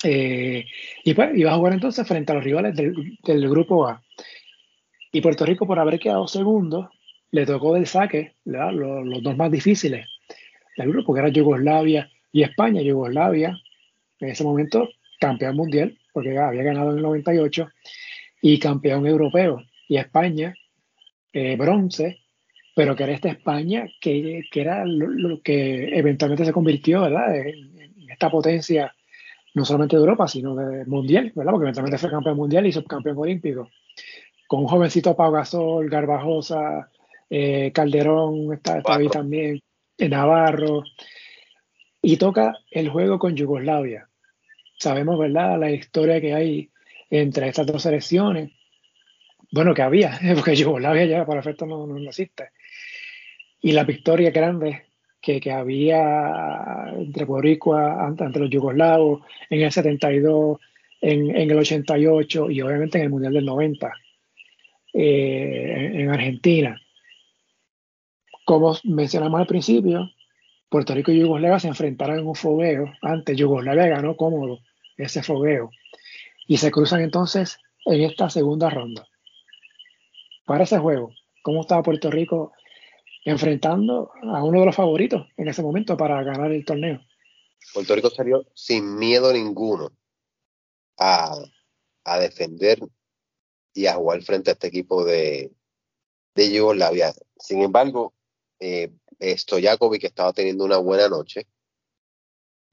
Eh, 0.03 0.65
y 1.05 1.15
pues 1.15 1.39
iba 1.39 1.53
a 1.53 1.57
jugar 1.57 1.75
entonces 1.75 2.05
frente 2.05 2.33
a 2.33 2.35
los 2.35 2.43
rivales 2.43 2.75
del, 2.75 3.49
grupo 3.49 3.87
A. 3.87 4.03
Y 5.13 5.21
Puerto 5.21 5.47
Rico, 5.47 5.69
por 5.69 5.79
haber 5.79 6.01
quedado 6.01 6.27
segundo, 6.27 6.91
le 7.33 7.47
tocó 7.47 7.75
del 7.75 7.87
saque 7.87 8.35
los, 8.45 8.75
los, 8.75 9.23
dos 9.23 9.37
más 9.37 9.51
difíciles 9.51 10.07
del 10.77 10.89
grupo, 10.89 11.13
que 11.13 11.21
era 11.21 11.29
Yugoslavia 11.31 12.11
y 12.31 12.43
España. 12.43 12.83
Yugoslavia, 12.83 13.59
en 14.21 14.29
ese 14.29 14.45
momento, 14.45 14.89
campeón 15.19 15.57
mundial, 15.57 15.99
porque 16.13 16.39
había 16.39 16.63
ganado 16.63 16.91
en 16.93 16.99
el 16.99 17.03
98, 17.03 17.69
y 18.43 18.59
campeón 18.59 19.07
europeo. 19.07 19.63
Y 19.89 19.97
España, 19.97 20.55
eh, 21.33 21.57
bronce, 21.57 22.19
pero 22.75 22.95
que 22.95 23.05
era 23.05 23.13
esta 23.13 23.29
España 23.29 23.87
que, 24.01 24.43
que 24.51 24.61
era 24.61 24.85
lo, 24.85 25.41
que 25.43 25.97
eventualmente 25.97 26.45
se 26.45 26.53
convirtió 26.53 27.03
¿verdad? 27.03 27.37
En, 27.37 27.73
esta 28.11 28.31
potencia 28.31 28.95
no 29.55 29.65
solamente 29.65 29.97
de 29.97 30.01
Europa, 30.01 30.29
sino 30.29 30.55
de 30.55 30.85
mundial, 30.85 31.33
¿verdad? 31.35 31.53
porque 31.53 31.65
eventualmente 31.65 31.99
fue 31.99 32.11
campeón 32.11 32.37
mundial 32.37 32.67
y 32.67 32.73
subcampeón 32.73 33.17
olímpico. 33.19 33.71
Con 34.47 34.61
un 34.61 34.67
jovencito 34.67 35.17
Pau 35.17 35.33
Gasol, 35.33 35.89
Garbajosa, 35.89 36.91
eh, 37.35 37.73
Calderón, 37.73 38.53
está, 38.53 38.83
ahí 38.85 39.09
también, 39.09 39.61
eh, 39.99 40.09
Navarro, 40.09 40.83
y 42.03 42.17
toca 42.17 42.59
el 42.71 42.89
juego 42.91 43.19
con 43.19 43.35
Yugoslavia. 43.35 44.09
Sabemos, 44.79 45.19
¿verdad?, 45.19 45.59
la 45.59 45.71
historia 45.71 46.21
que 46.21 46.35
hay 46.35 46.71
entre 47.11 47.49
estas 47.49 47.67
dos 47.67 47.83
selecciones. 47.83 48.53
Bueno, 49.51 49.75
que 49.75 49.83
había, 49.83 50.19
porque 50.35 50.57
Yugoslavia 50.57 51.07
ya 51.07 51.25
para 51.25 51.41
efecto 51.41 51.67
no, 51.67 51.87
no 51.87 52.09
existe 52.09 52.51
y 53.63 53.73
la 53.73 53.85
victoria 53.85 54.31
grande 54.31 54.83
que, 55.21 55.41
que 55.41 55.53
había 55.53 56.93
entre 56.99 57.25
Boricua 57.25 58.05
ante, 58.05 58.41
los 58.41 58.51
yugoslavos 58.51 59.23
en 59.49 59.63
el 59.63 59.73
72, 59.73 60.59
en, 61.01 61.35
en, 61.35 61.51
el 61.51 61.59
88 61.59 62.51
y 62.51 62.61
obviamente 62.61 62.99
en 62.99 63.05
el 63.05 63.11
Mundial 63.11 63.33
del 63.33 63.47
90 63.47 63.93
eh, 64.95 65.91
en, 65.95 66.11
Argentina. 66.11 66.77
Como 68.53 68.77
mencionamos 68.85 69.41
al 69.41 69.47
principio, 69.47 70.11
Puerto 70.69 70.95
Rico 70.95 71.11
y 71.11 71.21
Yugoslavia 71.21 71.59
se 71.59 71.69
enfrentaron 71.69 72.19
en 72.19 72.27
un 72.27 72.35
fogueo. 72.35 72.85
Antes 73.01 73.35
Yugoslavia 73.35 73.87
ganó 73.87 74.15
cómodo 74.15 74.59
ese 74.99 75.23
fogueo. 75.23 75.71
Y 76.47 76.59
se 76.59 76.71
cruzan 76.71 77.01
entonces 77.01 77.57
en 77.87 78.03
esta 78.03 78.29
segunda 78.29 78.69
ronda. 78.69 79.09
Para 80.45 80.65
ese 80.65 80.77
juego, 80.77 81.15
¿cómo 81.43 81.63
estaba 81.63 81.83
Puerto 81.83 82.11
Rico 82.11 82.53
enfrentando 83.25 84.11
a 84.21 84.45
uno 84.45 84.61
de 84.61 84.67
los 84.67 84.77
favoritos 84.77 85.27
en 85.39 85.49
ese 85.49 85.63
momento 85.63 85.97
para 85.97 86.23
ganar 86.23 86.53
el 86.53 86.67
torneo. 86.67 87.01
Puerto 87.73 87.97
Rico 87.97 88.11
salió 88.11 88.45
sin 88.53 88.97
miedo 88.97 89.33
ninguno 89.33 89.93
a, 90.99 91.39
defender 92.21 92.81
y 93.73 93.87
a 93.87 93.95
jugar 93.95 94.21
frente 94.21 94.51
a 94.51 94.53
este 94.53 94.67
equipo 94.67 95.07
de, 95.07 95.53
de 96.35 96.53
Yugoslavia. 96.53 97.15
Sin 97.39 97.63
embargo, 97.63 98.13
eh, 98.63 98.93
Stojakovic 99.39 100.05
estaba 100.05 100.33
teniendo 100.33 100.65
una 100.65 100.79
buena 100.79 101.09
noche. 101.09 101.49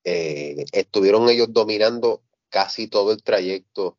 Eh, 0.03 0.65
estuvieron 0.71 1.27
ellos 1.29 1.51
dominando 1.51 2.23
casi 2.49 2.87
todo 2.87 3.11
el 3.11 3.23
trayecto 3.23 3.97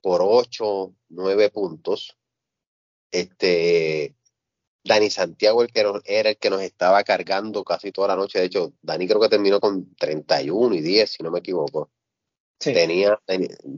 por 0.00 0.20
8, 0.24 0.94
9 1.10 1.50
puntos. 1.50 2.16
Este, 3.12 4.16
Dani 4.84 5.10
Santiago 5.10 5.62
el 5.62 5.72
que 5.72 5.84
era 6.04 6.30
el 6.30 6.36
que 6.38 6.50
nos 6.50 6.62
estaba 6.62 7.02
cargando 7.04 7.62
casi 7.62 7.92
toda 7.92 8.08
la 8.08 8.16
noche. 8.16 8.40
De 8.40 8.46
hecho, 8.46 8.72
Dani 8.82 9.06
creo 9.06 9.20
que 9.20 9.28
terminó 9.28 9.60
con 9.60 9.94
31 9.94 10.74
y 10.74 10.80
10, 10.80 11.10
si 11.10 11.22
no 11.22 11.30
me 11.30 11.38
equivoco. 11.38 11.90
Tenía, 12.58 13.20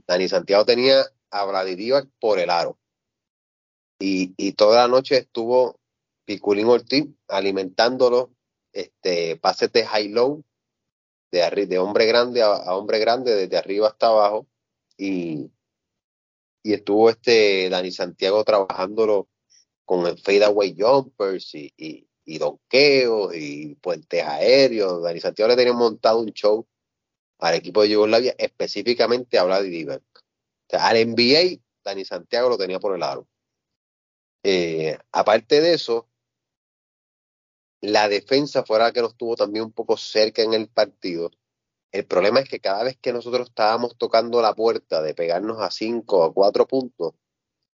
Dani, 0.07 0.29
Santiago 0.29 0.65
tenía 0.65 1.05
a 1.31 1.45
Vladidivac 1.45 2.09
por 2.21 2.39
el 2.39 2.49
aro. 2.49 2.79
Y, 4.01 4.35
y 4.37 4.53
toda 4.53 4.83
la 4.83 4.89
noche 4.89 5.19
estuvo 5.19 5.78
Piculín 6.29 6.67
Ortiz 6.67 7.07
alimentándolo, 7.27 8.35
este, 8.75 9.37
pases 9.37 9.73
de 9.73 9.87
high-low, 9.87 10.45
de, 11.31 11.67
de 11.67 11.79
hombre 11.79 12.05
grande 12.05 12.43
a, 12.43 12.77
hombre 12.77 12.99
grande, 12.99 13.35
desde 13.35 13.57
arriba 13.57 13.89
hasta 13.89 14.09
abajo. 14.09 14.47
Y, 14.99 15.51
y 16.63 16.75
estuvo 16.75 17.09
este 17.09 17.71
Dani 17.71 17.91
Santiago 17.91 18.45
trabajándolo 18.45 19.31
con 19.87 20.07
el 20.07 20.19
fadeaway 20.19 20.77
jumpers 20.79 21.55
y, 21.55 21.73
y, 21.79 22.07
y 22.27 22.37
donkeos 22.37 23.35
y 23.35 23.77
puentes 23.77 24.23
aéreos. 24.23 25.03
Dani 25.03 25.21
Santiago 25.21 25.49
le 25.49 25.57
tenía 25.57 25.73
montado 25.73 26.21
un 26.21 26.31
show 26.35 26.69
al 27.39 27.55
equipo 27.55 27.81
de 27.81 27.89
Yugoslavia, 27.89 28.35
específicamente 28.37 29.39
a 29.39 29.47
O 29.47 29.49
sea, 30.69 30.89
al 30.89 31.07
NBA, 31.07 31.59
Dani 31.83 32.05
Santiago 32.05 32.51
lo 32.51 32.59
tenía 32.59 32.79
por 32.79 32.93
el 32.93 33.01
lado. 33.01 33.27
Eh, 34.43 34.99
aparte 35.11 35.63
de 35.63 35.73
eso, 35.73 36.08
la 37.81 38.09
defensa 38.09 38.65
fuera 38.65 38.87
la 38.87 38.93
que 38.93 39.03
nos 39.03 39.17
tuvo 39.17 39.37
también 39.37 39.67
un 39.67 39.73
poco 39.73 39.97
cerca 39.97 40.43
en 40.43 40.55
el 40.55 40.69
partido. 40.69 41.31
El 41.93 42.07
problema 42.07 42.41
es 42.41 42.49
que 42.49 42.61
cada 42.61 42.85
vez 42.85 42.99
que 43.01 43.13
nosotros 43.13 43.49
estábamos 43.49 43.97
tocando 43.97 44.43
la 44.43 44.55
puerta 44.55 45.01
de 45.01 45.15
pegarnos 45.15 45.61
a 45.61 45.71
cinco 45.71 46.25
o 46.25 46.35
cuatro 46.35 46.67
puntos, 46.67 47.15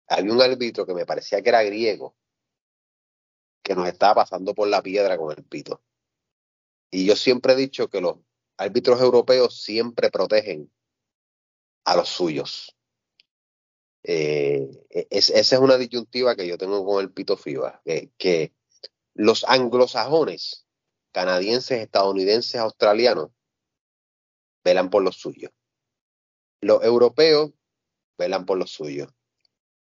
había 0.08 0.32
un 0.32 0.42
árbitro 0.42 0.86
que 0.86 0.94
me 0.94 1.06
parecía 1.06 1.42
que 1.42 1.48
era 1.50 1.62
griego, 1.62 2.16
que 3.62 3.74
nos 3.74 3.86
estaba 3.86 4.16
pasando 4.16 4.54
por 4.54 4.68
la 4.68 4.82
piedra 4.82 5.16
con 5.16 5.36
el 5.36 5.44
pito. 5.44 5.80
Y 6.90 7.06
yo 7.06 7.14
siempre 7.14 7.52
he 7.52 7.56
dicho 7.56 7.88
que 7.88 8.00
los 8.00 8.16
árbitros 8.56 9.00
europeos 9.00 9.62
siempre 9.62 10.10
protegen 10.10 10.72
a 11.84 11.94
los 11.94 12.08
suyos. 12.08 12.76
Eh, 14.02 14.68
esa 15.10 15.38
es 15.38 15.52
una 15.52 15.76
disyuntiva 15.76 16.34
que 16.34 16.48
yo 16.48 16.58
tengo 16.58 16.84
con 16.84 17.00
el 17.00 17.12
pito 17.12 17.36
FIBA, 17.36 17.82
que 18.16 18.54
los 19.14 19.44
anglosajones, 19.44 20.66
canadienses, 21.12 21.80
estadounidenses, 21.80 22.60
australianos, 22.60 23.30
velan 24.64 24.90
por 24.90 25.02
los 25.02 25.16
suyos. 25.16 25.52
Los 26.60 26.84
europeos 26.84 27.52
velan 28.18 28.44
por 28.44 28.58
los 28.58 28.70
suyos. 28.70 29.12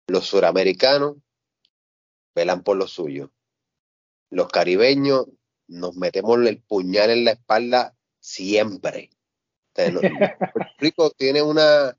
Los 0.08 0.28
suramericanos 0.28 1.18
velan 2.36 2.64
por 2.64 2.78
lo 2.78 2.88
suyo. 2.88 3.32
Los 4.30 4.48
caribeños 4.50 5.26
nos 5.68 5.96
metemos 5.96 6.40
el 6.46 6.62
puñal 6.62 7.10
en 7.10 7.26
la 7.26 7.32
espalda 7.32 7.96
siempre. 8.20 9.10
Puerto 9.74 10.02
Rico 10.78 11.12
tiene 11.18 11.42
una, 11.42 11.98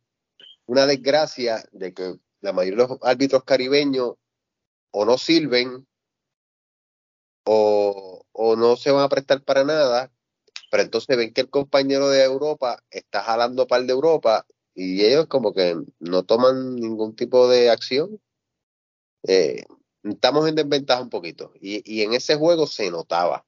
una 0.67 0.87
desgracia 0.87 1.65
de 1.73 1.95
que 1.95 2.19
la 2.41 2.53
mayoría 2.53 2.85
de 2.85 2.89
los 2.89 2.99
árbitros 3.03 3.45
caribeños 3.45 4.15
o 4.91 5.05
no 5.05 5.19
sirven 5.19 5.87
o, 7.51 8.27
o 8.33 8.57
no 8.57 8.77
se 8.77 8.91
van 8.91 9.03
a 9.03 9.09
prestar 9.09 9.43
para 9.43 9.65
nada, 9.65 10.13
pero 10.71 10.83
entonces 10.83 11.17
ven 11.17 11.33
que 11.33 11.41
el 11.41 11.49
compañero 11.49 12.11
de 12.11 12.23
Europa 12.23 12.85
está 12.91 13.23
jalando 13.23 13.67
par 13.67 13.85
de 13.85 13.93
Europa 13.93 14.47
y 14.75 15.03
ellos 15.03 15.29
como 15.29 15.55
que 15.55 15.75
no 15.99 16.25
toman 16.25 16.77
ningún 16.77 17.17
tipo 17.17 17.49
de 17.49 17.71
acción. 17.71 18.21
Eh, 19.27 19.65
estamos 20.05 20.47
en 20.47 20.57
desventaja 20.57 21.01
un 21.01 21.09
poquito. 21.09 21.53
Y, 21.59 21.83
y, 21.91 22.03
en 22.03 22.13
ese 22.13 22.37
juego 22.37 22.67
se 22.67 22.91
notaba, 22.91 23.47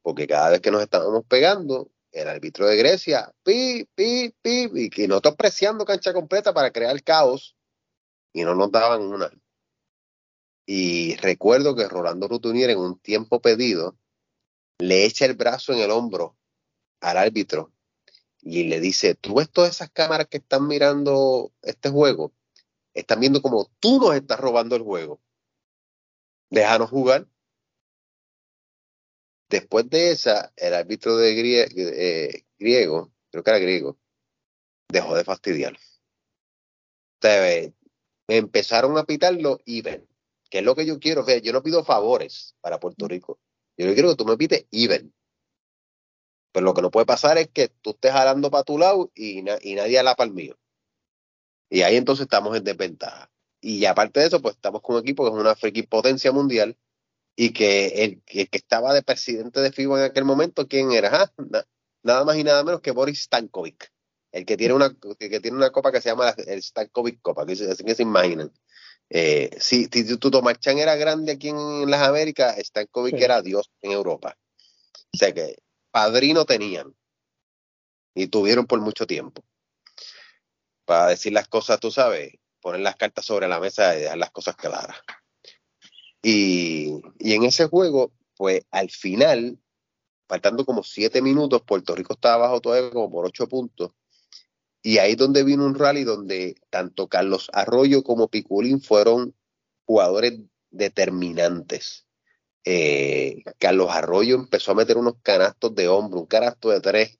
porque 0.00 0.26
cada 0.26 0.50
vez 0.50 0.60
que 0.62 0.70
nos 0.70 0.82
estábamos 0.82 1.24
pegando, 1.26 1.90
el 2.10 2.28
árbitro 2.28 2.66
de 2.66 2.76
Grecia, 2.76 3.34
pi, 3.44 3.86
pi, 3.94 4.34
pi, 4.40 4.70
y 4.74 4.90
que 4.90 5.06
nosotros 5.06 5.36
preciando 5.36 5.84
cancha 5.84 6.14
completa 6.14 6.54
para 6.54 6.72
crear 6.72 7.02
caos, 7.02 7.54
y 8.32 8.44
no 8.44 8.54
nos 8.54 8.72
daban 8.72 9.02
una. 9.02 9.30
Y 10.66 11.16
recuerdo 11.16 11.74
que 11.74 11.88
Rolando 11.88 12.28
Rutunier 12.28 12.70
en 12.70 12.78
un 12.78 12.98
tiempo 12.98 13.40
pedido 13.40 13.96
le 14.78 15.04
echa 15.04 15.26
el 15.26 15.34
brazo 15.34 15.72
en 15.72 15.80
el 15.80 15.90
hombro 15.90 16.36
al 17.00 17.16
árbitro 17.16 17.72
y 18.40 18.64
le 18.64 18.80
dice, 18.80 19.14
tú 19.14 19.36
ves 19.36 19.50
todas 19.50 19.70
esas 19.70 19.90
cámaras 19.90 20.26
que 20.26 20.38
están 20.38 20.66
mirando 20.66 21.52
este 21.62 21.90
juego, 21.90 22.32
están 22.92 23.20
viendo 23.20 23.40
como 23.40 23.70
tú 23.78 24.00
nos 24.00 24.14
estás 24.14 24.40
robando 24.40 24.76
el 24.76 24.82
juego. 24.82 25.20
Déjanos 26.50 26.90
jugar. 26.90 27.26
Después 29.48 29.88
de 29.90 30.10
esa, 30.10 30.52
el 30.56 30.74
árbitro 30.74 31.16
de 31.16 31.66
eh, 31.76 32.44
griego, 32.58 33.12
creo 33.30 33.44
que 33.44 33.50
era 33.50 33.58
griego, 33.58 33.98
dejó 34.88 35.14
de 35.14 35.24
fastidiar. 35.24 35.76
empezaron 38.28 38.98
a 38.98 39.04
pitarlo 39.04 39.60
y 39.64 39.82
ven, 39.82 40.08
que 40.52 40.58
es 40.58 40.64
lo 40.66 40.76
que 40.76 40.84
yo 40.84 41.00
quiero. 41.00 41.24
yo 41.26 41.52
no 41.54 41.62
pido 41.62 41.82
favores 41.82 42.54
para 42.60 42.78
Puerto 42.78 43.08
Rico. 43.08 43.40
Yo 43.78 43.90
quiero 43.94 44.10
que 44.10 44.16
tú 44.16 44.26
me 44.26 44.36
pites 44.36 44.66
even. 44.70 45.14
Pero 46.52 46.66
lo 46.66 46.74
que 46.74 46.82
no 46.82 46.90
puede 46.90 47.06
pasar 47.06 47.38
es 47.38 47.48
que 47.48 47.68
tú 47.68 47.92
estés 47.92 48.12
jalando 48.12 48.50
para 48.50 48.62
tu 48.62 48.76
lado 48.76 49.10
y, 49.14 49.38
y 49.38 49.74
nadie 49.74 49.98
ala 49.98 50.14
para 50.14 50.28
el 50.28 50.34
mío. 50.34 50.58
Y 51.70 51.80
ahí 51.80 51.96
entonces 51.96 52.24
estamos 52.24 52.54
en 52.54 52.64
desventaja. 52.64 53.30
Y 53.62 53.86
aparte 53.86 54.20
de 54.20 54.26
eso, 54.26 54.42
pues 54.42 54.56
estamos 54.56 54.82
con 54.82 54.96
un 54.96 55.00
equipo 55.00 55.24
que 55.24 55.34
es 55.34 55.40
una 55.40 55.56
friki 55.56 55.84
potencia 55.84 56.32
mundial 56.32 56.76
y 57.34 57.54
que 57.54 58.04
el, 58.04 58.22
que 58.22 58.46
estaba 58.52 58.92
de 58.92 59.02
presidente 59.02 59.58
de 59.62 59.72
FIBA 59.72 60.00
en 60.00 60.10
aquel 60.10 60.26
momento, 60.26 60.68
¿quién 60.68 60.92
era? 60.92 61.10
Ah, 61.14 61.32
nada 62.02 62.26
más 62.26 62.36
y 62.36 62.44
nada 62.44 62.62
menos 62.62 62.82
que 62.82 62.90
Boris 62.90 63.22
Stankovic, 63.22 63.90
el 64.32 64.44
que 64.44 64.58
tiene 64.58 64.74
una, 64.74 64.94
que 65.18 65.40
tiene 65.40 65.56
una 65.56 65.70
copa 65.70 65.90
que 65.90 66.02
se 66.02 66.10
llama 66.10 66.34
el 66.46 66.62
Stankovic 66.62 67.22
Copa, 67.22 67.46
que, 67.46 67.52
así 67.52 67.84
que 67.84 67.94
se 67.94 68.02
imaginan. 68.02 68.52
Eh, 69.14 69.50
si, 69.60 69.88
Tomás 69.88 70.58
Chan 70.58 70.78
era 70.78 70.96
grande 70.96 71.32
aquí 71.32 71.50
en 71.50 71.90
las 71.90 72.00
Américas, 72.00 72.56
Stankovic 72.56 73.20
era 73.20 73.42
Dios 73.42 73.70
en 73.82 73.92
Europa. 73.92 74.38
O 75.12 75.18
sea 75.18 75.34
que 75.34 75.58
padrino 75.90 76.46
tenían 76.46 76.94
y 78.14 78.28
tuvieron 78.28 78.66
por 78.66 78.80
mucho 78.80 79.06
tiempo 79.06 79.44
para 80.86 81.08
decir 81.08 81.34
las 81.34 81.46
cosas, 81.46 81.78
tú 81.78 81.90
sabes, 81.90 82.32
poner 82.62 82.80
las 82.80 82.96
cartas 82.96 83.26
sobre 83.26 83.48
la 83.48 83.60
mesa 83.60 83.94
y 83.94 84.00
dejar 84.00 84.16
las 84.16 84.30
cosas 84.30 84.56
claras. 84.56 84.96
Y, 86.22 87.02
y 87.18 87.34
en 87.34 87.44
ese 87.44 87.66
juego, 87.66 88.12
pues 88.34 88.64
al 88.70 88.88
final, 88.88 89.58
faltando 90.26 90.64
como 90.64 90.82
siete 90.82 91.20
minutos, 91.20 91.60
Puerto 91.66 91.94
Rico 91.94 92.14
estaba 92.14 92.36
abajo 92.36 92.62
todavía 92.62 92.90
como 92.90 93.10
por 93.10 93.26
ocho 93.26 93.46
puntos. 93.46 93.90
Y 94.82 94.98
ahí 94.98 95.14
donde 95.14 95.44
vino 95.44 95.64
un 95.64 95.76
rally 95.76 96.04
donde 96.04 96.56
tanto 96.70 97.08
Carlos 97.08 97.48
Arroyo 97.52 98.02
como 98.02 98.28
Piculín 98.28 98.80
fueron 98.80 99.34
jugadores 99.84 100.40
determinantes. 100.70 102.06
Eh, 102.64 103.42
Carlos 103.58 103.90
Arroyo 103.90 104.36
empezó 104.36 104.72
a 104.72 104.76
meter 104.76 104.96
unos 104.96 105.14
canastos 105.22 105.74
de 105.74 105.88
hombro, 105.88 106.20
un 106.20 106.26
canasto 106.26 106.70
de 106.70 106.80
tres 106.80 107.18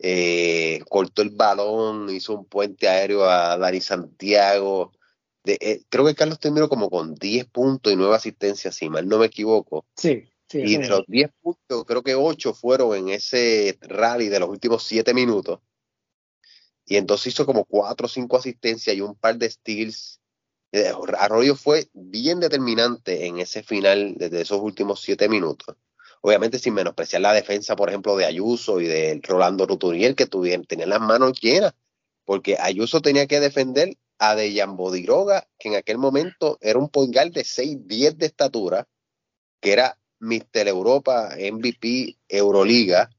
eh, 0.00 0.80
cortó 0.88 1.22
el 1.22 1.30
balón, 1.30 2.08
hizo 2.10 2.34
un 2.34 2.44
puente 2.44 2.88
aéreo 2.88 3.24
a 3.24 3.56
Dani 3.58 3.80
Santiago. 3.80 4.92
De, 5.42 5.58
eh, 5.60 5.82
creo 5.88 6.06
que 6.06 6.14
Carlos 6.14 6.38
terminó 6.38 6.68
como 6.68 6.88
con 6.90 7.14
10 7.14 7.46
puntos 7.46 7.92
y 7.92 7.96
9 7.96 8.14
asistencias, 8.14 8.74
si 8.74 8.88
mal 8.88 9.08
no 9.08 9.18
me 9.18 9.26
equivoco. 9.26 9.86
Sí, 9.96 10.28
sí. 10.48 10.60
Y 10.64 10.76
de 10.76 10.88
los 10.88 11.04
10 11.06 11.30
puntos, 11.40 11.84
creo 11.84 12.02
que 12.02 12.14
8 12.14 12.54
fueron 12.54 12.96
en 12.96 13.08
ese 13.08 13.78
rally 13.80 14.28
de 14.28 14.40
los 14.40 14.48
últimos 14.48 14.84
7 14.84 15.14
minutos. 15.14 15.60
Y 16.88 16.96
entonces 16.96 17.34
hizo 17.34 17.46
como 17.46 17.64
4 17.64 18.06
o 18.06 18.08
5 18.08 18.36
asistencias 18.36 18.96
y 18.96 19.00
un 19.00 19.14
par 19.14 19.36
de 19.36 19.50
steals. 19.50 20.20
Eh, 20.72 20.92
Arroyo 21.18 21.54
fue 21.54 21.88
bien 21.92 22.40
determinante 22.40 23.26
en 23.26 23.38
ese 23.38 23.62
final 23.62 24.14
de 24.16 24.40
esos 24.40 24.60
últimos 24.60 25.00
7 25.00 25.28
minutos 25.28 25.76
obviamente 26.20 26.58
sin 26.58 26.74
menospreciar 26.74 27.22
la 27.22 27.32
defensa, 27.32 27.76
por 27.76 27.88
ejemplo, 27.88 28.16
de 28.16 28.24
Ayuso 28.24 28.80
y 28.80 28.86
de 28.86 29.20
Rolando 29.22 29.66
Ruturiel, 29.66 30.14
que 30.14 30.26
tuvieron, 30.26 30.64
tenían 30.64 30.90
las 30.90 31.00
manos 31.00 31.40
llenas, 31.40 31.74
porque 32.24 32.56
Ayuso 32.58 33.00
tenía 33.00 33.26
que 33.26 33.40
defender 33.40 33.96
a 34.18 34.34
Dejan 34.34 34.76
Bodiroga, 34.76 35.46
que 35.58 35.68
en 35.68 35.76
aquel 35.76 35.98
momento 35.98 36.58
era 36.60 36.78
un 36.78 36.88
pongal 36.88 37.32
de 37.32 37.44
6'10 37.44 38.16
de 38.16 38.26
estatura, 38.26 38.88
que 39.60 39.72
era 39.72 39.98
Mister 40.18 40.66
Europa, 40.66 41.30
MVP, 41.36 42.18
Euroliga, 42.28 43.10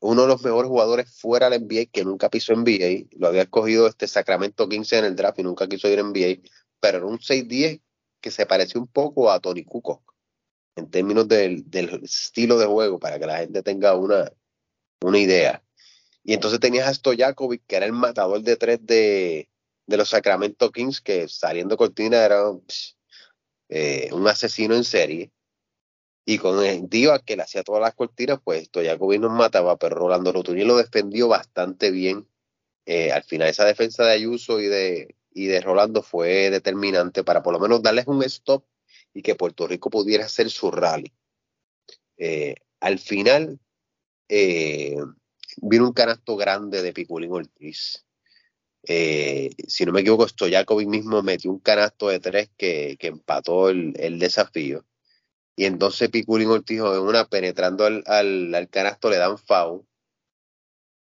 uno 0.00 0.22
de 0.22 0.28
los 0.28 0.42
mejores 0.42 0.68
jugadores 0.68 1.10
fuera 1.18 1.50
del 1.50 1.62
NBA, 1.62 1.86
que 1.90 2.04
nunca 2.04 2.28
pisó 2.28 2.54
NBA, 2.54 3.08
lo 3.18 3.28
había 3.28 3.42
escogido 3.42 3.86
este 3.86 4.06
Sacramento 4.06 4.68
15 4.68 4.98
en 4.98 5.04
el 5.06 5.16
draft 5.16 5.38
y 5.38 5.42
nunca 5.42 5.66
quiso 5.68 5.88
ir 5.88 5.98
en 5.98 6.10
NBA, 6.10 6.48
pero 6.80 6.98
era 6.98 7.06
un 7.06 7.18
6'10 7.18 7.80
que 8.20 8.30
se 8.30 8.46
pareció 8.46 8.80
un 8.80 8.86
poco 8.86 9.30
a 9.30 9.40
Tony 9.40 9.64
Kukoc 9.64 10.06
en 10.76 10.90
términos 10.90 11.26
del, 11.26 11.64
estilo 12.02 12.58
de 12.58 12.66
juego, 12.66 12.98
para 12.98 13.18
que 13.18 13.26
la 13.26 13.38
gente 13.38 13.62
tenga 13.62 13.94
una, 13.94 14.30
idea. 15.18 15.62
Y 16.22 16.34
entonces 16.34 16.60
tenías 16.60 16.86
a 16.86 16.94
Stojakovic, 16.94 17.64
que 17.66 17.76
era 17.76 17.86
el 17.86 17.92
matador 17.92 18.42
de 18.42 18.56
tres 18.56 18.84
de, 18.84 19.48
los 19.86 20.10
Sacramento 20.10 20.70
Kings, 20.70 21.00
que 21.00 21.28
saliendo 21.28 21.76
cortina 21.76 22.24
era 22.24 22.42
eh, 23.70 24.10
un 24.12 24.28
asesino 24.28 24.74
en 24.74 24.84
serie. 24.84 25.30
Y 26.28 26.38
con 26.38 26.62
el 26.64 26.88
Diva, 26.88 27.20
que 27.20 27.36
le 27.36 27.44
hacía 27.44 27.62
todas 27.62 27.80
las 27.80 27.94
cortinas, 27.94 28.40
pues 28.42 28.64
Stojakovic 28.66 29.20
nos 29.20 29.30
mataba, 29.30 29.76
pero 29.78 29.94
Rolando 29.94 30.32
Rotuni 30.32 30.64
lo 30.64 30.76
defendió 30.76 31.28
bastante 31.28 31.92
bien. 31.92 32.26
Eh, 32.84 33.12
al 33.12 33.22
final 33.22 33.48
esa 33.48 33.64
defensa 33.64 34.04
de 34.04 34.12
Ayuso 34.12 34.60
y 34.60 34.66
de, 34.66 35.14
y 35.32 35.46
de 35.46 35.60
Rolando 35.60 36.02
fue 36.02 36.50
determinante 36.50 37.22
para 37.22 37.44
por 37.44 37.52
lo 37.52 37.60
menos 37.60 37.80
darles 37.80 38.08
un 38.08 38.24
stop 38.24 38.64
y 39.14 39.22
que 39.22 39.36
Puerto 39.36 39.68
Rico 39.68 39.88
pudiera 39.88 40.24
hacer 40.24 40.50
su 40.50 40.72
rally. 40.72 41.12
Eh, 42.16 42.56
al 42.80 42.98
final 42.98 43.60
eh, 44.28 44.96
vino 45.58 45.86
un 45.86 45.92
canasto 45.92 46.36
grande 46.36 46.82
de 46.82 46.92
Piculín 46.92 47.30
Ortiz. 47.30 48.04
Si 48.82 49.84
no 49.84 49.92
me 49.92 50.00
equivoco, 50.00 50.26
Stojakovic 50.26 50.88
mismo 50.88 51.22
metió 51.22 51.52
un 51.52 51.60
canasto 51.60 52.08
de 52.08 52.18
tres 52.18 52.50
que, 52.56 52.96
empató 53.00 53.68
el, 53.68 54.18
desafío. 54.18 54.84
Y 55.56 55.64
entonces 55.64 56.10
Piculín 56.10 56.50
Ortiz, 56.50 56.78
en 56.78 56.84
una 56.84 57.24
penetrando 57.26 57.86
al, 57.86 58.04
al, 58.06 58.68
canasto, 58.68 59.10
le 59.10 59.16
dan 59.16 59.38
foul. 59.38 59.86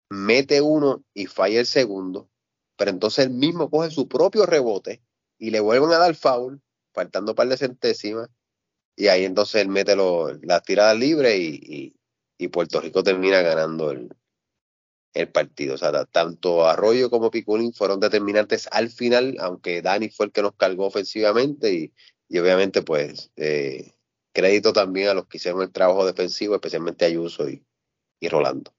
Mete 0.09 0.61
uno 0.61 1.03
y 1.13 1.27
falla 1.27 1.59
el 1.59 1.67
segundo. 1.67 2.29
Pero 2.75 2.91
entonces 2.91 3.27
él 3.27 3.31
mismo 3.31 3.69
coge 3.69 3.91
su 3.91 4.07
propio 4.07 4.45
rebote 4.45 5.01
y 5.37 5.51
le 5.51 5.59
vuelven 5.59 5.91
a 5.91 5.99
dar 5.99 6.15
foul 6.15 6.61
faltando 6.93 7.31
un 7.31 7.35
par 7.35 7.47
de 7.47 7.57
centésimas, 7.57 8.29
y 8.95 9.07
ahí 9.07 9.23
entonces 9.23 9.61
él 9.61 9.69
mete 9.69 9.95
las 9.95 10.63
tiradas 10.63 10.97
libres 10.97 11.35
y, 11.39 11.95
Puerto 12.51 12.81
Rico 12.81 13.03
termina 13.03 13.41
ganando 13.41 13.91
el, 13.91 14.09
partido. 15.31 15.75
O 15.75 15.77
sea, 15.77 16.05
tanto 16.05 16.65
Arroyo 16.67 17.09
como 17.09 17.31
Piculín 17.31 17.73
fueron 17.73 17.99
determinantes 17.99 18.67
al 18.71 18.89
final, 18.89 19.37
aunque 19.39 19.81
Dani 19.81 20.09
fue 20.09 20.27
el 20.27 20.31
que 20.31 20.41
nos 20.41 20.55
cargó 20.55 20.87
ofensivamente 20.87 21.93
y, 22.29 22.39
obviamente 22.39 22.81
pues 22.81 23.31
eh, 23.35 23.93
crédito 24.33 24.73
también 24.73 25.09
a 25.09 25.13
los 25.13 25.27
que 25.27 25.37
hicieron 25.37 25.61
el 25.61 25.71
trabajo 25.71 26.05
defensivo, 26.05 26.55
especialmente 26.55 27.05
Ayuso 27.05 27.49
y, 27.49 27.63
y 28.19 28.27
Rolando. 28.27 28.73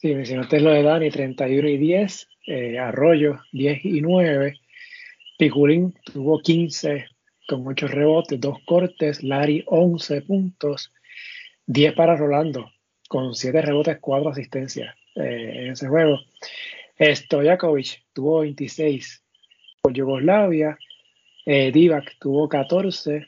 Sí, 0.00 0.14
mencionaste 0.14 0.60
lo 0.60 0.70
de 0.70 0.82
Dani, 0.82 1.10
31 1.10 1.68
y 1.68 1.76
10, 1.76 2.28
eh, 2.46 2.78
Arroyo 2.78 3.40
10 3.52 3.84
y 3.84 4.00
9, 4.00 4.60
Piculín 5.38 5.94
tuvo 6.04 6.40
15 6.40 7.06
con 7.48 7.66
8 7.66 7.88
rebotes, 7.88 8.40
2 8.40 8.58
cortes, 8.64 9.22
Larry 9.22 9.64
11 9.66 10.22
puntos, 10.22 10.92
10 11.66 11.94
para 11.94 12.16
Rolando, 12.16 12.70
con 13.08 13.34
7 13.34 13.60
rebotes, 13.62 13.98
4 14.00 14.30
asistencias 14.30 14.94
eh, 15.16 15.64
en 15.64 15.72
ese 15.72 15.88
juego. 15.88 16.18
Stojakovic 17.00 18.04
tuvo 18.12 18.40
26 18.40 19.24
por 19.80 19.92
Yugoslavia, 19.92 20.78
eh, 21.46 21.72
Divac 21.72 22.18
tuvo 22.18 22.48
14, 22.48 23.26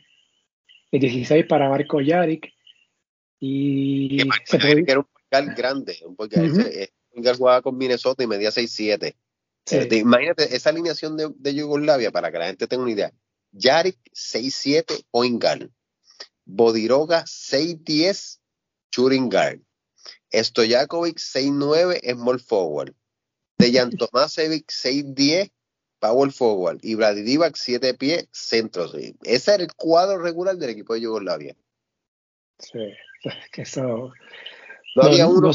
16 0.98 1.46
para 1.46 1.68
Marco 1.68 2.00
Yaric. 2.00 2.52
Y 3.38 4.18
se 4.44 4.56
era 4.86 5.00
un 5.00 5.54
grande, 5.54 5.96
un 6.04 6.16
uh 6.18 7.36
jugaba 7.36 7.62
con 7.62 7.76
Minnesota 7.76 8.22
y 8.22 8.26
medía 8.26 8.50
6-7. 8.50 9.14
Este, 9.66 9.96
imagínate 9.96 10.54
esa 10.54 10.70
alineación 10.70 11.16
de, 11.16 11.54
Yugoslavia 11.54 12.10
para 12.10 12.32
que 12.32 12.38
la 12.38 12.46
gente 12.46 12.66
tenga 12.66 12.82
una 12.82 12.92
idea. 12.92 13.12
Yarick 13.52 13.98
6'7 14.12 15.04
point 15.10 15.42
guard. 15.42 15.70
Bodiroga 16.44 17.24
6'10 17.24 18.40
shooting 18.92 19.28
guard. 19.28 19.60
Stojakovic 20.32 21.18
6'9 21.18 22.00
small 22.14 22.40
forward. 22.40 22.94
Dejan 23.58 23.90
Tomasevic 23.90 24.66
6'10 24.66 25.52
power 26.00 26.32
forward. 26.32 26.80
Y 26.82 26.96
Vladidivac 26.96 27.54
7 27.54 27.94
pies 27.94 28.28
centro. 28.32 28.90
Ese 29.22 29.54
era 29.54 29.62
el 29.62 29.72
cuadro 29.74 30.18
regular 30.18 30.56
del 30.56 30.70
equipo 30.70 30.94
de 30.94 31.02
Yugoslavia. 31.02 31.56
Sí, 32.58 32.92
que 33.52 33.62
eso... 33.62 34.12
No, 34.96 35.02
había 35.02 35.28
uno 35.28 35.52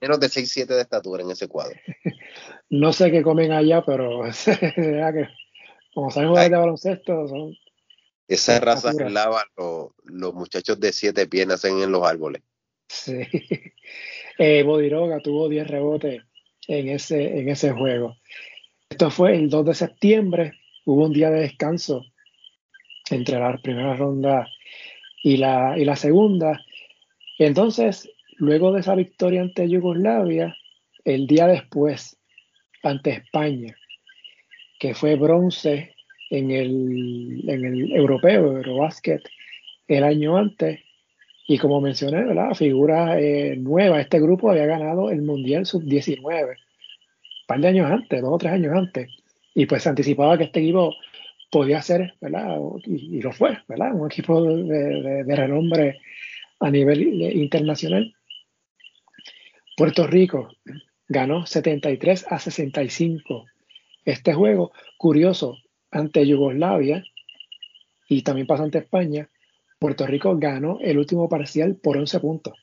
menos 0.00 0.18
de 0.18 0.28
6'7 0.28 0.66
de 0.66 0.80
estatura 0.80 1.22
en 1.22 1.30
ese 1.30 1.48
cuadro. 1.48 1.78
no 2.70 2.92
sé 2.92 3.10
qué 3.10 3.22
comen 3.22 3.52
allá, 3.52 3.84
pero 3.84 4.22
que, 4.44 5.28
como 5.94 6.10
saben 6.10 6.30
jugar 6.30 6.50
de 6.50 6.56
baloncesto, 6.56 7.28
son. 7.28 7.54
Esa 8.26 8.60
raza 8.60 8.92
lava 8.92 9.44
los, 9.56 9.88
los 10.04 10.34
muchachos 10.34 10.78
de 10.78 10.92
siete 10.92 11.26
pies 11.26 11.48
nacen 11.48 11.82
en 11.82 11.90
los 11.90 12.06
árboles. 12.06 12.42
Sí. 12.88 13.26
Eh, 14.38 14.62
Bodiroga 14.62 15.20
tuvo 15.20 15.48
10 15.48 15.66
rebotes 15.66 16.22
en 16.66 16.88
ese, 16.88 17.40
en 17.40 17.48
ese 17.48 17.72
juego. 17.72 18.16
Esto 18.90 19.08
fue 19.08 19.36
el 19.36 19.48
2 19.48 19.66
de 19.66 19.74
septiembre. 19.74 20.52
Hubo 20.84 21.06
un 21.06 21.12
día 21.12 21.30
de 21.30 21.42
descanso 21.42 22.04
entre 23.08 23.38
la 23.38 23.56
primera 23.58 23.94
ronda 23.94 24.48
y 25.22 25.36
la, 25.36 25.78
y 25.78 25.84
la 25.84 25.94
segunda. 25.94 26.60
Entonces, 27.38 28.10
luego 28.36 28.72
de 28.72 28.80
esa 28.80 28.96
victoria 28.96 29.42
ante 29.42 29.68
Yugoslavia, 29.68 30.56
el 31.04 31.28
día 31.28 31.46
después, 31.46 32.18
ante 32.82 33.10
España, 33.10 33.76
que 34.80 34.92
fue 34.94 35.14
bronce 35.14 35.94
en 36.28 36.50
el, 36.50 37.48
en 37.48 37.64
el 37.64 37.92
europeo, 37.92 38.56
Eurobasket, 38.56 39.22
el 39.86 40.02
año 40.02 40.36
antes. 40.36 40.80
Y 41.46 41.58
como 41.58 41.80
mencioné, 41.80 42.24
¿verdad? 42.24 42.54
Figura 42.54 43.20
eh, 43.20 43.54
nueva, 43.56 44.00
este 44.00 44.20
grupo 44.20 44.50
había 44.50 44.66
ganado 44.66 45.10
el 45.10 45.22
Mundial 45.22 45.64
Sub-19, 45.64 46.56
un 46.56 46.69
par 47.50 47.60
de 47.60 47.66
años 47.66 47.90
antes, 47.90 48.22
dos 48.22 48.32
o 48.32 48.38
tres 48.38 48.52
años 48.52 48.72
antes. 48.76 49.10
Y 49.56 49.66
pues 49.66 49.82
se 49.82 49.88
anticipaba 49.88 50.38
que 50.38 50.44
este 50.44 50.60
equipo 50.60 50.94
podía 51.50 51.82
ser, 51.82 52.14
¿verdad? 52.20 52.56
Y, 52.86 53.20
lo 53.20 53.32
fue, 53.32 53.58
¿verdad? 53.66 53.92
Un 53.92 54.06
equipo 54.06 54.40
de, 54.40 55.24
de 55.24 55.36
renombre 55.36 55.98
a 56.60 56.70
nivel 56.70 57.02
internacional. 57.36 58.14
Puerto 59.76 60.06
Rico 60.06 60.52
ganó 61.08 61.44
73 61.44 62.26
a 62.30 62.38
65 62.38 63.46
este 64.04 64.32
juego. 64.32 64.70
Curioso, 64.96 65.56
ante 65.90 66.24
Yugoslavia 66.24 67.02
y 68.08 68.22
también 68.22 68.46
pasó 68.46 68.62
ante 68.62 68.78
España, 68.78 69.28
Puerto 69.80 70.06
Rico 70.06 70.36
ganó 70.38 70.78
el 70.80 70.98
último 70.98 71.28
parcial 71.28 71.74
por 71.74 71.96
11 71.96 72.20
puntos. 72.20 72.54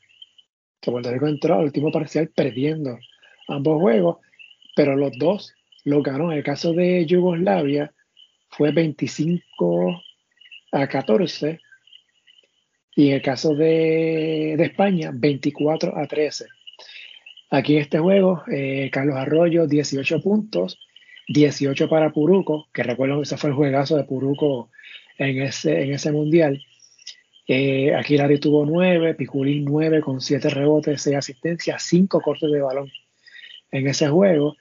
Que 0.80 0.92
Puerto 0.92 1.12
Rico 1.12 1.28
entró 1.28 1.56
al 1.56 1.66
último 1.66 1.92
parcial 1.92 2.30
perdiendo 2.34 2.98
ambos 3.50 3.82
juegos, 3.82 4.20
pero 4.78 4.96
los 4.96 5.12
dos 5.18 5.56
lo 5.86 6.04
ganó. 6.04 6.32
En 6.32 6.38
el 6.38 6.44
caso 6.44 6.72
de 6.72 7.04
Yugoslavia 7.08 7.92
fue 8.50 8.72
25 8.72 10.04
a 10.72 10.88
14 10.88 11.60
y 12.96 13.08
en 13.08 13.16
el 13.16 13.22
caso 13.24 13.56
de, 13.56 14.54
España 14.54 15.10
24 15.12 15.98
a 15.98 16.06
13. 16.06 16.46
Aquí 17.50 17.76
en 17.76 17.82
este 17.82 17.98
juego, 17.98 18.44
eh, 18.52 18.90
Carlos 18.92 19.16
Arroyo 19.16 19.66
18 19.66 20.22
puntos, 20.22 20.78
18 21.28 21.90
para 21.90 22.12
Puruco, 22.12 22.68
que 22.72 22.84
recuerdo 22.84 23.18
que 23.18 23.24
ese 23.24 23.38
fue 23.38 23.50
el 23.50 23.56
juegazo 23.56 23.98
de 23.98 24.04
Puruco 24.04 24.70
en 25.18 25.42
ese, 25.42 25.82
en 25.82 25.94
ese 25.94 26.12
mundial. 26.12 26.64
Eh, 27.48 27.96
aquí 27.96 28.16
tuvo 28.40 28.64
9, 28.64 29.16
Piculín 29.16 29.66
9 29.66 30.02
con 30.02 30.22
7 30.22 30.50
rebotes, 30.50 31.02
6 31.02 31.16
asistencias, 31.16 31.82
5 31.82 32.22
cortes 32.22 32.52
de 32.52 32.62
balón 32.62 32.92
en 33.72 33.88
ese 33.88 34.08
juego. 34.10 34.56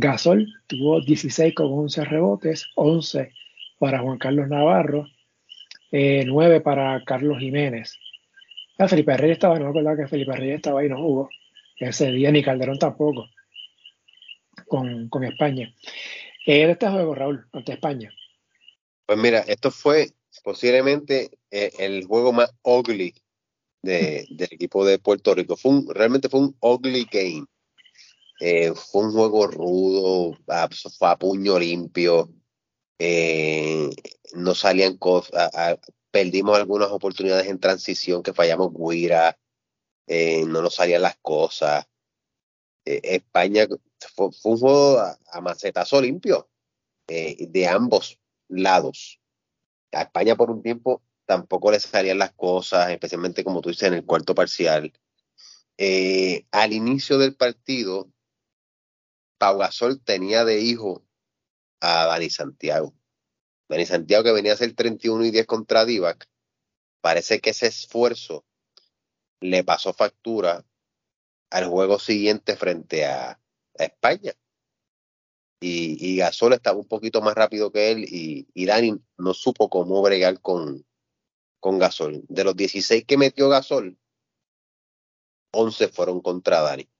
Gasol 0.00 0.46
tuvo 0.66 1.00
16 1.02 1.54
con 1.54 1.66
11 1.66 2.04
rebotes, 2.06 2.66
11 2.74 3.32
para 3.78 4.00
Juan 4.00 4.18
Carlos 4.18 4.48
Navarro, 4.48 5.06
9 5.92 6.56
eh, 6.56 6.60
para 6.60 7.04
Carlos 7.04 7.38
Jiménez. 7.38 7.98
Ah, 8.78 8.88
Felipe 8.88 9.14
Reyes 9.16 9.36
estaba, 9.36 9.58
no 9.58 9.64
me 9.64 9.70
acuerdo 9.78 10.02
que 10.02 10.08
Felipe 10.08 10.34
Reyes 10.34 10.56
estaba 10.56 10.80
ahí, 10.80 10.88
no 10.88 10.96
jugó 10.96 11.28
ese 11.76 12.10
día, 12.12 12.32
ni 12.32 12.42
Calderón 12.42 12.78
tampoco 12.78 13.28
con, 14.66 15.24
España. 15.24 15.74
¿Qué 16.46 16.66
de 16.66 16.72
este 16.72 16.88
juego, 16.88 17.14
Raúl, 17.14 17.46
ante 17.52 17.72
España? 17.72 18.10
Pues 19.04 19.18
mira, 19.18 19.40
esto 19.40 19.70
fue 19.70 20.12
posiblemente 20.42 21.30
eh, 21.50 21.72
el 21.78 22.06
juego 22.06 22.32
más 22.32 22.54
ugly 22.62 23.14
del 23.82 24.48
equipo 24.50 24.86
de 24.86 24.98
Puerto 24.98 25.34
Rico. 25.34 25.56
Fue 25.56 25.82
realmente 25.94 26.30
fue 26.30 26.40
un 26.40 26.56
ugly 26.60 27.06
game. 27.10 27.46
Eh, 28.40 28.72
fue 28.74 29.04
un 29.04 29.12
juego 29.12 29.46
rudo, 29.46 30.38
fue 30.98 31.08
a 31.08 31.18
puño 31.18 31.58
limpio. 31.58 32.30
Eh, 32.98 33.90
no 34.34 34.54
salían 34.54 34.96
cosas, 34.98 35.50
perdimos 36.10 36.56
algunas 36.56 36.90
oportunidades 36.90 37.46
en 37.46 37.58
transición 37.60 38.22
que 38.22 38.34
fallamos 38.34 38.72
Guira, 38.74 39.38
no 40.08 40.62
nos 40.62 40.74
salían 40.74 41.02
las 41.02 41.16
cosas. 41.22 41.86
España 42.84 43.66
fue, 44.08 44.26
un 44.26 44.32
juego 44.32 44.98
a, 44.98 45.40
macetazo 45.40 46.00
limpio 46.00 46.48
eh, 47.08 47.46
de 47.48 47.68
ambos 47.68 48.18
lados. 48.48 49.20
A 49.92 50.02
España 50.02 50.36
por 50.36 50.50
un 50.50 50.62
tiempo 50.62 51.02
tampoco 51.26 51.70
le 51.70 51.80
salían 51.80 52.18
las 52.18 52.32
cosas, 52.32 52.90
especialmente 52.90 53.44
como 53.44 53.60
tú 53.60 53.70
dices 53.70 53.88
en 53.88 53.94
el 53.94 54.04
cuarto 54.04 54.34
parcial. 54.34 54.92
Eh, 55.78 56.46
al 56.50 56.72
inicio 56.72 57.18
del 57.18 57.34
partido, 57.34 58.10
Pau 59.40 59.56
Gasol 59.56 60.04
tenía 60.04 60.44
de 60.44 60.60
hijo 60.60 61.02
a 61.80 62.04
Dani 62.04 62.28
Santiago. 62.28 62.92
Dani 63.70 63.86
Santiago 63.86 64.22
que 64.22 64.32
venía 64.32 64.52
a 64.52 64.56
ser 64.58 64.74
31 64.74 65.24
y 65.24 65.30
10 65.30 65.46
contra 65.46 65.86
Divac. 65.86 66.28
Parece 67.00 67.40
que 67.40 67.50
ese 67.50 67.68
esfuerzo 67.68 68.44
le 69.40 69.64
pasó 69.64 69.94
factura 69.94 70.66
al 71.48 71.68
juego 71.68 71.98
siguiente 71.98 72.54
frente 72.54 73.06
a, 73.06 73.40
España. 73.78 74.34
Y, 75.62 76.18
Gasol 76.18 76.52
estaba 76.52 76.78
un 76.78 76.86
poquito 76.86 77.22
más 77.22 77.34
rápido 77.34 77.72
que 77.72 77.92
él 77.92 78.04
y, 78.06 78.66
Dani 78.66 79.00
no 79.16 79.32
supo 79.32 79.70
cómo 79.70 80.02
bregar 80.02 80.42
con, 80.42 80.84
con 81.60 81.78
Gasol. 81.78 82.24
De 82.28 82.44
los 82.44 82.54
16 82.54 83.06
que 83.06 83.16
metió 83.16 83.48
Gasol, 83.48 83.98
11 85.52 85.88
fueron 85.88 86.20
contra 86.20 86.60
Dani. 86.60 86.90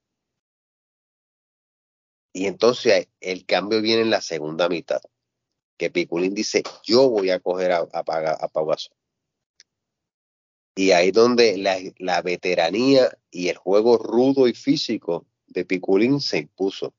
Y 2.32 2.46
entonces 2.46 3.08
el 3.20 3.44
cambio 3.44 3.80
viene 3.80 4.02
en 4.02 4.10
la 4.10 4.20
segunda 4.20 4.68
mitad, 4.68 5.00
que 5.76 5.90
Piculín 5.90 6.34
dice, 6.34 6.62
yo 6.84 7.08
voy 7.08 7.30
a 7.30 7.40
coger 7.40 7.72
a, 7.72 7.88
a, 7.92 8.48
Pau 8.48 8.66
Gasol. 8.66 8.96
Y 10.76 10.92
ahí 10.92 11.10
donde 11.10 11.58
la, 11.58 11.76
la, 11.98 12.22
veteranía 12.22 13.10
y 13.30 13.48
el 13.48 13.56
juego 13.56 13.98
rudo 13.98 14.46
y 14.46 14.54
físico 14.54 15.26
de 15.48 15.64
Piculín 15.64 16.20
se 16.20 16.38
impuso. 16.38 16.94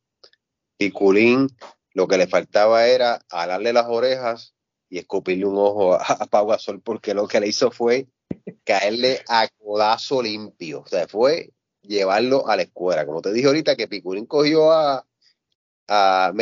Piculín 0.78 1.48
lo 1.94 2.08
que 2.08 2.18
le 2.18 2.28
faltaba 2.28 2.88
era 2.88 3.26
alarle 3.30 3.74
las 3.74 3.88
orejas 3.88 4.54
y 4.90 4.98
escupirle 4.98 5.46
un 5.46 5.58
ojo 5.58 5.94
a, 5.94 6.04
a 6.04 6.26
Pau 6.26 6.48
Gasol 6.48 6.82
porque 6.82 7.14
lo 7.14 7.28
que 7.28 7.40
le 7.40 7.48
hizo 7.48 7.72
fue 7.72 8.08
caerle 8.66 9.22
a 9.30 9.48
codazo 9.58 10.22
limpio. 10.22 10.82
O 10.82 10.88
sea, 10.88 11.08
fue 11.08 11.54
llevarlo 11.82 12.48
a 12.48 12.58
la 12.58 12.64
escuela. 12.64 13.06
Como 13.06 13.22
te 13.22 13.32
dije 13.32 13.48
ahorita 13.48 13.76
que 13.76 13.88
Piculín 13.88 14.26
cogió 14.26 14.72
a, 14.72 15.06
a 15.94 16.34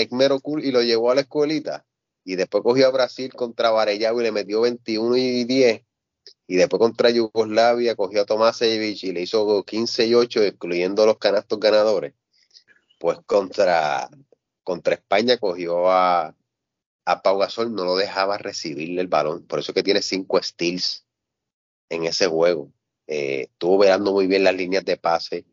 Cool 0.43 0.63
y 0.63 0.71
lo 0.71 0.83
llevó 0.83 1.11
a 1.11 1.15
la 1.15 1.21
escuelita. 1.21 1.85
Y 2.23 2.35
después 2.35 2.63
cogió 2.63 2.87
a 2.87 2.91
Brasil 2.91 3.33
contra 3.33 3.71
Varellao 3.71 4.19
y 4.19 4.23
le 4.23 4.31
metió 4.31 4.61
21 4.61 5.17
y 5.17 5.43
10 5.45 5.83
y 6.47 6.55
después 6.55 6.79
contra 6.79 7.09
Yugoslavia 7.09 7.95
cogió 7.95 8.21
a 8.21 8.25
Tomasevich 8.25 9.03
y 9.03 9.11
le 9.11 9.21
hizo 9.21 9.63
15 9.63 10.07
y 10.07 10.15
8, 10.15 10.43
excluyendo 10.43 11.05
los 11.05 11.17
canastos 11.17 11.59
ganadores. 11.59 12.13
Pues 12.99 13.19
contra, 13.25 14.09
contra 14.63 14.95
España 14.95 15.37
cogió 15.37 15.91
a, 15.91 16.35
a 17.05 17.21
Pau 17.21 17.37
Gasol, 17.37 17.73
no 17.73 17.85
lo 17.85 17.95
dejaba 17.95 18.37
recibirle 18.37 19.01
el 19.01 19.07
balón. 19.07 19.45
Por 19.45 19.59
eso 19.59 19.73
que 19.73 19.83
tiene 19.83 20.01
cinco 20.01 20.41
steals 20.41 21.05
en 21.89 22.05
ese 22.05 22.27
juego. 22.27 22.71
Eh, 23.07 23.47
estuvo 23.51 23.77
velando 23.77 24.11
muy 24.11 24.27
bien 24.27 24.43
las 24.43 24.55
líneas 24.55 24.85
de 24.85 24.97
pase, 24.97 25.45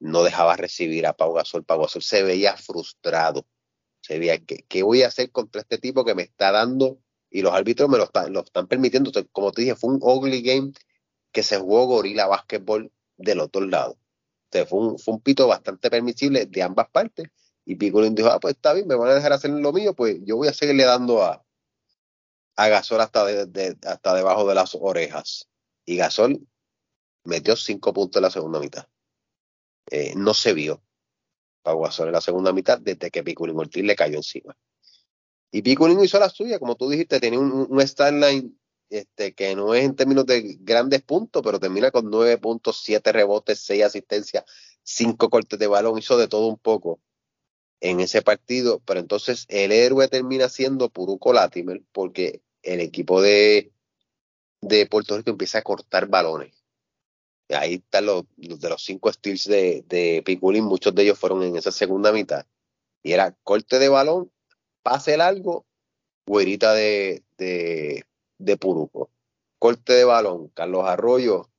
no 0.00 0.22
dejaba 0.22 0.56
recibir 0.56 1.06
a 1.06 1.12
Pau 1.12 1.32
Gasol. 1.34 1.64
Pau 1.64 1.80
Gasol 1.82 2.02
se 2.02 2.22
veía 2.22 2.56
frustrado. 2.56 3.46
Se 4.00 4.18
veía, 4.18 4.38
que 4.38 4.64
qué 4.68 4.82
voy 4.82 5.02
a 5.02 5.08
hacer 5.08 5.30
contra 5.30 5.60
este 5.60 5.78
tipo 5.78 6.04
que 6.04 6.14
me 6.14 6.22
está 6.22 6.50
dando 6.50 6.98
y 7.30 7.42
los 7.42 7.52
árbitros 7.52 7.88
me 7.88 7.98
lo, 7.98 8.04
están, 8.04 8.66
permitiendo. 8.66 9.12
como 9.30 9.52
te 9.52 9.62
dije, 9.62 9.76
fue 9.76 9.90
un 9.90 10.00
ugly 10.02 10.42
game 10.42 10.72
que 11.32 11.42
se 11.42 11.58
jugó 11.58 11.86
gorila 11.86 12.26
básquetbol 12.26 12.92
del 13.16 13.40
otro 13.40 13.64
lado. 13.66 13.98
fue, 14.50 14.78
un, 14.78 14.98
fue 14.98 15.14
un 15.14 15.20
pito 15.20 15.46
bastante 15.46 15.90
permisible 15.90 16.46
de 16.46 16.62
ambas 16.62 16.88
partes. 16.90 17.28
Y 17.64 17.76
Picolín 17.76 18.14
dijo, 18.14 18.30
ah, 18.30 18.40
pues 18.40 18.54
está 18.56 18.72
bien, 18.72 18.88
me 18.88 18.96
van 18.96 19.10
a 19.10 19.14
dejar 19.14 19.32
hacer 19.32 19.50
lo 19.50 19.72
mío, 19.72 19.94
pues 19.94 20.18
yo 20.24 20.36
voy 20.36 20.48
a 20.48 20.52
seguirle 20.52 20.84
dando 20.84 21.22
a, 21.22 21.44
a 22.56 22.68
Gasol 22.68 23.00
hasta, 23.00 23.26
hasta 23.86 24.14
debajo 24.14 24.48
de 24.48 24.54
las 24.54 24.74
orejas. 24.74 25.48
Y 25.84 25.96
Gasol 25.96 26.40
metió 27.24 27.54
cinco 27.54 27.92
puntos 27.92 28.18
en 28.18 28.22
la 28.24 28.30
segunda 28.30 28.58
mitad. 28.58 28.88
Eh, 29.90 30.14
no 30.16 30.34
se 30.34 30.54
vio 30.54 30.82
para 31.62 31.78
Gasol 31.78 32.06
en 32.06 32.12
la 32.12 32.20
segunda 32.20 32.52
mitad 32.52 32.78
desde 32.78 33.10
que 33.10 33.22
Picolín 33.22 33.58
Ortiz 33.58 33.84
le 33.84 33.96
cayó 33.96 34.16
encima. 34.16 34.56
Y 35.50 35.62
Picolín 35.62 36.00
hizo 36.00 36.18
la 36.18 36.30
suya, 36.30 36.58
como 36.58 36.76
tú 36.76 36.88
dijiste, 36.88 37.20
tenía 37.20 37.40
un, 37.40 37.66
un 37.68 38.20
line 38.20 38.52
este, 38.88 39.34
que 39.34 39.54
no 39.54 39.74
es 39.74 39.84
en 39.84 39.96
términos 39.96 40.26
de 40.26 40.58
grandes 40.60 41.02
puntos, 41.02 41.42
pero 41.42 41.58
termina 41.58 41.90
con 41.90 42.10
nueve 42.10 42.38
puntos, 42.38 42.80
siete 42.82 43.12
rebotes, 43.12 43.60
seis 43.60 43.82
asistencias, 43.82 44.44
cinco 44.82 45.28
cortes 45.28 45.58
de 45.58 45.66
balón, 45.66 45.98
hizo 45.98 46.16
de 46.16 46.28
todo 46.28 46.46
un 46.46 46.58
poco 46.58 47.00
en 47.80 48.00
ese 48.00 48.22
partido, 48.22 48.80
pero 48.84 49.00
entonces 49.00 49.46
el 49.48 49.72
héroe 49.72 50.08
termina 50.08 50.48
siendo 50.48 50.90
Puruco 50.90 51.32
Latimer 51.32 51.82
porque 51.92 52.42
el 52.62 52.80
equipo 52.80 53.22
de, 53.22 53.72
de 54.60 54.86
Puerto 54.86 55.16
Rico 55.16 55.30
empieza 55.30 55.58
a 55.58 55.62
cortar 55.62 56.06
balones. 56.06 56.59
Ahí 57.56 57.74
están 57.74 58.06
los, 58.06 58.24
de 58.36 58.68
los 58.68 58.84
cinco 58.84 59.12
steals 59.12 59.44
de, 59.44 59.84
de 59.88 60.22
Piculín, 60.24 60.64
muchos 60.64 60.94
de 60.94 61.02
ellos 61.02 61.18
fueron 61.18 61.42
en 61.42 61.56
esa 61.56 61.72
segunda 61.72 62.12
mitad. 62.12 62.46
Y 63.02 63.12
era 63.12 63.36
corte 63.42 63.78
de 63.78 63.88
balón, 63.88 64.30
pase 64.82 65.16
largo, 65.16 65.66
güerita 66.26 66.74
de, 66.74 67.24
de, 67.38 68.04
de 68.38 68.56
Puruco. 68.56 69.10
Corte 69.58 69.92
de 69.92 70.04
balón, 70.04 70.48
Carlos 70.54 70.84
Arroyo, 70.86 71.50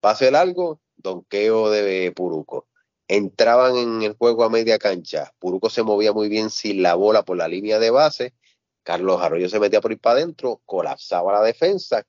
pase 0.00 0.30
largo, 0.30 0.80
donqueo 0.96 1.70
de 1.70 2.12
Puruco. 2.12 2.66
Entraban 3.08 3.76
en 3.76 4.02
el 4.02 4.14
juego 4.14 4.44
a 4.44 4.50
media 4.50 4.78
cancha. 4.78 5.32
Puruco 5.38 5.68
se 5.68 5.82
movía 5.82 6.12
muy 6.12 6.28
bien 6.28 6.50
sin 6.50 6.82
la 6.82 6.94
bola 6.94 7.24
por 7.24 7.36
la 7.36 7.48
línea 7.48 7.78
de 7.78 7.90
base. 7.90 8.34
Carlos 8.82 9.20
Arroyo 9.20 9.48
se 9.48 9.60
metía 9.60 9.80
por 9.80 9.92
ir 9.92 9.98
para 9.98 10.20
adentro, 10.20 10.62
colapsaba 10.64 11.32
la 11.32 11.42
defensa. 11.42 12.04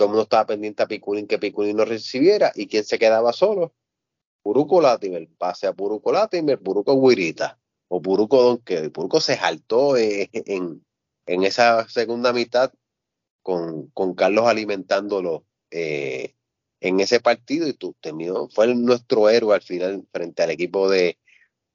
Todo 0.00 0.06
el 0.06 0.12
mundo 0.12 0.22
estaba 0.22 0.46
pendiente 0.46 0.82
a 0.82 0.88
Piculín 0.88 1.26
que 1.26 1.38
Piculín 1.38 1.76
no 1.76 1.84
recibiera. 1.84 2.52
¿Y 2.54 2.68
quién 2.68 2.84
se 2.84 2.98
quedaba 2.98 3.34
solo? 3.34 3.74
Puruco 4.42 4.80
Latimer. 4.80 5.28
Pase 5.36 5.66
a 5.66 5.74
Puruco 5.74 6.10
Latimer, 6.10 6.58
Puruco 6.58 6.98
Guirita 7.06 7.60
o 7.88 8.00
Puruco 8.00 8.42
Donqueo. 8.42 8.82
Y 8.82 8.88
Puruco 8.88 9.20
se 9.20 9.36
saltó 9.36 9.98
eh, 9.98 10.30
en, 10.32 10.82
en 11.26 11.44
esa 11.44 11.86
segunda 11.90 12.32
mitad 12.32 12.72
con, 13.42 13.88
con 13.88 14.14
Carlos 14.14 14.46
alimentándolo 14.46 15.44
eh, 15.70 16.34
en 16.80 17.00
ese 17.00 17.20
partido 17.20 17.68
y 17.68 17.74
tú 17.74 17.94
terminó, 18.00 18.48
fue 18.48 18.74
nuestro 18.74 19.28
héroe 19.28 19.54
al 19.54 19.60
final 19.60 20.08
frente 20.10 20.42
al 20.42 20.48
equipo 20.48 20.88
de, 20.88 21.18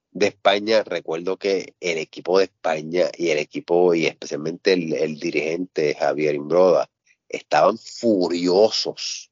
de 0.09 0.25
España. 0.25 0.81
Recuerdo 0.81 1.37
que 1.37 1.75
el 1.79 1.99
equipo 1.99 2.39
de 2.39 2.45
España 2.45 3.11
y 3.15 3.29
el 3.29 3.37
equipo 3.37 3.93
y 3.93 4.07
especialmente 4.07 4.73
el, 4.73 5.19
dirigente 5.19 5.93
Javier 5.93 6.33
Imbroda 6.33 6.89
estaban 7.29 7.77
furiosos. 7.77 9.31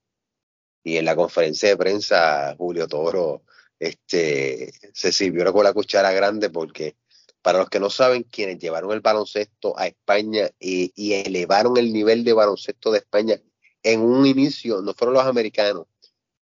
Y 0.83 0.97
en 0.97 1.05
la 1.05 1.15
conferencia 1.15 1.69
de 1.69 1.77
prensa, 1.77 2.55
Julio 2.57 2.87
Toro 2.87 3.43
este, 3.79 4.71
se 4.93 5.11
sirvió 5.11 5.51
con 5.53 5.63
la 5.63 5.73
cuchara 5.73 6.11
grande 6.11 6.49
porque 6.49 6.95
para 7.41 7.59
los 7.59 7.69
que 7.69 7.79
no 7.79 7.89
saben, 7.89 8.23
quienes 8.23 8.59
llevaron 8.59 8.91
el 8.91 9.01
baloncesto 9.01 9.77
a 9.77 9.87
España 9.87 10.49
y, 10.59 10.93
y 10.95 11.13
elevaron 11.13 11.77
el 11.77 11.91
nivel 11.91 12.23
de 12.23 12.33
baloncesto 12.33 12.91
de 12.91 12.99
España 12.99 13.39
en 13.83 13.99
un 14.01 14.25
inicio 14.25 14.81
no 14.81 14.93
fueron 14.93 15.15
los 15.15 15.25
americanos, 15.25 15.87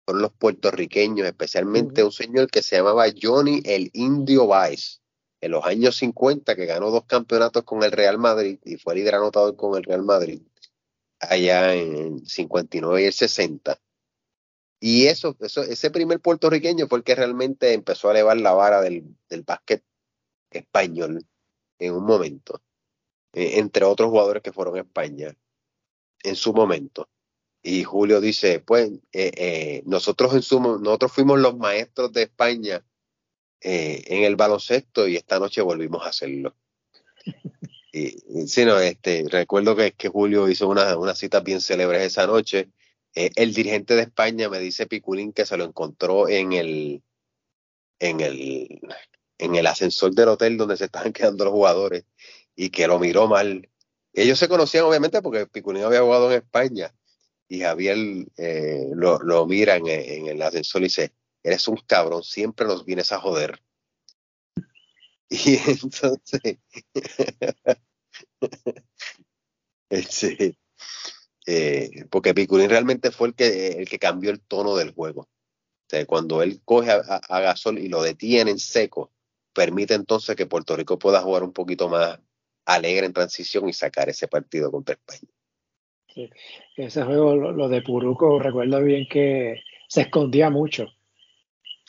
fueron 0.04 0.22
los 0.22 0.32
puertorriqueños, 0.32 1.26
especialmente 1.26 2.04
un 2.04 2.12
señor 2.12 2.50
que 2.50 2.62
se 2.62 2.76
llamaba 2.76 3.06
Johnny 3.20 3.62
el 3.64 3.90
Indio 3.94 4.46
Vice, 4.46 4.98
en 5.40 5.52
los 5.52 5.64
años 5.64 5.96
50, 5.96 6.54
que 6.54 6.66
ganó 6.66 6.90
dos 6.90 7.06
campeonatos 7.06 7.64
con 7.64 7.82
el 7.82 7.92
Real 7.92 8.18
Madrid 8.18 8.58
y 8.64 8.76
fue 8.76 8.94
líder 8.94 9.14
anotador 9.14 9.56
con 9.56 9.76
el 9.76 9.84
Real 9.84 10.02
Madrid, 10.02 10.42
allá 11.20 11.74
en 11.74 12.26
59 12.26 13.02
y 13.02 13.04
el 13.06 13.12
60. 13.12 13.80
Y 14.80 15.06
eso, 15.06 15.36
ese 15.40 15.90
primer 15.90 16.20
puertorriqueño 16.20 16.88
fue 16.88 16.98
el 16.98 17.04
que 17.04 17.14
realmente 17.14 17.74
empezó 17.74 18.08
a 18.08 18.12
elevar 18.12 18.38
la 18.38 18.52
vara 18.52 18.80
del, 18.80 19.04
del 19.28 19.42
básquet 19.42 19.84
español 20.50 21.24
en 21.78 21.94
un 21.94 22.04
momento, 22.04 22.62
eh, 23.34 23.58
entre 23.58 23.84
otros 23.84 24.10
jugadores 24.10 24.42
que 24.42 24.52
fueron 24.52 24.76
a 24.76 24.80
España 24.80 25.36
en 26.22 26.36
su 26.36 26.52
momento. 26.52 27.08
Y 27.62 27.84
Julio 27.84 28.20
dice, 28.20 28.60
pues 28.60 28.90
eh, 29.12 29.32
eh, 29.36 29.82
nosotros 29.84 30.34
en 30.34 30.42
sumo, 30.42 30.78
nosotros 30.78 31.12
fuimos 31.12 31.38
los 31.38 31.56
maestros 31.56 32.12
de 32.12 32.22
España 32.22 32.84
eh, 33.60 34.02
en 34.06 34.24
el 34.24 34.36
baloncesto 34.36 35.06
y 35.06 35.16
esta 35.16 35.38
noche 35.38 35.60
volvimos 35.60 36.04
a 36.04 36.08
hacerlo. 36.08 36.56
Y, 37.92 38.10
sí, 38.46 38.64
no, 38.64 38.78
este, 38.78 39.24
recuerdo 39.28 39.74
que, 39.76 39.92
que 39.92 40.08
Julio 40.08 40.48
hizo 40.48 40.68
una, 40.68 40.96
una 40.96 41.14
cita 41.14 41.40
bien 41.40 41.60
célebre 41.60 42.04
esa 42.04 42.26
noche. 42.26 42.70
el 43.14 43.52
dirigente 43.54 43.96
de 43.96 44.02
España 44.02 44.48
me 44.48 44.60
dice 44.60 44.86
Piculín 44.86 45.32
que 45.32 45.46
se 45.46 45.56
lo 45.56 45.64
encontró 45.64 46.28
en 46.28 46.52
el, 46.52 47.02
en 47.98 48.20
el, 48.20 48.80
en 49.38 49.54
el 49.54 49.66
ascensor 49.66 50.14
del 50.14 50.28
hotel 50.28 50.56
donde 50.56 50.76
se 50.76 50.84
estaban 50.84 51.12
quedando 51.12 51.44
los 51.44 51.52
jugadores 51.54 52.04
y 52.54 52.70
que 52.70 52.86
lo 52.86 52.98
miró 52.98 53.26
mal. 53.28 53.68
Ellos 54.12 54.38
se 54.38 54.48
conocían 54.48 54.84
obviamente 54.84 55.22
porque 55.22 55.46
Piculín 55.46 55.84
había 55.84 56.02
jugado 56.02 56.30
en 56.30 56.38
España 56.38 56.92
y 57.48 57.60
Javier 57.60 57.96
eh, 58.36 58.88
lo, 58.94 59.18
lo, 59.20 59.46
mira 59.46 59.76
en, 59.76 59.86
el 59.88 60.42
ascensor 60.42 60.82
y 60.82 60.84
dice, 60.84 61.12
eres 61.42 61.66
un 61.68 61.76
cabrón, 61.86 62.22
siempre 62.22 62.66
nos 62.66 62.84
vienes 62.84 63.12
a 63.12 63.20
joder. 63.20 63.60
Y 65.30 65.56
entonces, 65.56 66.58
eh, 71.46 71.90
porque 72.10 72.34
Piculín 72.34 72.68
realmente 72.68 73.12
fue 73.12 73.28
el 73.28 73.34
que, 73.34 73.68
el 73.68 73.88
que 73.88 74.00
cambió 74.00 74.30
el 74.32 74.40
tono 74.40 74.74
del 74.76 74.92
juego. 74.92 75.28
cuando 76.08 76.42
él 76.42 76.60
coge 76.64 76.90
a, 76.90 77.40
Gasol 77.40 77.78
y 77.78 77.88
lo 77.88 78.02
detiene 78.02 78.50
en 78.50 78.58
seco, 78.58 79.12
permite 79.52 79.94
entonces 79.94 80.34
que 80.34 80.46
Puerto 80.46 80.74
Rico 80.76 80.98
pueda 80.98 81.22
jugar 81.22 81.44
un 81.44 81.52
poquito 81.52 81.88
más 81.88 82.18
alegre 82.64 83.06
en 83.06 83.12
transición 83.12 83.68
y 83.68 83.72
sacar 83.72 84.08
ese 84.08 84.26
partido 84.26 84.72
contra 84.72 84.96
España. 84.96 85.30
Ese 86.76 87.04
juego, 87.04 87.36
lo, 87.36 87.68
de 87.68 87.82
Puruco, 87.82 88.40
recuerdo 88.40 88.82
bien 88.82 89.06
que 89.08 89.62
se 89.86 90.02
escondía 90.02 90.50
mucho 90.50 90.88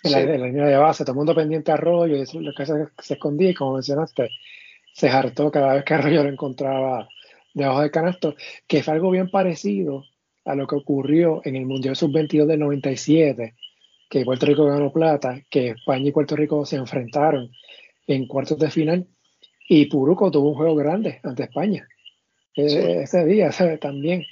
en, 0.03 0.11
la, 0.11 0.47
línea 0.47 0.65
de 0.65 0.77
base, 0.77 1.03
todo 1.03 1.13
el 1.13 1.17
mundo 1.17 1.35
pendiente 1.35 1.71
a 1.71 1.75
Arroyo, 1.75 2.15
y 2.15 2.21
eso 2.21 2.39
lo 2.39 2.53
que 2.53 2.65
se, 2.65 3.13
escondía, 3.13 3.49
y 3.49 3.53
como 3.53 3.73
mencionaste, 3.73 4.29
se 4.93 5.09
hartó 5.09 5.51
cada 5.51 5.75
vez 5.75 5.83
que 5.83 5.93
Arroyo 5.95 6.23
lo 6.23 6.29
encontraba 6.29 7.07
debajo 7.53 7.81
del 7.81 7.91
canasto, 7.91 8.35
que 8.67 8.83
fue 8.83 8.93
algo 8.93 9.11
bien 9.11 9.29
parecido 9.29 10.05
a 10.45 10.55
lo 10.55 10.67
que 10.67 10.75
ocurrió 10.75 11.41
en 11.43 11.55
el 11.55 11.65
Mundial 11.65 11.95
Sub-22 11.95 12.45
del 12.45 12.59
97, 12.59 13.55
que 14.09 14.25
Puerto 14.25 14.45
Rico 14.45 14.65
ganó 14.65 14.91
plata, 14.91 15.41
que 15.49 15.69
España 15.69 16.09
y 16.09 16.11
Puerto 16.11 16.35
Rico 16.35 16.65
se 16.65 16.77
enfrentaron 16.77 17.51
en 18.07 18.27
cuartos 18.27 18.57
de 18.57 18.71
final, 18.71 19.07
y 19.69 19.85
Puruco 19.85 20.31
tuvo 20.31 20.49
un 20.49 20.55
juego 20.55 20.75
grande 20.75 21.19
ante 21.23 21.43
España 21.43 21.87
ese 22.55 23.25
día, 23.25 23.51
¿sabes? 23.51 23.79
También. 23.79 24.25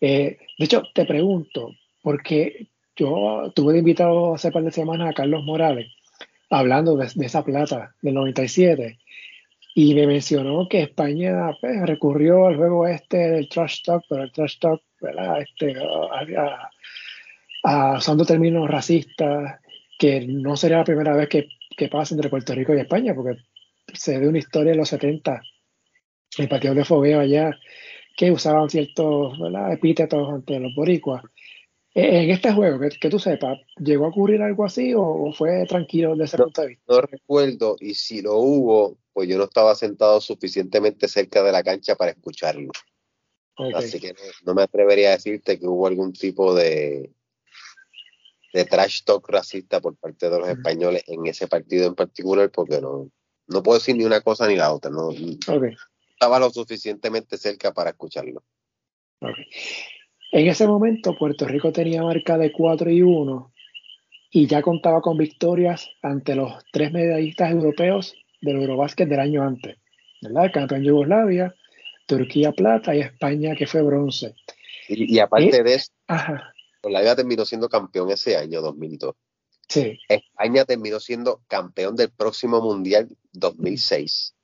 Eh, 0.00 0.38
de 0.58 0.64
hecho, 0.64 0.82
te 0.94 1.04
pregunto, 1.04 1.74
porque 2.02 2.68
yo 2.96 3.52
tuve 3.54 3.78
invitado 3.78 4.34
hace 4.34 4.50
par 4.50 4.62
de 4.62 4.70
semanas 4.70 5.10
a 5.10 5.14
Carlos 5.14 5.44
Morales, 5.44 5.92
hablando 6.50 6.96
de, 6.96 7.06
esa 7.06 7.44
plata 7.44 7.94
del 8.02 8.14
97, 8.14 8.98
y 9.74 9.94
me 9.94 10.06
mencionó 10.06 10.68
que 10.68 10.82
España 10.82 11.50
pues, 11.60 11.82
recurrió 11.82 12.46
al 12.46 12.56
juego 12.56 12.86
este 12.86 13.16
del 13.16 13.48
trash 13.48 13.82
talk, 13.82 14.04
pero 14.08 14.22
el 14.22 14.32
trash 14.32 14.58
talk, 14.58 14.80
¿verdad? 15.00 15.40
Este, 15.42 15.74
a, 17.64 17.96
usando 17.96 18.24
términos 18.24 18.68
racistas, 18.68 19.60
que 19.98 20.26
no 20.26 20.56
sería 20.56 20.78
la 20.78 20.84
primera 20.84 21.16
vez 21.16 21.28
que, 21.28 21.48
que 21.76 21.88
pasa 21.88 22.14
entre 22.14 22.30
Puerto 22.30 22.54
Rico 22.54 22.74
y 22.74 22.80
España, 22.80 23.14
porque 23.14 23.40
se 23.92 24.18
ve 24.18 24.28
una 24.28 24.38
historia 24.38 24.72
en 24.72 24.78
los 24.78 24.88
70 24.88 25.42
el 26.38 26.48
partido 26.48 26.74
de 26.74 26.84
fogueo 26.84 27.20
allá, 27.20 27.58
que 28.16 28.30
usaban 28.30 28.70
ciertos 28.70 29.36
epítetos 29.72 30.32
ante 30.32 30.58
los 30.60 30.74
boricuas. 30.74 31.22
E, 31.94 32.24
en 32.24 32.30
este 32.30 32.52
juego, 32.52 32.80
que, 33.00 33.08
tú 33.08 33.18
sepas, 33.20 33.60
¿llegó 33.78 34.06
a 34.06 34.08
ocurrir 34.08 34.42
algo 34.42 34.64
así 34.64 34.92
o, 34.96 35.32
fue 35.32 35.64
tranquilo 35.66 36.16
desde 36.16 36.24
ese 36.24 36.36
punto 36.38 36.62
de 36.62 36.68
vista? 36.68 36.84
No 36.88 37.00
recuerdo, 37.00 37.76
y 37.80 37.94
si 37.94 38.20
lo 38.20 38.36
hubo, 38.36 38.98
pues 39.12 39.28
yo 39.28 39.38
no 39.38 39.44
estaba 39.44 39.74
sentado 39.76 40.20
suficientemente 40.20 41.06
cerca 41.06 41.42
de 41.42 41.52
la 41.52 41.62
cancha 41.62 41.94
para 41.94 42.10
escucharlo. 42.10 42.72
Así 43.74 44.00
que 44.00 44.14
no, 44.44 44.54
me 44.54 44.62
atrevería 44.62 45.10
a 45.10 45.12
decirte 45.12 45.60
que 45.60 45.66
hubo 45.68 45.86
algún 45.86 46.12
tipo 46.12 46.52
de, 46.54 47.12
de 48.52 48.64
trash 48.64 49.04
talk 49.04 49.28
racista 49.28 49.80
por 49.80 49.96
parte 49.96 50.28
de 50.28 50.38
los 50.38 50.48
españoles 50.48 51.04
en 51.06 51.24
ese 51.26 51.46
partido 51.46 51.86
en 51.86 51.94
particular, 51.94 52.50
porque 52.50 52.80
no, 52.80 53.12
no 53.46 53.62
puedo 53.62 53.78
decir 53.78 53.96
ni 53.96 54.04
una 54.04 54.20
cosa 54.20 54.48
ni 54.48 54.56
la 54.56 54.72
otra. 54.72 54.90
No, 54.90 55.10
estaba 55.10 56.40
lo 56.40 56.50
suficientemente 56.50 57.38
cerca 57.38 57.72
para 57.72 57.90
escucharlo. 57.90 58.42
En 60.34 60.48
ese 60.48 60.66
momento 60.66 61.16
Puerto 61.16 61.46
Rico 61.46 61.70
tenía 61.70 62.02
marca 62.02 62.36
de 62.36 62.50
4 62.50 62.90
y 62.90 63.02
1 63.02 63.52
y 64.32 64.48
ya 64.48 64.62
contaba 64.62 65.00
con 65.00 65.16
victorias 65.16 65.88
ante 66.02 66.34
los 66.34 66.52
tres 66.72 66.90
medallistas 66.90 67.52
europeos 67.52 68.16
del 68.40 68.56
Eurobásquet 68.56 69.08
del 69.08 69.20
año 69.20 69.44
antes, 69.44 69.78
¿verdad? 70.20 70.46
El 70.46 70.50
campeón 70.50 70.82
Yugoslavia, 70.82 71.54
Turquía 72.06 72.50
plata 72.50 72.96
y 72.96 73.02
España 73.02 73.54
que 73.54 73.68
fue 73.68 73.82
bronce. 73.82 74.34
Y, 74.88 75.20
aparte 75.20 75.62
de 75.62 75.74
eso, 75.74 75.92
Yugoslavia 76.82 77.14
terminó 77.14 77.44
siendo 77.44 77.68
campeón 77.68 78.10
ese 78.10 78.36
año 78.36 78.60
2002. 78.60 79.14
Sí. 79.68 80.00
España 80.08 80.64
terminó 80.64 80.98
siendo 80.98 81.42
campeón 81.46 81.94
del 81.94 82.10
próximo 82.10 82.60
Mundial 82.60 83.06
2006. 83.34 84.34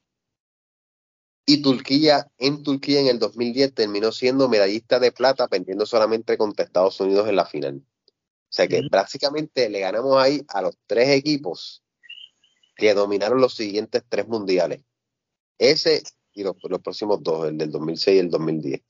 Y 1.51 1.63
Turquía, 1.63 2.29
en 2.39 2.63
Turquía 2.63 3.01
en 3.01 3.09
el 3.09 3.19
2010 3.19 3.75
terminó 3.75 4.13
siendo 4.13 4.49
medallista 4.49 5.01
de 5.01 5.11
plata, 5.11 5.49
pendiendo 5.49 5.85
solamente 5.85 6.39
contra 6.39 6.65
Estados 6.65 7.01
Unidos 7.01 7.29
en 7.29 7.35
la 7.35 7.45
final. 7.45 7.83
O 8.07 8.53
sea 8.53 8.69
que 8.69 8.85
prácticamente 8.89 9.69
le 9.69 9.81
ganamos 9.81 10.17
ahí 10.23 10.43
a 10.47 10.63
los 10.63 10.79
tres 10.87 11.09
equipos 11.09 11.83
que 12.77 12.95
dominaron 12.95 13.41
los 13.41 13.57
siguientes 13.57 14.05
tres 14.09 14.29
mundiales. 14.29 14.83
Ese 15.59 16.05
y 16.35 16.45
los, 16.45 16.55
próximos 16.85 17.21
dos, 17.21 17.49
el 17.49 17.59
del 17.59 17.73
2006 17.73 18.17
y 18.17 18.21
el 18.21 18.31
2010. 18.31 18.83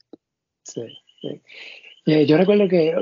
Sí, 0.63 0.81
sí. 1.19 2.25
yo 2.27 2.37
recuerdo 2.37 2.69
que 2.69 2.93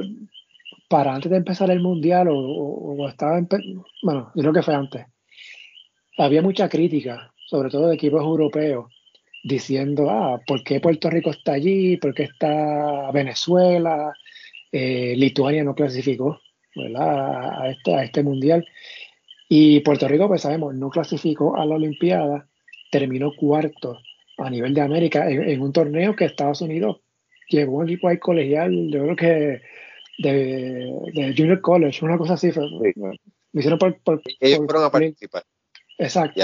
para 0.87 1.13
antes 1.13 1.29
de 1.29 1.37
empezar 1.37 1.69
el 1.69 1.81
mundial 1.81 2.29
o, 2.31 3.09
estaba, 3.09 3.45
bueno, 4.03 4.31
yo 4.35 4.41
creo 4.41 4.53
que 4.53 4.63
fue 4.63 4.75
antes, 4.75 5.05
había 6.17 6.41
mucha 6.41 6.69
crítica, 6.69 7.33
sobre 7.45 7.69
todo 7.69 7.87
de 7.87 7.95
equipos 7.95 8.23
europeos, 8.23 8.89
diciendo, 9.43 10.09
ah, 10.09 10.39
¿por 10.45 10.63
qué 10.63 10.79
Puerto 10.79 11.09
Rico 11.09 11.31
está 11.31 11.53
allí? 11.53 11.97
¿Por 11.97 12.13
qué 12.13 12.23
está 12.23 13.11
Venezuela? 13.11 14.13
Eh, 14.71 15.15
Lituania 15.17 15.63
no 15.63 15.73
clasificó 15.75 16.39
¿verdad? 16.75 17.61
A, 17.61 17.69
este, 17.69 17.95
a 17.95 18.03
este 18.03 18.23
mundial. 18.23 18.65
Y 19.47 19.79
Puerto 19.81 20.07
Rico, 20.07 20.27
pues 20.27 20.41
sabemos, 20.41 20.75
no 20.75 20.89
clasificó 20.89 21.57
a 21.57 21.65
la 21.65 21.75
Olimpiada, 21.75 22.47
terminó 22.91 23.33
cuarto 23.35 23.99
a 24.37 24.49
nivel 24.49 24.73
de 24.73 24.81
América 24.81 25.29
en, 25.29 25.61
un 25.61 25.73
torneo 25.73 26.15
que 26.15 26.25
Estados 26.25 26.61
Unidos 26.61 27.01
llevó 27.49 27.77
un 27.77 27.89
equipo 27.89 28.07
ahí 28.07 28.19
colegial, 28.19 28.89
yo 28.89 29.03
creo 29.03 29.15
que 29.15 29.61
de, 30.19 31.33
Junior 31.35 31.61
College, 31.61 32.05
una 32.05 32.17
cosa 32.17 32.33
así. 32.33 32.51
Me 33.51 33.61
hicieron 33.61 33.79
por, 33.79 34.21
Ellos 34.39 34.59
fueron 34.59 34.83
a 34.83 34.91
participar. 34.91 35.43
Exacto. 35.97 36.41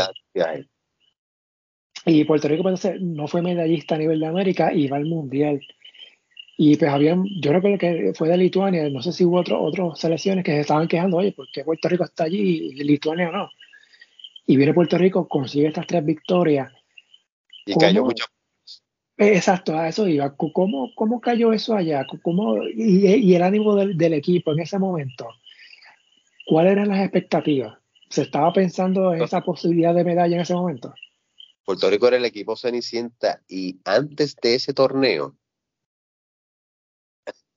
Y 2.05 2.23
Puerto 2.23 2.47
Rico 2.47 2.63
pues, 2.63 2.87
no 3.01 3.27
fue 3.27 3.41
medallista 3.41 3.95
a 3.95 3.97
nivel 3.97 4.19
de 4.19 4.27
América 4.27 4.71
y 4.71 4.87
va 4.87 4.97
al 4.97 5.05
Mundial. 5.05 5.59
Y 6.57 6.77
pues 6.77 6.91
habían, 6.91 7.25
yo 7.41 7.51
creo 7.51 7.77
que 7.77 8.13
fue 8.15 8.29
de 8.29 8.37
Lituania, 8.37 8.89
no 8.89 9.01
sé 9.01 9.11
si 9.11 9.25
hubo 9.25 9.39
otro, 9.39 9.61
otras 9.61 9.99
selecciones 9.99 10.45
que 10.45 10.51
se 10.51 10.61
estaban 10.61 10.87
quejando, 10.87 11.17
oye, 11.17 11.33
¿por 11.33 11.49
qué 11.51 11.65
Puerto 11.65 11.89
Rico 11.89 12.05
está 12.05 12.25
allí 12.25 12.71
y 12.71 12.83
Lituania 12.83 13.29
no? 13.29 13.49
Y 14.47 14.55
viene 14.55 14.73
Puerto 14.73 14.97
Rico, 14.97 15.27
consigue 15.27 15.67
estas 15.67 15.87
tres 15.87 16.05
victorias. 16.05 16.71
Y 17.65 17.75
cayó 17.75 18.05
mucho. 18.05 18.25
Eh, 19.17 19.35
exacto, 19.35 19.77
a 19.77 19.89
eso 19.89 20.07
iba. 20.07 20.35
¿Cómo, 20.35 20.91
cómo 20.95 21.19
cayó 21.19 21.51
eso 21.51 21.75
allá? 21.75 22.05
¿Cómo, 22.21 22.57
y, 22.63 23.33
el 23.33 23.41
ánimo 23.41 23.75
del, 23.75 23.97
del, 23.97 24.13
equipo 24.13 24.51
en 24.51 24.59
ese 24.59 24.77
momento? 24.77 25.27
¿Cuáles 26.45 26.73
eran 26.73 26.89
las 26.89 26.99
expectativas? 26.99 27.77
¿Se 28.09 28.21
estaba 28.21 28.53
pensando 28.53 29.13
en 29.13 29.23
esa 29.23 29.41
posibilidad 29.41 29.95
de 29.95 30.03
medalla 30.03 30.35
en 30.35 30.41
ese 30.41 30.53
momento? 30.53 30.93
Puerto 31.65 31.89
Rico 31.89 32.07
era 32.07 32.17
el 32.17 32.25
equipo 32.25 32.55
Cenicienta 32.55 33.41
y 33.47 33.79
antes 33.83 34.35
de 34.35 34.55
ese 34.55 34.73
torneo, 34.73 35.35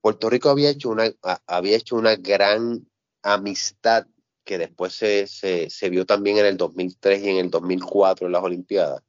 Puerto 0.00 0.30
Rico 0.30 0.48
había 0.48 0.70
hecho 0.70 0.88
una, 0.88 1.12
había 1.46 1.76
hecho 1.76 1.96
una 1.96 2.16
gran 2.16 2.88
amistad 3.22 4.06
que 4.44 4.56
después 4.56 4.94
se, 4.94 5.26
se, 5.26 5.90
vio 5.90 6.06
también 6.06 6.38
en 6.38 6.46
el 6.46 6.56
2003 6.56 7.22
y 7.22 7.28
en 7.28 7.36
el 7.36 7.50
2004 7.50 8.26
en 8.26 8.32
las 8.32 8.42
Olimpiadas 8.42 9.02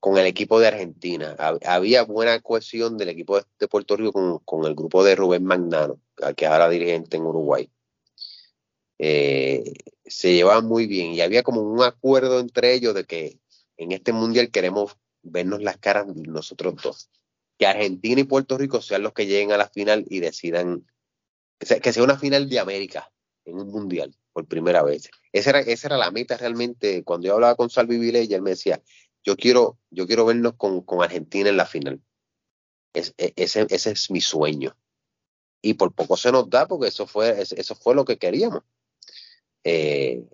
con 0.00 0.18
el 0.18 0.26
equipo 0.26 0.60
de 0.60 0.68
Argentina. 0.68 1.34
Había 1.64 2.02
buena 2.02 2.40
cohesión 2.40 2.98
del 2.98 3.10
equipo 3.10 3.40
de 3.58 3.68
Puerto 3.68 3.96
Rico 3.96 4.42
con, 4.44 4.66
el 4.66 4.74
grupo 4.74 5.02
de 5.02 5.14
Rubén 5.16 5.44
Magnano, 5.44 6.00
que 6.36 6.46
ahora 6.46 6.68
dirigente 6.68 7.16
en 7.16 7.22
Uruguay. 7.22 7.70
Eh, 8.98 9.72
se 10.04 10.34
llevaban 10.34 10.66
muy 10.66 10.86
bien 10.86 11.12
y 11.12 11.22
había 11.22 11.42
como 11.42 11.62
un 11.62 11.82
acuerdo 11.82 12.38
entre 12.38 12.74
ellos 12.74 12.94
de 12.94 13.04
que 13.04 13.39
en 13.80 13.92
este 13.92 14.12
mundial 14.12 14.50
queremos 14.50 14.98
vernos 15.22 15.62
las 15.62 15.78
caras 15.78 16.06
nosotros 16.06 16.74
dos 16.82 17.10
que 17.58 17.66
Argentina 17.66 18.20
y 18.20 18.24
Puerto 18.24 18.56
Rico 18.56 18.80
sean 18.80 19.02
los 19.02 19.12
que 19.12 19.26
lleguen 19.26 19.52
a 19.52 19.56
la 19.56 19.68
final 19.68 20.06
y 20.08 20.20
decidan 20.20 20.86
que 21.58 21.92
sea, 21.92 22.02
una 22.02 22.18
final 22.18 22.48
de 22.48 22.58
América 22.58 23.12
en 23.44 23.58
un 23.58 23.68
mundial 23.68 24.16
por 24.32 24.46
primera 24.46 24.82
vez. 24.82 25.10
Esa 25.30 25.50
era, 25.50 25.60
esa 25.60 25.88
era 25.88 25.98
la 25.98 26.10
meta 26.10 26.38
realmente. 26.38 27.04
Cuando 27.04 27.26
yo 27.26 27.34
hablaba 27.34 27.56
con 27.56 27.68
Salvi 27.68 27.96
él 28.16 28.42
me 28.42 28.50
decía, 28.50 28.82
yo 29.22 29.36
quiero, 29.36 29.78
yo 29.90 30.06
quiero 30.06 30.24
vernos 30.24 30.54
con, 30.56 30.82
Argentina 31.02 31.50
en 31.50 31.58
la 31.58 31.66
final. 31.66 32.00
E, 32.94 33.12
ese, 33.36 33.66
ese 33.68 33.90
es 33.90 34.10
mi 34.10 34.22
sueño. 34.22 34.74
Y 35.60 35.74
por 35.74 35.94
poco 35.94 36.16
se 36.16 36.32
nos 36.32 36.48
da 36.48 36.66
porque 36.66 36.88
eso 36.88 37.06
fue, 37.06 37.42
eso 37.42 37.74
fue 37.74 37.94
lo 37.94 38.06
que 38.06 38.16
queríamos. 38.16 38.62
Eh, 39.64 40.24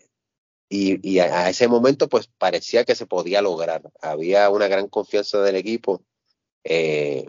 y, 0.69 1.19
a, 1.21 1.49
ese 1.49 1.69
momento 1.69 2.09
pues 2.09 2.29
parecía 2.39 2.85
que 2.85 2.95
se 2.95 3.07
podía 3.07 3.43
lograr. 3.43 3.83
Había 4.01 4.51
una 4.51 4.69
gran 4.69 4.89
confianza 4.89 5.41
del 5.43 5.57
equipo 5.57 6.03
eh, 6.69 7.29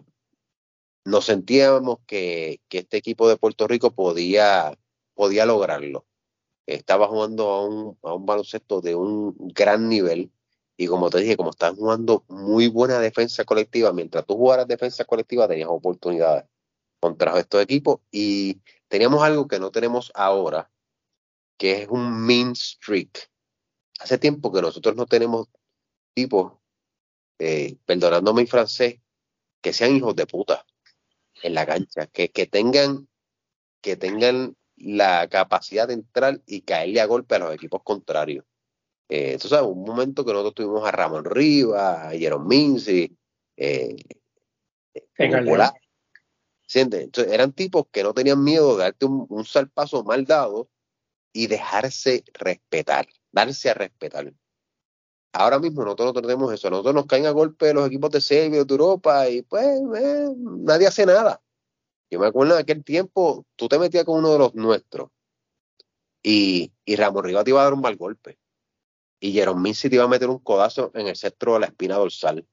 nos 1.05 1.25
sentíamos 1.25 1.99
que, 2.07 2.59
este 2.69 2.97
equipo 2.97 3.29
de 3.29 3.37
Puerto 3.37 3.67
Rico 3.67 3.91
podía, 3.91 4.77
podía 5.13 5.45
lograrlo. 5.45 6.05
Estaba 6.65 7.07
jugando 7.07 7.49
a 7.49 7.65
un, 7.65 7.97
a 8.03 8.13
un 8.13 8.25
baloncesto 8.25 8.81
de 8.81 8.95
un 8.95 9.35
gran 9.53 9.89
nivel 9.89 10.31
y 10.75 10.87
como 10.87 11.09
te 11.09 11.19
dije, 11.19 11.37
como 11.37 11.51
están 11.51 11.75
jugando 11.75 12.25
muy 12.27 12.67
buena 12.67 12.99
defensa 12.99 13.45
colectiva, 13.45 13.93
mientras 13.93 14.25
tú 14.25 14.35
jugaras 14.35 14.67
defensa 14.67 15.05
colectiva 15.05 15.47
tenías 15.47 15.69
oportunidades 15.69 16.45
contra 16.99 17.39
estos 17.39 17.61
equipos 17.61 17.99
y 18.11 18.61
teníamos 18.87 19.23
algo 19.23 19.47
que 19.47 19.59
no 19.59 19.71
tenemos 19.71 20.11
ahora, 20.15 20.69
que 21.57 21.83
es 21.83 21.89
un 21.89 22.25
mean 22.25 22.55
streak. 22.55 23.29
Hace 23.99 24.17
tiempo 24.17 24.51
que 24.51 24.61
nosotros 24.61 24.95
no 24.95 25.05
tenemos 25.05 25.47
tipos, 26.13 26.53
eh, 27.39 27.77
perdonándome 27.85 28.43
mi 28.43 28.47
francés, 28.47 28.99
que 29.61 29.73
sean 29.73 29.95
hijos 29.95 30.15
de 30.15 30.27
puta 30.27 30.65
en 31.41 31.53
la 31.53 31.65
cancha, 31.65 32.07
que, 32.07 32.29
que 32.29 32.45
tengan 32.45 33.07
que 33.81 33.95
tengan 33.95 34.55
la 34.75 35.27
capacidad 35.29 35.87
de 35.87 35.95
entrar 35.95 36.41
y 36.45 36.61
caerle 36.61 37.01
a 37.01 37.05
golpe 37.05 37.35
a 37.35 37.39
los 37.39 37.53
equipos 37.53 37.81
contrarios. 37.83 38.45
Eh, 39.09 39.37
tú 39.39 39.47
sabes, 39.47 39.67
un 39.69 39.83
momento 39.83 40.25
que 40.25 40.33
nosotros 40.33 40.55
tuvimos 40.55 40.87
a 40.87 40.91
Ramón 40.91 41.25
Rivas, 41.25 42.07
a 42.07 42.11
Jerome 42.11 42.47
Mincy, 42.47 43.17
eh, 43.55 43.95
Entonces, 46.73 47.31
eran 47.31 47.53
tipos 47.53 47.85
que 47.91 48.03
no 48.03 48.13
tenían 48.13 48.43
miedo 48.43 48.75
de 48.75 48.83
darte 48.83 49.05
un, 49.05 49.25
un 49.29 49.45
salpazo 49.45 50.03
mal 50.03 50.25
dado 50.25 50.69
y 51.37 51.45
dejarse 51.45 52.23
respetar, 52.33 53.07
darse 53.31 53.69
a 53.69 53.75
respetar. 53.75 54.33
Ahora 55.33 55.59
mismo 55.59 55.83
nosotros 55.83 56.15
no 56.15 56.21
tenemos 56.23 56.51
eso. 56.51 56.67
Nosotros 56.71 56.95
nos 56.95 57.05
caen 57.05 57.27
a 57.27 57.31
golpe 57.31 57.75
los 57.75 57.85
equipos 57.85 58.09
de 58.09 58.21
Serbia, 58.21 58.63
de 58.63 58.73
Europa, 58.73 59.29
y 59.29 59.43
pues 59.43 59.63
eh, 59.65 60.33
nadie 60.35 60.87
hace 60.87 61.05
nada. 61.05 61.39
Yo 62.09 62.19
me 62.19 62.25
acuerdo 62.25 62.55
de 62.55 62.61
aquel 62.61 62.83
tiempo, 62.83 63.45
tú 63.55 63.67
te 63.67 63.77
metías 63.77 64.03
con 64.03 64.17
uno 64.17 64.31
de 64.33 64.39
los 64.39 64.55
nuestros 64.55 65.11
y, 66.23 66.73
y 66.85 66.95
Ramos 66.95 67.23
Rivas 67.23 67.43
te 67.43 67.51
iba 67.51 67.61
a 67.61 67.65
dar 67.65 67.73
un 67.73 67.81
mal 67.81 67.97
golpe. 67.97 68.39
Y 69.19 69.31
Jerome 69.33 69.61
Minsi 69.61 69.91
te 69.91 69.95
iba 69.97 70.05
a 70.05 70.07
meter 70.07 70.29
un 70.29 70.39
codazo 70.39 70.89
en 70.95 71.05
el 71.05 71.15
centro 71.15 71.53
de 71.53 71.59
la 71.59 71.65
espina 71.67 71.97
dorsal. 71.97 72.47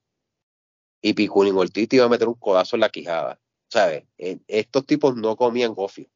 Y 1.01 1.15
Piculín 1.15 1.57
Ortiz 1.57 1.89
te 1.89 1.97
iba 1.97 2.05
a 2.05 2.11
meter 2.11 2.29
un 2.29 2.35
codazo 2.35 2.77
en 2.77 2.81
la 2.81 2.91
quijada. 2.91 3.41
¿Sabes? 3.71 4.05
E, 4.19 4.41
estos 4.47 4.85
tipos 4.85 5.17
no 5.17 5.37
comían 5.37 5.73
gofio. 5.73 6.07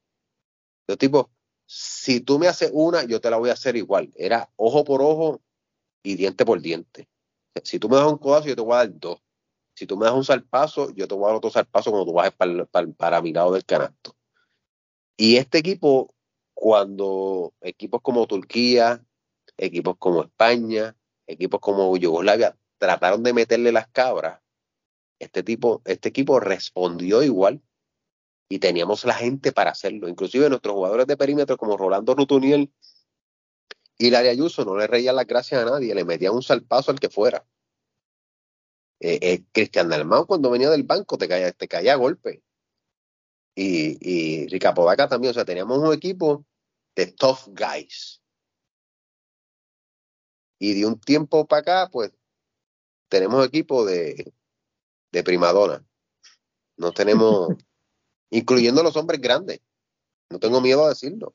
Estos 0.83 0.99
tipos, 0.99 1.27
si 1.71 2.21
tú 2.23 2.39
me 2.39 2.49
haces 2.49 2.71
una, 2.73 3.05
yo 3.05 3.21
te 3.21 3.29
la 3.29 3.37
voy 3.37 3.51
a 3.51 3.53
hacer 3.53 3.77
igual. 3.77 4.11
Era 4.17 4.51
ojo 4.57 4.85
por 4.85 5.03
ojo, 5.03 5.43
y 6.03 6.17
diente 6.17 6.47
por 6.47 6.63
diente. 6.63 7.09
Si 7.63 7.79
tú 7.79 7.91
me 7.91 7.97
das 7.97 8.07
un 8.07 8.17
codazo, 8.17 8.49
yo 8.49 8.57
te 8.57 8.63
voy 8.63 8.73
a 8.73 8.79
dar 8.79 8.99
dos. 8.99 9.21
Si 9.75 9.87
tú 9.87 9.99
me 9.99 10.07
das 10.07 10.15
un 10.15 10.25
salpazo, 10.25 10.91
yo 10.95 11.07
te 11.07 11.15
voy 11.15 11.25
a 11.25 11.27
dar 11.29 11.37
otro 11.37 11.51
salpazo 11.51 11.91
cuando 11.91 12.07
tú 12.07 12.15
bajes 12.15 12.33
para, 12.33 12.65
para, 12.65 12.89
para 12.93 13.23
mi 13.23 13.35
lado 13.35 13.53
del 13.53 13.67
canasto. 13.67 14.17
Y 15.19 15.37
este 15.37 15.59
equipo, 15.59 16.15
cuando 16.55 17.53
equipos 17.61 18.01
como 18.01 18.27
Turquía, 18.27 19.05
equipos 19.59 19.97
como 19.99 20.23
España, 20.23 20.97
equipos 21.27 21.61
como 21.61 21.95
Yugoslavia 21.99 22.57
trataron 22.79 23.23
de 23.23 23.35
meterle 23.35 23.73
las 23.73 23.89
cabras, 23.89 24.41
este 25.19 25.43
tipo, 25.43 25.83
este 25.85 26.09
equipo 26.09 26.41
respondió 26.41 27.23
igual 27.23 27.61
y 28.49 28.59
teníamos 28.59 29.05
la 29.05 29.15
gente 29.15 29.53
para 29.53 29.71
hacerlo. 29.71 30.09
Inclusive 30.09 30.49
nuestros 30.49 30.75
jugadores 30.75 31.07
de 31.07 31.17
perímetro 31.17 31.57
como 31.57 31.77
Rolando 31.77 32.15
Rutuniel 32.15 32.73
y 33.99 34.11
la 34.11 34.23
de 34.23 34.31
Ayuso 34.31 34.65
no 34.65 34.77
le 34.77 34.87
reía 34.87 35.13
las 35.13 35.27
gracias 35.27 35.63
a 35.63 35.65
nadie, 35.65 35.95
le 35.95 36.05
metía 36.05 36.33
un 36.33 36.43
salpazo 36.43 36.91
al 36.91 37.01
que 37.01 37.11
fuera. 37.11 37.45
Eh, 39.01 39.19
eh, 39.23 39.45
Cristian 39.53 39.89
Dalmau 39.89 40.27
cuando 40.27 40.51
venía 40.51 40.71
del 40.71 40.83
banco 40.83 41.19
te 41.19 41.29
caía, 41.29 41.53
te 41.53 41.69
caía 41.69 41.95
a 41.95 41.97
golpe. 41.97 42.43
Y, 43.55 43.99
y 44.01 44.47
Rica 44.47 44.73
Podaca 44.73 45.09
también, 45.09 45.33
o 45.33 45.35
sea, 45.35 45.45
teníamos 45.45 45.79
un 45.79 45.93
equipo 45.93 46.47
de 46.95 47.07
tough 47.07 47.49
guys. 47.49 48.23
Y 50.61 50.75
de 50.75 50.87
un 50.87 51.01
tiempo 51.01 51.47
para 51.47 51.61
acá, 51.61 51.91
pues, 51.91 52.13
tenemos 53.09 53.45
equipo 53.47 53.85
de, 53.85 54.33
de 55.11 55.23
primadona. 55.25 55.85
No 56.77 56.93
tenemos, 56.93 57.49
incluyendo 58.31 58.83
los 58.83 58.97
hombres 58.97 59.21
grandes. 59.21 59.61
No 60.31 60.39
tengo 60.39 60.61
miedo 60.61 60.85
a 60.85 60.91
decirlo. 60.91 61.35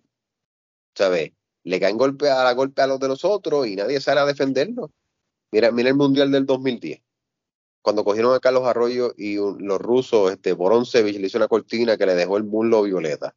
¿Sabes? 0.96 1.32
le 1.64 1.80
caen 1.80 1.98
golpe 1.98 2.30
a 2.30 2.52
golpe 2.54 2.82
a 2.82 2.88
los 2.88 3.00
de 3.00 3.08
nosotros 3.08 3.68
y 3.68 3.76
nadie 3.76 4.02
sale 4.02 4.20
a 4.20 4.26
defenderlo. 4.26 4.92
Mira, 5.52 5.72
mira 5.72 5.90
el 5.90 5.96
Mundial 5.96 6.32
del 6.32 6.46
2010. 6.46 7.02
Cuando 7.82 8.04
cogieron 8.04 8.34
a 8.34 8.40
Carlos 8.40 8.66
Arroyo 8.66 9.14
y 9.18 9.36
los 9.36 9.80
rusos, 9.80 10.32
este 10.32 10.54
Boronsevich 10.54 11.18
le 11.18 11.28
hizo 11.28 11.38
una 11.38 11.48
cortina 11.48 11.98
que 11.98 12.06
le 12.06 12.16
dejó 12.16 12.38
el 12.38 12.44
muslo 12.44 12.84
violeta. 12.84 13.36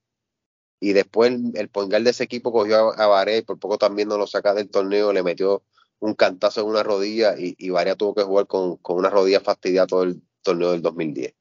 Y 0.81 0.93
después 0.93 1.33
el, 1.33 1.71
el 1.75 2.05
de 2.05 2.11
ese 2.11 2.25
equipo 2.25 2.53
cogió 2.53 2.93
a, 2.93 3.23
a 3.23 3.37
y 3.37 3.43
por 3.43 3.59
poco 3.59 3.79
también 3.79 4.09
no 4.09 4.19
lo 4.19 4.27
saca 4.27 4.55
del 4.55 4.71
torneo, 4.71 5.13
le 5.13 5.23
metió 5.23 5.63
un 5.99 6.15
cantazo 6.15 6.61
en 6.61 6.69
una 6.69 6.83
rodilla 6.83 7.37
y, 7.39 7.57
y 7.59 7.71
tuvo 7.97 8.15
que 8.15 8.23
jugar 8.23 8.47
con, 8.47 8.77
con 8.77 8.99
una 8.99 9.11
rodilla 9.11 9.41
fastidiada 9.41 9.87
todo 9.87 10.03
el 10.05 10.23
torneo 10.43 10.73
del 10.73 10.83
2010. 10.83 11.35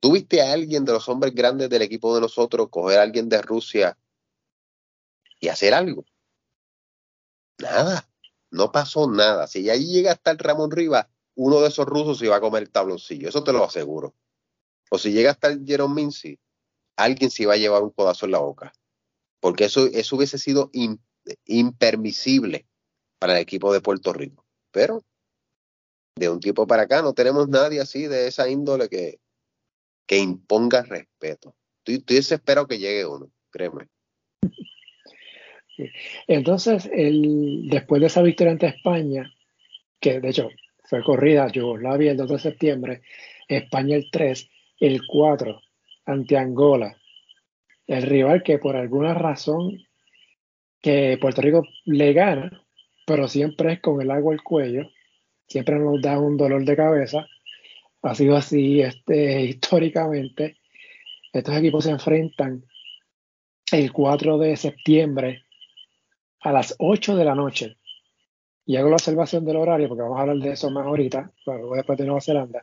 ¿Tuviste 0.00 0.40
a 0.40 0.52
alguien 0.52 0.86
de 0.86 0.92
los 0.92 1.08
hombres 1.08 1.34
grandes 1.34 1.68
del 1.68 1.82
equipo 1.82 2.14
de 2.14 2.22
nosotros 2.22 2.68
coger 2.70 2.98
a 2.98 3.02
alguien 3.02 3.28
de 3.28 3.42
Rusia 3.42 3.98
y 5.38 5.48
hacer 5.48 5.74
algo? 5.74 6.06
Nada, 7.58 8.08
no 8.50 8.72
pasó 8.72 9.10
nada. 9.10 9.46
Si 9.46 9.68
ahí 9.68 9.86
llega 9.86 10.12
hasta 10.12 10.30
el 10.30 10.38
Ramón 10.38 10.70
Rivas, 10.70 11.06
uno 11.34 11.60
de 11.60 11.68
esos 11.68 11.84
rusos 11.84 12.18
se 12.18 12.28
va 12.28 12.36
a 12.36 12.40
comer 12.40 12.62
el 12.62 12.70
tabloncillo, 12.70 13.28
eso 13.28 13.44
te 13.44 13.52
lo 13.52 13.62
aseguro. 13.62 14.14
O 14.90 14.98
si 14.98 15.12
llega 15.12 15.30
hasta 15.30 15.48
el 15.48 15.64
Jerome 15.66 15.94
Mincy, 15.94 16.38
alguien 16.96 17.30
se 17.30 17.44
va 17.44 17.54
a 17.54 17.58
llevar 17.58 17.82
un 17.82 17.90
codazo 17.90 18.24
en 18.24 18.32
la 18.32 18.38
boca. 18.38 18.72
Porque 19.38 19.66
eso, 19.66 19.86
eso 19.86 20.16
hubiese 20.16 20.38
sido 20.38 20.70
impermisible 21.44 22.66
para 23.18 23.34
el 23.34 23.42
equipo 23.42 23.72
de 23.72 23.80
Puerto 23.80 24.14
Rico. 24.14 24.46
Pero 24.70 25.04
de 26.16 26.28
un 26.28 26.40
tiempo 26.40 26.66
para 26.66 26.84
acá 26.84 27.02
no 27.02 27.12
tenemos 27.12 27.48
nadie 27.48 27.80
así 27.80 28.06
de 28.06 28.26
esa 28.26 28.48
índole 28.48 28.88
que, 28.88 29.20
que 30.06 30.18
imponga 30.18 30.82
respeto. 30.82 31.54
Estoy, 31.78 31.96
estoy 31.96 32.16
desesperado 32.16 32.66
que 32.66 32.78
llegue 32.78 33.06
uno, 33.06 33.30
créeme. 33.50 33.88
Entonces, 36.26 36.90
el, 36.92 37.68
después 37.68 38.00
de 38.00 38.08
esa 38.08 38.22
victoria 38.22 38.52
ante 38.52 38.66
España, 38.66 39.32
que 39.98 40.20
de 40.20 40.28
hecho 40.28 40.48
fue 40.84 41.02
corrida 41.02 41.48
Yugoslavia 41.48 42.10
el 42.10 42.16
2 42.16 42.30
de 42.30 42.38
septiembre, 42.38 43.02
España 43.48 43.96
el 43.96 44.10
3, 44.10 44.48
el 44.80 45.06
4 45.06 45.60
ante 46.06 46.36
Angola, 46.36 46.96
el 47.86 48.02
rival 48.02 48.42
que 48.42 48.58
por 48.58 48.76
alguna 48.76 49.14
razón 49.14 49.78
que 50.80 51.18
Puerto 51.20 51.42
Rico 51.42 51.62
le 51.84 52.12
gana, 52.12 52.64
pero 53.06 53.28
siempre 53.28 53.74
es 53.74 53.80
con 53.80 54.00
el 54.00 54.10
agua 54.10 54.32
al 54.32 54.42
cuello, 54.42 54.90
siempre 55.46 55.78
nos 55.78 56.00
da 56.00 56.18
un 56.18 56.36
dolor 56.36 56.64
de 56.64 56.76
cabeza. 56.76 57.26
Ha 58.02 58.14
sido 58.14 58.36
así 58.36 58.80
este, 58.80 59.42
históricamente. 59.46 60.58
Estos 61.32 61.56
equipos 61.56 61.84
se 61.84 61.90
enfrentan 61.90 62.64
el 63.72 63.92
4 63.92 64.38
de 64.38 64.56
septiembre 64.56 65.44
a 66.40 66.52
las 66.52 66.74
8 66.78 67.16
de 67.16 67.24
la 67.24 67.34
noche. 67.34 67.76
Y 68.66 68.76
hago 68.76 68.88
la 68.88 68.96
observación 68.96 69.44
del 69.44 69.56
horario 69.56 69.88
porque 69.88 70.02
vamos 70.02 70.18
a 70.18 70.22
hablar 70.22 70.36
de 70.36 70.52
eso 70.52 70.70
más 70.70 70.86
ahorita, 70.86 71.32
después 71.74 71.98
de 71.98 72.04
Nueva 72.04 72.20
Zelanda. 72.20 72.62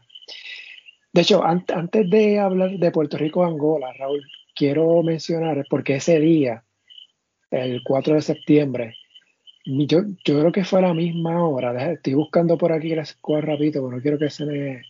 De 1.11 1.21
hecho, 1.21 1.43
antes 1.43 2.09
de 2.09 2.39
hablar 2.39 2.71
de 2.71 2.91
Puerto 2.91 3.17
Rico-Angola, 3.17 3.91
Raúl, 3.93 4.23
quiero 4.55 5.01
mencionar 5.03 5.65
porque 5.69 5.95
ese 5.95 6.19
día, 6.19 6.63
el 7.51 7.81
4 7.83 8.15
de 8.15 8.21
septiembre, 8.21 8.95
yo, 9.65 10.01
yo 10.23 10.39
creo 10.39 10.51
que 10.51 10.63
fue 10.63 10.79
a 10.79 10.83
la 10.83 10.93
misma 10.93 11.45
hora. 11.45 11.91
Estoy 11.91 12.13
buscando 12.13 12.57
por 12.57 12.71
aquí 12.71 12.95
las 12.95 13.13
cosas 13.15 13.45
rapidito, 13.45 13.81
pero 13.81 13.97
no 13.97 14.01
quiero 14.01 14.17
que 14.17 14.29
se 14.29 14.45
me, 14.45 14.81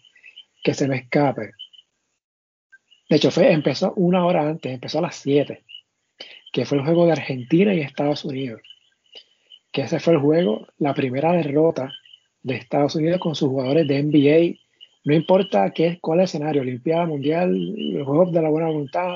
que 0.68 0.74
se 0.74 0.88
me 0.89 0.97
escape. 0.97 1.53
De 3.09 3.15
hecho, 3.15 3.32
fue, 3.32 3.53
empezó 3.53 3.93
una 3.93 4.26
hora 4.26 4.41
antes, 4.41 4.74
empezó 4.74 4.99
a 4.99 5.03
las 5.03 5.15
7, 5.15 5.63
que 6.51 6.65
fue 6.65 6.80
el 6.80 6.84
juego 6.84 7.05
de 7.05 7.13
Argentina 7.13 7.74
y 7.74 7.80
Estados 7.80 8.26
Unidos 8.26 8.61
que 9.72 9.84
ese 9.84 9.99
fue 9.99 10.13
el 10.13 10.20
juego, 10.20 10.68
la 10.80 10.93
primera 10.93 11.34
derrota 11.34 11.93
de 12.41 12.55
Estados 12.55 12.95
Unidos 12.95 13.20
con 13.20 13.36
sus 13.36 13.49
jugadores 13.49 13.88
de 13.88 14.01
NBA. 14.01 14.59
No 15.03 15.13
importa 15.13 15.72
qué, 15.72 15.99
cuál 16.01 16.22
escenario, 16.22 16.63
Olimpiada 16.63 17.05
Mundial, 17.05 17.55
Juegos 18.03 18.32
de 18.32 18.41
la 18.41 18.49
Buena 18.49 18.70
Voluntad, 18.70 19.07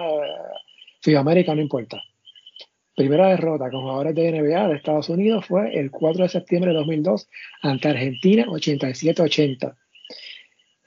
FIBA 1.01 1.19
América, 1.19 1.55
no 1.55 1.61
importa. 1.61 1.99
Primera 2.95 3.29
derrota 3.29 3.71
con 3.71 3.81
jugadores 3.81 4.13
de 4.13 4.31
NBA 4.31 4.67
de 4.67 4.75
Estados 4.75 5.09
Unidos 5.09 5.47
fue 5.47 5.75
el 5.75 5.89
4 5.89 6.23
de 6.23 6.29
septiembre 6.29 6.71
de 6.71 6.77
2002 6.77 7.27
ante 7.63 7.87
Argentina 7.87 8.45
87-80. 8.45 9.75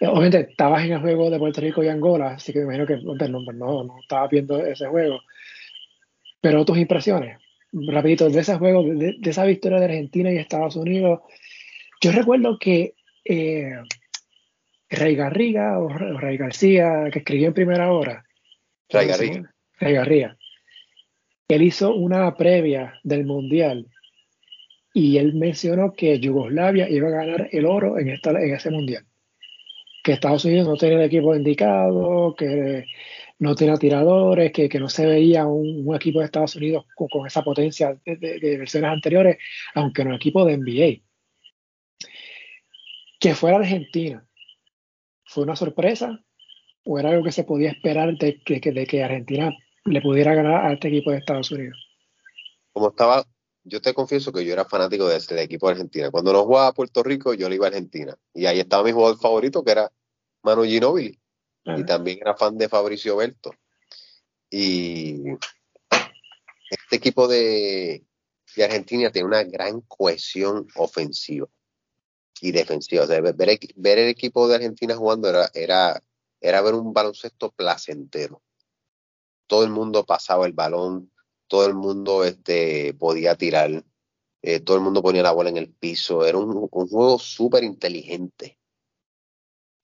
Obviamente 0.01 0.41
estabas 0.51 0.85
en 0.85 0.93
el 0.93 1.01
juego 1.01 1.31
de 1.31 1.39
Puerto 1.39 1.61
Rico 1.61 1.83
y 1.83 1.89
Angola, 1.89 2.35
así 2.35 2.53
que 2.53 2.61
me 2.61 2.75
imagino 2.75 2.87
que 2.87 3.29
no, 3.29 3.41
no, 3.41 3.85
no 3.85 4.01
estabas 4.01 4.31
viendo 4.31 4.65
ese 4.65 4.87
juego. 4.87 5.21
Pero 6.41 6.65
tus 6.65 6.79
impresiones, 6.79 7.39
rapidito, 7.73 8.29
de 8.29 8.41
ese 8.41 8.57
juego, 8.57 8.83
de, 8.83 9.17
esa 9.23 9.45
victoria 9.45 9.79
de 9.79 9.85
Argentina 9.87 10.33
y 10.33 10.37
Estados 10.37 10.77
Unidos, 10.77 11.21
yo 12.01 12.13
recuerdo 12.13 12.59
que 12.59 12.95
eh, 13.25 13.73
Rey 14.91 15.15
Garriga 15.15 15.79
o 15.79 15.89
Rey 15.89 16.37
García, 16.37 17.09
que 17.13 17.21
escribió 17.21 17.49
en 17.49 17.55
primera 17.55 17.93
hora, 17.93 18.25
Rey 18.91 19.07
Garriga. 19.07 19.55
Rey 19.79 19.95
Garriga, 19.95 20.37
él 21.49 21.63
hizo 21.63 21.95
una 21.95 22.35
previa 22.35 22.99
del 23.03 23.25
Mundial 23.25 23.87
y 24.93 25.19
él 25.19 25.35
mencionó 25.35 25.93
que 25.93 26.19
Yugoslavia 26.21 26.89
iba 26.89 27.09
a 27.09 27.13
ganar 27.13 27.49
el 27.53 27.67
oro 27.67 27.99
en, 27.99 28.09
esta, 28.09 28.31
en 28.31 28.55
ese 28.55 28.71
Mundial. 28.71 29.05
Que 30.05 30.13
Estados 30.13 30.45
Unidos 30.45 30.69
no 30.69 30.77
tenía 30.77 30.99
el 30.99 31.05
equipo 31.05 31.35
indicado, 31.35 32.35
que 32.37 32.85
no 33.39 33.55
tenía 33.55 33.77
tiradores, 33.77 34.53
que, 34.53 34.69
no 34.79 34.89
se 34.89 35.07
veía 35.07 35.47
un, 35.47 35.95
equipo 35.95 36.19
de 36.19 36.27
Estados 36.27 36.57
Unidos 36.57 36.85
con, 36.95 37.27
esa 37.27 37.43
potencia 37.43 37.99
de, 38.05 38.57
versiones 38.59 38.91
anteriores, 38.91 39.39
aunque 39.75 40.05
no 40.05 40.11
un 40.11 40.17
equipo 40.17 40.45
de 40.45 40.59
NBA. 40.59 41.03
Que 43.19 43.35
fuera 43.35 43.57
Argentina, 43.57 44.29
¿fue 45.25 45.45
una 45.45 45.57
sorpresa? 45.57 46.23
¿O 46.85 46.99
era 46.99 47.09
algo 47.09 47.25
que 47.25 47.33
se 47.33 47.45
podía 47.45 47.71
esperar 47.71 48.15
de 48.19 48.43
que, 48.43 48.61
de 48.61 48.87
que 48.87 49.03
Argentina 49.03 49.57
le 49.87 50.03
pudiera 50.03 50.35
ganar 50.35 50.67
a 50.67 50.75
este 50.75 50.89
equipo 50.89 51.11
de 51.11 51.19
Estados 51.19 51.51
Unidos? 51.51 51.79
Como 52.73 52.91
estaba, 52.91 53.25
yo 53.65 53.81
te 53.81 53.95
confieso 53.95 54.31
que 54.33 54.45
yo 54.45 54.53
era 54.53 54.67
fanático 54.67 55.09
de 55.09 55.17
ese 55.17 55.43
equipo 55.43 55.67
de 55.67 55.73
Argentina. 55.73 56.11
Cuando 56.11 56.33
no 56.33 56.45
jugaba 56.45 56.69
a 56.69 56.75
Puerto 56.75 57.03
Rico, 57.03 57.35
yo 57.35 57.49
le 57.49 57.57
iba 57.57 57.67
a 57.67 57.69
Argentina. 57.69 58.17
Y 58.35 58.47
ahí 58.47 58.61
estaba 58.61 58.85
mi 58.85 58.93
jugador 58.93 59.19
favorito, 59.19 59.65
que 59.65 59.73
era 59.73 59.91
Manu 60.43 60.65
Ginóbili 60.65 61.19
y 61.65 61.85
también 61.85 62.19
era 62.21 62.37
fan 62.37 62.59
de 62.59 62.69
Fabricio 62.69 63.17
Berto. 63.17 63.55
Y 64.51 65.23
este 66.71 66.97
equipo 66.97 67.27
de, 67.27 68.05
de, 68.55 68.65
Argentina 68.65 69.11
tiene 69.11 69.29
una 69.29 69.43
gran 69.45 69.81
cohesión 69.81 70.67
ofensiva 70.77 71.49
y 72.41 72.53
defensiva. 72.53 73.07
ver, 73.07 73.35
el 73.39 74.09
equipo 74.09 74.47
de 74.47 74.57
Argentina 74.57 74.95
jugando 74.95 75.29
era, 75.29 75.51
era, 75.55 76.03
era 76.41 76.61
ver 76.61 76.75
un 76.75 76.93
baloncesto 76.93 77.51
placentero. 77.51 78.43
Todo 79.47 79.65
el 79.65 79.71
mundo 79.71 80.05
pasaba 80.05 80.47
el 80.47 80.53
balón, 80.53 81.11
todo 81.47 81.67
el 81.67 81.75
mundo 81.75 82.25
este, 82.25 82.95
podía 82.95 83.37
tirar, 83.37 83.85
eh, 84.43 84.61
todo 84.61 84.77
el 84.77 84.83
mundo 84.83 85.03
ponía 85.03 85.23
la 85.23 85.33
bola 85.33 85.51
en 85.51 85.57
el 85.57 85.73
piso. 85.73 86.25
Era 86.27 86.39
un, 86.39 86.69
un 86.71 86.89
juego 86.89 87.19
súper 87.19 87.65
inteligente 87.65 88.59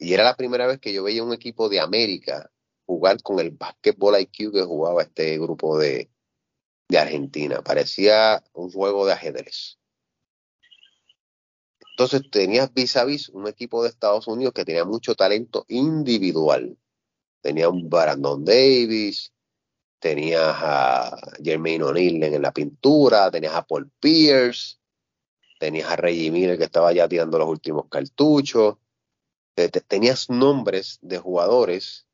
y 0.00 0.14
era 0.14 0.24
la 0.24 0.34
primera 0.34 0.66
vez 0.66 0.80
que 0.80 0.94
yo 0.94 1.04
veía 1.04 1.22
un 1.22 1.34
equipo 1.34 1.68
de 1.68 1.78
América 1.78 2.50
jugar 2.86 3.22
con 3.22 3.38
el 3.38 3.50
básquetbol 3.50 4.18
IQ 4.18 4.52
que 4.52 4.62
jugaba 4.62 5.02
este 5.02 5.38
grupo 5.38 5.78
de, 5.78 6.10
de 6.88 6.98
Argentina. 6.98 7.62
Parecía 7.62 8.42
un 8.54 8.72
juego 8.72 9.04
de 9.04 9.12
ajedrez. 9.12 9.78
Entonces 11.90 12.22
tenías 12.30 12.72
vis 12.72 12.96
a 12.96 13.04
vis 13.04 13.28
un 13.28 13.46
equipo 13.46 13.82
de 13.82 13.90
Estados 13.90 14.26
Unidos 14.26 14.54
que 14.54 14.64
tenía 14.64 14.86
mucho 14.86 15.14
talento 15.14 15.66
individual. 15.68 16.78
Tenía 17.42 17.68
un 17.68 17.90
Brandon 17.90 18.42
Davis, 18.42 19.34
tenías 20.00 20.56
a 20.58 21.16
Jermaine 21.42 21.84
O'Neill 21.84 22.22
en 22.22 22.42
la 22.42 22.52
pintura, 22.52 23.30
tenías 23.30 23.54
a 23.54 23.66
Paul 23.66 23.90
Pierce, 24.00 24.78
tenías 25.60 25.88
a 25.90 25.96
Reggie 25.96 26.30
Miller 26.32 26.58
que 26.58 26.64
estaba 26.64 26.92
ya 26.92 27.06
tirando 27.06 27.38
los 27.38 27.48
últimos 27.48 27.86
cartuchos 27.88 28.76
tenías 29.68 30.30
nombres 30.30 30.98
de 31.02 31.18
jugadores 31.18 32.06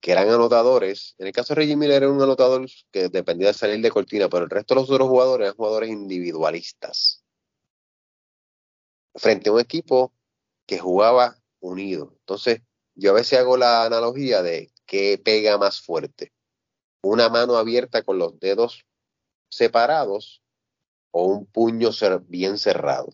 que 0.00 0.12
eran 0.12 0.28
anotadores. 0.28 1.16
En 1.18 1.26
el 1.26 1.32
caso 1.32 1.54
de 1.54 1.60
Reggie 1.60 1.76
Miller 1.76 2.02
era 2.02 2.12
un 2.12 2.22
anotador 2.22 2.68
que 2.92 3.08
dependía 3.08 3.48
de 3.48 3.54
salir 3.54 3.80
de 3.80 3.90
cortina, 3.90 4.28
pero 4.28 4.44
el 4.44 4.50
resto 4.50 4.74
de 4.74 4.80
los 4.82 4.90
otros 4.90 5.08
jugadores 5.08 5.46
eran 5.46 5.56
jugadores 5.56 5.90
individualistas. 5.90 7.24
Frente 9.14 9.48
a 9.48 9.52
un 9.52 9.60
equipo 9.60 10.12
que 10.66 10.78
jugaba 10.78 11.36
unido. 11.60 12.14
Entonces, 12.20 12.62
yo 12.94 13.10
a 13.10 13.14
veces 13.14 13.40
hago 13.40 13.56
la 13.56 13.84
analogía 13.84 14.42
de 14.42 14.70
qué 14.86 15.20
pega 15.22 15.58
más 15.58 15.80
fuerte. 15.80 16.32
Una 17.02 17.28
mano 17.28 17.56
abierta 17.56 18.02
con 18.02 18.18
los 18.18 18.38
dedos 18.40 18.86
separados 19.50 20.42
o 21.10 21.24
un 21.24 21.46
puño 21.46 21.90
bien 22.26 22.58
cerrado. 22.58 23.10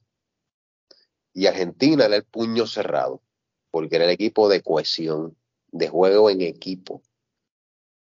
Y 1.33 1.47
Argentina 1.47 2.07
era 2.07 2.17
el 2.17 2.25
puño 2.25 2.67
cerrado 2.67 3.23
porque 3.71 3.97
era 3.97 4.05
el 4.05 4.11
equipo 4.13 4.49
de 4.49 4.63
cohesión, 4.63 5.37
de 5.73 5.89
juego 5.89 6.31
en 6.31 6.43
equipo. 6.43 7.03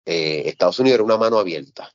Eh, 0.05 0.43
Estados 0.45 0.80
Unidos 0.80 0.95
era 0.95 1.03
una 1.03 1.17
mano 1.17 1.39
abierta 1.39 1.91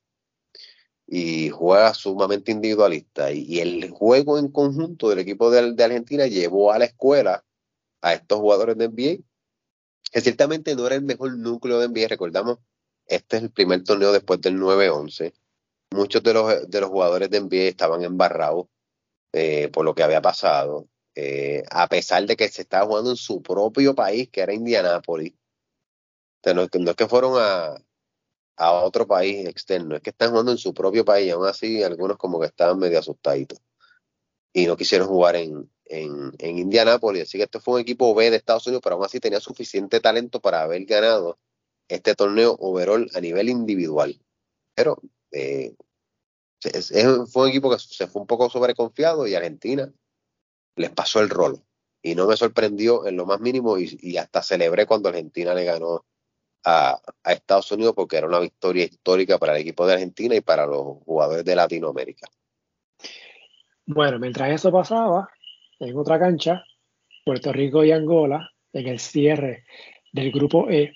y 1.07 1.51
juega 1.51 1.93
sumamente 1.93 2.53
individualista. 2.53 3.33
Y, 3.33 3.59
el 3.61 3.91
juego 3.91 4.39
en 4.39 4.49
conjunto 4.49 5.09
del 5.09 5.19
equipo 5.19 5.51
de, 5.51 5.85
Argentina 5.85 6.27
llevó 6.27 6.73
a 6.73 6.79
la 6.79 6.87
escuela 6.87 7.45
a 8.01 8.15
estos 8.15 8.39
jugadores 8.39 8.79
de 8.79 8.89
NBA, 8.89 9.25
que 10.13 10.21
ciertamente 10.21 10.75
no 10.77 10.87
era 10.87 10.95
el 10.95 11.03
mejor 11.03 11.37
núcleo 11.37 11.81
de 11.81 11.89
NBA. 11.89 12.09
Recordamos, 12.09 12.59
este 13.11 13.39
es 13.39 13.43
el 13.43 13.51
primer 13.51 13.83
torneo 13.83 14.13
después 14.13 14.41
del 14.41 14.57
9-11. 14.57 15.33
Muchos 15.93 16.23
de 16.23 16.33
los, 16.33 16.71
de 16.71 16.81
los 16.81 16.91
jugadores 16.91 17.29
de 17.29 17.41
NBA 17.41 17.69
estaban 17.69 18.05
embarrados 18.05 18.67
eh, 19.33 19.69
por 19.69 19.85
lo 19.85 19.95
que 19.95 20.05
había 20.05 20.23
pasado. 20.23 20.87
Eh, 21.17 21.65
a 21.71 21.89
pesar 21.89 22.25
de 22.27 22.37
que 22.37 22.49
se 22.49 22.63
estaba 22.63 22.87
jugando 22.87 23.11
en 23.11 23.17
su 23.17 23.43
propio 23.43 23.95
país, 23.97 24.29
que 24.31 24.41
era 24.41 24.55
Indianápolis. 24.55 25.35
no, 26.55 26.63
es 26.63 26.97
que 26.97 27.09
fueron 27.09 27.35
a, 27.37 27.77
a 28.57 28.73
otro 28.73 29.09
país 29.09 29.47
externo, 29.49 29.97
es 29.97 30.03
que 30.03 30.11
están 30.11 30.31
jugando 30.31 30.53
en 30.53 30.59
su 30.59 30.73
propio 30.73 31.05
país, 31.05 31.33
aún 31.33 31.47
así 31.47 31.83
algunos 31.83 32.17
como 32.17 32.39
que 32.39 32.47
estaban 32.47 32.79
medio 32.79 33.01
asustaditos 33.01 33.59
y 34.53 34.67
no 34.67 34.77
quisieron 34.77 35.09
jugar 35.09 35.37
en, 35.37 35.69
en, 35.87 36.33
en 36.39 36.59
Indianápolis, 36.59 37.23
así 37.23 37.39
que 37.39 37.45
este 37.45 37.61
fue 37.61 37.75
un 37.75 37.81
equipo 37.81 38.15
B 38.15 38.31
de 38.31 38.37
Estados 38.37 38.67
Unidos, 38.67 38.83
pero 38.85 38.97
aún 38.97 39.05
así 39.05 39.19
tenía 39.19 39.41
suficiente 39.41 40.01
talento 40.01 40.41
para 40.41 40.63
haber 40.63 40.85
ganado 40.85 41.39
este 41.91 42.15
torneo 42.15 42.57
overall 42.61 43.11
a 43.15 43.21
nivel 43.21 43.49
individual. 43.49 44.19
Pero 44.75 45.01
eh, 45.33 45.75
fue 47.33 47.45
un 47.45 47.49
equipo 47.49 47.71
que 47.71 47.79
se 47.79 48.07
fue 48.07 48.23
un 48.23 48.27
poco 48.27 48.49
sobreconfiado 48.49 49.27
y 49.27 49.35
Argentina 49.35 49.93
les 50.77 50.91
pasó 50.91 51.21
el 51.21 51.29
rolo. 51.29 51.63
Y 52.03 52.15
no 52.15 52.27
me 52.27 52.37
sorprendió 52.37 53.07
en 53.07 53.17
lo 53.17 53.27
más 53.27 53.41
mínimo 53.41 53.77
y, 53.77 54.17
hasta 54.17 54.43
celebré 54.43 54.87
cuando 54.87 55.09
Argentina 55.09 55.53
le 55.53 55.65
ganó 55.65 56.07
a, 56.65 56.99
Estados 57.25 57.71
Unidos 57.73 57.95
porque 57.95 58.17
era 58.17 58.27
una 58.27 58.39
victoria 58.39 58.85
histórica 58.85 59.39
para 59.39 59.55
el 59.55 59.63
equipo 59.63 59.87
de 59.87 59.95
Argentina 59.95 60.35
y 60.35 60.41
para 60.41 60.67
los 60.67 61.03
jugadores 61.05 61.45
de 61.45 61.57
Latinoamérica. 61.57 62.29
Bueno, 63.85 64.19
mientras 64.19 64.51
eso 64.53 64.71
pasaba, 64.71 65.29
en 65.79 65.97
otra 65.99 66.19
cancha, 66.19 66.65
Puerto 67.25 67.53
Rico 67.53 67.85
y 67.85 67.93
Angola, 67.93 68.49
en 68.73 68.87
el 68.87 69.01
cierre 69.01 69.65
del 70.13 70.31
grupo 70.31 70.71
E, 70.71 70.95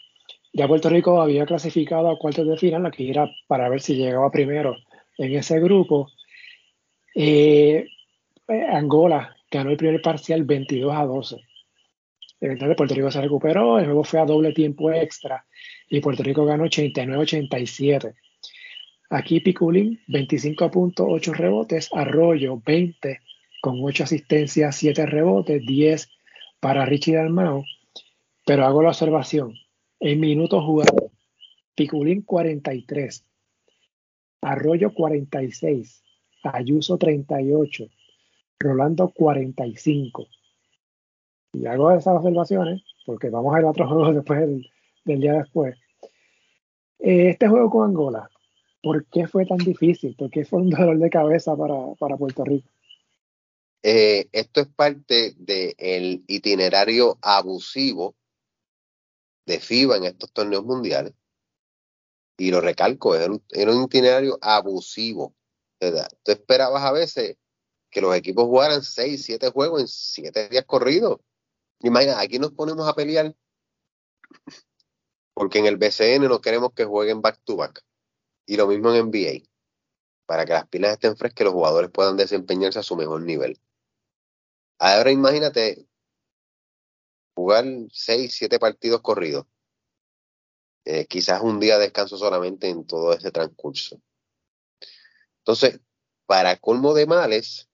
ya 0.55 0.69
Puerto 0.69 0.89
Rico 0.89 1.21
había 1.21 1.47
clasificado 1.47 2.09
a 2.09 2.17
cuartos 2.17 2.47
de 2.47 2.57
final, 2.57 2.89
que 2.93 3.11
era 3.11 3.29
para 3.49 3.69
ver 3.69 3.81
si 3.81 3.97
llegaba 3.97 4.31
primero 4.31 4.77
en 5.19 5.35
ese 5.35 5.59
grupo. 5.59 6.09
Eh, 7.13 7.89
Angola 8.47 9.37
ganó 9.51 9.71
el 9.71 9.77
primer 9.77 10.01
parcial 10.01 10.45
22 10.45 10.95
a 10.95 11.05
12. 11.07 11.41
Eventualmente 12.41 12.77
Puerto 12.77 12.95
Rico 12.95 13.11
se 13.11 13.21
recuperó, 13.21 13.81
el 13.81 13.87
juego 13.87 14.05
fue 14.05 14.21
a 14.21 14.27
doble 14.27 14.53
tiempo 14.53 14.93
extra 14.93 15.45
y 15.89 16.01
Puerto 16.01 16.23
Rico 16.23 16.45
ganó 16.45 16.65
89-87. 16.67 18.15
Aquí 19.11 19.41
Piculín, 19.41 20.01
25 20.07 20.71
puntos, 20.71 21.07
8 21.09 21.35
rebotes, 21.35 21.91
Arroyo, 21.93 22.63
20 22.65 23.21
con 23.61 23.79
8 23.83 24.05
asistencias, 24.05 24.77
7 24.77 25.05
rebotes, 25.07 25.67
10 25.67 26.09
para 26.61 26.87
Richie 26.87 27.17
Dalmao. 27.17 27.65
Pero 28.47 28.67
hago 28.67 28.83
la 28.83 28.91
observación, 28.91 29.55
en 30.05 30.21
minutos 30.21 30.63
jugados, 30.63 31.13
Piculín 31.75 32.21
43, 32.21 33.25
Arroyo 34.43 34.93
46, 34.93 36.03
Ayuso 36.43 36.99
38, 36.99 37.87
Rolando 38.59 39.09
45. 39.09 40.27
Y 41.55 41.65
hago 41.65 41.91
esas 41.93 42.17
observaciones 42.17 42.83
porque 43.07 43.31
vamos 43.31 43.57
a 43.57 43.61
ir 43.61 43.65
a 43.65 43.71
otro 43.71 43.89
juego 43.89 44.13
después 44.13 44.41
del, 44.41 45.21
día 45.21 45.39
después. 45.39 45.75
Eh, 46.99 47.31
este 47.31 47.49
juego 47.49 47.71
con 47.71 47.89
Angola, 47.89 48.29
¿por 48.83 49.07
qué 49.07 49.27
fue 49.27 49.47
tan 49.47 49.57
difícil? 49.57 50.15
¿Por 50.17 50.31
qué 50.31 50.45
fue 50.45 50.61
un 50.61 50.69
dolor 50.69 50.99
de 50.99 51.09
cabeza 51.09 51.57
para, 51.57 52.17
Puerto 52.19 52.45
Rico? 52.45 52.69
Eh, 53.83 54.27
esto 54.33 54.61
es 54.61 54.67
parte 54.67 55.33
del 55.39 56.25
itinerario 56.27 57.17
abusivo 57.23 58.15
de 59.47 59.61
FIBA 59.61 59.97
en 59.99 60.05
estos 60.05 60.33
torneos 60.33 60.65
mundiales. 60.65 61.15
Y 62.37 62.51
lo 62.51 62.61
recalco, 62.61 63.15
era 63.15 63.31
un, 63.31 63.85
itinerario 63.85 64.39
abusivo. 64.41 65.35
¿verdad? 65.81 66.09
Tú 66.23 66.33
esperabas 66.33 66.83
a 66.83 66.93
veces 66.93 67.37
que 67.91 68.01
los 68.01 68.15
equipos 68.17 68.45
jugaran 68.45 68.83
6, 68.83 69.25
7 69.25 69.51
juegos 69.51 69.83
en 69.83 69.89
7 69.89 70.49
días 70.49 70.65
corridos. 70.65 71.21
Imagina, 71.81 72.19
aquí 72.19 72.39
nos 72.39 72.53
ponemos 72.53 72.89
a 72.89 72.95
pelear 72.95 73.35
porque 75.35 75.59
en 75.59 75.67
el 75.67 75.77
BCN 75.77 76.29
no 76.29 76.41
queremos 76.41 76.73
que 76.73 76.85
jueguen 76.85 77.21
back 77.21 77.41
to 77.45 77.57
back. 77.57 77.85
Y 78.47 78.57
lo 78.57 78.67
mismo 78.67 78.93
en 78.93 79.07
NBA. 79.09 79.49
Para 80.27 80.47
que 80.47 80.53
las 80.53 80.69
pilas 80.69 80.93
estén 80.93 81.17
frescas 81.17 81.43
y 81.43 81.45
los 81.45 81.53
jugadores 81.53 81.91
puedan 81.91 82.17
desempeñarse 82.17 82.79
a 82.79 82.83
su 82.83 82.97
mejor 82.97 83.23
nivel. 83.23 83.61
Ahora 84.79 85.11
imagínate 85.11 85.87
jugar 87.35 87.65
6, 87.93 88.35
7 88.35 88.59
partidos 88.59 89.01
corridos. 89.01 89.47
Eh, 90.85 91.07
quizás 91.07 91.41
un 91.41 91.61
día 91.61 91.79
de 91.79 91.85
descanso 91.85 92.19
solamente 92.19 92.69
en 92.69 92.87
todo 92.87 93.13
ese 93.13 93.31
transcurso. 93.31 94.01
Entonces, 95.39 95.81
para 96.27 96.57
colmo 96.57 96.95
de 96.95 97.07
males, 97.07 97.69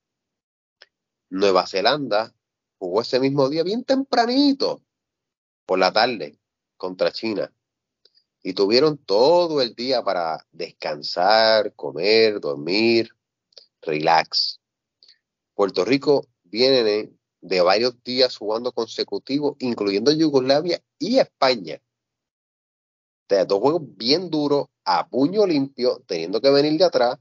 Nueva 1.29 1.67
Zelanda 1.67 2.33
jugó 2.77 3.01
ese 3.01 3.19
mismo 3.19 3.49
día 3.49 3.63
bien 3.63 3.83
tempranito, 3.83 4.83
por 5.65 5.79
la 5.79 5.91
tarde, 5.93 6.39
contra 6.77 7.11
China. 7.11 7.53
Y 8.43 8.53
tuvieron 8.53 8.97
todo 8.97 9.61
el 9.61 9.75
día 9.75 10.03
para 10.03 10.45
descansar, 10.51 11.73
comer, 11.75 12.39
dormir, 12.39 13.15
relax. 13.81 14.59
Puerto 15.53 15.85
Rico 15.85 16.27
viene 16.43 17.13
de 17.41 17.61
varios 17.61 18.01
días 18.03 18.37
jugando 18.37 18.71
consecutivos, 18.71 19.55
incluyendo 19.59 20.11
Yugoslavia 20.11 20.81
y 20.99 21.19
España. 21.19 21.81
O 23.23 23.33
sea, 23.33 23.45
dos 23.45 23.59
juegos 23.59 23.81
bien 23.97 24.29
duros, 24.29 24.67
a 24.83 25.07
puño 25.09 25.45
limpio, 25.45 26.03
teniendo 26.05 26.41
que 26.41 26.49
venir 26.49 26.77
de 26.77 26.85
atrás, 26.85 27.17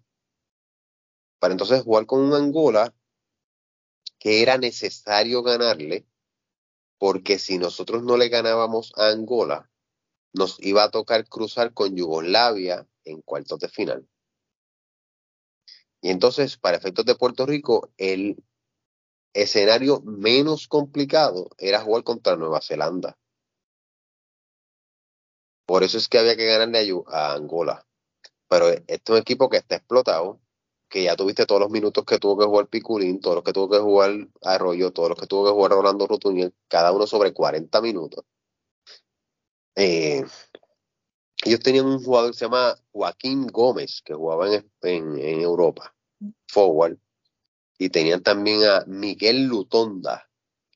para 1.38 1.52
entonces 1.52 1.82
jugar 1.82 2.06
con 2.06 2.20
un 2.20 2.34
Angola 2.34 2.94
que 4.18 4.42
era 4.42 4.58
necesario 4.58 5.42
ganarle, 5.42 6.06
porque 6.98 7.38
si 7.38 7.58
nosotros 7.58 8.02
no 8.02 8.18
le 8.18 8.28
ganábamos 8.28 8.92
a 8.96 9.08
Angola, 9.08 9.70
nos 10.34 10.60
iba 10.60 10.84
a 10.84 10.90
tocar 10.90 11.26
cruzar 11.26 11.72
con 11.72 11.96
Yugoslavia 11.96 12.86
en 13.04 13.22
cuartos 13.22 13.58
de 13.60 13.68
final. 13.68 14.06
Y 16.02 16.10
entonces, 16.10 16.58
para 16.58 16.76
efectos 16.76 17.04
de 17.06 17.14
Puerto 17.14 17.46
Rico, 17.46 17.90
el 17.96 18.42
escenario 19.32 20.00
menos 20.02 20.68
complicado 20.68 21.50
era 21.58 21.80
jugar 21.80 22.04
contra 22.04 22.36
Nueva 22.36 22.60
Zelanda. 22.60 23.16
Por 25.66 25.84
eso 25.84 25.98
es 25.98 26.08
que 26.08 26.18
había 26.18 26.36
que 26.36 26.46
ganarle 26.46 27.04
a, 27.06 27.34
Angola. 27.34 27.86
Pero 28.48 28.68
este 28.68 28.94
es 28.94 29.10
un 29.10 29.16
equipo 29.18 29.48
que 29.48 29.58
está 29.58 29.76
explotado, 29.76 30.40
que 30.88 31.04
ya 31.04 31.14
tuviste 31.16 31.46
todos 31.46 31.60
los 31.60 31.70
minutos 31.70 32.04
que 32.04 32.18
tuvo 32.18 32.38
que 32.38 32.46
jugar 32.46 32.66
Piculín, 32.66 33.20
todos 33.20 33.36
los 33.36 33.44
que 33.44 33.52
tuvo 33.52 33.70
que 33.70 33.78
jugar 33.78 34.10
Arroyo, 34.42 34.90
todos 34.92 35.10
los 35.10 35.18
que 35.20 35.26
tuvo 35.28 35.44
que 35.46 35.52
jugar 35.52 35.70
Rolando 35.72 36.06
Rutuniel, 36.08 36.52
cada 36.68 36.92
uno 36.92 37.06
sobre 37.06 37.32
40 37.32 37.80
minutos. 37.80 38.24
Eh, 39.76 40.24
ellos 41.44 41.60
tenían 41.60 41.86
un 41.86 42.02
jugador 42.02 42.32
que 42.32 42.38
se 42.38 42.44
llama 42.46 42.74
Joaquín 42.92 43.46
Gómez, 43.46 44.02
que 44.04 44.14
jugaba 44.14 44.48
en, 44.52 44.64
en 44.82 45.40
Europa, 45.40 45.94
forward, 46.48 46.98
y 47.80 47.88
tenían 47.88 48.22
también 48.22 48.62
a 48.64 48.84
Miguel 48.86 49.44
Lutonda, 49.46 50.28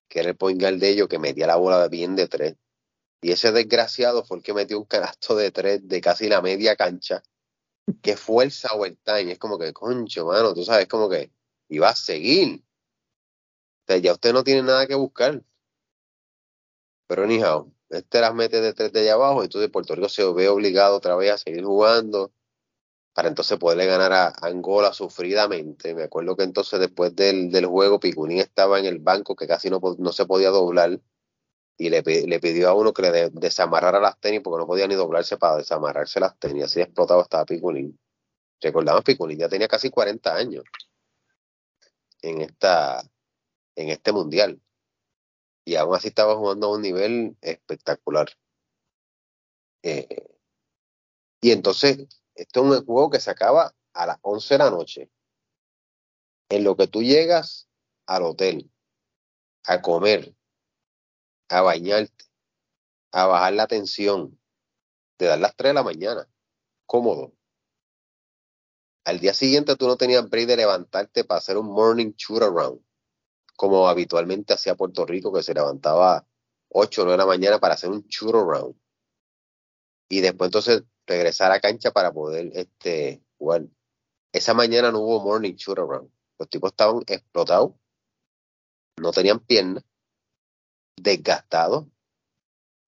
que 0.09 0.21
era 0.21 0.31
el 0.31 0.37
point 0.37 0.59
guard 0.59 0.79
de 0.79 0.89
ellos, 0.89 1.07
que 1.07 1.19
metía 1.19 1.47
la 1.47 1.57
bola 1.57 1.87
bien 1.89 2.17
de 2.17 2.29
tres. 2.29 2.57
Y 3.21 3.31
ese 3.31 3.53
desgraciado 3.53 4.25
fue 4.25 4.39
el 4.39 4.43
que 4.43 4.55
metió 4.55 4.79
un 4.79 4.87
canasto 4.87 5.37
de 5.37 5.51
tres 5.51 5.87
de 5.87 6.01
casi 6.01 6.31
la 6.31 6.41
media 6.41 6.77
cancha. 6.77 7.23
Qué 8.01 8.17
fuerza 8.17 8.73
overtime. 8.73 9.33
Es 9.33 9.39
como 9.39 9.59
que, 9.59 9.75
concho, 9.75 10.25
mano, 10.25 10.55
tú 10.55 10.65
sabes, 10.65 10.89
como 10.89 11.11
que 11.11 11.31
iba 11.69 11.91
a 11.91 11.95
seguir. 11.95 12.65
O 12.65 13.85
sea, 13.87 13.99
ya 13.99 14.13
usted 14.13 14.33
no 14.33 14.43
tiene 14.43 14.63
nada 14.63 14.87
que 14.87 14.95
buscar. 14.95 15.43
Pero 17.07 17.25
anyhow, 17.25 17.71
este 17.91 18.23
las 18.23 18.35
mete 18.35 18.63
de 18.63 18.73
tres 18.73 18.95
de 18.95 19.01
allá 19.01 19.13
abajo, 19.13 19.43
entonces 19.43 19.71
Puerto 19.71 19.95
Rico 19.95 20.09
se 20.09 20.25
ve 20.33 20.49
obligado 20.49 20.97
otra 20.97 21.17
vez 21.17 21.33
a 21.33 21.37
seguir 21.37 21.65
jugando 21.65 22.33
para 23.15 23.29
entonces 23.29 23.59
poderle 23.59 23.87
ganar 23.87 24.13
a 24.13 24.33
Angola 24.43 24.93
sufridamente. 24.93 25.95
Me 25.95 26.03
acuerdo 26.03 26.37
que 26.37 26.43
entonces 26.43 26.81
después 26.81 27.15
del, 27.15 27.51
del 27.51 27.67
juego 27.67 28.01
Picunín 28.01 28.39
estaba 28.41 28.81
en 28.81 28.87
el 28.87 28.99
banco 28.99 29.37
que 29.37 29.47
casi 29.47 29.71
no, 29.71 29.81
no 29.99 30.13
se 30.13 30.27
podía 30.27 30.51
doblar 30.51 31.01
y 31.77 31.91
le, 31.91 32.03
le 32.03 32.41
pidió 32.41 32.69
a 32.69 32.75
uno 32.75 32.93
que 32.93 33.03
le 33.03 33.31
desamarrara 33.31 34.01
las 34.01 34.19
tenis 34.19 34.41
porque 34.43 34.61
no 34.61 34.67
podía 34.67 34.89
ni 34.89 34.97
doblarse 34.97 35.37
para 35.37 35.57
desamarrarse 35.59 36.19
las 36.19 36.37
tenis. 36.39 36.65
Así 36.65 36.81
explotado 36.81 37.23
estaba 37.23 37.45
Picunín. 37.45 37.99
Recordamos, 38.61 39.05
Picunín 39.05 39.39
ya 39.39 39.49
tenía 39.49 39.69
casi 39.69 39.91
40 39.91 40.35
años 40.35 40.65
en, 42.21 42.41
esta, 42.41 43.01
en 43.77 43.91
este 43.91 44.11
mundial. 44.11 44.61
Y 45.65 45.77
aún 45.77 45.95
así 45.95 46.09
estaba 46.09 46.35
jugando 46.37 46.67
a 46.67 46.75
un 46.75 46.83
nivel 46.83 47.37
espectacular. 47.41 48.29
Eh, 49.83 50.27
y 51.41 51.53
entonces 51.53 52.09
esto 52.35 52.61
es 52.61 52.81
un 52.81 52.87
juego 52.87 53.11
que 53.11 53.21
se 53.21 53.31
acaba 53.31 53.75
a 53.93 54.07
las 54.07 54.19
11 54.23 54.55
de 54.55 54.59
la 54.59 54.71
noche. 54.71 55.11
En 56.49 56.65
lo 56.65 56.77
que 56.77 56.87
tú 56.87 57.03
llegas 57.03 57.69
al 58.07 58.23
hotel, 58.23 58.71
a 59.65 59.81
comer, 59.81 60.35
a 61.49 61.63
bañarte, 61.63 62.25
a 63.13 63.27
bajar 63.27 63.55
la 63.55 63.67
tensión, 63.67 64.39
te 65.17 65.27
dan 65.27 65.41
las 65.41 65.57
3 65.57 65.71
de 65.71 65.75
la 65.75 65.83
mañana, 65.83 66.29
cómodo. 66.87 67.33
Al 69.05 69.21
día 69.21 69.35
siguiente 69.35 69.77
tú 69.77 69.87
no 69.87 69.97
tenías 69.97 70.29
break 70.29 70.47
de 70.47 70.57
levantarte 70.57 71.25
para 71.25 71.39
hacer 71.39 71.57
un 71.57 71.67
morning 71.67 72.13
shoot 72.17 72.43
around, 72.43 72.81
como 73.57 73.89
habitualmente 73.89 74.55
hacía 74.55 74.75
Puerto 74.75 75.07
Rico, 75.07 75.33
que 75.33 75.43
se 75.43 75.55
levantaba 75.55 76.27
8 76.69 77.03
o 77.03 77.05
9 77.05 77.13
de 77.13 77.19
la 77.19 77.27
mañana 77.27 77.59
para 77.61 77.75
hacer 77.75 77.91
un 77.91 78.03
shoot 78.09 78.35
around 78.35 78.77
y 80.09 80.21
después 80.21 80.49
entonces 80.49 80.85
regresar 81.07 81.53
a 81.53 81.61
cancha 81.61 81.93
para 81.93 82.13
poder 82.13 82.51
este, 82.55 83.23
jugar. 83.39 83.67
Esa 84.33 84.55
mañana 84.55 84.91
no 84.91 85.01
hubo 85.01 85.21
morning 85.21 85.55
shoot 85.55 85.79
around. 85.79 86.11
Los 86.39 86.49
tipos 86.49 86.73
estaban 86.73 87.03
explotados, 87.07 87.73
no 89.01 89.13
tenían 89.13 89.41
piernas, 89.41 89.85
desgastados, 90.97 91.87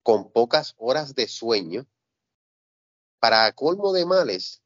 con 0.03 0.31
pocas 0.31 0.73
horas 0.77 1.15
de 1.15 1.27
sueño. 1.27 1.85
Para 3.19 3.51
colmo 3.53 3.93
de 3.93 4.05
males, 4.05 4.61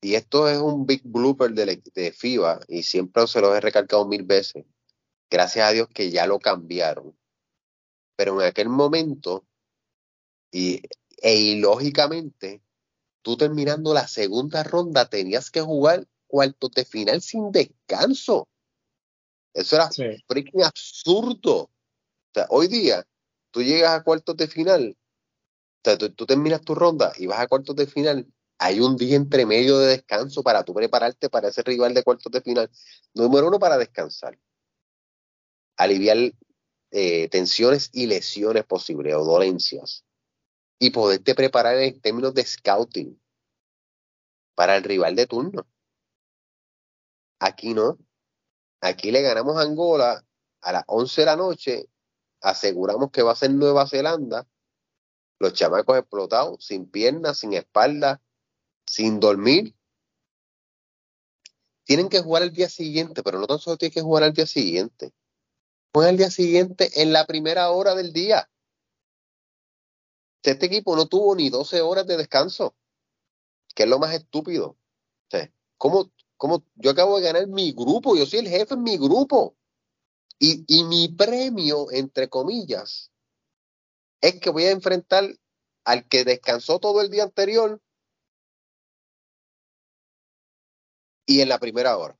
y 0.00 0.14
esto 0.14 0.48
es 0.48 0.58
un 0.58 0.86
big 0.86 1.02
blooper 1.04 1.52
de, 1.52 2.12
FIBA, 2.12 2.60
y 2.68 2.82
siempre 2.82 3.26
se 3.26 3.40
lo 3.40 3.54
he 3.54 3.60
recalcado 3.60 4.06
mil 4.06 4.24
veces, 4.24 4.64
gracias 5.30 5.68
a 5.68 5.72
Dios 5.72 5.88
que 5.88 6.10
ya 6.10 6.26
lo 6.26 6.38
cambiaron. 6.38 7.16
Pero 8.16 8.40
en 8.40 8.48
aquel 8.48 8.68
momento, 8.68 9.46
y, 10.52 10.82
e 11.22 11.36
ilógicamente, 11.36 12.62
tú 13.28 13.36
terminando 13.36 13.92
la 13.92 14.08
segunda 14.08 14.62
ronda 14.62 15.04
tenías 15.04 15.50
que 15.50 15.60
jugar 15.60 16.08
cuartos 16.26 16.70
de 16.70 16.86
final 16.86 17.20
sin 17.20 17.52
descanso. 17.52 18.48
Eso 19.52 19.76
era 19.76 19.90
freaking 20.26 20.62
absurdo. 20.62 21.64
O 21.64 21.70
sea, 22.32 22.46
hoy 22.48 22.68
día, 22.68 23.06
tú 23.50 23.62
llegas 23.62 23.90
a 23.90 24.02
cuartos 24.02 24.34
de 24.34 24.48
final, 24.48 24.96
o 24.96 25.80
sea, 25.84 25.98
tú, 25.98 26.24
terminas 26.24 26.62
tu 26.62 26.74
ronda 26.74 27.12
y 27.18 27.26
vas 27.26 27.40
a 27.40 27.48
cuartos 27.48 27.76
de 27.76 27.86
final, 27.86 28.26
hay 28.56 28.80
un 28.80 28.96
día 28.96 29.16
entre 29.16 29.44
medio 29.44 29.76
de 29.78 29.88
descanso 29.88 30.42
para 30.42 30.64
tú 30.64 30.72
prepararte 30.72 31.28
para 31.28 31.48
ese 31.48 31.62
rival 31.62 31.92
de 31.92 32.02
cuartos 32.02 32.32
de 32.32 32.40
final. 32.40 32.70
Número 33.12 33.48
uno, 33.48 33.58
para 33.58 33.76
descansar. 33.76 34.38
Aliviar 35.76 36.32
eh, 36.92 37.28
tensiones 37.28 37.90
y 37.92 38.06
lesiones 38.06 38.64
posibles 38.64 39.14
o 39.16 39.24
dolencias 39.26 40.02
y 40.78 40.90
poderte 40.90 41.34
preparar 41.34 41.76
en 41.76 42.00
términos 42.00 42.34
de 42.34 42.44
scouting 42.44 43.20
para 44.54 44.76
el 44.76 44.84
rival 44.84 45.16
de 45.16 45.26
turno. 45.26 45.66
Aquí 47.38 47.74
no. 47.74 47.98
Aquí 48.80 49.10
le 49.10 49.22
ganamos 49.22 49.56
a 49.56 49.62
Angola 49.62 50.24
a 50.60 50.72
las 50.72 50.84
11 50.86 51.20
de 51.20 51.26
la 51.26 51.36
noche, 51.36 51.88
aseguramos 52.40 53.10
que 53.10 53.22
va 53.22 53.32
a 53.32 53.36
ser 53.36 53.50
Nueva 53.50 53.86
Zelanda, 53.88 54.46
los 55.38 55.52
chamacos 55.52 55.98
explotados, 55.98 56.64
sin 56.64 56.90
piernas, 56.90 57.38
sin 57.38 57.52
espalda, 57.52 58.20
sin 58.86 59.20
dormir. 59.20 59.74
Tienen 61.84 62.08
que 62.08 62.20
jugar 62.20 62.42
el 62.42 62.52
día 62.52 62.68
siguiente, 62.68 63.22
pero 63.22 63.38
no 63.38 63.46
tan 63.46 63.58
solo 63.58 63.76
tienen 63.76 63.94
que 63.94 64.02
jugar 64.02 64.24
al 64.24 64.32
día 64.32 64.46
siguiente. 64.46 65.12
Juegan 65.92 66.14
el 66.14 66.18
día 66.18 66.30
siguiente 66.30 67.02
en 67.02 67.12
la 67.12 67.24
primera 67.26 67.70
hora 67.70 67.94
del 67.94 68.12
día. 68.12 68.48
Este 70.42 70.66
equipo 70.66 70.96
no 70.96 71.06
tuvo 71.06 71.34
ni 71.34 71.50
12 71.50 71.80
horas 71.80 72.06
de 72.06 72.16
descanso, 72.16 72.74
que 73.74 73.82
es 73.84 73.88
lo 73.88 73.98
más 73.98 74.14
estúpido. 74.14 74.78
O 75.32 75.38
¿cómo, 75.76 76.12
¿cómo, 76.36 76.64
yo 76.76 76.90
acabo 76.90 77.18
de 77.18 77.26
ganar 77.26 77.46
mi 77.48 77.72
grupo? 77.72 78.16
Yo 78.16 78.24
soy 78.26 78.40
el 78.40 78.48
jefe 78.48 78.74
en 78.74 78.82
mi 78.82 78.96
grupo. 78.96 79.56
Y, 80.38 80.64
y 80.68 80.84
mi 80.84 81.08
premio, 81.08 81.90
entre 81.90 82.28
comillas, 82.28 83.10
es 84.20 84.40
que 84.40 84.50
voy 84.50 84.64
a 84.64 84.70
enfrentar 84.70 85.24
al 85.84 86.06
que 86.06 86.24
descansó 86.24 86.78
todo 86.78 87.00
el 87.00 87.10
día 87.10 87.24
anterior 87.24 87.80
y 91.26 91.40
en 91.40 91.48
la 91.48 91.58
primera 91.58 91.96
hora. 91.96 92.18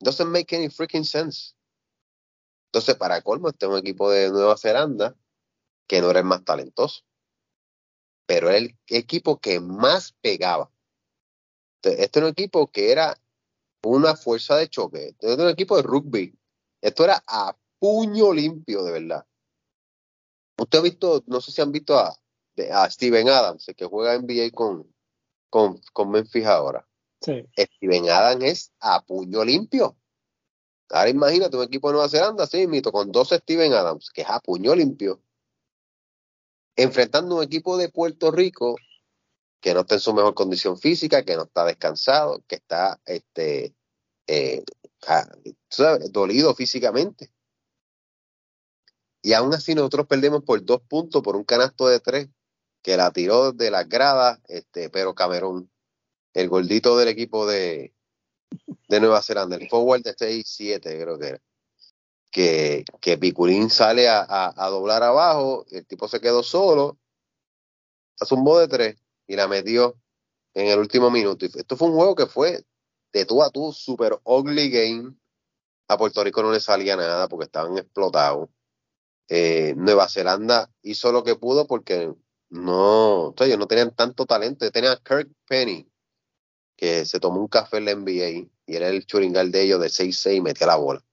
Doesn't 0.00 0.30
make 0.30 0.54
any 0.54 0.68
freaking 0.68 1.04
sense. 1.04 1.54
Entonces, 2.66 2.96
para 2.96 3.22
colmo, 3.22 3.48
este 3.48 3.66
es 3.66 3.72
un 3.72 3.78
equipo 3.78 4.10
de 4.10 4.30
Nueva 4.30 4.56
Zelanda 4.56 5.16
que 5.92 6.00
no 6.00 6.08
era 6.08 6.20
el 6.20 6.24
más 6.24 6.42
talentoso, 6.42 7.02
pero 8.24 8.48
era 8.48 8.56
el 8.56 8.78
equipo 8.86 9.38
que 9.40 9.60
más 9.60 10.12
pegaba. 10.22 10.70
Este 11.82 12.18
era 12.18 12.28
un 12.28 12.32
equipo 12.32 12.70
que 12.70 12.90
era 12.90 13.20
una 13.84 14.16
fuerza 14.16 14.56
de 14.56 14.70
choque, 14.70 15.08
este 15.08 15.34
era 15.34 15.42
un 15.42 15.50
equipo 15.50 15.76
de 15.76 15.82
rugby. 15.82 16.34
Esto 16.80 17.04
era 17.04 17.22
a 17.26 17.54
puño 17.78 18.32
limpio, 18.32 18.84
de 18.84 18.92
verdad. 18.92 19.26
Usted 20.56 20.78
ha 20.78 20.82
visto, 20.82 21.24
no 21.26 21.42
sé 21.42 21.52
si 21.52 21.60
han 21.60 21.72
visto 21.72 21.98
a, 21.98 22.18
a 22.72 22.90
Steven 22.90 23.28
Adams, 23.28 23.68
el 23.68 23.76
que 23.76 23.84
juega 23.84 24.18
NBA 24.18 24.50
con, 24.54 24.90
con, 25.50 25.78
con 25.92 26.10
Memphis 26.10 26.46
ahora. 26.46 26.88
Sí. 27.20 27.46
Steven 27.54 28.08
Adams 28.08 28.44
es 28.44 28.72
a 28.80 29.04
puño 29.04 29.44
limpio. 29.44 29.98
Ahora 30.88 31.10
imagínate 31.10 31.54
un 31.54 31.64
equipo 31.64 31.88
de 31.88 31.92
Nueva 31.92 32.08
Zelanda, 32.08 32.46
sí, 32.46 32.66
mito, 32.66 32.92
con 32.92 33.12
dos 33.12 33.28
Steven 33.28 33.74
Adams, 33.74 34.10
que 34.10 34.22
es 34.22 34.30
a 34.30 34.40
puño 34.40 34.74
limpio 34.74 35.20
enfrentando 36.76 37.36
un 37.36 37.42
equipo 37.42 37.76
de 37.76 37.88
Puerto 37.88 38.30
Rico 38.30 38.76
que 39.60 39.74
no 39.74 39.80
está 39.80 39.94
en 39.94 40.00
su 40.00 40.12
mejor 40.12 40.34
condición 40.34 40.76
física, 40.76 41.24
que 41.24 41.36
no 41.36 41.44
está 41.44 41.64
descansado, 41.64 42.42
que 42.48 42.56
está 42.56 43.00
este, 43.06 43.74
eh, 44.26 44.64
dolido 46.10 46.54
físicamente. 46.54 47.32
Y 49.22 49.34
aún 49.34 49.54
así 49.54 49.74
nosotros 49.74 50.08
perdemos 50.08 50.42
por 50.42 50.64
dos 50.64 50.82
puntos 50.82 51.22
por 51.22 51.36
un 51.36 51.44
canasto 51.44 51.86
de 51.86 52.00
tres 52.00 52.28
que 52.82 52.96
la 52.96 53.12
tiró 53.12 53.52
de 53.52 53.70
las 53.70 53.88
gradas, 53.88 54.40
este, 54.48 54.90
pero 54.90 55.14
Camerún, 55.14 55.70
el 56.34 56.48
gordito 56.48 56.98
del 56.98 57.06
equipo 57.06 57.46
de, 57.46 57.94
de 58.88 59.00
Nueva 59.00 59.22
Zelanda, 59.22 59.54
el 59.54 59.68
forward 59.68 60.02
de 60.02 60.16
6-7 60.16 60.80
creo 60.80 61.18
que 61.20 61.28
era 61.28 61.42
que, 62.32 62.84
que 63.00 63.18
sale 63.68 64.08
a, 64.08 64.24
a, 64.56 64.68
doblar 64.70 65.02
abajo, 65.02 65.66
el 65.70 65.86
tipo 65.86 66.08
se 66.08 66.18
quedó 66.18 66.42
solo, 66.42 66.98
hace 68.18 68.34
de 68.34 68.68
tres 68.68 68.96
y 69.26 69.36
la 69.36 69.46
metió 69.48 70.00
en 70.54 70.68
el 70.68 70.78
último 70.78 71.10
minuto. 71.10 71.44
Esto 71.44 71.76
fue 71.76 71.88
un 71.88 71.94
juego 71.94 72.14
que 72.14 72.26
fue 72.26 72.64
de 73.12 73.26
tú 73.26 73.42
a 73.42 73.50
tú, 73.50 73.72
super 73.72 74.18
ugly 74.24 74.70
game. 74.70 75.14
A 75.88 75.98
Puerto 75.98 76.24
Rico 76.24 76.42
no 76.42 76.52
le 76.52 76.60
salía 76.60 76.96
nada 76.96 77.28
porque 77.28 77.44
estaban 77.44 77.76
explotados. 77.76 78.48
Eh, 79.28 79.74
Nueva 79.76 80.08
Zelanda 80.08 80.70
hizo 80.82 81.12
lo 81.12 81.24
que 81.24 81.36
pudo 81.36 81.66
porque 81.66 82.14
no, 82.48 83.34
ellos 83.40 83.58
no 83.58 83.66
tenían 83.66 83.94
tanto 83.94 84.24
talento. 84.24 84.70
Tenía 84.70 84.92
a 84.92 84.96
Kirk 84.96 85.28
Penny, 85.46 85.86
que 86.76 87.04
se 87.04 87.20
tomó 87.20 87.40
un 87.40 87.48
café 87.48 87.76
en 87.76 87.84
la 87.84 87.94
NBA 87.94 88.48
y 88.66 88.76
era 88.76 88.88
el 88.88 89.04
churingal 89.04 89.52
de 89.52 89.62
ellos 89.62 89.80
de 89.80 89.88
6-6 89.88 90.36
y 90.36 90.40
metía 90.40 90.66
la 90.66 90.76
bola 90.76 91.04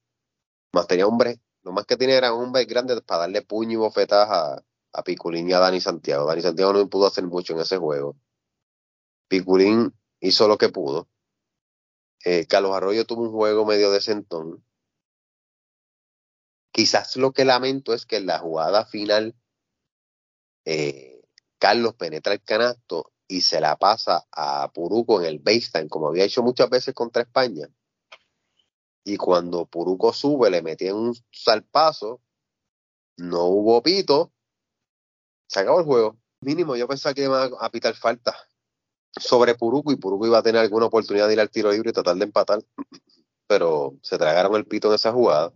más 0.71 0.87
tenía 0.87 1.07
hombres, 1.07 1.39
lo 1.63 1.71
más 1.71 1.85
que 1.85 1.97
tenía 1.97 2.17
eran 2.17 2.33
hombres 2.33 2.67
grandes 2.67 3.01
para 3.01 3.21
darle 3.21 3.41
puño 3.41 3.73
y 3.73 3.75
bofetadas 3.77 4.29
a, 4.29 4.63
a 4.93 5.03
Piculín 5.03 5.49
y 5.49 5.53
a 5.53 5.59
Dani 5.59 5.81
Santiago. 5.81 6.25
Dani 6.25 6.41
Santiago 6.41 6.73
no 6.73 6.89
pudo 6.89 7.07
hacer 7.07 7.25
mucho 7.25 7.53
en 7.53 7.59
ese 7.59 7.77
juego. 7.77 8.15
Piculín 9.27 9.93
hizo 10.19 10.47
lo 10.47 10.57
que 10.57 10.69
pudo. 10.69 11.07
Eh, 12.25 12.45
Carlos 12.47 12.75
Arroyo 12.75 13.05
tuvo 13.05 13.23
un 13.23 13.31
juego 13.31 13.65
medio 13.65 13.91
decentón. 13.91 14.63
Quizás 16.71 17.17
lo 17.17 17.31
que 17.31 17.45
lamento 17.45 17.93
es 17.93 18.05
que 18.05 18.17
en 18.17 18.27
la 18.27 18.39
jugada 18.39 18.85
final 18.85 19.35
eh, 20.65 21.21
Carlos 21.57 21.95
penetra 21.95 22.33
el 22.33 22.43
canasto 22.43 23.11
y 23.27 23.41
se 23.41 23.61
la 23.61 23.77
pasa 23.77 24.27
a 24.31 24.71
Puruco 24.73 25.21
en 25.21 25.27
el 25.27 25.39
baseline, 25.39 25.89
como 25.89 26.07
había 26.07 26.23
hecho 26.23 26.41
muchas 26.41 26.69
veces 26.69 26.93
contra 26.93 27.23
España 27.23 27.69
y 29.03 29.17
cuando 29.17 29.65
Puruco 29.65 30.13
sube 30.13 30.49
le 30.49 30.61
metí 30.61 30.87
en 30.87 30.95
un 30.95 31.15
salpazo, 31.31 32.21
no 33.17 33.45
hubo 33.45 33.81
pito, 33.81 34.33
se 35.47 35.59
acabó 35.59 35.79
el 35.79 35.85
juego. 35.85 36.17
Mínimo, 36.41 36.75
yo 36.75 36.87
pensaba 36.87 37.13
que 37.13 37.23
iba 37.23 37.45
a 37.45 37.69
pitar 37.71 37.95
falta 37.95 38.35
sobre 39.11 39.55
Puruco 39.55 39.91
y 39.91 39.97
Puruco 39.97 40.27
iba 40.27 40.37
a 40.37 40.43
tener 40.43 40.61
alguna 40.61 40.85
oportunidad 40.85 41.27
de 41.27 41.33
ir 41.33 41.39
al 41.39 41.49
tiro 41.49 41.71
libre 41.71 41.89
y 41.89 41.93
tratar 41.93 42.15
de 42.15 42.25
empatar, 42.25 42.63
pero 43.47 43.97
se 44.01 44.17
tragaron 44.17 44.55
el 44.55 44.65
pito 44.65 44.89
en 44.89 44.95
esa 44.95 45.11
jugada. 45.11 45.53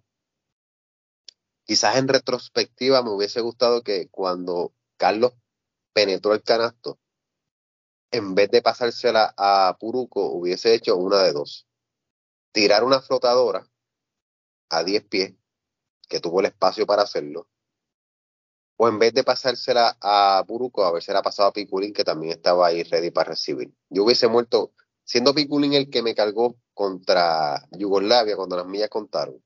Quizás 1.65 1.95
en 1.95 2.07
retrospectiva 2.07 3.03
me 3.03 3.11
hubiese 3.11 3.39
gustado 3.39 3.83
que 3.83 4.09
cuando 4.09 4.73
Carlos 4.97 5.33
penetró 5.93 6.33
el 6.33 6.43
canasto, 6.43 6.99
en 8.11 8.35
vez 8.35 8.51
de 8.51 8.61
pasársela 8.61 9.33
a 9.37 9.77
Puruco, 9.79 10.25
hubiese 10.31 10.73
hecho 10.73 10.97
una 10.97 11.23
de 11.23 11.31
dos 11.31 11.67
tirar 12.53 12.84
una 12.84 13.01
flotadora 13.01 13.67
a 14.69 14.84
10 14.84 15.03
pies, 15.05 15.34
que 16.07 16.19
tuvo 16.19 16.39
el 16.39 16.45
espacio 16.45 16.85
para 16.85 17.01
hacerlo, 17.01 17.47
o 18.77 18.88
en 18.88 18.99
vez 18.99 19.13
de 19.13 19.23
pasársela 19.23 19.97
a 19.99 20.43
Buruco, 20.47 20.85
a 20.85 20.91
ver 20.91 21.01
si 21.01 21.11
era 21.11 21.21
pasado 21.21 21.49
a 21.49 21.53
Piculín, 21.53 21.93
que 21.93 22.03
también 22.03 22.34
estaba 22.34 22.67
ahí 22.67 22.84
ready 22.84 23.11
para 23.11 23.31
recibir. 23.31 23.73
Yo 23.89 24.03
hubiese 24.03 24.27
muerto, 24.27 24.73
siendo 25.03 25.34
Piculín 25.34 25.73
el 25.73 25.89
que 25.89 26.03
me 26.03 26.15
cargó 26.15 26.55
contra 26.73 27.67
Yugoslavia 27.71 28.35
cuando 28.35 28.55
las 28.55 28.67
millas 28.67 28.89
contaron, 28.89 29.43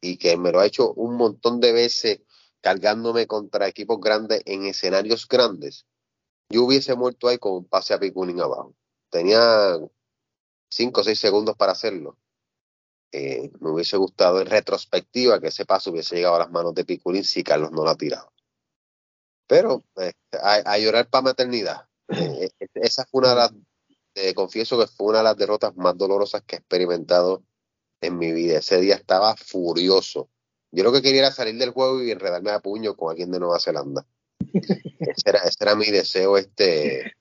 y 0.00 0.18
que 0.18 0.36
me 0.36 0.52
lo 0.52 0.60
ha 0.60 0.66
hecho 0.66 0.92
un 0.92 1.16
montón 1.16 1.58
de 1.60 1.72
veces 1.72 2.20
cargándome 2.60 3.26
contra 3.26 3.66
equipos 3.66 3.98
grandes 3.98 4.42
en 4.44 4.66
escenarios 4.66 5.26
grandes, 5.26 5.86
yo 6.50 6.64
hubiese 6.64 6.94
muerto 6.94 7.28
ahí 7.28 7.38
con 7.38 7.52
un 7.52 7.64
pase 7.66 7.94
a 7.94 7.98
Piculín 7.98 8.40
abajo. 8.40 8.74
Tenía 9.10 9.78
5 10.68 11.00
o 11.00 11.04
6 11.04 11.18
segundos 11.18 11.56
para 11.56 11.72
hacerlo 11.72 12.18
eh, 13.12 13.50
me 13.60 13.70
hubiese 13.70 13.98
gustado 13.98 14.40
en 14.40 14.46
retrospectiva 14.46 15.38
que 15.38 15.48
ese 15.48 15.66
paso 15.66 15.90
hubiese 15.90 16.16
llegado 16.16 16.36
a 16.36 16.40
las 16.40 16.50
manos 16.50 16.74
de 16.74 16.84
Piculín 16.84 17.24
si 17.24 17.44
Carlos 17.44 17.70
no 17.70 17.84
lo 17.84 17.90
ha 17.90 17.96
tirado. 17.96 18.32
Pero 19.46 19.84
eh, 20.00 20.12
a, 20.42 20.78
llorar 20.78 21.08
para 21.08 21.22
maternidad. 21.22 21.86
Eh, 22.08 22.50
eh, 22.58 22.68
esa 22.74 23.06
fue 23.06 23.20
una 23.20 23.30
de 23.30 23.36
las, 23.36 24.34
confieso 24.34 24.78
que 24.78 24.86
fue 24.86 25.08
una 25.08 25.18
de 25.18 25.24
las 25.24 25.36
derrotas 25.36 25.74
más 25.76 25.96
dolorosas 25.96 26.42
que 26.42 26.56
he 26.56 26.58
experimentado 26.58 27.42
en 28.00 28.18
mi 28.18 28.32
vida. 28.32 28.58
Ese 28.58 28.80
día 28.80 28.94
estaba 28.96 29.36
furioso. 29.36 30.28
Yo 30.70 30.84
lo 30.84 30.92
que 30.92 31.00
quería 31.00 31.20
era 31.20 31.32
salir 31.32 31.56
del 31.58 31.70
juego 31.70 32.02
y 32.02 32.10
enredarme 32.10 32.50
a 32.50 32.60
puño 32.60 32.96
con 32.96 33.10
alguien 33.10 33.30
de 33.30 33.40
Nueva 33.40 33.60
Zelanda. 33.60 34.06
ese, 34.40 35.28
era, 35.28 35.40
ese 35.40 35.56
era 35.60 35.74
mi 35.74 35.90
deseo, 35.90 36.36
este 36.36 37.14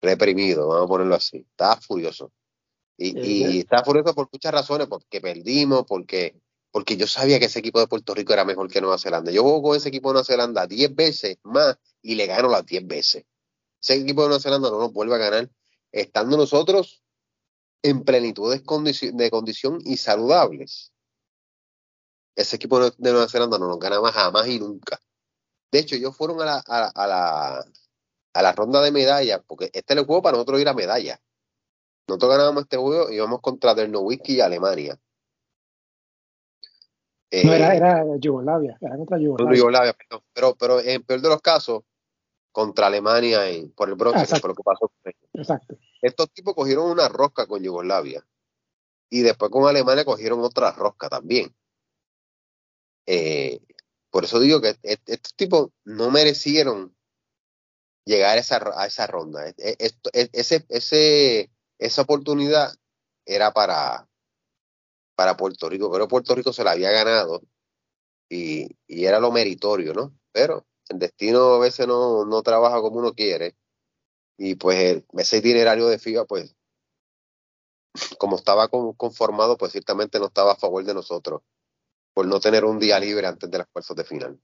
reprimido, 0.00 0.68
vamos 0.68 0.84
a 0.84 0.88
ponerlo 0.88 1.14
así. 1.16 1.46
Estaba 1.50 1.80
furioso. 1.80 2.32
Y, 3.02 3.18
y 3.18 3.58
estaba 3.60 3.82
furioso 3.82 4.14
por 4.14 4.28
muchas 4.30 4.52
razones, 4.52 4.86
porque 4.86 5.20
perdimos, 5.20 5.84
porque 5.86 6.34
porque 6.70 6.96
yo 6.96 7.06
sabía 7.06 7.38
que 7.38 7.46
ese 7.46 7.58
equipo 7.58 7.80
de 7.80 7.88
Puerto 7.88 8.14
Rico 8.14 8.32
era 8.32 8.44
mejor 8.44 8.70
que 8.70 8.80
Nueva 8.80 8.98
Zelanda. 8.98 9.32
Yo 9.32 9.42
juego 9.42 9.62
con 9.62 9.76
ese 9.76 9.88
equipo 9.88 10.10
de 10.10 10.14
Nueva 10.14 10.24
Zelanda 10.24 10.66
10 10.66 10.94
veces 10.94 11.38
más 11.42 11.76
y 12.02 12.14
le 12.14 12.26
gano 12.26 12.48
las 12.48 12.64
10 12.64 12.86
veces. 12.86 13.24
Ese 13.80 13.94
equipo 13.94 14.22
de 14.22 14.28
Nueva 14.28 14.42
Zelanda 14.42 14.70
no 14.70 14.78
nos 14.78 14.92
vuelve 14.92 15.14
a 15.16 15.18
ganar 15.18 15.50
estando 15.90 16.36
nosotros 16.36 17.02
en 17.82 18.04
plenitud 18.04 18.52
de, 18.52 18.62
condición, 18.62 19.80
y 19.84 19.96
saludables. 19.96 20.92
Ese 22.36 22.56
equipo 22.56 22.78
de 22.78 22.92
Nueva 22.98 23.28
Zelanda 23.28 23.58
no 23.58 23.66
nos 23.66 23.78
ganaba 23.78 24.12
jamás 24.12 24.46
y 24.46 24.60
nunca. 24.60 25.00
De 25.72 25.80
hecho, 25.80 25.96
ellos 25.96 26.16
fueron 26.16 26.40
a 26.42 26.44
la, 26.44 26.58
a, 26.66 27.06
la, 27.06 27.64
a 28.34 28.42
la 28.42 28.52
ronda 28.52 28.80
de 28.80 28.92
medallas, 28.92 29.40
porque 29.46 29.70
este 29.72 29.94
es 29.94 29.98
el 29.98 30.06
juego 30.06 30.22
para 30.22 30.36
nosotros 30.36 30.60
ir 30.60 30.68
a 30.68 30.74
medalla. 30.74 31.20
Nosotros 32.10 32.32
ganábamos 32.32 32.62
este 32.64 32.76
juego 32.76 33.10
y 33.10 33.16
íbamos 33.16 33.40
contra 33.40 33.72
Whisky 33.72 34.34
y 34.34 34.40
Alemania 34.40 34.98
no, 37.44 37.52
era, 37.52 37.74
eh, 37.74 37.76
era 37.76 38.16
Yugoslavia, 38.18 38.76
era 38.80 38.96
contra 38.96 39.18
Yugoslavia. 39.18 39.96
pero, 40.32 40.54
pero 40.56 40.80
en 40.80 41.02
peor 41.02 41.20
de 41.20 41.28
los 41.28 41.40
casos, 41.40 41.82
contra 42.50 42.88
Alemania 42.88 43.40
por 43.76 43.88
el 43.88 43.94
bronce, 43.94 44.40
por 44.40 44.50
lo 44.50 44.56
que 44.56 44.62
pasó. 44.64 44.90
Exacto. 45.34 45.78
Estos 46.02 46.30
tipos 46.32 46.54
cogieron 46.54 46.90
una 46.90 47.08
rosca 47.08 47.46
con 47.46 47.62
Yugoslavia 47.62 48.26
y 49.08 49.20
después 49.20 49.50
con 49.50 49.68
Alemania 49.68 50.04
cogieron 50.04 50.40
otra 50.40 50.72
rosca 50.72 51.08
también. 51.08 51.54
Eh, 53.06 53.60
por 54.10 54.24
eso 54.24 54.40
digo 54.40 54.60
que 54.60 54.76
estos 54.82 55.34
tipos 55.34 55.70
no 55.84 56.10
merecieron 56.10 56.96
llegar 58.04 58.36
a 58.36 58.40
esa, 58.40 58.60
a 58.74 58.86
esa 58.86 59.06
ronda. 59.06 59.48
E, 59.48 59.54
e, 59.56 60.30
ese, 60.32 60.64
ese, 60.68 61.50
esa 61.80 62.02
oportunidad 62.02 62.72
era 63.24 63.52
para, 63.52 64.06
para 65.16 65.36
Puerto 65.36 65.68
Rico, 65.68 65.90
pero 65.90 66.06
Puerto 66.06 66.34
Rico 66.34 66.52
se 66.52 66.62
la 66.62 66.72
había 66.72 66.90
ganado 66.90 67.42
y, 68.28 68.68
era 68.86 69.18
lo 69.18 69.32
meritorio, 69.32 69.94
¿no? 69.94 70.14
Pero 70.30 70.66
el 70.88 70.98
destino 70.98 71.54
a 71.54 71.58
veces 71.58 71.88
no, 71.88 72.24
no 72.24 72.42
trabaja 72.42 72.80
como 72.80 72.98
uno 72.98 73.14
quiere 73.14 73.56
y 74.36 74.54
pues 74.54 75.02
ese 75.14 75.38
itinerario 75.38 75.88
de 75.88 75.98
FIBA, 75.98 76.26
pues 76.26 76.54
como 78.18 78.36
estaba 78.36 78.68
conformado, 78.68 79.56
pues 79.56 79.72
ciertamente 79.72 80.18
no 80.18 80.26
estaba 80.26 80.52
a 80.52 80.56
favor 80.56 80.84
de 80.84 80.94
nosotros 80.94 81.42
por 82.14 82.26
no 82.26 82.40
tener 82.40 82.64
un 82.64 82.78
día 82.78 82.98
libre 83.00 83.26
antes 83.26 83.50
de 83.50 83.58
las 83.58 83.68
fuerzas 83.68 83.96
de 83.96 84.04
final. 84.04 84.38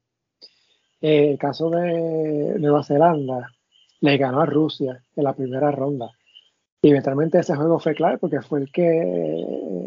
Eh, 1.01 1.31
el 1.33 1.39
caso 1.39 1.71
de 1.71 2.59
Nueva 2.59 2.83
Zelanda 2.83 3.51
le 4.01 4.17
ganó 4.17 4.41
a 4.41 4.47
Rusia 4.47 5.05
en 5.15 5.25
la 5.25 5.35
primera 5.35 5.71
ronda. 5.71 6.11
Y 6.83 6.91
eventualmente 6.91 7.39
ese 7.39 7.57
juego 7.57 7.79
fue 7.79 7.95
clave 7.95 8.19
porque 8.19 8.41
fue 8.43 8.61
el 8.61 8.71
que 8.71 8.85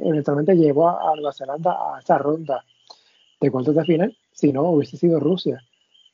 eventualmente 0.04 0.56
llevó 0.56 0.90
a 0.90 1.16
Nueva 1.16 1.34
Zelanda 1.34 1.72
a 1.72 2.00
esa 2.00 2.18
ronda 2.18 2.66
de 3.40 3.52
cuartos 3.52 3.76
de 3.76 3.86
final. 3.86 4.18
Si 4.32 4.52
no, 4.52 4.64
hubiese 4.64 4.98
sido 4.98 5.20
Rusia, 5.20 5.64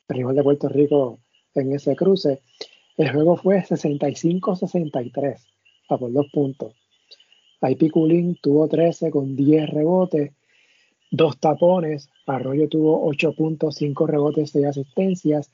el 0.08 0.16
rival 0.16 0.36
de 0.36 0.42
Puerto 0.42 0.68
Rico 0.68 1.18
en 1.54 1.74
ese 1.74 1.96
cruce. 1.96 2.42
El 2.96 3.12
juego 3.12 3.36
fue 3.36 3.58
65-63, 3.62 5.36
a 5.88 5.98
por 5.98 6.12
dos 6.12 6.26
puntos. 6.32 6.74
Ahí 7.60 7.74
Piculín 7.74 8.38
tuvo 8.40 8.68
13 8.68 9.10
con 9.10 9.34
10 9.34 9.70
rebotes, 9.70 10.32
dos 11.10 11.38
tapones. 11.38 12.10
Arroyo 12.26 12.68
tuvo 12.68 13.06
8 13.06 13.32
puntos, 13.32 13.76
5 13.76 14.06
rebotes, 14.06 14.50
6 14.50 14.66
asistencias. 14.66 15.50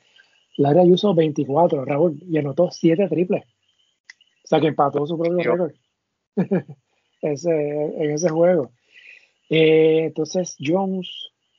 Lara 0.57 0.81
Ayuso 0.81 1.13
24, 1.13 1.85
Raúl, 1.85 2.21
y 2.29 2.37
anotó 2.37 2.69
7 2.71 3.07
triples. 3.09 3.43
Sea 4.53 4.61
que 4.61 4.67
empató 4.67 5.07
su 5.07 5.17
propio 5.17 5.35
récord 5.35 5.71
en 7.21 8.11
ese 8.11 8.29
juego. 8.29 8.71
Eh, 9.49 10.05
entonces, 10.05 10.55
Jones 10.59 11.09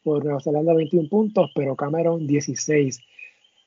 por 0.05 0.25
Nueva 0.25 0.41
Zelanda 0.41 0.75
21 0.75 1.09
puntos, 1.09 1.51
pero 1.57 1.75
Cameron 1.75 2.25
16. 2.25 3.01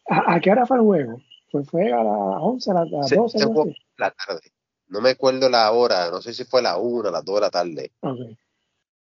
¿A, 0.10 0.40
qué 0.40 0.50
hora 0.50 0.66
fue 0.66 0.78
el 0.78 0.84
juego? 0.84 1.22
¿Fue, 1.52 1.66
fue 1.66 1.92
a 1.92 2.02
las 2.04 2.38
11, 2.40 2.72
a 2.72 2.74
las 2.74 2.90
12? 2.90 3.76
la 3.98 4.12
tarde. 4.12 4.54
No 4.88 5.02
me 5.02 5.10
acuerdo 5.10 5.50
la 5.50 5.70
hora, 5.74 6.10
no 6.10 6.22
sé 6.22 6.34
si 6.34 6.46
fue 6.46 6.62
la 6.62 6.78
1, 6.78 7.12
las 7.12 7.26
2 7.26 7.36
de 7.36 7.42
la 7.42 7.50
tarde. 7.50 7.92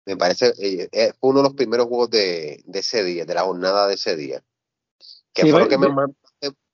Me 0.06 0.16
parece, 0.16 0.52
eh, 0.58 0.88
eh, 0.92 1.12
fue 1.18 1.30
uno 1.30 1.40
de 1.40 1.48
los 1.48 1.54
primeros 1.54 1.88
juegos 1.88 2.10
de, 2.10 2.62
de, 2.66 2.78
ese 2.78 3.02
día, 3.02 3.24
de 3.24 3.34
la 3.34 3.42
jornada 3.42 3.88
de 3.88 3.94
ese 3.94 4.14
día. 4.14 4.44
Que 5.32 5.50
fue 5.50 5.58
lo 5.58 5.68
que 5.68 5.76
me, 5.76 5.88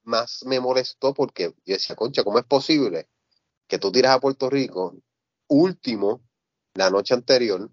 más 0.03 0.45
me 0.45 0.61
molestó 0.61 1.15
porque 1.15 1.55
yo 1.65 1.73
decía, 1.73 1.97
concha, 1.97 2.23
¿cómo 2.23 2.39
es 2.39 2.45
posible 2.45 3.09
que 3.71 3.79
tú 3.79 3.93
tiras 3.93 4.17
a 4.17 4.21
Puerto 4.21 4.51
Rico 4.51 4.97
último 5.49 6.21
la 6.75 6.91
noche 6.91 7.15
anterior, 7.15 7.71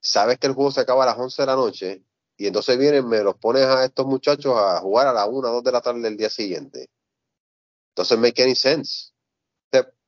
sabes 0.00 0.38
que 0.38 0.46
el 0.46 0.54
juego 0.54 0.70
se 0.70 0.80
acaba 0.80 1.02
a 1.02 1.06
las 1.06 1.18
11 1.18 1.42
de 1.42 1.46
la 1.46 1.56
noche 1.56 2.04
y 2.36 2.46
entonces 2.46 2.78
vienen, 2.78 3.08
me 3.08 3.22
los 3.22 3.36
pones 3.36 3.64
a 3.64 3.84
estos 3.84 4.06
muchachos 4.06 4.54
a 4.56 4.78
jugar 4.80 5.08
a 5.08 5.12
las 5.12 5.26
1 5.28 5.48
o 5.48 5.52
2 5.52 5.64
de 5.64 5.72
la 5.72 5.80
tarde 5.80 6.00
del 6.00 6.16
día 6.16 6.30
siguiente. 6.30 6.88
Entonces, 7.90 8.18
make 8.18 8.42
any 8.42 8.54
sense. 8.54 9.12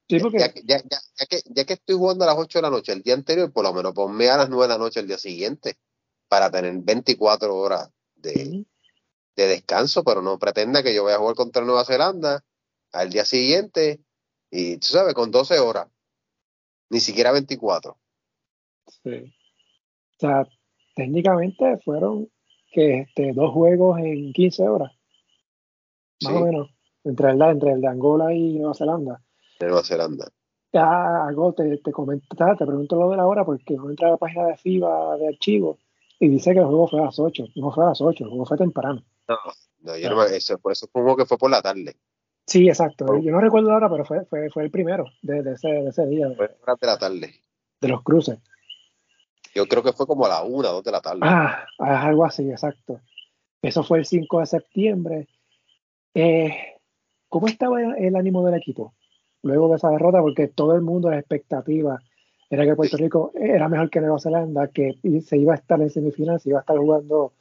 ya, 0.06 1.26
que, 1.28 1.42
ya 1.46 1.64
que 1.64 1.72
estoy 1.72 1.96
jugando 1.96 2.24
a 2.24 2.28
las 2.28 2.36
8 2.38 2.58
de 2.58 2.62
la 2.62 2.70
noche 2.70 2.92
el 2.92 3.02
día 3.02 3.14
anterior, 3.14 3.52
por 3.52 3.64
lo 3.64 3.72
menos 3.72 3.92
ponme 3.92 4.28
a 4.28 4.36
las 4.36 4.48
9 4.48 4.64
de 4.64 4.68
la 4.68 4.78
noche 4.78 5.00
el 5.00 5.08
día 5.08 5.18
siguiente 5.18 5.78
para 6.28 6.50
tener 6.50 6.74
24 6.76 7.56
horas 7.56 7.90
de, 8.14 8.66
de 9.34 9.46
descanso, 9.46 10.04
pero 10.04 10.22
no 10.22 10.38
pretenda 10.38 10.82
que 10.82 10.94
yo 10.94 11.04
vaya 11.04 11.16
a 11.16 11.20
jugar 11.20 11.34
contra 11.34 11.64
Nueva 11.64 11.84
Zelanda 11.84 12.44
al 12.92 13.10
día 13.10 13.24
siguiente 13.24 14.00
y 14.50 14.78
tú 14.78 14.88
sabes, 14.88 15.14
con 15.14 15.30
12 15.30 15.58
horas, 15.58 15.88
ni 16.90 17.00
siquiera 17.00 17.32
24. 17.32 17.96
Sí. 19.02 19.34
O 20.16 20.20
sea, 20.20 20.48
técnicamente 20.94 21.78
fueron 21.84 22.28
que 22.72 23.00
este, 23.00 23.32
dos 23.32 23.52
juegos 23.52 23.98
en 24.00 24.32
15 24.32 24.68
horas. 24.68 24.92
Más 26.22 26.34
o 26.34 26.44
menos. 26.44 26.70
Entre 27.04 27.30
el, 27.30 27.40
entre 27.40 27.72
el 27.72 27.80
de 27.80 27.88
Angola 27.88 28.34
y 28.34 28.58
Nueva 28.58 28.74
Zelanda. 28.74 29.22
De 29.60 29.66
Nueva 29.66 29.84
Zelanda. 29.84 30.28
Ya, 30.72 31.26
algo 31.26 31.54
te, 31.54 31.78
te 31.78 31.92
comentaba, 31.92 32.56
te 32.56 32.66
pregunto 32.66 32.96
lo 32.96 33.10
de 33.10 33.16
la 33.16 33.26
hora 33.26 33.44
porque 33.44 33.74
no 33.74 33.88
entra 33.88 34.08
a 34.08 34.10
la 34.12 34.16
página 34.16 34.46
de 34.46 34.56
FIBA 34.56 35.16
de 35.16 35.28
archivo 35.28 35.78
y 36.20 36.28
dice 36.28 36.52
que 36.52 36.58
el 36.58 36.66
juego 36.66 36.88
fue 36.88 37.00
a 37.00 37.06
las 37.06 37.18
8. 37.18 37.44
No 37.56 37.70
fue 37.72 37.84
a 37.84 37.88
las 37.88 38.00
8, 38.00 38.24
el 38.24 38.30
juego 38.30 38.44
fue 38.44 38.56
temprano. 38.56 39.02
No, 39.28 39.36
no, 39.80 39.96
yo 39.96 40.10
no, 40.10 40.22
eso, 40.24 40.58
por 40.58 40.72
eso 40.72 40.86
fue 40.92 41.00
un 41.00 41.06
juego 41.06 41.16
que 41.18 41.26
fue 41.26 41.38
por 41.38 41.50
la 41.50 41.62
tarde. 41.62 41.96
Sí, 42.48 42.66
exacto. 42.66 43.20
Yo 43.20 43.30
no 43.30 43.40
recuerdo 43.40 43.70
ahora, 43.70 43.90
pero 43.90 44.06
fue, 44.06 44.24
fue, 44.24 44.48
fue 44.48 44.64
el 44.64 44.70
primero 44.70 45.04
de, 45.20 45.42
de, 45.42 45.52
ese, 45.52 45.68
de 45.68 45.90
ese 45.90 46.06
día. 46.06 46.32
Fue 46.34 46.48
de 46.48 46.86
la 46.86 46.96
tarde. 46.96 47.34
De 47.78 47.88
los 47.88 48.02
cruces. 48.02 48.38
Yo 49.54 49.66
creo 49.66 49.82
que 49.82 49.92
fue 49.92 50.06
como 50.06 50.24
a 50.24 50.30
la 50.30 50.42
una, 50.42 50.68
dos 50.68 50.82
de 50.82 50.90
la 50.90 51.02
tarde. 51.02 51.20
Ah, 51.22 51.66
algo 51.78 52.24
así, 52.24 52.50
exacto. 52.50 53.00
Eso 53.60 53.82
fue 53.84 53.98
el 53.98 54.06
5 54.06 54.40
de 54.40 54.46
septiembre. 54.46 55.28
Eh, 56.14 56.56
¿Cómo 57.28 57.48
estaba 57.48 57.82
el 57.82 58.16
ánimo 58.16 58.42
del 58.46 58.54
equipo 58.54 58.94
luego 59.42 59.68
de 59.68 59.76
esa 59.76 59.90
derrota? 59.90 60.22
Porque 60.22 60.48
todo 60.48 60.74
el 60.74 60.80
mundo, 60.80 61.10
la 61.10 61.18
expectativa 61.18 62.00
era 62.48 62.64
que 62.64 62.74
Puerto 62.74 62.96
Rico 62.96 63.30
era 63.34 63.68
mejor 63.68 63.90
que 63.90 64.00
Nueva 64.00 64.18
Zelanda, 64.18 64.68
que 64.68 64.98
se 65.22 65.36
iba 65.36 65.52
a 65.52 65.56
estar 65.56 65.78
en 65.82 65.90
semifinal, 65.90 66.40
se 66.40 66.48
iba 66.48 66.60
a 66.60 66.62
estar 66.62 66.78
jugando 66.78 67.34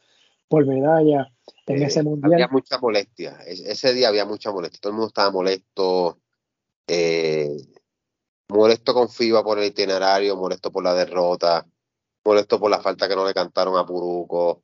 por 0.48 0.66
medalla 0.66 1.32
en 1.66 1.84
ese 1.84 2.04
mundial. 2.04 2.34
Había 2.34 2.48
mucha 2.48 2.78
molestia, 2.80 3.38
ese 3.46 3.94
día 3.94 4.08
había 4.08 4.26
mucha 4.26 4.52
molestia, 4.52 4.80
todo 4.82 4.92
el 4.92 4.96
mundo 4.96 5.08
estaba 5.08 5.32
molesto, 5.32 6.20
eh, 6.88 7.58
molesto 8.50 8.94
con 8.94 9.10
FIBA 9.10 9.44
por 9.44 9.60
el 9.60 9.66
itinerario, 9.66 10.36
molesto 10.36 10.72
por 10.72 10.84
la 10.84 10.94
derrota, 10.94 11.66
molesto 12.24 12.60
por 12.60 12.72
la 12.72 12.82
falta 12.82 13.08
que 13.08 13.16
no 13.16 13.26
le 13.26 13.34
cantaron 13.34 13.78
a 13.78 13.86
Puruco, 13.86 14.64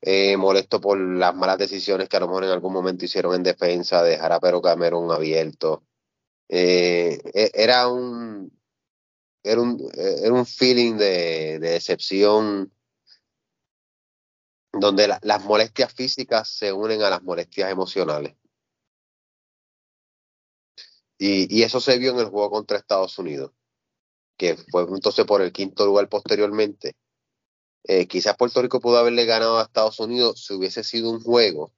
eh, 0.00 0.36
molesto 0.36 0.80
por 0.80 0.98
las 0.98 1.34
malas 1.34 1.58
decisiones 1.58 2.08
que 2.08 2.16
a 2.16 2.20
lo 2.20 2.28
mejor 2.28 2.44
en 2.44 2.50
algún 2.50 2.72
momento 2.72 3.04
hicieron 3.04 3.34
en 3.34 3.42
defensa, 3.42 4.02
dejar 4.02 4.32
a 4.32 4.40
Pero 4.40 4.60
Cameron 4.60 5.10
abierto. 5.10 5.84
Eh, 6.48 7.18
e, 7.32 7.50
era 7.54 7.88
un 7.88 8.52
era 9.44 9.60
un, 9.60 9.90
era 9.94 10.32
un 10.32 10.46
feeling 10.46 10.96
de, 10.96 11.58
de 11.58 11.70
decepción 11.70 12.72
donde 14.72 15.08
las 15.22 15.44
molestias 15.44 15.92
físicas 15.92 16.48
se 16.48 16.72
unen 16.72 17.02
a 17.02 17.10
las 17.10 17.22
molestias 17.22 17.70
emocionales. 17.70 18.36
Y, 21.18 21.62
eso 21.62 21.80
se 21.80 21.98
vio 21.98 22.12
en 22.12 22.18
el 22.18 22.30
juego 22.30 22.50
contra 22.50 22.78
Estados 22.78 23.16
Unidos, 23.18 23.52
que 24.36 24.56
fue 24.56 24.82
entonces 24.82 25.24
por 25.24 25.40
el 25.40 25.52
quinto 25.52 25.86
lugar 25.86 26.08
posteriormente. 26.08 26.96
Eh, 27.84 28.08
quizás 28.08 28.36
Puerto 28.36 28.60
Rico 28.60 28.80
pudo 28.80 28.98
haberle 28.98 29.24
ganado 29.24 29.58
a 29.58 29.62
Estados 29.62 30.00
Unidos 30.00 30.44
si 30.44 30.54
hubiese 30.54 30.82
sido 30.82 31.10
un 31.10 31.20
juego 31.20 31.72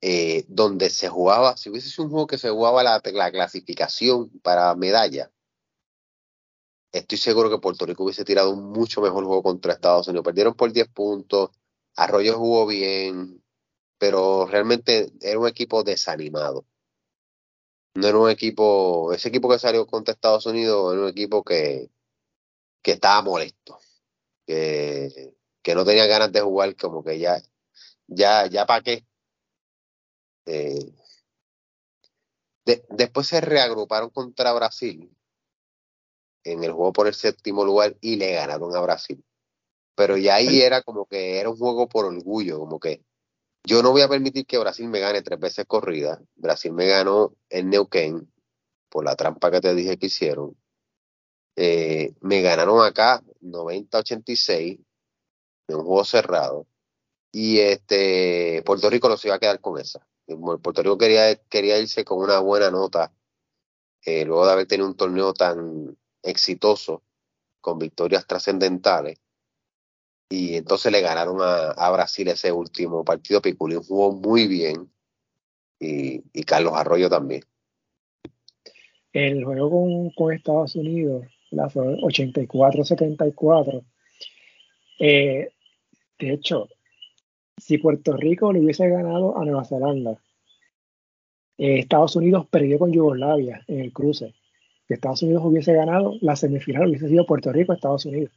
eh, 0.00 0.44
donde 0.48 0.90
se 0.90 1.08
jugaba, 1.08 1.56
si 1.56 1.70
hubiese 1.70 1.90
sido 1.90 2.04
un 2.04 2.10
juego 2.10 2.26
que 2.28 2.38
se 2.38 2.50
jugaba 2.50 2.84
la 2.84 3.00
clasificación 3.00 4.30
para 4.40 4.74
medalla, 4.76 5.32
estoy 6.92 7.18
seguro 7.18 7.50
que 7.50 7.58
Puerto 7.58 7.86
Rico 7.86 8.04
hubiese 8.04 8.24
tirado 8.24 8.50
un 8.50 8.70
mucho 8.72 9.00
mejor 9.00 9.24
juego 9.24 9.42
contra 9.42 9.72
Estados 9.72 10.08
Unidos. 10.08 10.24
Perdieron 10.24 10.54
por 10.54 10.72
10 10.72 10.88
puntos, 10.88 11.50
Arroyo 11.96 12.36
jugó 12.38 12.66
bien, 12.66 13.42
pero 13.98 14.46
realmente 14.46 15.12
era 15.20 15.38
un 15.38 15.48
equipo 15.48 15.82
desanimado. 15.82 16.66
No 17.94 18.06
era 18.06 18.18
un 18.18 18.30
equipo, 18.30 19.12
ese 19.12 19.28
equipo 19.28 19.48
que 19.48 19.58
salió 19.58 19.86
contra 19.86 20.14
Estados 20.14 20.46
Unidos 20.46 20.92
era 20.94 21.02
un 21.02 21.08
equipo 21.08 21.42
que, 21.42 21.90
que 22.82 22.92
estaba 22.92 23.22
molesto, 23.22 23.78
que, 24.46 25.34
que 25.62 25.74
no 25.74 25.84
tenía 25.84 26.06
ganas 26.06 26.32
de 26.32 26.40
jugar, 26.40 26.76
como 26.76 27.02
que 27.04 27.18
ya, 27.18 27.42
ya, 28.06 28.46
ya 28.46 28.66
para 28.66 28.82
qué. 28.82 29.06
Eh, 30.46 30.92
después 32.90 33.26
se 33.26 33.40
reagruparon 33.40 34.10
contra 34.10 34.52
Brasil 34.52 35.17
en 36.52 36.64
el 36.64 36.72
juego 36.72 36.92
por 36.92 37.06
el 37.06 37.14
séptimo 37.14 37.64
lugar 37.64 37.96
y 38.00 38.16
le 38.16 38.32
ganaron 38.32 38.74
a 38.74 38.80
Brasil. 38.80 39.24
Pero 39.94 40.16
ya 40.16 40.36
ahí 40.36 40.60
era 40.62 40.82
como 40.82 41.06
que 41.06 41.38
era 41.40 41.50
un 41.50 41.56
juego 41.56 41.88
por 41.88 42.06
orgullo, 42.06 42.58
como 42.60 42.78
que 42.78 43.02
yo 43.64 43.82
no 43.82 43.90
voy 43.90 44.02
a 44.02 44.08
permitir 44.08 44.46
que 44.46 44.58
Brasil 44.58 44.88
me 44.88 45.00
gane 45.00 45.22
tres 45.22 45.38
veces 45.38 45.66
corrida. 45.66 46.22
Brasil 46.36 46.72
me 46.72 46.86
ganó 46.86 47.34
en 47.50 47.70
Neuquén 47.70 48.32
por 48.88 49.04
la 49.04 49.16
trampa 49.16 49.50
que 49.50 49.60
te 49.60 49.74
dije 49.74 49.98
que 49.98 50.06
hicieron. 50.06 50.56
Eh, 51.56 52.14
me 52.20 52.40
ganaron 52.40 52.84
acá 52.84 53.22
90-86 53.42 54.80
en 55.68 55.76
un 55.76 55.84
juego 55.84 56.04
cerrado. 56.04 56.66
Y 57.32 57.58
este 57.58 58.62
Puerto 58.64 58.88
Rico 58.88 59.08
no 59.08 59.16
se 59.16 59.28
iba 59.28 59.36
a 59.36 59.40
quedar 59.40 59.60
con 59.60 59.78
esa. 59.78 60.06
Puerto 60.62 60.82
Rico 60.82 60.98
quería, 60.98 61.34
quería 61.48 61.78
irse 61.78 62.04
con 62.04 62.18
una 62.18 62.38
buena 62.40 62.70
nota 62.70 63.12
eh, 64.04 64.24
luego 64.24 64.46
de 64.46 64.52
haber 64.52 64.66
tenido 64.66 64.88
un 64.88 64.96
torneo 64.96 65.34
tan 65.34 65.96
exitoso 66.28 67.02
con 67.60 67.78
victorias 67.78 68.26
trascendentales. 68.26 69.18
Y 70.30 70.56
entonces 70.56 70.92
le 70.92 71.00
ganaron 71.00 71.38
a, 71.40 71.90
Brasil 71.90 72.28
ese 72.28 72.52
último 72.52 73.04
partido. 73.04 73.40
Piculín 73.40 73.82
jugó 73.82 74.12
muy 74.12 74.46
bien 74.46 74.90
y, 75.80 76.20
Carlos 76.44 76.74
Arroyo 76.74 77.08
también. 77.08 77.42
El 79.12 79.44
juego 79.44 79.70
con, 79.70 80.10
con 80.10 80.34
Estados 80.34 80.76
Unidos, 80.76 81.26
la 81.50 81.70
fue 81.70 81.96
84-74. 81.96 83.84
Eh, 84.98 85.50
de 86.18 86.32
hecho, 86.32 86.68
si 87.56 87.78
Puerto 87.78 88.16
Rico 88.16 88.52
le 88.52 88.60
hubiese 88.60 88.88
ganado 88.88 89.38
a 89.38 89.44
Nueva 89.44 89.64
Zelanda, 89.64 90.20
eh, 91.56 91.80
Estados 91.80 92.16
Unidos 92.16 92.46
perdió 92.46 92.78
con 92.78 92.92
Yugoslavia 92.92 93.64
en 93.66 93.80
el 93.80 93.92
cruce. 93.92 94.34
Si 94.88 94.94
Estados 94.94 95.22
Unidos 95.22 95.42
hubiese 95.44 95.74
ganado, 95.74 96.14
la 96.22 96.34
semifinal 96.34 96.88
hubiese 96.88 97.08
sido 97.08 97.26
Puerto 97.26 97.52
Rico-Estados 97.52 98.06
Unidos. 98.06 98.32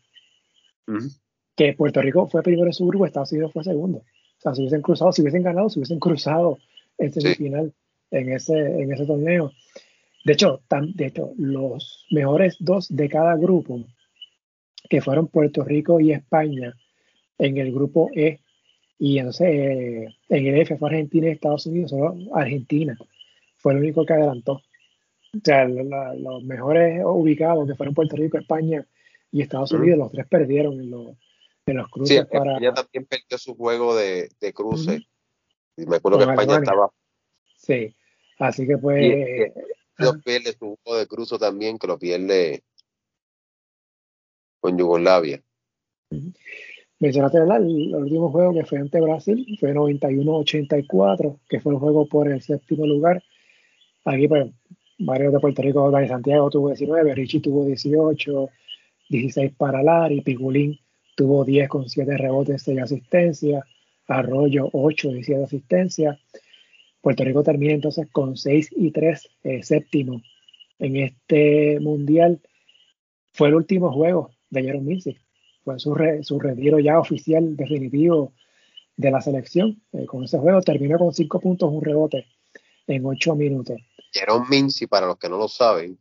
Que 1.55 1.73
Puerto 1.73 2.01
Rico 2.01 2.27
fue 2.27 2.43
primero 2.43 2.67
en 2.67 2.73
su 2.73 2.85
grupo, 2.85 3.05
Estados 3.05 3.31
Unidos 3.31 3.53
fue 3.53 3.63
segundo. 3.63 3.99
O 3.99 4.41
sea, 4.41 4.53
si 4.53 4.61
hubiesen 4.61 4.81
cruzado, 4.81 5.13
si 5.13 5.21
hubiesen 5.21 5.43
ganado, 5.43 5.69
si 5.69 5.79
hubiesen 5.79 5.99
cruzado 5.99 6.57
en 6.97 7.13
semifinal 7.13 7.73
en, 8.11 8.33
ese, 8.33 8.57
en 8.57 8.91
ese 8.91 9.05
torneo. 9.05 9.53
De 10.25 10.33
hecho, 10.33 10.61
de 10.93 11.05
hecho, 11.05 11.31
los 11.37 12.05
mejores 12.11 12.57
dos 12.59 12.93
de 12.93 13.07
cada 13.07 13.37
grupo, 13.37 13.85
que 14.89 15.01
fueron 15.01 15.27
Puerto 15.27 15.63
Rico 15.63 16.01
y 16.01 16.11
España, 16.11 16.75
en 17.37 17.57
el 17.57 17.71
grupo 17.71 18.09
E, 18.13 18.39
y 18.99 19.17
entonces 19.17 19.47
eh, 19.47 20.15
en 20.29 20.45
el 20.47 20.61
F 20.61 20.77
fue 20.77 20.89
Argentina 20.89 21.27
y 21.27 21.31
Estados 21.31 21.65
Unidos, 21.65 21.91
solo 21.91 22.15
Argentina 22.35 22.97
fue 23.57 23.73
el 23.73 23.79
único 23.79 24.05
que 24.05 24.13
adelantó. 24.13 24.61
O 25.33 25.39
sea, 25.43 25.65
los 25.65 26.43
mejores 26.43 27.01
ubicados 27.05 27.67
que 27.67 27.75
fueron 27.75 27.95
Puerto 27.95 28.15
Rico, 28.15 28.37
España 28.37 28.85
y 29.31 29.41
Estados 29.41 29.71
Unidos, 29.71 29.97
los 29.97 30.11
tres 30.11 30.27
perdieron 30.27 30.79
en 30.79 30.91
los, 30.91 31.17
en 31.65 31.77
los 31.77 31.89
cruces. 31.89 32.19
Sí, 32.19 32.25
para... 32.29 32.53
España 32.53 32.73
también 32.73 33.05
perdió 33.05 33.37
su 33.37 33.55
juego 33.55 33.95
de, 33.95 34.29
de 34.39 34.53
cruce. 34.53 35.07
Y 35.77 35.85
me 35.85 35.97
acuerdo 35.97 36.19
que 36.19 36.25
España 36.25 36.57
estaba. 36.57 36.91
Sí, 37.55 37.95
así 38.39 38.67
que 38.67 38.77
pues. 38.77 39.03
Y, 39.03 40.19
pierde 40.23 40.53
su 40.53 40.77
juego 40.83 40.99
de 40.99 41.07
cruce 41.07 41.37
también, 41.37 41.77
que 41.77 41.87
lo 41.87 41.97
pierde 41.97 42.63
con 44.59 44.77
Yugoslavia 44.77 45.41
mencionaste 47.01 47.39
El, 47.39 47.95
último 47.95 48.31
juego 48.31 48.53
que 48.53 48.63
fue 48.63 48.77
ante 48.77 49.01
Brasil, 49.01 49.57
fue 49.59 49.73
91-84, 49.73 51.39
que 51.49 51.59
fue 51.59 51.73
un 51.73 51.79
juego 51.79 52.05
por 52.05 52.31
el 52.31 52.41
séptimo 52.41 52.85
lugar. 52.85 53.23
Aquí, 54.05 54.27
pues, 54.27 54.51
varios 55.05 55.33
de 55.33 55.39
Puerto 55.39 55.61
Rico, 55.61 55.91
Dani 55.91 56.07
Santiago 56.07 56.49
tuvo 56.49 56.69
19, 56.69 57.15
Richie 57.15 57.41
tuvo 57.41 57.65
18, 57.65 58.49
16 59.09 59.53
para 59.57 59.83
Lari, 59.83 60.21
Pigulín 60.21 60.79
tuvo 61.15 61.43
10 61.43 61.69
con 61.69 61.89
7 61.89 62.17
rebotes, 62.17 62.63
6 62.63 62.79
asistencias, 62.81 63.63
Arroyo 64.07 64.69
8, 64.71 65.09
17 65.09 65.43
asistencias. 65.43 66.19
Puerto 67.01 67.23
Rico 67.23 67.43
termina 67.43 67.73
entonces 67.73 68.07
con 68.11 68.37
6 68.37 68.69
y 68.77 68.91
3, 68.91 69.29
eh, 69.43 69.63
séptimo 69.63 70.21
en 70.79 70.97
este 70.97 71.79
mundial. 71.79 72.39
Fue 73.33 73.49
el 73.49 73.55
último 73.55 73.91
juego 73.91 74.31
de 74.49 74.63
Jerome 74.63 74.85
Mincy 74.85 75.17
fue 75.63 75.79
su, 75.79 75.95
su 76.21 76.39
retiro 76.39 76.79
ya 76.79 76.99
oficial 76.99 77.55
definitivo 77.55 78.33
de 78.97 79.11
la 79.11 79.21
selección. 79.21 79.81
Eh, 79.93 80.05
con 80.05 80.23
ese 80.23 80.37
juego 80.37 80.61
terminó 80.61 80.97
con 80.97 81.13
cinco 81.13 81.39
puntos, 81.39 81.71
un 81.71 81.83
rebote 81.83 82.25
en 82.87 83.05
ocho 83.05 83.35
minutos. 83.35 83.79
Jerome 84.11 84.45
Mincy, 84.49 84.87
para 84.87 85.07
los 85.07 85.17
que 85.17 85.29
no 85.29 85.37
lo 85.37 85.47
saben, 85.47 85.99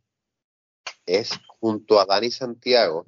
es 1.05 1.31
junto 1.59 1.99
a 1.99 2.05
Dani 2.05 2.31
Santiago 2.31 3.05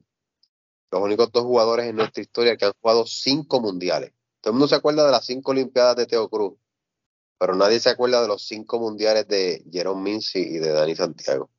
los 0.94 1.02
únicos 1.02 1.32
dos 1.32 1.44
jugadores 1.44 1.88
en 1.88 1.96
nuestra 1.96 2.22
historia 2.22 2.56
que 2.56 2.66
han 2.66 2.74
jugado 2.80 3.06
cinco 3.08 3.60
mundiales. 3.60 4.14
Todo 4.42 4.52
el 4.52 4.54
mundo 4.54 4.68
se 4.68 4.76
acuerda 4.76 5.06
de 5.06 5.12
las 5.12 5.26
cinco 5.26 5.52
Olimpiadas 5.52 5.96
de 5.96 6.06
Teo 6.06 6.30
Cruz, 6.30 6.54
pero 7.40 7.56
nadie 7.56 7.80
se 7.80 7.90
acuerda 7.90 8.22
de 8.22 8.28
los 8.28 8.44
cinco 8.44 8.80
mundiales 8.80 9.28
de 9.28 9.64
Jerome 9.72 10.04
Mincy 10.04 10.40
y 10.40 10.60
de 10.60 10.70
Dani 10.70 10.96
Santiago. 10.96 11.50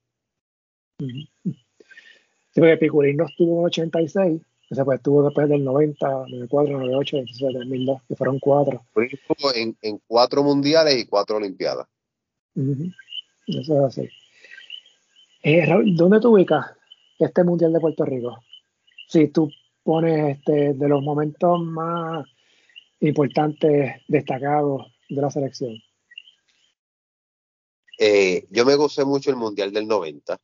Sí, 0.99 2.61
porque 2.61 2.77
Picurín 2.77 3.17
no 3.17 3.27
estuvo 3.27 3.61
en 3.61 3.67
86, 3.67 4.43
ese 4.71 4.85
pues 4.85 4.99
estuvo 4.99 5.25
después 5.25 5.49
del 5.49 5.65
90, 5.65 6.09
94, 6.09 6.73
98, 6.79 7.17
97, 7.17 7.59
2002, 7.59 8.03
que 8.07 8.15
fueron 8.15 8.39
cuatro. 8.39 8.85
En, 9.57 9.77
en 9.83 10.01
cuatro 10.07 10.45
mundiales 10.45 10.97
y 10.97 11.07
cuatro 11.07 11.39
olimpiadas. 11.39 11.89
Eso 13.47 13.79
es 13.79 13.85
así. 13.85 14.09
Eh, 15.43 15.67
¿dónde 15.95 16.21
tú 16.21 16.35
ubicas 16.35 16.67
este 17.19 17.45
mundial 17.45 17.73
de 17.73 17.81
Puerto 17.81 18.05
Rico? 18.05 18.39
Si 19.09 19.29
tú 19.29 19.51
pones 19.83 20.39
este, 20.39 20.73
de 20.75 20.89
los 20.89 21.03
momentos 21.03 21.61
más 21.61 22.27
importantes, 23.01 24.01
destacados 24.09 24.87
de 25.11 25.21
la 25.21 25.31
selección. 25.31 25.77
Eh, 27.99 28.47
yo 28.51 28.65
me 28.65 28.75
gocé 28.75 29.05
mucho 29.05 29.31
el 29.31 29.37
mundial 29.37 29.73
del 29.73 29.87
90 29.87 30.41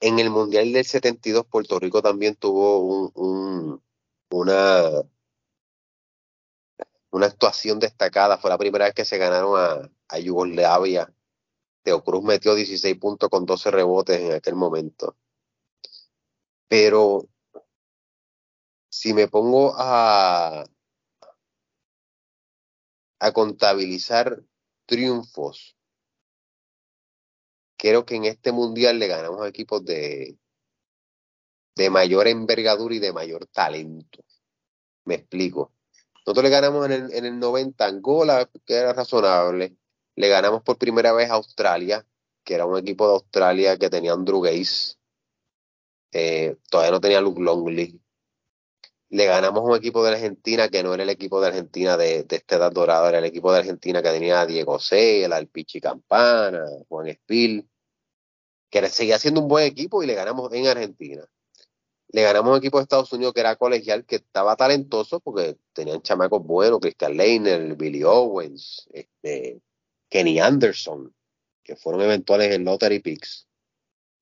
en 0.00 0.18
el 0.18 0.30
Mundial 0.30 0.72
del 0.72 0.84
72, 0.84 1.46
Puerto 1.46 1.78
Rico 1.78 2.02
también 2.02 2.36
tuvo 2.36 3.10
un, 3.14 3.82
una, 4.30 5.02
una 7.10 7.26
actuación 7.26 7.78
destacada. 7.78 8.38
Fue 8.38 8.50
la 8.50 8.58
primera 8.58 8.84
vez 8.86 8.94
que 8.94 9.04
se 9.04 9.18
ganaron 9.18 9.58
a, 9.58 9.90
a 10.08 10.18
Yugoslavia. 10.18 11.12
Teo 11.86 12.02
Cruz 12.02 12.24
metió 12.24 12.56
16 12.56 12.98
puntos 12.98 13.28
con 13.30 13.46
12 13.46 13.70
rebotes 13.70 14.20
en 14.20 14.32
aquel 14.32 14.56
momento. 14.56 15.16
Pero 16.66 17.28
si 18.88 19.14
me 19.14 19.28
pongo 19.28 19.72
a, 19.76 20.64
a 23.20 23.32
contabilizar 23.32 24.42
triunfos 24.84 25.76
creo 27.76 28.04
que 28.04 28.16
en 28.16 28.24
este 28.24 28.50
mundial 28.50 28.98
le 28.98 29.06
ganamos 29.06 29.42
a 29.42 29.48
equipos 29.48 29.84
de, 29.84 30.36
de 31.76 31.90
mayor 31.90 32.26
envergadura 32.26 32.96
y 32.96 32.98
de 32.98 33.12
mayor 33.12 33.46
talento. 33.46 34.24
Me 35.04 35.14
explico. 35.14 35.72
Nosotros 36.26 36.42
le 36.42 36.50
ganamos 36.50 36.86
en 36.86 36.92
el, 36.92 37.12
en 37.12 37.26
el 37.26 37.38
90 37.38 37.86
Angola, 37.86 38.50
que 38.64 38.74
era 38.74 38.92
razonable. 38.92 39.76
Le 40.16 40.28
ganamos 40.28 40.62
por 40.62 40.78
primera 40.78 41.12
vez 41.12 41.30
a 41.30 41.34
Australia, 41.34 42.06
que 42.44 42.54
era 42.54 42.66
un 42.66 42.78
equipo 42.78 43.06
de 43.06 43.14
Australia 43.14 43.78
que 43.78 43.90
tenía 43.90 44.12
Andrew 44.12 44.40
Gaze. 44.40 44.96
Eh, 46.12 46.56
todavía 46.70 46.92
no 46.92 47.00
tenía 47.00 47.20
Luke 47.20 47.40
Longley. 47.40 48.00
Le 49.10 49.26
ganamos 49.26 49.60
a 49.60 49.64
un 49.64 49.76
equipo 49.76 50.02
de 50.04 50.10
Argentina 50.12 50.68
que 50.68 50.82
no 50.82 50.92
era 50.94 51.04
el 51.04 51.10
equipo 51.10 51.40
de 51.40 51.48
Argentina 51.48 51.96
de, 51.96 52.24
de 52.24 52.36
esta 52.36 52.56
edad 52.56 52.72
dorada, 52.72 53.08
era 53.08 53.18
el 53.18 53.24
equipo 53.24 53.52
de 53.52 53.60
Argentina 53.60 54.02
que 54.02 54.10
tenía 54.10 54.40
a 54.40 54.46
Diego 54.46 54.78
Cela, 54.80 55.36
al 55.36 55.46
Pichi 55.48 55.80
Campana, 55.80 56.64
Juan 56.88 57.08
Espil 57.08 57.68
que 58.82 58.88
seguía 58.88 59.18
siendo 59.18 59.40
un 59.40 59.48
buen 59.48 59.66
equipo 59.66 60.02
y 60.02 60.06
le 60.06 60.14
ganamos 60.14 60.52
en 60.52 60.66
Argentina. 60.66 61.24
Le 62.08 62.22
ganamos 62.22 62.52
un 62.52 62.58
equipo 62.58 62.78
de 62.78 62.84
Estados 62.84 63.12
Unidos 63.12 63.34
que 63.34 63.40
era 63.40 63.56
colegial, 63.56 64.04
que 64.04 64.16
estaba 64.16 64.56
talentoso 64.56 65.20
porque 65.20 65.56
tenían 65.72 66.02
chamacos 66.02 66.42
buenos, 66.42 66.80
Christian 66.80 67.16
Leiner, 67.16 67.74
Billy 67.74 68.04
Owens, 68.04 68.88
este, 68.92 69.60
Kenny 70.16 70.40
Anderson, 70.40 71.14
que 71.62 71.76
fueron 71.76 72.00
eventuales 72.00 72.50
en 72.54 72.64
Lottery 72.64 73.00
Picks. 73.00 73.46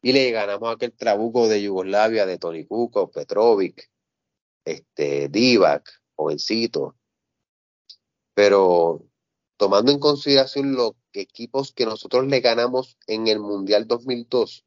Y 0.03 0.13
le 0.13 0.33
ganamos 0.33 0.75
aquel 0.75 0.93
trabuco 0.93 1.47
de 1.47 1.63
Yugoslavia 1.63 2.27
de 2.27 2.37
Tony 2.37 2.67
Kuko, 2.67 3.13
Petrovic, 3.13 3.93
este, 4.65 5.29
Divac, 5.29 5.89
jovencito. 6.17 6.97
Pero 8.35 9.07
tomando 9.57 9.93
en 9.93 10.01
consideración 10.01 10.75
los 10.75 10.95
equipos 11.13 11.73
que 11.73 11.87
nosotros 11.87 12.27
le 12.27 12.41
ganamos 12.41 12.99
en 13.07 13.29
el 13.29 13.39
Mundial 13.39 13.87
2002, 13.87 14.67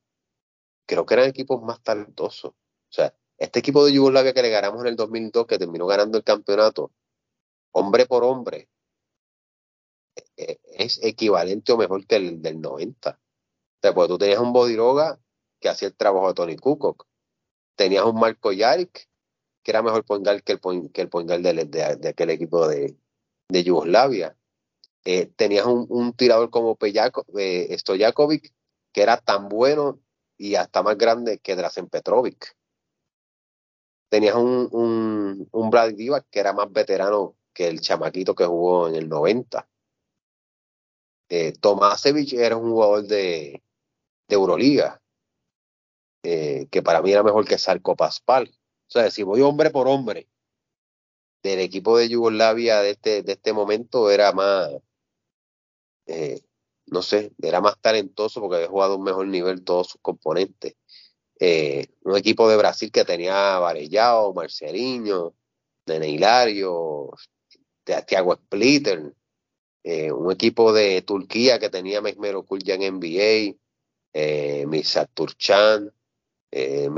creo 0.85 1.05
que 1.05 1.13
eran 1.13 1.27
equipos 1.27 1.61
más 1.61 1.83
talentosos. 1.83 2.51
O 2.51 2.55
sea, 2.89 3.13
este 3.37 3.59
equipo 3.59 3.85
de 3.85 3.91
Yugoslavia 3.91 4.33
que 4.33 4.43
le 4.43 4.49
ganamos 4.49 4.79
en 4.79 4.87
el 4.87 4.95
2002, 4.95 5.45
que 5.45 5.59
terminó 5.59 5.87
ganando 5.87 6.19
el 6.19 6.23
campeonato, 6.23 6.93
hombre 7.73 8.05
por 8.05 8.23
hombre, 8.23 8.69
es 10.37 11.03
equivalente 11.03 11.71
o 11.73 11.77
mejor 11.77 12.05
que 12.05 12.15
el 12.15 12.41
del 12.41 12.61
90. 12.61 13.19
O 13.95 14.07
tú 14.07 14.17
tenías 14.17 14.39
un 14.39 14.53
Bodiroga 14.53 15.19
que 15.59 15.69
hacía 15.69 15.87
el 15.87 15.95
trabajo 15.95 16.27
de 16.27 16.33
Tony 16.33 16.55
Kukoc. 16.55 17.07
Tenías 17.75 18.05
un 18.05 18.19
Marco 18.19 18.51
Yaric, 18.51 19.07
que 19.63 19.71
era 19.71 19.81
mejor 19.81 20.03
pongal 20.05 20.43
que 20.43 20.53
el, 20.53 20.91
que 20.91 21.01
el 21.01 21.09
pongal 21.09 21.43
de, 21.43 22.09
aquel 22.09 22.29
equipo 22.29 22.67
de, 22.67 22.97
Yugoslavia. 23.49 24.37
Eh, 25.05 25.27
tenías 25.35 25.65
un, 25.65 26.13
tirador 26.13 26.49
como 26.49 26.77
eh, 26.81 27.77
Stojakovic, 27.77 28.53
que 28.91 29.01
era 29.01 29.17
tan 29.17 29.47
bueno 29.47 30.01
y 30.37 30.55
hasta 30.55 30.83
más 30.83 30.97
grande 30.97 31.39
que 31.39 31.55
Drazen 31.55 31.87
Petrovic. 31.87 32.55
Tenías 34.09 34.35
un 34.35 35.69
Brad 35.69 35.93
Divac 35.93 36.25
que 36.29 36.39
era 36.39 36.53
más 36.53 36.71
veterano 36.71 37.35
que 37.53 37.67
el 37.67 37.81
chamaquito 37.81 38.35
que 38.35 38.45
jugó 38.45 38.87
en 38.87 38.95
el 38.95 39.09
90. 39.09 39.67
Eh, 41.29 41.53
Tomasevich 41.59 42.33
era 42.33 42.57
un 42.57 42.71
jugador 42.71 43.03
de, 43.05 43.61
Euroliga, 44.29 45.01
eh, 46.23 46.67
que 46.71 46.81
para 46.81 47.01
mí 47.01 47.11
era 47.11 47.23
mejor 47.23 47.45
que 47.45 47.57
Sarko 47.57 47.95
Paspal. 47.95 48.49
O 48.87 48.91
sea, 48.91 49.11
si 49.11 49.23
voy 49.23 49.41
hombre 49.41 49.69
por 49.69 49.87
hombre, 49.87 50.27
del 51.43 51.59
equipo 51.59 51.97
de 51.97 52.09
Yugoslavia 52.09 52.81
de 52.81 52.91
este, 52.91 53.23
de 53.23 53.33
este 53.33 53.53
momento 53.53 54.11
era 54.11 54.31
más, 54.33 54.69
eh, 56.05 56.41
no 56.87 57.01
sé, 57.01 57.33
era 57.41 57.61
más 57.61 57.79
talentoso 57.79 58.41
porque 58.41 58.57
había 58.57 58.69
jugado 58.69 58.93
a 58.93 58.97
un 58.97 59.03
mejor 59.03 59.27
nivel 59.27 59.63
todos 59.63 59.87
sus 59.89 60.01
componentes. 60.01 60.75
Eh, 61.39 61.87
un 62.03 62.17
equipo 62.17 62.49
de 62.49 62.57
Brasil 62.57 62.91
que 62.91 63.05
tenía 63.05 63.59
Varellao, 63.59 64.33
Marcelinho, 64.33 65.35
Nene 65.85 66.09
Hilario, 66.09 67.11
Thiago 67.83 68.35
Splitter, 68.35 69.13
eh, 69.89 70.11
un 70.11 70.29
equipo 70.33 70.73
de 70.73 71.01
Turquía 71.01 71.59
que 71.59 71.69
tenía 71.69 72.01
Mesmero 72.01 72.43
Kulja 72.45 72.73
en 72.73 72.95
NBA, 72.95 73.55
eh, 74.13 74.65
Misat 74.67 75.09
Turchan, 75.13 75.93
eh, 76.51 76.89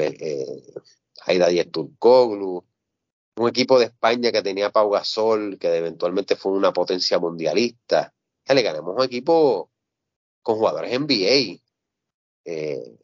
eh, 1.28 1.66
Turkoglu, 1.72 2.66
un 3.36 3.48
equipo 3.50 3.78
de 3.78 3.86
España 3.86 4.32
que 4.32 4.42
tenía 4.42 4.72
Pau 4.72 4.90
Gasol, 4.90 5.60
que 5.60 5.68
eventualmente 5.76 6.36
fue 6.36 6.52
una 6.54 6.74
potencia 6.74 7.20
mundialista. 7.20 8.12
Ya 8.46 8.56
le 8.56 8.64
ganamos 8.64 8.96
un 8.98 9.04
equipo 9.04 9.72
con 10.42 10.58
jugadores 10.58 10.92
NBA. 10.92 11.62
Eh, 12.46 12.98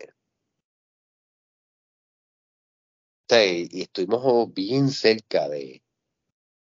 y, 3.72 3.82
estuvimos 3.82 4.52
bien 4.54 4.90
cerca 4.90 5.48
de, 5.50 5.84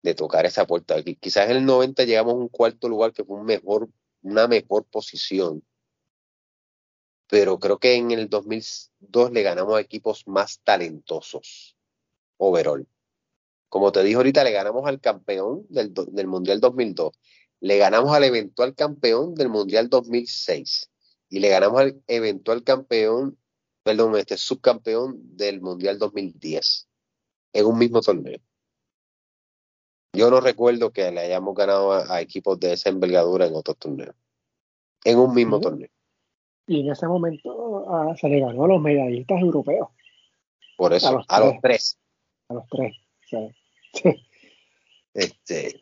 de 0.04 0.16
tocar 0.16 0.46
esa 0.46 0.66
puerta. 0.66 1.02
Quizás 1.04 1.50
en 1.50 1.58
el 1.58 1.66
90 1.66 2.04
llegamos 2.06 2.34
a 2.34 2.38
un 2.38 2.48
cuarto 2.48 2.90
lugar 2.90 3.14
que 3.14 3.24
fue 3.24 3.38
un 3.38 3.46
mejor, 3.46 3.90
una 4.22 4.48
mejor 4.48 4.86
posición. 4.86 5.64
Pero 7.28 7.60
creo 7.60 7.80
que 7.80 7.96
en 7.96 8.12
el 8.12 8.30
2002 8.30 9.32
le 9.32 9.44
ganamos 9.44 9.76
a 9.76 9.82
equipos 9.82 10.28
más 10.28 10.60
talentosos 10.64 11.78
overall. 12.38 12.88
Como 13.70 13.92
te 13.92 14.04
dije 14.04 14.18
ahorita, 14.18 14.44
le 14.44 14.52
ganamos 14.52 14.86
al 14.86 15.00
campeón 15.00 15.66
del, 15.70 15.94
del 15.94 16.28
Mundial 16.28 16.60
2002, 16.60 17.14
le 17.62 17.78
ganamos 17.78 18.14
al 18.14 18.26
eventual 18.26 18.76
campeón 18.76 19.34
del 19.36 19.48
Mundial 19.50 19.88
2006 19.88 20.90
y 21.30 21.40
le 21.40 21.50
ganamos 21.50 21.80
al 21.80 22.04
eventual 22.08 22.64
campeón, 22.64 23.38
perdón, 23.84 24.18
este 24.18 24.38
subcampeón 24.38 25.38
del 25.38 25.62
Mundial 25.62 26.00
2010 26.00 26.90
en 27.54 27.66
un 27.66 27.78
mismo 27.78 28.02
torneo. 28.02 28.40
Yo 30.14 30.30
no 30.30 30.42
recuerdo 30.42 30.92
que 30.92 31.10
le 31.12 31.22
hayamos 31.22 31.56
ganado 31.56 31.94
a, 31.94 32.20
equipos 32.22 32.60
de 32.60 32.74
esa 32.74 32.90
envergadura 32.90 33.46
en 33.46 33.56
otros 33.56 33.78
torneos. 33.78 34.16
En 35.04 35.18
un 35.18 35.34
mismo 35.34 35.60
torneo. 35.60 35.90
Y 36.68 36.82
en 36.82 36.92
ese 36.92 37.08
momento 37.08 37.86
ah, 37.90 38.14
se 38.20 38.28
le 38.28 38.40
ganó 38.40 38.66
a 38.66 38.68
los 38.68 38.82
medallistas 38.82 39.42
europeos. 39.42 39.90
Por 40.78 40.94
eso, 40.94 41.24
a 41.28 41.40
los, 41.40 41.56
tres. 41.62 41.98
A 42.50 42.54
los 42.54 42.66
tres. 42.70 42.96
Este, 45.14 45.82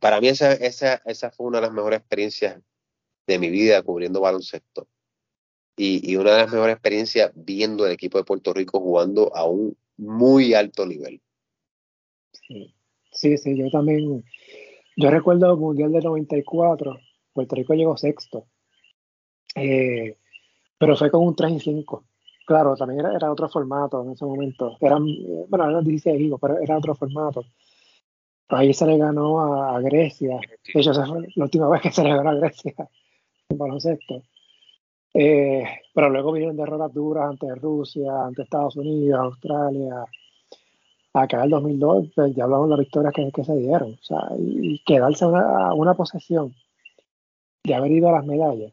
para 0.00 0.20
mí 0.20 0.26
esa, 0.26 0.52
esa, 0.52 1.00
esa 1.04 1.30
fue 1.30 1.46
una 1.46 1.58
de 1.58 1.66
las 1.66 1.72
mejores 1.72 2.00
experiencias 2.00 2.60
de 3.28 3.38
mi 3.38 3.48
vida 3.48 3.80
cubriendo 3.82 4.20
baloncesto. 4.20 4.88
Y, 5.76 6.10
y, 6.10 6.16
una 6.16 6.32
de 6.32 6.38
las 6.38 6.52
mejores 6.52 6.74
experiencias 6.74 7.30
viendo 7.36 7.86
el 7.86 7.92
equipo 7.92 8.18
de 8.18 8.24
Puerto 8.24 8.52
Rico 8.52 8.80
jugando 8.80 9.32
a 9.36 9.44
un 9.44 9.76
muy 9.96 10.52
alto 10.54 10.84
nivel. 10.84 11.22
Sí, 12.32 12.74
sí, 13.10 13.36
sí 13.36 13.56
yo 13.56 13.70
también. 13.70 14.24
Yo 14.96 15.10
recuerdo 15.10 15.52
el 15.52 15.58
Mundial 15.58 15.92
del 15.92 16.04
94, 16.04 16.98
Puerto 17.32 17.54
Rico 17.54 17.74
llegó 17.74 17.96
sexto, 17.96 18.46
eh, 19.54 20.16
pero 20.78 20.96
fue 20.96 21.10
con 21.10 21.26
un 21.26 21.36
3 21.36 21.52
y 21.52 21.60
5. 21.60 22.04
Claro, 22.46 22.74
también 22.76 23.04
era, 23.04 23.30
otro 23.30 23.48
formato 23.48 24.02
en 24.02 24.12
ese 24.12 24.24
momento. 24.24 24.76
Eran, 24.80 25.04
bueno, 25.48 25.68
eran 25.68 25.84
16 25.84 26.16
equipos, 26.16 26.40
pero 26.40 26.58
era 26.58 26.78
otro 26.78 26.94
formato. 26.94 27.44
Ahí 28.48 28.72
se 28.72 28.86
le 28.86 28.96
ganó 28.96 29.40
a, 29.40 29.80
Grecia. 29.80 30.38
De 30.72 30.80
hecho, 30.80 30.92
esa 30.92 31.06
fue 31.06 31.28
la 31.34 31.44
última 31.44 31.68
vez 31.70 31.82
que 31.82 31.90
se 31.92 32.02
le 32.02 32.10
ganó 32.10 32.30
a 32.30 32.34
Grecia 32.34 32.74
en 33.50 33.58
baloncesto. 33.58 34.22
Eh, 35.12 35.64
pero 35.94 36.08
luego 36.10 36.32
vinieron 36.32 36.56
derrotas 36.56 36.92
duras 36.92 37.28
ante 37.28 37.54
Rusia, 37.54 38.24
ante 38.26 38.42
Estados 38.42 38.76
Unidos, 38.76 39.20
Australia. 39.20 40.04
Acá 41.14 41.38
en 41.38 41.44
el 41.44 41.50
2002 41.50 42.08
pues, 42.14 42.34
ya 42.34 42.44
hablamos 42.44 42.68
de 42.68 42.76
las 42.76 42.80
victorias 42.80 43.14
que, 43.14 43.44
se 43.44 43.56
dieron. 43.56 43.94
O 43.94 44.02
sea, 44.02 44.28
y, 44.38 44.82
quedarse 44.84 45.24
a 45.24 45.28
una, 45.28 45.74
una 45.74 45.94
posesión 45.94 46.54
de 47.64 47.74
haber 47.74 47.92
ido 47.92 48.08
a 48.08 48.12
las 48.12 48.26
medallas. 48.26 48.72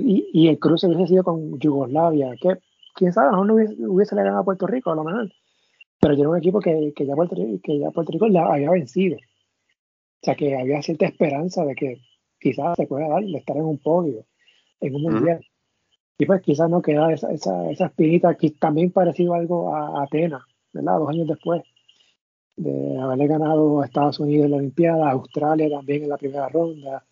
Y, 0.00 0.28
y 0.32 0.48
el 0.48 0.58
cruce 0.58 0.86
hubiese 0.86 1.06
sido 1.06 1.24
con 1.24 1.58
Yugoslavia, 1.58 2.34
que 2.40 2.58
quién 2.94 3.12
sabe, 3.12 3.28
a 3.28 3.30
lo 3.32 3.44
mejor 3.44 3.76
no 3.78 3.92
hubiese, 3.92 4.14
le 4.14 4.22
ganado 4.22 4.40
a 4.40 4.44
Puerto 4.44 4.66
Rico, 4.66 4.90
a 4.90 4.96
lo 4.96 5.04
mejor 5.04 5.30
pero 6.00 6.14
yo 6.14 6.20
era 6.20 6.30
un 6.30 6.38
equipo 6.38 6.60
que, 6.60 6.92
que, 6.94 7.06
ya 7.06 7.14
Puerto, 7.14 7.34
que 7.34 7.78
ya 7.78 7.90
Puerto 7.90 8.12
Rico 8.12 8.28
ya 8.28 8.46
había 8.46 8.70
vencido. 8.70 9.16
O 9.16 10.20
sea, 10.22 10.34
que 10.34 10.56
había 10.56 10.82
cierta 10.82 11.06
esperanza 11.06 11.64
de 11.64 11.74
que 11.74 12.00
quizás 12.38 12.76
se 12.76 12.86
pueda 12.86 13.08
dar 13.08 13.24
de 13.24 13.38
estar 13.38 13.56
en 13.56 13.64
un 13.64 13.78
podio, 13.78 14.24
en 14.80 14.94
un 14.94 15.02
mundial. 15.02 15.44
Y 16.18 16.26
pues 16.26 16.42
quizás 16.42 16.70
no 16.70 16.80
queda 16.80 17.12
esa, 17.12 17.32
esa, 17.32 17.70
esa 17.70 17.86
espinita 17.86 18.34
que 18.36 18.50
también 18.50 18.90
parecido 18.90 19.34
algo 19.34 19.74
a 19.74 20.02
Atenas, 20.02 20.42
Dos 20.82 21.08
años 21.08 21.28
después 21.28 21.62
de 22.56 22.98
haberle 22.98 23.26
ganado 23.26 23.82
a 23.82 23.86
Estados 23.86 24.18
Unidos 24.18 24.46
en 24.46 24.50
la 24.52 24.56
Olimpiada, 24.58 25.10
Australia 25.10 25.68
también 25.70 26.04
en 26.04 26.08
la 26.08 26.16
primera 26.16 26.48
ronda, 26.48 27.04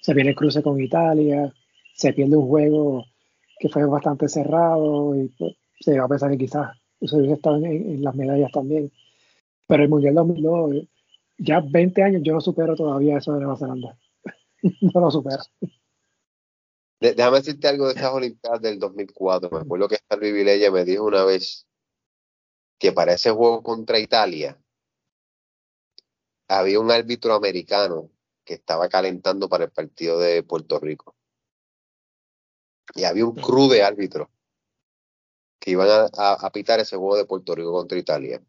se 0.00 0.14
viene 0.14 0.30
el 0.30 0.36
cruce 0.36 0.62
con 0.62 0.80
Italia, 0.80 1.52
se 1.94 2.12
pierde 2.12 2.36
un 2.36 2.46
juego 2.46 3.04
que 3.58 3.68
fue 3.68 3.84
bastante 3.86 4.28
cerrado 4.28 5.16
y 5.16 5.28
pues, 5.38 5.56
se 5.80 5.98
va 5.98 6.04
a 6.04 6.08
pensar 6.08 6.30
que 6.30 6.38
quizás 6.38 6.76
eso 7.00 7.16
hubiese 7.16 7.34
estado 7.34 7.56
en, 7.56 8.02
las 8.02 8.14
medallas 8.14 8.52
también. 8.52 8.90
Pero 9.66 9.82
el 9.82 9.88
Mundial 9.88 10.14
2002, 10.14 10.86
ya 11.38 11.60
20 11.60 12.02
años, 12.02 12.22
yo 12.24 12.34
no 12.34 12.40
supero 12.40 12.76
todavía 12.76 13.18
eso 13.18 13.32
de 13.32 13.40
Nueva 13.40 13.58
Zelanda. 13.58 13.98
no 14.62 15.00
lo 15.00 15.10
supero. 15.10 15.42
déjame 17.00 17.38
decirte 17.38 17.68
algo 17.68 17.88
de 17.88 17.94
esas 17.94 18.12
Olimpiadas 18.12 18.62
del 18.62 18.78
2004. 18.78 19.50
Me 19.50 19.58
acuerdo 19.58 19.88
que 19.88 19.96
esta 19.96 20.16
Vilella 20.16 20.70
me 20.70 20.84
dijo 20.84 21.04
una 21.04 21.24
vez 21.24 21.65
que 22.78 22.92
para 22.92 23.14
ese 23.14 23.30
juego 23.30 23.62
contra 23.62 23.98
Italia 23.98 24.60
había 26.48 26.80
un 26.80 26.90
árbitro 26.90 27.34
americano 27.34 28.10
que 28.44 28.54
estaba 28.54 28.88
calentando 28.88 29.48
para 29.48 29.64
el 29.64 29.72
partido 29.72 30.18
de 30.18 30.42
Puerto 30.42 30.78
Rico. 30.78 31.16
Y 32.94 33.04
había 33.04 33.26
un 33.26 33.34
crew 33.34 33.68
de 33.68 33.82
árbitros 33.82 34.28
que 35.58 35.72
iban 35.72 35.88
a, 36.16 36.50
pitar 36.52 36.78
ese 36.78 36.96
juego 36.96 37.16
de 37.16 37.24
Puerto 37.24 37.54
Rico 37.54 37.72
contra 37.72 37.98
Italia. 37.98 38.40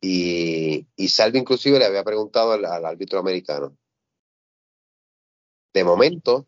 Y, 0.00 0.86
y 0.96 1.08
Salvi 1.08 1.38
inclusive 1.38 1.78
le 1.78 1.84
había 1.84 2.02
preguntado 2.02 2.52
al, 2.52 2.64
árbitro 2.64 3.18
americano. 3.18 3.76
De 5.74 5.84
momento, 5.84 6.46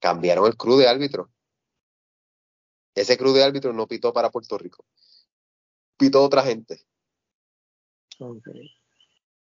cambiaron 0.00 0.46
el 0.46 0.56
crew 0.56 0.78
de 0.78 0.88
árbitro. 0.88 1.30
Ese 2.98 3.16
cruz 3.16 3.32
de 3.34 3.44
árbitros 3.44 3.74
no 3.74 3.86
pitó 3.86 4.12
para 4.12 4.30
Puerto 4.30 4.58
Rico. 4.58 4.84
Pitó 5.96 6.22
otra 6.24 6.42
gente. 6.42 6.80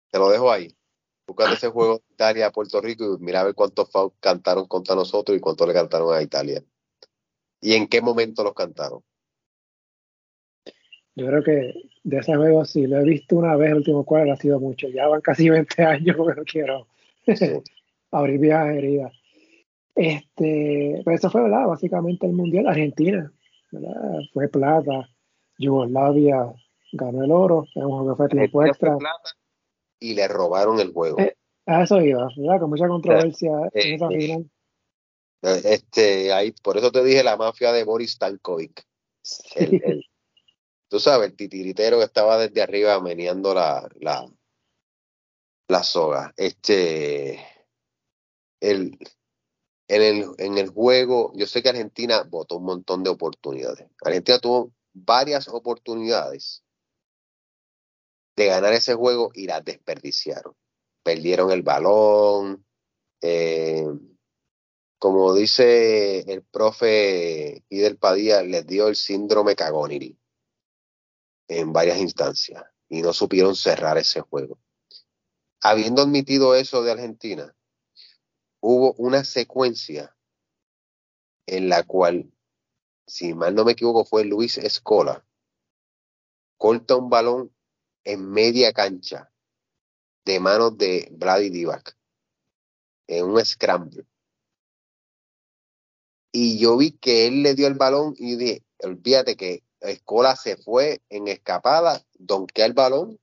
Te 0.09 0.17
lo 0.17 0.29
dejo 0.29 0.49
ahí. 0.49 0.73
Buscate 1.27 1.55
ese 1.55 1.67
juego 1.67 1.95
de 1.95 2.13
Italia 2.13 2.47
a 2.47 2.51
Puerto 2.51 2.79
Rico 2.79 3.03
y 3.03 3.23
mira 3.23 3.41
a 3.41 3.43
ver 3.43 3.53
cuántos 3.53 3.89
fouls 3.89 4.13
cantaron 4.21 4.65
contra 4.67 4.95
nosotros 4.95 5.37
y 5.37 5.41
cuántos 5.41 5.67
le 5.67 5.73
cantaron 5.73 6.13
a 6.13 6.21
Italia. 6.21 6.63
¿Y 7.59 7.73
en 7.73 7.87
qué 7.87 8.01
momento 8.01 8.45
los 8.45 8.53
cantaron? 8.53 9.03
Yo 11.15 11.27
creo 11.27 11.43
que 11.43 11.73
de 12.03 12.17
ese 12.17 12.35
juego, 12.35 12.63
si 12.63 12.87
lo 12.87 12.99
he 12.99 13.03
visto 13.03 13.35
una 13.35 13.57
vez 13.57 13.71
el 13.71 13.77
último 13.77 14.05
cuadro, 14.05 14.31
ha 14.31 14.37
sido 14.37 14.59
mucho. 14.59 14.87
Ya 14.87 15.07
van 15.07 15.21
casi 15.21 15.49
20 15.49 15.83
años 15.83 16.15
que 16.27 16.35
no 16.35 16.43
quiero 16.45 16.87
abrir 18.11 18.39
viejas 18.39 18.75
heridas. 18.75 19.13
Este, 19.95 21.01
pues 21.03 21.19
eso 21.19 21.29
fue, 21.29 21.43
¿verdad? 21.43 21.67
Básicamente 21.67 22.25
el 22.25 22.33
Mundial 22.33 22.67
Argentina, 22.67 23.31
¿verdad? 23.71 24.21
Fue 24.33 24.47
plata, 24.47 25.09
Yugoslavia 25.57 26.53
ganó 26.93 27.23
el 27.23 27.31
oro, 27.31 27.63
es 27.63 27.75
un 27.75 27.89
juego 27.89 28.09
que 28.09 28.17
fue 28.17 28.27
tiempo 28.29 28.65
extra. 28.65 28.97
Y 29.99 30.13
le 30.13 30.27
robaron 30.27 30.79
el 30.79 30.91
juego. 30.91 31.19
Eh, 31.19 31.35
a 31.65 31.83
eso 31.83 32.01
iba, 32.01 32.27
¿verdad? 32.35 32.59
Con 32.59 32.69
mucha 32.69 32.87
controversia 32.87 33.51
en 33.73 33.91
eh, 33.91 33.95
esa 33.95 34.07
eh, 34.07 34.17
final. 34.17 34.51
Este, 35.41 36.31
ahí, 36.31 36.53
por 36.63 36.77
eso 36.77 36.91
te 36.91 37.03
dije 37.03 37.23
la 37.23 37.35
mafia 37.35 37.71
de 37.71 37.83
Boris 37.83 38.13
Stankovic. 38.13 38.85
tú 40.87 40.99
sabes, 40.99 41.29
el 41.29 41.35
titiritero 41.35 41.97
que 41.97 42.05
estaba 42.05 42.37
desde 42.37 42.61
arriba 42.61 42.99
meneando 43.01 43.53
la, 43.53 43.89
la, 43.99 44.25
la 45.67 45.83
soga. 45.83 46.33
Este, 46.37 47.39
el, 48.61 48.97
en 49.95 50.01
el, 50.01 50.29
en 50.37 50.57
el 50.57 50.69
juego, 50.69 51.31
yo 51.35 51.45
sé 51.45 51.61
que 51.61 51.69
Argentina 51.69 52.23
votó 52.23 52.57
un 52.57 52.65
montón 52.65 53.03
de 53.03 53.09
oportunidades. 53.09 53.87
Argentina 54.01 54.39
tuvo 54.39 54.71
varias 54.93 55.47
oportunidades 55.47 56.63
de 58.35 58.45
ganar 58.47 58.73
ese 58.73 58.95
juego 58.95 59.31
y 59.33 59.45
las 59.45 59.63
desperdiciaron. 59.63 60.55
Perdieron 61.03 61.51
el 61.51 61.61
balón. 61.61 62.65
Eh, 63.21 63.85
como 64.97 65.33
dice 65.33 66.21
el 66.31 66.43
profe 66.43 67.63
Idel 67.69 67.97
Padilla, 67.97 68.41
les 68.41 68.65
dio 68.65 68.87
el 68.87 68.95
síndrome 68.95 69.55
Cagoniri 69.55 70.17
en 71.49 71.73
varias 71.73 71.97
instancias 71.97 72.63
y 72.89 73.01
no 73.01 73.13
supieron 73.13 73.55
cerrar 73.55 73.97
ese 73.97 74.21
juego. 74.21 74.59
Habiendo 75.61 76.01
admitido 76.01 76.55
eso 76.55 76.83
de 76.83 76.91
Argentina, 76.91 77.53
hubo 78.65 78.93
una 78.93 79.25
secuencia 79.25 80.15
en 81.45 81.67
la 81.67 81.83
cual, 81.83 82.31
si 83.05 83.33
mal 83.33 83.53
no 83.53 83.65
me 83.65 83.73
equivoco, 83.73 84.05
fue 84.05 84.23
Luis 84.23 84.57
Escola, 84.57 85.25
corta 86.57 86.95
un 86.95 87.09
balón 87.09 87.53
en 88.05 88.31
media 88.31 88.71
cancha 88.71 89.33
de 90.23 90.39
manos 90.39 90.77
de 90.77 91.09
Brady 91.11 91.49
Divac 91.49 91.97
en 93.07 93.25
un 93.25 93.45
scramble. 93.45 94.07
Y 96.31 96.57
yo 96.57 96.77
vi 96.77 96.93
que 96.93 97.27
él 97.27 97.43
le 97.43 97.55
dio 97.55 97.67
el 97.67 97.73
balón 97.73 98.15
y 98.17 98.37
dije, 98.37 98.63
olvídate 98.79 99.35
que 99.35 99.65
Escola 99.81 100.37
se 100.37 100.55
fue 100.55 101.01
en 101.09 101.27
escapada, 101.27 102.01
donquea 102.13 102.65
el 102.65 102.73
balón 102.73 103.19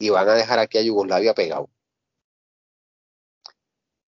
y 0.00 0.10
van 0.10 0.28
a 0.28 0.34
dejar 0.34 0.58
aquí 0.58 0.78
a 0.78 0.82
Yugoslavia 0.82 1.32
pegado. 1.32 1.70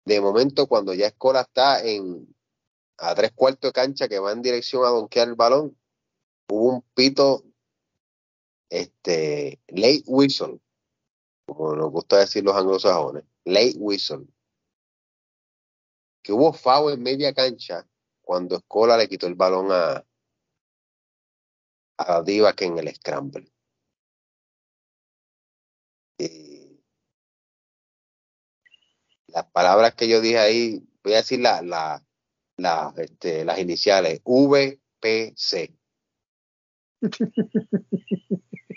De 0.04 0.20
momento, 0.20 0.66
cuando 0.66 0.92
ya 0.92 1.06
Escola 1.06 1.42
está 1.42 1.82
en 1.82 2.34
a 2.98 3.14
tres 3.14 3.32
cuartos 3.32 3.70
de 3.70 3.72
cancha 3.72 4.08
que 4.08 4.18
va 4.18 4.32
en 4.32 4.42
dirección 4.42 4.84
a 4.84 4.88
donkear 4.88 5.28
el 5.28 5.34
balón, 5.34 5.76
hubo 6.48 6.74
un 6.74 6.82
pito, 6.94 7.44
este, 8.70 9.60
late 9.68 10.04
whistle, 10.06 10.60
como 11.46 11.74
nos 11.74 11.90
gusta 11.90 12.18
decir 12.18 12.44
los 12.44 12.56
anglosajones, 12.56 13.24
late 13.44 13.76
whistle, 13.78 14.26
que 16.22 16.32
hubo 16.32 16.52
foul 16.52 16.92
en 16.92 17.02
media 17.02 17.34
cancha 17.34 17.86
cuando 18.22 18.56
Escola 18.56 18.96
le 18.96 19.08
quitó 19.08 19.26
el 19.26 19.34
balón 19.34 19.68
a, 19.70 20.04
a 21.98 22.22
Diva 22.22 22.54
que 22.54 22.64
en 22.64 22.78
el 22.78 22.94
scramble. 22.94 23.50
Las 29.34 29.46
palabras 29.46 29.94
que 29.96 30.06
yo 30.08 30.20
dije 30.20 30.38
ahí, 30.38 30.80
voy 31.02 31.14
a 31.14 31.16
decir 31.16 31.40
la, 31.40 31.60
la, 31.60 32.06
la, 32.56 32.94
este, 32.96 33.44
las 33.44 33.58
iniciales, 33.58 34.20
VPC. 34.24 35.74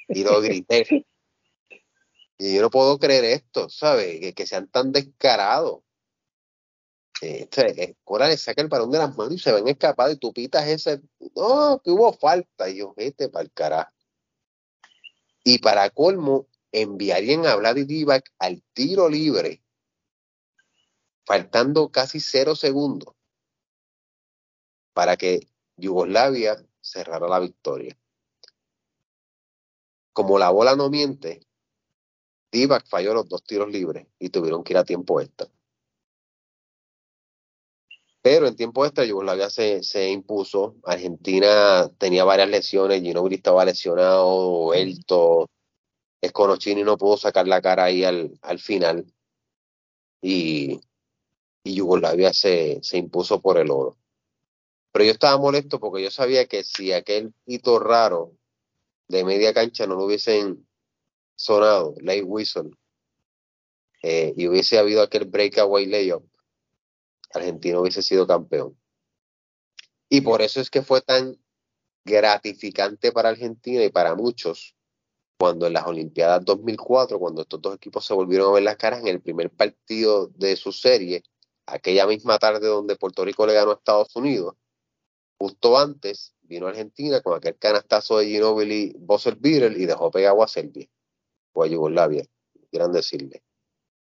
y 0.10 0.24
lo 0.24 0.42
grité. 0.42 1.06
Y 2.40 2.56
yo 2.56 2.62
no 2.64 2.72
puedo 2.72 2.98
creer 2.98 3.24
esto, 3.26 3.70
¿sabes? 3.70 4.20
Que, 4.20 4.34
que 4.34 4.48
sean 4.48 4.68
tan 4.68 4.92
descarados. 4.92 5.84
Este, 7.22 7.96
Cora 8.04 8.28
le 8.28 8.38
saca 8.38 8.62
el 8.62 8.68
balón 8.68 8.90
de 8.92 8.98
las 8.98 9.16
manos 9.16 9.34
y 9.34 9.40
se 9.40 9.52
ven 9.52 9.68
escapados 9.68 10.16
y 10.16 10.18
tú 10.18 10.34
pitas 10.34 10.68
ese, 10.68 11.02
no, 11.36 11.80
que 11.84 11.92
hubo 11.92 12.14
falta. 12.14 12.68
Y 12.68 12.78
yo, 12.78 12.96
vete 12.96 13.30
para 13.30 13.44
el 13.44 13.52
carajo. 13.52 13.92
Y 15.44 15.60
para 15.60 15.92
colmo, 15.92 16.48
enviarían 16.72 17.46
a 17.46 17.56
Vlad 17.56 17.76
Divac 17.76 18.34
al 18.40 18.64
tiro 18.74 19.08
libre 19.08 19.62
faltando 21.28 21.90
casi 21.90 22.22
cero 22.22 22.56
segundos 22.56 23.14
para 24.94 25.18
que 25.18 25.42
Yugoslavia 25.76 26.56
cerrara 26.80 27.28
la 27.28 27.40
victoria. 27.40 28.00
Como 30.14 30.40
la 30.40 30.50
bola 30.50 30.76
no 30.78 30.90
miente, 30.90 31.42
Divac 32.50 32.88
falló 32.88 33.14
los 33.14 33.28
dos 33.28 33.44
tiros 33.44 33.70
libres 33.70 34.08
y 34.18 34.30
tuvieron 34.30 34.64
que 34.64 34.72
ir 34.72 34.78
a 34.78 34.86
tiempo 34.86 35.20
extra. 35.20 35.48
Pero 38.22 38.48
en 38.48 38.56
tiempo 38.56 38.86
extra 38.86 39.04
Yugoslavia 39.04 39.50
se, 39.50 39.84
se 39.84 40.10
impuso. 40.10 40.78
Argentina 40.86 41.90
tenía 41.98 42.24
varias 42.24 42.50
lesiones, 42.50 43.02
Ginobili 43.02 43.36
estaba 43.36 43.66
lesionado, 43.66 44.74
Elto, 44.74 45.50
Esconocini 46.22 46.84
no 46.84 46.98
pudo 46.98 47.18
sacar 47.18 47.48
la 47.48 47.62
cara 47.62 47.84
ahí 47.84 48.06
al, 48.06 48.40
al 48.42 48.60
final. 48.60 49.14
Y 50.22 50.80
y 51.68 51.76
Yugoslavia 51.76 52.34
se, 52.34 52.80
se 52.82 52.98
impuso 52.98 53.42
por 53.42 53.58
el 53.58 53.70
oro. 53.72 53.98
Pero 54.92 55.06
yo 55.06 55.12
estaba 55.12 55.38
molesto 55.38 55.80
porque 55.80 56.04
yo 56.04 56.12
sabía 56.12 56.48
que 56.48 56.64
si 56.64 56.94
aquel 56.94 57.34
hito 57.46 57.78
raro 57.80 58.34
de 59.08 59.24
media 59.26 59.54
cancha 59.54 59.86
no 59.86 59.96
lo 59.96 60.06
hubiesen 60.06 60.66
sonado, 61.36 61.94
late 62.02 62.24
whistle, 62.24 62.72
eh, 64.02 64.34
y 64.38 64.48
hubiese 64.48 64.80
habido 64.80 65.02
aquel 65.02 65.26
breakaway 65.26 65.86
layup, 65.86 66.24
Argentina 67.34 67.80
hubiese 67.80 68.02
sido 68.02 68.26
campeón. 68.26 68.78
Y 70.10 70.22
por 70.22 70.42
eso 70.42 70.62
es 70.62 70.70
que 70.70 70.82
fue 70.82 71.02
tan 71.02 71.38
gratificante 72.06 73.12
para 73.12 73.30
Argentina 73.30 73.84
y 73.84 73.90
para 73.90 74.16
muchos 74.16 74.78
cuando 75.38 75.68
en 75.68 75.74
las 75.74 75.86
Olimpiadas 75.86 76.44
2004, 76.46 77.20
cuando 77.20 77.42
estos 77.42 77.62
dos 77.62 77.76
equipos 77.76 78.06
se 78.06 78.14
volvieron 78.14 78.50
a 78.50 78.54
ver 78.54 78.64
las 78.64 78.78
caras 78.78 79.02
en 79.02 79.08
el 79.08 79.22
primer 79.22 79.52
partido 79.52 80.28
de 80.28 80.56
su 80.56 80.72
serie, 80.72 81.24
aquella 81.68 82.08
misma 82.08 82.40
tarde 82.40 82.68
donde 82.68 82.96
Puerto 82.96 83.24
Rico 83.24 83.46
le 83.46 83.54
ganó 83.54 83.72
a 83.72 83.76
Estados 83.76 84.16
Unidos, 84.16 84.56
justo 85.38 85.78
antes 85.78 86.34
vino 86.42 86.68
Argentina 86.68 87.22
con 87.22 87.38
aquel 87.38 87.58
canastazo 87.58 88.18
de 88.18 88.28
Ginobili, 88.28 88.94
Bosser 88.98 89.38
y 89.44 89.86
dejó 89.86 90.10
pegado 90.10 90.42
a 90.42 90.48
Serbia 90.48 90.88
o 91.54 91.64
a 91.64 91.68
Yugoslavia, 91.68 92.26
quieran 92.72 92.92
decirle. 92.92 93.44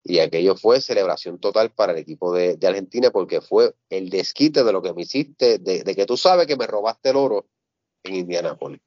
Y 0.07 0.19
aquello 0.19 0.55
fue 0.55 0.83
celebración 0.83 1.39
total 1.39 1.71
para 1.71 1.93
el 1.93 1.99
equipo 1.99 2.35
de, 2.35 2.59
Argentina 2.63 3.11
porque 3.11 3.41
fue 3.41 3.75
el 3.89 4.11
desquite 4.11 4.63
de 4.63 4.73
lo 4.73 4.83
que 4.83 4.93
me 4.93 5.03
hiciste, 5.03 5.59
de, 5.59 5.83
que 5.83 6.05
tú 6.05 6.19
sabes 6.19 6.47
que 6.47 6.57
me 6.57 6.67
robaste 6.67 7.11
el 7.11 7.17
oro 7.17 7.47
en 8.03 8.17
Indianápolis. 8.17 8.83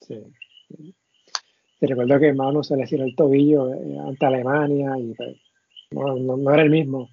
Sí. 0.00 0.22
Te 1.80 1.86
recuerdo 1.86 2.18
que 2.18 2.32
Manu 2.34 2.62
se 2.62 2.76
le 2.76 2.86
tiró 2.86 3.04
el 3.04 3.14
tobillo 3.14 3.72
eh, 3.72 3.98
ante 4.06 4.26
Alemania 4.26 4.98
y 4.98 5.14
no, 5.90 6.36
no, 6.36 6.52
era 6.52 6.62
el 6.62 6.70
mismo 6.70 7.08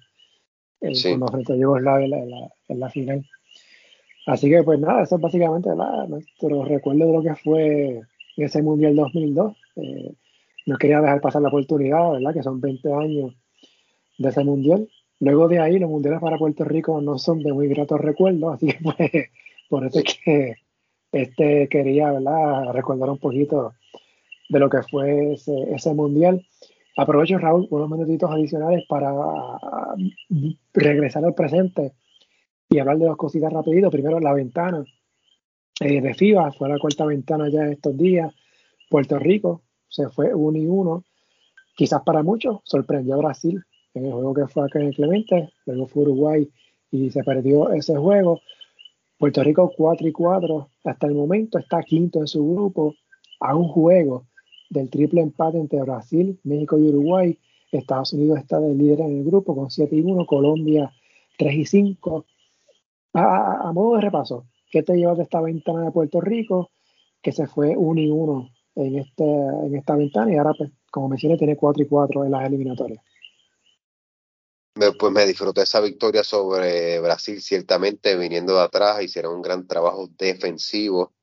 el, 0.80 1.00
cuando 1.02 1.28
frente 1.28 1.52
a 1.52 1.56
Yugoslavia 1.56 2.04
en 2.04 2.30
la, 2.30 2.48
en 2.68 2.80
la, 2.80 2.90
final. 2.90 3.26
Así 4.26 4.50
que, 4.50 4.62
pues 4.62 4.78
nada, 4.80 5.02
eso 5.02 5.16
es 5.16 5.20
básicamente 5.20 5.70
nuestro 6.08 6.64
recuerdo 6.64 7.06
de 7.06 7.12
lo 7.12 7.22
que 7.22 7.34
fue 7.36 8.02
ese 8.36 8.62
Mundial 8.62 8.96
2002. 8.96 9.56
Eh, 9.76 10.12
no 10.66 10.76
quería 10.78 11.00
dejar 11.00 11.20
pasar 11.20 11.42
la 11.42 11.48
oportunidad, 11.48 12.12
¿verdad? 12.12 12.34
Que 12.34 12.42
son 12.42 12.60
20 12.60 12.92
años 12.92 13.34
de 14.18 14.28
ese 14.28 14.44
Mundial. 14.44 14.88
Luego 15.20 15.48
de 15.48 15.60
ahí, 15.60 15.78
los 15.78 15.88
Mundiales 15.88 16.20
para 16.20 16.38
Puerto 16.38 16.64
Rico 16.64 17.00
no 17.00 17.18
son 17.18 17.42
de 17.42 17.52
muy 17.52 17.68
gratos 17.68 18.00
recuerdos, 18.00 18.54
así 18.54 18.66
que, 18.66 18.78
pues, 18.82 19.30
por 19.68 19.86
eso 19.86 20.00
es 20.00 20.18
que 20.24 20.54
este 21.12 21.68
quería, 21.68 22.12
¿verdad? 22.12 22.72
Recordar 22.72 23.08
un 23.10 23.18
poquito 23.18 23.72
de 24.48 24.58
lo 24.58 24.68
que 24.68 24.82
fue 24.82 25.32
ese, 25.32 25.54
ese 25.72 25.94
Mundial. 25.94 26.44
Aprovecho, 26.96 27.38
Raúl, 27.38 27.68
unos 27.70 27.90
minutitos 27.90 28.30
adicionales 28.30 28.84
para 28.88 29.12
regresar 30.72 31.24
al 31.24 31.34
presente 31.34 31.92
y 32.70 32.78
hablar 32.78 32.96
de 32.96 33.04
dos 33.04 33.18
cositas 33.18 33.52
rapidito. 33.52 33.90
Primero, 33.90 34.18
la 34.18 34.32
ventana 34.32 34.82
eh, 35.80 36.00
de 36.00 36.14
FIBA, 36.14 36.52
fue 36.52 36.70
la 36.70 36.78
cuarta 36.78 37.04
ventana 37.04 37.50
ya 37.50 37.66
estos 37.66 37.96
días. 37.98 38.34
Puerto 38.88 39.18
Rico 39.18 39.62
se 39.88 40.08
fue 40.08 40.34
uno 40.34 40.56
y 40.56 40.66
uno. 40.66 41.04
Quizás 41.76 42.02
para 42.02 42.22
muchos 42.22 42.60
sorprendió 42.64 43.14
a 43.14 43.18
Brasil 43.18 43.62
en 43.92 44.06
el 44.06 44.12
juego 44.12 44.32
que 44.32 44.46
fue 44.46 44.64
acá 44.64 44.80
en 44.80 44.92
Clemente, 44.92 45.50
luego 45.66 45.86
fue 45.88 46.02
Uruguay 46.04 46.50
y 46.90 47.10
se 47.10 47.22
perdió 47.22 47.72
ese 47.72 47.94
juego. 47.96 48.40
Puerto 49.18 49.42
Rico 49.42 49.70
4 49.76 50.08
y 50.08 50.12
4 50.12 50.70
hasta 50.84 51.06
el 51.06 51.14
momento 51.14 51.58
está 51.58 51.82
quinto 51.82 52.20
en 52.20 52.26
su 52.26 52.46
grupo 52.54 52.94
a 53.40 53.54
un 53.54 53.68
juego 53.68 54.26
del 54.70 54.90
triple 54.90 55.20
empate 55.20 55.58
entre 55.58 55.80
Brasil, 55.80 56.38
México 56.44 56.78
y 56.78 56.88
Uruguay. 56.88 57.38
Estados 57.72 58.12
Unidos 58.12 58.38
está 58.38 58.58
de 58.60 58.74
líder 58.74 59.00
en 59.00 59.18
el 59.18 59.24
grupo 59.24 59.54
con 59.54 59.70
7 59.70 59.94
y 59.94 60.00
1, 60.00 60.26
Colombia 60.26 60.92
3 61.38 61.54
y 61.54 61.66
5. 61.66 62.26
A, 63.14 63.72
modo 63.72 63.96
de 63.96 64.02
repaso, 64.02 64.46
¿qué 64.70 64.82
te 64.82 64.94
llevas 64.94 65.16
de 65.16 65.24
esta 65.24 65.40
ventana 65.40 65.84
de 65.84 65.90
Puerto 65.90 66.20
Rico? 66.20 66.70
Que 67.22 67.32
se 67.32 67.46
fue 67.46 67.76
1 67.76 68.00
y 68.00 68.10
1 68.10 68.50
en, 68.76 68.98
este, 68.98 69.24
en 69.24 69.74
esta 69.74 69.96
ventana 69.96 70.32
y 70.32 70.36
ahora, 70.36 70.52
pues, 70.56 70.70
como 70.90 71.08
mencioné, 71.08 71.36
tiene 71.36 71.56
4 71.56 71.82
y 71.82 71.86
4 71.86 72.24
en 72.24 72.30
las 72.30 72.46
eliminatorias. 72.46 73.02
Pues 74.98 75.10
me 75.10 75.24
disfruté 75.24 75.62
esa 75.62 75.80
victoria 75.80 76.22
sobre 76.22 77.00
Brasil, 77.00 77.40
ciertamente 77.40 78.14
viniendo 78.14 78.54
de 78.54 78.60
atrás, 78.60 79.02
hicieron 79.02 79.36
un 79.36 79.42
gran 79.42 79.66
trabajo 79.66 80.10
defensivo, 80.18 81.14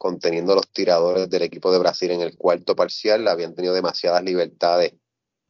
conteniendo 0.00 0.54
los 0.54 0.72
tiradores 0.72 1.28
del 1.28 1.42
equipo 1.42 1.70
de 1.70 1.78
Brasil 1.78 2.10
en 2.10 2.22
el 2.22 2.34
cuarto 2.34 2.74
parcial, 2.74 3.28
habían 3.28 3.54
tenido 3.54 3.74
demasiadas 3.74 4.24
libertades 4.24 4.94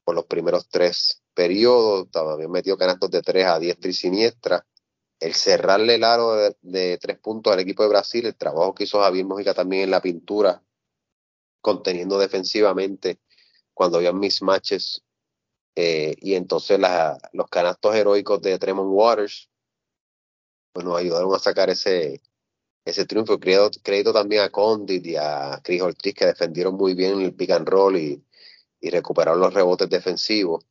por 0.02 0.16
los 0.16 0.24
primeros 0.24 0.68
tres 0.68 1.22
periodos, 1.35 2.09
habían 2.16 2.51
metido 2.51 2.77
canastos 2.77 3.12
de 3.12 3.22
tres 3.22 3.47
a 3.47 3.60
diestra 3.60 3.89
y 3.89 3.94
siniestra, 3.94 4.66
el 5.20 5.35
cerrarle 5.35 5.94
el 5.94 6.02
aro 6.02 6.35
de, 6.62 6.98
tres 6.98 7.16
puntos 7.20 7.52
al 7.52 7.60
equipo 7.60 7.85
de 7.85 7.90
Brasil, 7.90 8.27
el 8.27 8.35
trabajo 8.35 8.74
que 8.74 8.82
hizo 8.82 9.01
Javier 9.01 9.24
Mojica 9.24 9.55
también 9.55 9.85
en 9.85 9.93
la 9.93 10.02
pintura, 10.02 10.64
conteniendo 11.60 12.18
defensivamente 12.18 13.20
cuando 13.72 13.98
habían 13.98 14.18
mismatches 14.18 15.05
eh, 15.77 16.16
y 16.18 16.35
entonces 16.35 16.81
los 17.35 17.48
canastos 17.48 17.94
heroicos 17.94 18.43
de 18.43 18.59
Tremont 18.59 18.90
Waters 18.90 19.48
pues 20.72 20.85
nos 20.85 20.98
ayudaron 20.98 21.32
a 21.32 21.39
sacar 21.39 21.70
ese, 21.70 22.20
ese 22.85 23.07
triunfo. 23.07 23.39
Crédito, 23.39 23.81
crédito 23.82 24.12
también 24.12 24.43
a 24.43 24.51
Condit 24.51 25.07
y 25.07 25.16
a 25.16 25.61
Chris 25.62 25.82
Ortiz 25.82 26.15
que 26.15 26.27
defendieron 26.27 26.74
muy 26.74 26.94
bien 26.94 27.20
el 27.20 27.35
pick 27.35 27.51
and 27.51 27.69
roll 27.69 27.97
y, 27.97 28.23
recuperaron 28.82 29.40
los 29.40 29.52
rebotes 29.52 29.89
defensivos. 29.90 30.65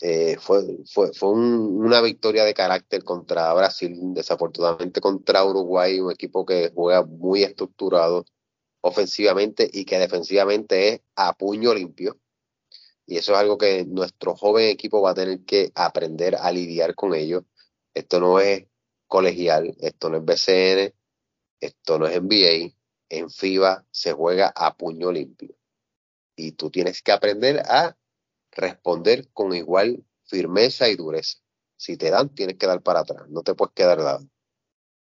Eh, 0.00 0.36
fue 0.38 0.62
fue, 0.86 1.12
fue 1.14 1.30
una 1.30 2.00
victoria 2.00 2.44
de 2.44 2.54
carácter 2.54 3.04
contra 3.04 3.54
Brasil, 3.54 3.96
desafortunadamente 4.14 5.00
contra 5.00 5.44
Uruguay, 5.44 6.00
un 6.00 6.12
equipo 6.12 6.44
que 6.44 6.72
juega 6.74 7.04
muy 7.04 7.44
estructurado 7.44 8.24
ofensivamente 8.82 9.68
y 9.72 9.84
que 9.84 9.98
defensivamente 9.98 10.88
es 10.88 11.00
a 11.16 11.32
puño 11.34 11.72
limpio. 11.74 12.18
Y 13.06 13.16
eso 13.16 13.32
es 13.32 13.38
algo 13.38 13.58
que 13.58 13.84
nuestro 13.84 14.34
joven 14.36 14.68
equipo 14.68 15.02
va 15.02 15.10
a 15.10 15.14
tener 15.14 15.44
que 15.44 15.70
aprender 15.74 16.36
a 16.36 16.50
lidiar 16.52 16.94
con 16.94 17.14
ello. 17.14 17.44
Esto 17.94 18.20
no 18.20 18.40
es 18.40 18.66
colegial, 19.06 19.74
esto 19.80 20.10
no 20.10 20.18
es 20.18 20.24
BCN, 20.24 20.94
esto 21.62 21.98
no 21.98 22.06
es 22.06 22.20
NBA. 22.20 22.74
En 23.08 23.30
FIBA 23.30 23.86
se 23.90 24.12
juega 24.12 24.52
a 24.54 24.76
puño 24.76 25.12
limpio. 25.12 25.54
Y 26.36 26.52
tú 26.52 26.70
tienes 26.70 27.02
que 27.02 27.12
aprender 27.12 27.60
a 27.60 27.96
responder 28.50 29.28
con 29.32 29.54
igual 29.54 30.04
firmeza 30.24 30.88
y 30.88 30.96
dureza. 30.96 31.38
Si 31.76 31.96
te 31.96 32.10
dan, 32.10 32.34
tienes 32.34 32.56
que 32.56 32.66
dar 32.66 32.82
para 32.82 33.00
atrás, 33.00 33.28
no 33.28 33.42
te 33.42 33.54
puedes 33.54 33.74
quedar 33.74 34.02
dado. 34.02 34.26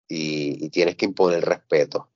Y, 0.09 0.69
tienes 0.71 0.97
que 0.97 1.07
imponer 1.07 1.43
respeto. 1.43 2.11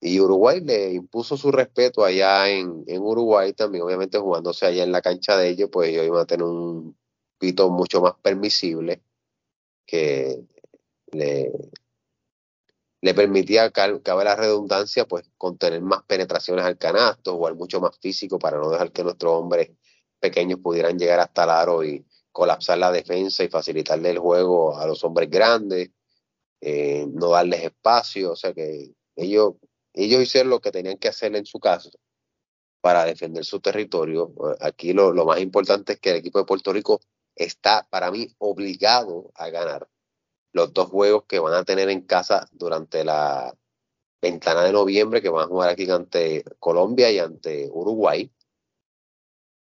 Y 0.00 0.18
Uruguay 0.18 0.60
le 0.60 0.92
impuso 0.92 1.36
su 1.36 1.52
respeto 1.52 2.04
allá 2.04 2.48
en, 2.48 2.84
Uruguay 2.98 3.52
también, 3.52 3.84
obviamente 3.84 4.18
jugándose 4.18 4.66
allá 4.66 4.82
en 4.82 4.92
la 4.92 5.02
cancha 5.02 5.36
de 5.36 5.50
ellos, 5.50 5.68
pues 5.70 5.90
ellos 5.90 6.06
iban 6.06 6.20
a 6.20 6.26
tener 6.26 6.44
un 6.44 6.96
pito 7.38 7.70
mucho 7.70 8.00
más 8.00 8.14
permisible 8.22 9.02
que 9.84 10.42
le, 11.12 11.52
le 13.02 13.14
permitía, 13.14 13.70
cabe 13.70 14.00
la 14.24 14.36
redundancia, 14.36 15.06
pues 15.06 15.24
contener 15.36 15.82
más 15.82 16.02
penetraciones 16.04 16.64
al 16.64 16.78
canasto, 16.78 17.36
jugar 17.36 17.54
mucho 17.54 17.80
más 17.80 17.98
físico 17.98 18.38
para 18.38 18.58
no 18.58 18.70
dejar 18.70 18.92
que 18.92 19.04
nuestros 19.04 19.32
hombres 19.34 19.70
pequeños 20.20 20.60
pudieran 20.60 20.98
llegar 20.98 21.20
hasta 21.20 21.44
el 21.44 21.50
aro 21.50 21.84
y 21.84 22.06
colapsar 22.30 22.78
la 22.78 22.90
defensa 22.92 23.44
y 23.44 23.48
facilitarle 23.48 24.10
el 24.10 24.18
juego 24.18 24.78
a 24.78 24.86
los 24.86 25.04
hombres 25.04 25.28
grandes, 25.28 25.90
eh, 26.60 27.06
no 27.12 27.30
darles 27.30 27.64
espacio, 27.64 28.32
o 28.32 28.36
sea 28.36 28.54
que 28.54 28.92
ellos 29.16 29.54
ellos 29.94 30.22
hicieron 30.22 30.50
lo 30.50 30.60
que 30.60 30.72
tenían 30.72 30.98
que 30.98 31.08
hacer 31.08 31.34
en 31.36 31.46
su 31.46 31.60
caso 31.60 31.90
para 32.80 33.04
defender 33.04 33.44
su 33.44 33.60
territorio. 33.60 34.32
Aquí 34.60 34.92
lo, 34.92 35.12
más 35.24 35.40
importante 35.40 35.94
es 35.94 36.00
que 36.00 36.10
el 36.10 36.16
equipo 36.16 36.38
de 36.38 36.44
Puerto 36.44 36.72
Rico 36.72 37.00
está, 37.34 37.86
para 37.90 38.10
mí, 38.10 38.28
obligado 38.38 39.30
a 39.34 39.50
ganar 39.50 39.88
los 40.52 40.72
dos 40.72 40.88
juegos 40.88 41.24
que 41.26 41.38
van 41.38 41.54
a 41.54 41.64
tener 41.64 41.88
en 41.88 42.02
casa 42.02 42.48
durante 42.52 43.04
la 43.04 43.56
ventana 44.20 44.62
de 44.62 44.72
noviembre, 44.72 45.20
que 45.20 45.28
van 45.28 45.44
a 45.44 45.48
jugar 45.48 45.70
aquí 45.70 45.90
ante 45.90 46.44
Colombia 46.58 47.10
y 47.10 47.18
ante 47.18 47.68
Uruguay. 47.72 48.30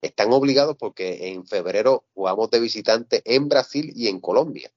Están 0.02 0.32
obligados 0.32 0.76
porque 0.76 1.28
en 1.28 1.46
febrero 1.46 2.04
jugamos 2.14 2.50
de 2.50 2.60
visitante 2.60 3.22
en 3.24 3.48
Brasil 3.48 3.92
y 3.94 4.08
en 4.08 4.20
Colombia. 4.20 4.72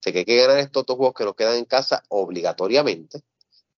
Así 0.00 0.12
que 0.12 0.20
hay 0.20 0.24
que 0.24 0.36
ganar 0.36 0.58
estos 0.58 0.86
dos 0.86 0.96
juegos 0.96 1.14
que 1.14 1.24
nos 1.24 1.34
quedan 1.34 1.56
en 1.56 1.64
casa 1.64 2.02
obligatoriamente 2.08 3.22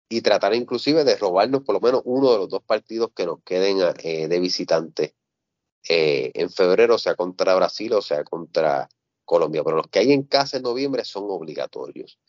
y 0.07 0.21
tratar 0.21 0.53
inclusive 0.53 1.03
de 1.03 1.15
robarnos 1.15 1.63
por 1.63 1.75
lo 1.75 1.81
menos 1.81 2.01
uno 2.05 2.31
de 2.31 2.37
los 2.37 2.49
dos 2.49 2.61
partidos 2.63 3.11
que 3.15 3.25
nos 3.25 3.41
queden 3.43 3.77
eh, 4.03 4.27
de 4.27 4.39
visitante 4.39 5.15
eh, 5.87 6.31
en 6.35 6.49
febrero, 6.51 6.97
sea 6.97 7.15
contra 7.15 7.55
Brasil 7.55 7.93
o 7.93 8.01
sea 8.01 8.23
contra 8.23 8.89
Colombia. 9.31 9.63
Pero 9.63 9.77
los 9.77 9.87
que 9.87 9.99
hay 9.99 10.11
en 10.11 10.23
casa 10.23 10.57
en 10.57 10.63
noviembre 10.63 11.05
son 11.05 11.23
obligatorios. 11.29 12.19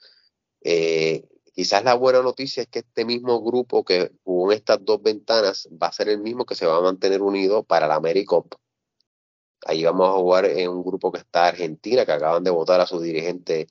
Eh, 0.60 1.24
quizás 1.52 1.82
la 1.82 1.94
buena 1.94 2.22
noticia 2.22 2.62
es 2.62 2.68
que 2.68 2.78
este 2.80 3.04
mismo 3.04 3.42
grupo 3.42 3.84
que 3.84 4.12
jugó 4.22 4.52
en 4.52 4.58
estas 4.58 4.84
dos 4.84 5.02
ventanas 5.02 5.68
va 5.82 5.88
a 5.88 5.92
ser 5.92 6.08
el 6.08 6.20
mismo 6.20 6.44
que 6.46 6.54
se 6.54 6.66
va 6.66 6.76
a 6.76 6.80
mantener 6.80 7.20
unido 7.20 7.64
para 7.64 7.88
la 7.88 7.96
AmeriCup. 7.96 8.54
Ahí 9.66 9.84
vamos 9.84 10.08
a 10.08 10.12
jugar 10.12 10.44
en 10.46 10.68
un 10.70 10.84
grupo 10.84 11.10
que 11.10 11.18
está 11.18 11.46
Argentina, 11.46 12.06
que 12.06 12.12
acaban 12.12 12.44
de 12.44 12.50
votar 12.50 12.80
a 12.80 12.86
su 12.86 13.00
dirigente 13.00 13.66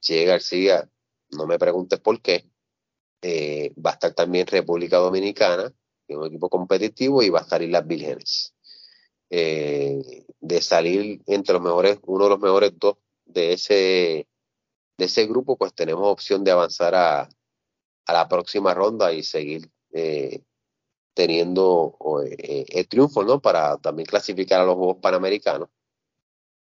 Che 0.00 0.24
García. 0.24 0.88
No 1.30 1.46
me 1.46 1.58
preguntes 1.58 2.00
por 2.00 2.20
qué, 2.22 2.48
eh, 3.22 3.72
va 3.74 3.90
a 3.90 3.92
estar 3.94 4.14
también 4.14 4.46
República 4.46 4.98
Dominicana, 4.98 5.72
que 6.06 6.14
es 6.14 6.18
un 6.18 6.26
equipo 6.26 6.48
competitivo, 6.48 7.22
y 7.22 7.30
va 7.30 7.40
a 7.40 7.42
estar 7.42 7.62
Islas 7.62 7.86
Vírgenes. 7.86 8.54
Eh, 9.30 10.24
de 10.40 10.62
salir 10.62 11.20
entre 11.26 11.52
los 11.54 11.62
mejores, 11.62 11.98
uno 12.04 12.24
de 12.24 12.30
los 12.30 12.40
mejores 12.40 12.72
dos 12.78 12.96
de 13.26 13.52
ese, 13.52 14.28
de 14.96 15.04
ese 15.04 15.26
grupo, 15.26 15.56
pues 15.56 15.74
tenemos 15.74 16.06
opción 16.06 16.44
de 16.44 16.50
avanzar 16.50 16.94
a, 16.94 17.28
a 18.06 18.12
la 18.12 18.28
próxima 18.28 18.72
ronda 18.72 19.12
y 19.12 19.22
seguir 19.22 19.70
eh, 19.92 20.42
teniendo 21.14 21.96
el 22.26 22.88
triunfo, 22.88 23.24
¿no? 23.24 23.40
Para 23.40 23.76
también 23.78 24.06
clasificar 24.06 24.60
a 24.60 24.64
los 24.64 24.76
Juegos 24.76 24.98
Panamericanos. 25.02 25.68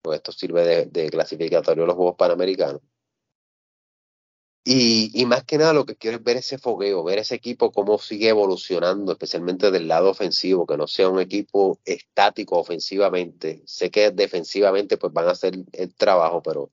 Pues 0.01 0.17
esto 0.17 0.31
sirve 0.31 0.63
de, 0.63 0.85
de 0.87 1.09
clasificatorio 1.09 1.83
a 1.83 1.87
los 1.87 1.95
Juegos 1.95 2.15
Panamericanos. 2.17 2.81
Y, 4.69 5.25
más 5.27 5.45
que 5.45 5.57
nada 5.57 5.71
lo 5.71 5.85
que 5.85 5.95
quiero 5.95 6.17
es 6.17 6.23
ver 6.23 6.35
ese 6.35 6.57
fogueo, 6.57 7.01
ver 7.01 7.19
ese 7.19 7.35
equipo 7.35 7.71
cómo 7.71 7.97
sigue 7.99 8.27
evolucionando, 8.27 9.13
especialmente 9.13 9.71
del 9.71 9.87
lado 9.87 10.09
ofensivo, 10.09 10.67
que 10.67 10.75
no 10.75 10.87
sea 10.87 11.07
un 11.07 11.21
equipo 11.21 11.79
estático 11.85 12.57
ofensivamente. 12.59 13.63
Sé 13.65 13.89
que 13.91 14.11
defensivamente 14.11 14.97
pues 14.97 15.13
van 15.13 15.29
a 15.29 15.31
hacer 15.31 15.57
el 15.71 15.95
trabajo, 15.95 16.41
pero 16.43 16.69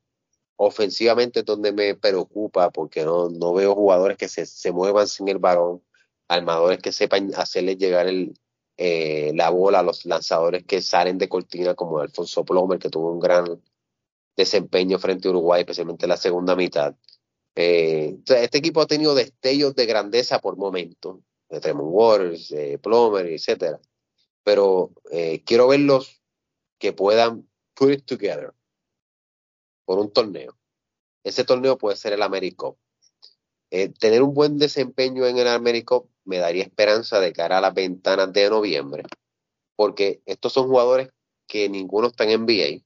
ofensivamente 0.57 1.41
es 1.41 1.47
donde 1.47 1.73
me 1.73 1.95
preocupa 1.95 2.71
porque 2.71 3.05
no, 3.05 3.29
no 3.31 3.55
veo 3.55 3.77
jugadores 3.77 4.19
que 4.19 4.29
se, 4.29 4.45
se 4.47 4.73
muevan 4.73 5.07
sin 5.07 5.29
el 5.29 5.39
varón, 5.39 5.81
armadores 6.27 6.81
que 6.81 6.91
sepan 6.91 7.31
hacerle 7.37 7.77
llegar 7.77 8.09
el, 8.09 8.35
eh, 8.77 9.31
la 9.37 9.51
bola 9.51 9.81
a 9.81 9.83
los 9.85 10.05
lanzadores 10.05 10.65
que 10.65 10.83
salen 10.83 11.19
de 11.19 11.29
cortina 11.29 11.75
como 11.77 12.01
Alfonso 12.01 12.45
Plomer, 12.45 12.81
que 12.81 12.91
tuvo 12.91 13.13
un 13.13 13.21
gran 13.21 13.63
desempeño 14.37 14.99
frente 14.99 15.29
a 15.29 15.31
Uruguay, 15.31 15.61
especialmente 15.61 16.07
en 16.07 16.11
la 16.11 16.17
segunda 16.17 16.57
mitad 16.57 16.97
eh, 17.57 18.19
este 18.27 18.59
equipo 18.59 18.81
ha 18.81 18.87
tenido 18.87 19.15
destellos 19.15 19.75
de 19.75 19.87
grandeza 19.87 20.41
por 20.41 20.57
momentos, 20.57 21.21
de 21.49 21.61
Tremont 21.61 21.91
Waters, 21.93 22.49
de 22.49 22.79
Plomer, 22.79 23.27
etcétera. 23.27 23.81
Pero 24.43 24.93
eh, 25.11 25.43
quiero 25.45 25.69
verlos 25.69 26.23
que 26.79 26.93
puedan 26.93 27.49
put 27.75 27.93
it 27.93 28.05
together 28.05 28.53
por 29.85 29.99
un 29.99 30.13
torneo. 30.13 30.57
Ese 31.23 31.45
torneo 31.45 31.79
puede 31.79 31.97
ser 31.97 32.13
el 32.13 32.23
AmeriCup. 32.23 32.77
Eh, 33.71 33.89
tener 33.89 34.23
un 34.23 34.35
buen 34.35 34.59
desempeño 34.59 35.27
en 35.27 35.39
el 35.39 35.49
AmeriCup 35.49 36.09
me 36.25 36.39
daría 36.39 36.63
esperanza 36.63 37.21
de 37.21 37.33
cara 37.33 37.59
a 37.59 37.61
las 37.61 37.75
ventanas 37.75 38.33
de 38.33 38.49
noviembre, 38.51 39.05
porque 39.77 40.23
estos 40.27 40.53
son 40.53 40.69
jugadores 40.69 41.09
que 41.47 41.69
ninguno 41.69 42.09
está 42.09 42.25
en 42.25 42.43
NBA, 42.43 42.84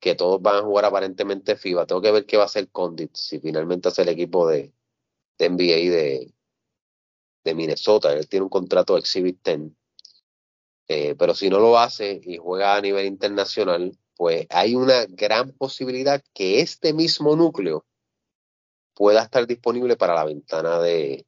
que 0.00 0.14
todos 0.14 0.40
van 0.42 0.56
a 0.56 0.62
jugar 0.62 0.84
aparentemente 0.84 1.56
FIBA. 1.56 1.86
Tengo 1.86 2.02
que 2.02 2.12
ver 2.12 2.26
qué 2.26 2.36
va 2.36 2.44
a 2.44 2.46
hacer 2.46 2.68
Condit, 2.70 3.14
si 3.14 3.40
finalmente 3.40 3.88
hace 3.88 4.02
el 4.02 4.08
equipo 4.08 4.48
de, 4.48 4.72
de 5.38 5.50
NBA 5.50 5.90
de, 5.90 6.34
de 7.44 7.54
Minnesota. 7.54 8.12
Él 8.12 8.28
tiene 8.28 8.44
un 8.44 8.50
contrato 8.50 8.94
de 8.94 9.00
Exhibit 9.00 9.38
10. 9.44 9.72
Eh, 10.88 11.14
pero 11.18 11.34
si 11.34 11.50
no 11.50 11.58
lo 11.58 11.78
hace 11.78 12.20
y 12.22 12.36
juega 12.36 12.76
a 12.76 12.80
nivel 12.80 13.06
internacional, 13.06 13.98
pues 14.14 14.46
hay 14.50 14.74
una 14.74 15.06
gran 15.06 15.52
posibilidad 15.52 16.22
que 16.32 16.60
este 16.60 16.92
mismo 16.92 17.34
núcleo 17.34 17.84
pueda 18.94 19.22
estar 19.22 19.46
disponible 19.46 19.96
para 19.96 20.14
la 20.14 20.24
ventana 20.24 20.80
de, 20.80 21.26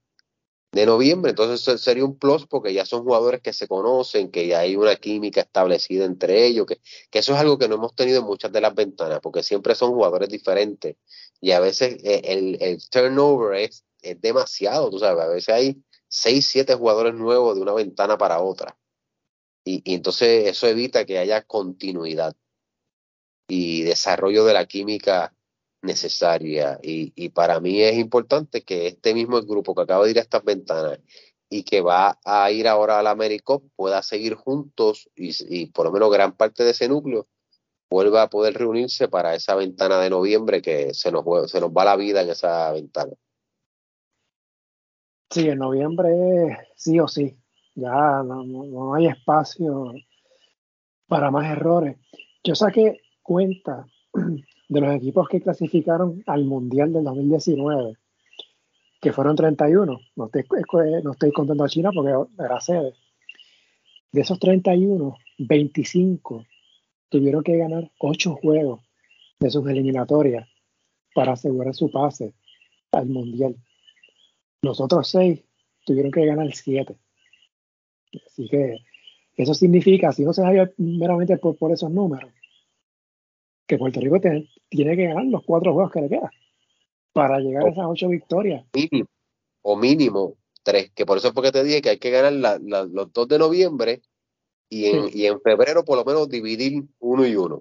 de 0.72 0.86
noviembre. 0.86 1.30
Entonces 1.30 1.80
sería 1.80 2.04
un 2.04 2.18
plus 2.18 2.46
porque 2.46 2.72
ya 2.72 2.84
son 2.84 3.04
jugadores 3.04 3.40
que 3.40 3.52
se 3.52 3.68
conocen, 3.68 4.30
que 4.30 4.46
ya 4.46 4.60
hay 4.60 4.76
una 4.76 4.96
química 4.96 5.40
establecida 5.40 6.04
entre 6.04 6.46
ellos, 6.46 6.66
que, 6.66 6.80
que 7.10 7.18
eso 7.20 7.34
es 7.34 7.40
algo 7.40 7.58
que 7.58 7.68
no 7.68 7.76
hemos 7.76 7.94
tenido 7.94 8.20
en 8.20 8.26
muchas 8.26 8.52
de 8.52 8.60
las 8.60 8.74
ventanas, 8.74 9.20
porque 9.22 9.42
siempre 9.42 9.74
son 9.74 9.92
jugadores 9.92 10.28
diferentes 10.28 10.96
y 11.40 11.52
a 11.52 11.60
veces 11.60 11.98
eh, 12.04 12.22
el, 12.24 12.58
el 12.60 12.78
turnover 12.90 13.60
es, 13.60 13.84
es, 14.02 14.20
demasiado, 14.20 14.90
tú 14.90 14.98
sabes, 14.98 15.24
a 15.24 15.28
veces 15.28 15.54
hay 15.54 15.82
seis, 16.08 16.46
siete 16.46 16.74
jugadores 16.74 17.14
nuevos 17.14 17.54
de 17.56 17.62
una 17.62 17.74
ventana 17.74 18.18
para 18.18 18.40
otra. 18.40 18.76
Y, 19.64 19.82
y 19.84 19.94
entonces 19.94 20.48
eso 20.48 20.66
evita 20.66 21.04
que 21.04 21.18
haya 21.18 21.42
continuidad 21.42 22.34
y 23.48 23.82
desarrollo 23.82 24.44
de 24.44 24.54
la 24.54 24.66
química 24.66 25.34
necesaria. 25.82 26.78
Y, 26.82 27.12
y, 27.14 27.30
para 27.30 27.60
mí 27.60 27.82
es 27.82 27.96
importante 27.96 28.62
que 28.62 28.88
este 28.88 29.14
mismo 29.14 29.40
grupo 29.42 29.74
que 29.74 29.82
acaba 29.82 30.04
de 30.04 30.10
ir 30.12 30.18
a 30.18 30.22
estas 30.22 30.44
ventanas 30.44 31.00
y 31.50 31.62
que 31.62 31.80
va 31.80 32.18
a 32.24 32.50
ir 32.50 32.68
ahora 32.68 32.98
al 32.98 33.06
Américo 33.06 33.62
pueda 33.76 34.02
seguir 34.02 34.34
juntos 34.34 35.08
y, 35.16 35.30
y, 35.48 35.66
por 35.66 35.86
lo 35.86 35.92
menos 35.92 36.10
gran 36.10 36.36
parte 36.36 36.64
de 36.64 36.72
ese 36.72 36.88
núcleo 36.88 37.26
vuelva 37.90 38.22
a 38.22 38.30
poder 38.30 38.54
reunirse 38.54 39.08
para 39.08 39.34
esa 39.34 39.54
ventana 39.54 39.98
de 39.98 40.10
noviembre 40.10 40.60
que 40.60 40.92
se 40.92 41.10
nos, 41.10 41.50
se 41.50 41.60
nos 41.60 41.70
va 41.70 41.84
la 41.84 41.96
vida 41.96 42.20
en 42.20 42.30
esa 42.30 42.70
ventana. 42.72 43.12
Sí, 45.30 45.48
en 45.48 45.58
noviembre 45.58 46.68
sí 46.76 47.00
o 47.00 47.08
sí. 47.08 47.36
Ya 47.74 48.22
no, 48.24 48.44
no 48.44 48.94
hay 48.94 49.06
espacio 49.06 49.94
para 51.06 51.30
más 51.30 51.50
errores. 51.50 51.96
Yo 52.42 52.54
saqué 52.54 53.00
cuenta 53.22 53.86
de 54.68 54.80
los 54.80 54.94
equipos 54.94 55.28
que 55.28 55.40
clasificaron 55.40 56.22
al 56.26 56.44
Mundial 56.44 56.92
del 56.92 57.04
2019, 57.04 57.96
que 59.00 59.12
fueron 59.12 59.36
31, 59.36 59.98
no 60.16 60.26
estoy, 60.26 60.44
no 61.02 61.12
estoy 61.12 61.32
contando 61.32 61.64
a 61.64 61.68
China 61.68 61.90
porque 61.94 62.12
era 62.38 62.60
sede, 62.60 62.94
de 64.12 64.20
esos 64.20 64.38
31, 64.38 65.16
25 65.38 66.46
tuvieron 67.08 67.42
que 67.42 67.56
ganar 67.56 67.90
8 67.98 68.36
juegos 68.36 68.82
de 69.38 69.50
sus 69.50 69.66
eliminatorias 69.68 70.48
para 71.14 71.32
asegurar 71.32 71.74
su 71.74 71.90
pase 71.90 72.34
al 72.92 73.06
Mundial. 73.06 73.56
Los 74.62 74.80
otros 74.80 75.08
6 75.08 75.42
tuvieron 75.84 76.10
que 76.10 76.26
ganar 76.26 76.52
7. 76.52 76.96
Así 78.26 78.48
que 78.48 78.78
eso 79.36 79.54
significa, 79.54 80.12
si 80.12 80.24
no 80.24 80.32
se 80.32 80.42
sabe 80.42 80.72
meramente 80.78 81.36
por, 81.36 81.56
por 81.56 81.70
esos 81.72 81.90
números, 81.90 82.30
que 83.68 83.78
Puerto 83.78 84.00
Rico 84.00 84.18
tiene, 84.18 84.48
tiene 84.68 84.96
que 84.96 85.06
ganar 85.06 85.26
los 85.26 85.44
cuatro 85.44 85.74
juegos 85.74 85.92
que 85.92 86.00
le 86.00 86.08
quedan 86.08 86.30
para 87.12 87.38
llegar 87.38 87.66
a 87.66 87.68
esas 87.68 87.84
ocho 87.86 88.08
victorias. 88.08 88.64
Mínimo, 88.74 89.08
o 89.62 89.76
mínimo 89.76 90.34
tres, 90.62 90.90
que 90.94 91.06
por 91.06 91.18
eso 91.18 91.28
es 91.28 91.34
porque 91.34 91.52
te 91.52 91.62
dije 91.62 91.82
que 91.82 91.90
hay 91.90 91.98
que 91.98 92.10
ganar 92.10 92.60
los 92.60 93.12
dos 93.12 93.28
de 93.28 93.38
noviembre 93.38 94.00
y 94.70 94.86
en, 94.86 95.08
y 95.12 95.26
en 95.26 95.40
febrero 95.40 95.84
por 95.84 95.98
lo 95.98 96.04
menos 96.04 96.28
dividir 96.28 96.82
uno 96.98 97.26
y 97.26 97.36
uno. 97.36 97.60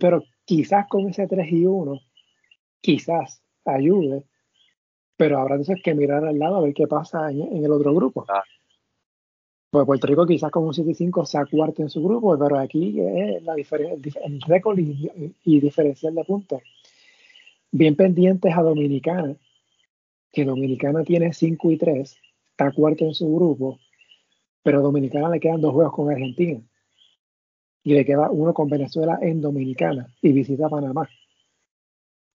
pero 0.00 0.24
quizás 0.44 0.86
con 0.88 1.08
ese 1.08 1.26
tres 1.28 1.50
y 1.50 1.64
uno, 1.64 2.00
quizás 2.80 3.42
ayude, 3.64 4.26
pero 5.16 5.38
habrá 5.38 5.54
entonces 5.54 5.82
que 5.82 5.94
mirar 5.94 6.24
al 6.24 6.38
lado 6.38 6.56
a 6.56 6.62
ver 6.62 6.74
qué 6.74 6.88
pasa 6.88 7.30
en, 7.30 7.64
el 7.64 7.70
otro 7.70 7.94
grupo. 7.94 8.24
Ah, 8.28 8.42
pues 9.72 9.86
Puerto 9.86 10.06
Rico 10.06 10.26
quizás 10.26 10.50
con 10.50 10.64
un 10.64 10.74
7-5 10.74 11.24
sea 11.24 11.46
cuarto 11.46 11.80
en 11.80 11.88
su 11.88 12.02
grupo, 12.02 12.38
pero 12.38 12.58
aquí 12.58 13.00
es 13.00 13.42
la 13.42 13.54
el 13.54 14.40
récord 14.42 14.78
y, 14.78 15.60
diferencial 15.60 16.14
de 16.14 16.24
puntos. 16.24 16.60
Bien 17.70 17.96
pendientes 17.96 18.54
a 18.54 18.60
Dominicana, 18.60 19.34
que 20.30 20.44
Dominicana 20.44 21.04
tiene 21.04 21.32
5 21.32 21.70
y 21.70 21.78
3, 21.78 22.18
está 22.50 22.70
cuarto 22.72 23.06
en 23.06 23.14
su 23.14 23.34
grupo, 23.34 23.78
pero 24.62 24.82
Dominicana 24.82 25.30
le 25.30 25.40
quedan 25.40 25.62
dos 25.62 25.72
juegos 25.72 25.94
con 25.94 26.10
Argentina. 26.10 26.60
Y 27.82 27.94
le 27.94 28.04
queda 28.04 28.30
uno 28.30 28.52
con 28.52 28.68
Venezuela 28.68 29.20
en 29.22 29.40
Dominicana 29.40 30.14
y 30.20 30.32
visita 30.32 30.68
Panamá. 30.68 31.08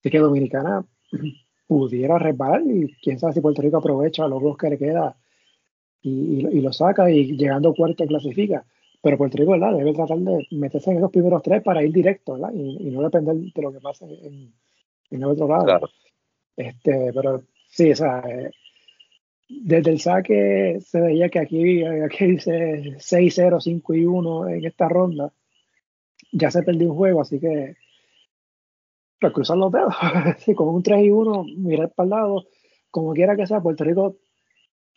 Así 0.00 0.10
que 0.10 0.18
Dominicana 0.18 0.84
pudiera 1.68 2.18
resbalar 2.18 2.62
y 2.62 2.92
quién 3.00 3.20
sabe 3.20 3.34
si 3.34 3.40
Puerto 3.40 3.62
Rico 3.62 3.76
aprovecha 3.76 4.26
los 4.26 4.42
dos 4.42 4.56
que 4.56 4.70
le 4.70 4.78
queda 4.78 5.16
y, 6.02 6.60
lo 6.60 6.72
saca 6.72 7.10
y 7.10 7.36
llegando 7.36 7.74
cuarto 7.74 8.06
clasifica. 8.06 8.64
Pero 9.00 9.16
Puerto 9.16 9.38
Rico 9.38 9.52
¿verdad? 9.52 9.76
debe 9.76 9.92
tratar 9.92 10.18
de 10.18 10.46
meterse 10.50 10.90
en 10.90 10.98
esos 10.98 11.10
primeros 11.10 11.42
tres 11.42 11.62
para 11.62 11.84
ir 11.84 11.92
directo 11.92 12.34
¿verdad? 12.34 12.50
Y, 12.52 12.90
no 12.90 13.02
depender 13.02 13.36
de 13.36 13.62
lo 13.62 13.72
que 13.72 13.80
pase 13.80 14.04
en, 14.06 14.52
el 15.10 15.24
otro 15.24 15.48
lado. 15.48 15.88
Este, 16.56 17.12
pero 17.14 17.42
sí, 17.68 17.92
o 17.92 17.96
sea, 17.96 18.18
eh, 18.28 18.50
desde 19.48 19.92
el 19.92 20.00
saque 20.00 20.78
se 20.80 21.00
veía 21.00 21.28
que 21.28 21.38
aquí, 21.38 21.84
aquí 21.84 22.26
dice 22.26 22.96
6-0, 22.98 23.60
5 23.60 23.94
y 23.94 24.04
1 24.04 24.48
en 24.48 24.64
esta 24.64 24.88
ronda. 24.88 25.32
Ya 26.32 26.50
se 26.50 26.62
perdió 26.62 26.90
un 26.90 26.96
juego, 26.96 27.22
así 27.22 27.40
que 27.40 27.76
pues, 29.20 29.32
cruzar 29.32 29.56
los 29.56 29.72
dedos. 29.72 29.94
sí, 30.38 30.54
con 30.54 30.68
un 30.68 30.82
3 30.82 31.04
y 31.04 31.10
1, 31.10 31.44
mirar 31.56 31.92
para 31.94 32.04
el 32.04 32.10
lado, 32.10 32.46
como 32.90 33.14
quiera 33.14 33.36
que 33.36 33.46
sea, 33.46 33.60
Puerto 33.60 33.84
Rico 33.84 34.16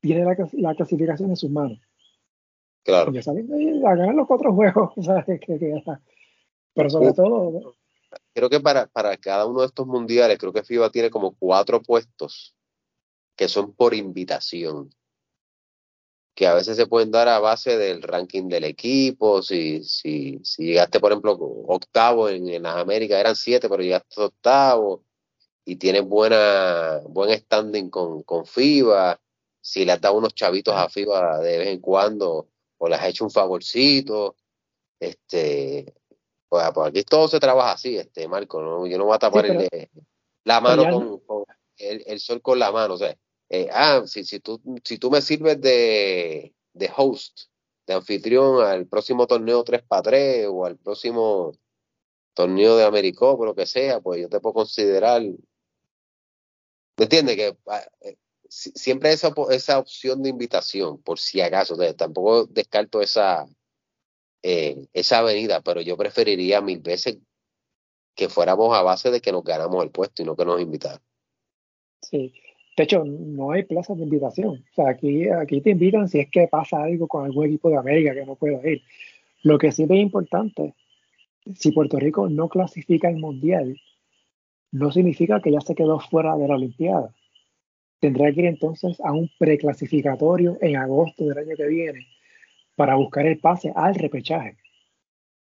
tiene 0.01 0.25
la, 0.25 0.75
clasificación 0.75 1.29
en 1.29 1.35
sus 1.37 1.49
manos. 1.49 1.79
Claro. 2.83 3.11
Ya 3.13 3.21
saben 3.21 3.47
a 3.85 3.95
ganar 3.95 4.15
los 4.15 4.27
cuatro 4.27 4.53
juegos. 4.53 4.93
pero 6.73 6.89
sobre 6.89 7.13
todo. 7.13 7.75
Creo 8.33 8.49
que 8.49 8.59
para, 8.59 8.87
para 8.87 9.15
cada 9.17 9.45
uno 9.45 9.61
de 9.61 9.67
estos 9.67 9.87
mundiales, 9.87 10.37
creo 10.37 10.51
que 10.51 10.63
FIBA 10.63 10.89
tiene 10.89 11.09
como 11.09 11.35
cuatro 11.35 11.81
puestos 11.81 12.55
que 13.35 13.47
son 13.47 13.73
por 13.73 13.93
invitación. 13.93 14.93
Que 16.33 16.47
a 16.47 16.53
veces 16.55 16.75
se 16.77 16.87
pueden 16.87 17.11
dar 17.11 17.27
a 17.27 17.39
base 17.39 17.77
del 17.77 18.01
ranking 18.01 18.49
del 18.49 18.63
equipo. 18.63 19.41
Si, 19.43 19.83
si, 19.83 20.39
si 20.43 20.65
llegaste, 20.65 20.99
por 20.99 21.11
ejemplo, 21.11 21.33
octavo 21.33 22.29
en, 22.29 22.49
en 22.49 22.63
las 22.63 22.77
Américas, 22.77 23.19
eran 23.19 23.35
siete, 23.35 23.69
pero 23.69 23.83
llegaste 23.83 24.21
octavo 24.21 25.03
y 25.65 25.75
tienes 25.75 26.03
buena, 26.03 27.01
buen 27.07 27.37
standing 27.37 27.89
con, 27.89 28.23
con 28.23 28.45
FIBA 28.45 29.19
si 29.61 29.85
le 29.85 29.93
has 29.93 30.01
dado 30.01 30.17
unos 30.17 30.33
chavitos 30.33 30.75
a 30.75 30.89
FIBA 30.89 31.39
de 31.39 31.57
vez 31.59 31.67
en 31.69 31.79
cuando 31.79 32.49
o 32.77 32.89
les 32.89 32.99
has 32.99 33.09
hecho 33.09 33.23
un 33.23 33.31
favorcito, 33.31 34.35
este, 34.99 35.93
pues, 36.49 36.65
pues, 36.73 36.87
aquí 36.87 37.03
todo 37.03 37.27
se 37.27 37.39
trabaja 37.39 37.73
así, 37.73 37.97
este, 37.97 38.27
Marco, 38.27 38.61
¿no? 38.61 38.87
yo 38.87 38.97
no 38.97 39.05
voy 39.05 39.15
a 39.15 39.19
tapar 39.19 39.45
la 40.43 40.59
mano 40.59 41.19
con, 41.25 41.45
el, 41.77 42.19
sol 42.19 42.41
con 42.41 42.57
la 42.59 42.71
mano, 42.71 42.95
o 42.95 42.97
sea, 42.97 43.15
eh, 43.49 43.69
ah, 43.71 44.03
si, 44.05 44.23
si, 44.23 44.39
tú, 44.39 44.59
si 44.83 44.97
tú 44.97 45.11
me 45.11 45.21
sirves 45.21 45.61
de, 45.61 46.53
de 46.73 46.91
host, 46.95 47.51
de 47.85 47.93
anfitrión 47.93 48.63
al 48.63 48.87
próximo 48.87 49.27
torneo 49.27 49.63
3x3 49.63 50.47
o 50.51 50.65
al 50.65 50.77
próximo 50.77 51.53
torneo 52.33 52.77
de 52.77 52.85
Americop 52.85 53.39
o 53.39 53.45
lo 53.45 53.55
que 53.55 53.65
sea, 53.65 53.99
pues 53.99 54.21
yo 54.21 54.29
te 54.29 54.39
puedo 54.39 54.53
considerar. 54.53 55.21
¿Me 55.21 55.35
entiendes? 56.97 57.35
Que 57.35 57.57
ah, 57.67 57.83
eh, 58.01 58.17
siempre 58.51 59.13
esa, 59.13 59.33
esa 59.51 59.79
opción 59.79 60.21
de 60.21 60.29
invitación, 60.29 61.01
por 61.01 61.19
si 61.19 61.39
acaso, 61.39 61.77
tampoco 61.95 62.45
descarto 62.47 63.01
esa, 63.01 63.47
eh, 64.43 64.87
esa 64.91 65.19
avenida, 65.19 65.61
pero 65.61 65.79
yo 65.79 65.95
preferiría 65.95 66.59
mil 66.59 66.79
veces 66.79 67.17
que 68.13 68.27
fuéramos 68.27 68.75
a 68.77 68.83
base 68.83 69.09
de 69.09 69.21
que 69.21 69.31
nos 69.31 69.45
ganamos 69.45 69.81
el 69.83 69.91
puesto 69.91 70.21
y 70.21 70.25
no 70.25 70.35
que 70.35 70.43
nos 70.43 70.59
invitaran. 70.59 70.99
Sí, 72.01 72.33
de 72.75 72.83
hecho, 72.83 73.05
no 73.05 73.51
hay 73.51 73.63
plazas 73.63 73.97
de 73.97 74.03
invitación. 74.03 74.65
O 74.71 74.75
sea, 74.75 74.89
aquí, 74.89 75.29
aquí 75.29 75.61
te 75.61 75.69
invitan 75.69 76.09
si 76.09 76.19
es 76.19 76.29
que 76.29 76.49
pasa 76.49 76.83
algo 76.83 77.07
con 77.07 77.23
algún 77.23 77.45
equipo 77.45 77.69
de 77.69 77.77
América 77.77 78.13
que 78.13 78.25
no 78.25 78.35
pueda 78.35 78.67
ir. 78.69 78.81
Lo 79.43 79.57
que 79.57 79.71
sí 79.71 79.83
es 79.83 79.91
importante, 79.91 80.75
si 81.55 81.71
Puerto 81.71 81.97
Rico 81.99 82.27
no 82.27 82.49
clasifica 82.49 83.09
el 83.09 83.17
Mundial, 83.17 83.79
no 84.71 84.91
significa 84.91 85.41
que 85.41 85.51
ya 85.51 85.61
se 85.61 85.73
quedó 85.73 86.01
fuera 86.01 86.35
de 86.35 86.49
la 86.49 86.55
Olimpiada 86.55 87.15
tendrá 88.01 88.33
que 88.33 88.41
ir 88.41 88.47
entonces 88.47 88.99
a 89.01 89.13
un 89.13 89.29
preclasificatorio 89.39 90.57
en 90.59 90.75
agosto 90.75 91.23
del 91.23 91.37
año 91.37 91.55
que 91.55 91.67
viene 91.67 92.07
para 92.75 92.95
buscar 92.95 93.25
el 93.27 93.37
pase 93.37 93.71
al 93.75 93.95
repechaje. 93.95 94.57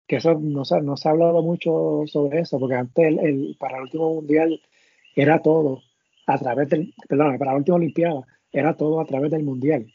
Que 0.07 0.17
eso 0.17 0.35
no 0.41 0.65
se, 0.65 0.81
no 0.81 0.97
se 0.97 1.09
ha 1.09 1.13
hablado 1.13 1.43
mucho 1.43 2.05
sobre 2.07 2.41
eso, 2.41 2.59
porque 2.59 2.75
antes 2.75 3.07
el, 3.07 3.57
para 3.61 3.77
el 3.77 3.83
último 3.83 4.15
mundial 4.15 4.61
era 5.15 5.41
todo 5.41 5.83
a 6.27 6.39
través 6.39 6.71
del, 6.71 6.95
perdón, 7.07 7.39
para 7.39 7.53
la 7.53 7.59
última 7.59 7.77
olimpiada 7.77 8.27
era 8.51 8.75
todo 8.75 8.99
a 9.01 9.05
través 9.05 9.31
del 9.31 9.43
mundial. 9.43 9.87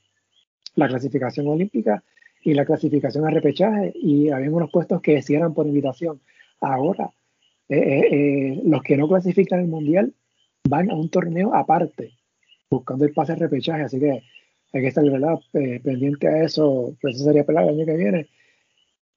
La 0.75 0.87
clasificación 0.87 1.47
olímpica 1.47 2.03
y 2.43 2.53
la 2.53 2.65
clasificación 2.65 3.25
al 3.25 3.33
repechaje 3.33 3.93
y 3.95 4.29
había 4.29 4.51
unos 4.51 4.71
puestos 4.71 5.01
que 5.01 5.21
sí 5.23 5.33
eran 5.33 5.55
por 5.55 5.65
invitación. 5.65 6.21
Ahora, 6.61 7.09
eh, 7.67 8.61
los 8.63 8.83
que 8.83 8.95
no 8.95 9.07
clasifican 9.07 9.61
el 9.61 9.67
mundial 9.67 10.13
van 10.69 10.91
a 10.91 10.95
un 10.95 11.09
torneo 11.09 11.55
aparte, 11.55 12.13
buscando 12.73 13.05
el 13.05 13.13
pase 13.13 13.33
de 13.33 13.39
repechaje, 13.39 13.83
así 13.83 13.99
que 13.99 14.23
hay 14.73 14.81
que 14.81 14.87
estar 14.87 15.03
¿verdad? 15.03 15.39
pendiente 15.51 16.27
a 16.27 16.43
eso, 16.43 16.95
pues 17.01 17.15
eso 17.15 17.25
sería 17.25 17.45
para 17.45 17.63
el 17.63 17.69
año 17.69 17.85
que 17.85 17.95
viene. 17.95 18.27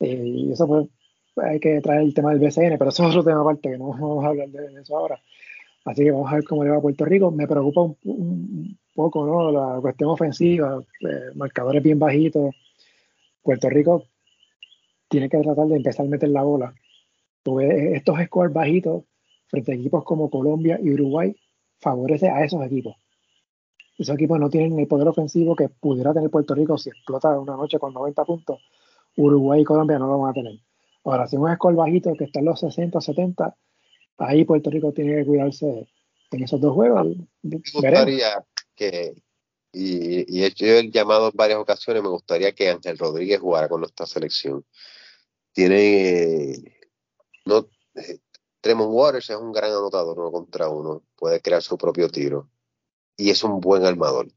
y 0.00 0.52
eso 0.52 0.66
pues 0.66 0.88
hay 1.36 1.60
que 1.60 1.80
traer 1.80 2.02
el 2.02 2.14
tema 2.14 2.30
del 2.32 2.40
BCN, 2.40 2.78
pero 2.78 2.90
eso 2.90 3.04
es 3.04 3.10
otro 3.10 3.24
tema 3.24 3.40
aparte, 3.40 3.70
que 3.70 3.78
no 3.78 3.88
vamos 3.88 4.24
a 4.24 4.28
hablar 4.28 4.48
de, 4.48 4.80
eso 4.80 4.96
ahora. 4.96 5.20
Así 5.84 6.02
que 6.02 6.10
vamos 6.10 6.30
a 6.32 6.36
ver 6.36 6.44
cómo 6.44 6.64
le 6.64 6.70
va 6.70 6.78
a 6.78 6.80
Puerto 6.80 7.04
Rico. 7.04 7.30
Me 7.30 7.46
preocupa 7.46 7.82
un, 7.82 8.78
poco 8.94 9.24
¿no? 9.26 9.52
la 9.52 9.80
cuestión 9.80 10.10
ofensiva, 10.10 10.82
eh, 11.00 11.30
marcadores 11.34 11.82
bien 11.82 11.98
bajitos. 11.98 12.54
Puerto 13.42 13.68
Rico 13.68 14.04
tiene 15.08 15.28
que 15.28 15.38
tratar 15.38 15.66
de 15.66 15.76
empezar 15.76 16.06
a 16.06 16.08
meter 16.08 16.30
la 16.30 16.42
bola. 16.42 16.74
estos 17.92 18.18
scores 18.24 18.52
bajitos 18.52 19.04
frente 19.46 19.72
a 19.72 19.74
equipos 19.76 20.04
como 20.04 20.28
Colombia 20.30 20.78
y 20.82 20.90
Uruguay 20.90 21.36
favorece 21.78 22.28
a 22.28 22.44
esos 22.44 22.64
equipos. 22.64 22.96
Esos 23.98 24.14
equipos 24.14 24.38
no 24.38 24.50
tienen 24.50 24.78
el 24.78 24.86
poder 24.86 25.08
ofensivo 25.08 25.56
que 25.56 25.68
pudiera 25.68 26.12
tener 26.12 26.30
Puerto 26.30 26.54
Rico 26.54 26.76
si 26.76 26.90
explota 26.90 27.38
una 27.38 27.56
noche 27.56 27.78
con 27.78 27.94
90 27.94 28.24
puntos. 28.24 28.60
Uruguay 29.16 29.62
y 29.62 29.64
Colombia 29.64 29.98
no 29.98 30.06
lo 30.06 30.18
van 30.18 30.30
a 30.30 30.34
tener. 30.34 30.58
Ahora, 31.04 31.26
si 31.26 31.36
un 31.36 31.52
score 31.54 31.74
bajito 31.74 32.12
que 32.14 32.24
está 32.24 32.40
en 32.40 32.46
los 32.46 32.60
60, 32.60 33.00
70, 33.00 33.56
ahí 34.18 34.44
Puerto 34.44 34.70
Rico 34.70 34.92
tiene 34.92 35.16
que 35.16 35.24
cuidarse 35.24 35.88
en 36.30 36.42
esos 36.42 36.60
dos 36.60 36.74
juegos. 36.74 37.06
Me 37.42 37.56
gustaría 37.56 38.44
que, 38.74 39.14
y, 39.72 40.42
he 40.42 40.46
hecho 40.46 40.66
el 40.66 40.90
llamado 40.90 41.28
en 41.28 41.36
varias 41.36 41.58
ocasiones, 41.58 42.02
me 42.02 42.10
gustaría 42.10 42.52
que 42.52 42.68
Ángel 42.68 42.98
Rodríguez 42.98 43.40
jugara 43.40 43.68
con 43.68 43.80
nuestra 43.80 44.04
selección. 44.04 44.64
Tiene, 45.52 46.76
no, 47.46 47.66
eh, 47.94 48.18
Tremont 48.60 48.90
Waters 48.92 49.30
es 49.30 49.36
un 49.36 49.52
gran 49.52 49.70
anotador 49.70 50.18
uno 50.18 50.30
contra 50.30 50.68
uno, 50.68 51.02
puede 51.16 51.40
crear 51.40 51.62
su 51.62 51.78
propio 51.78 52.10
tiro 52.10 52.50
y 53.16 53.30
es 53.30 53.42
un 53.44 53.60
buen 53.60 53.84
armador. 53.84 54.28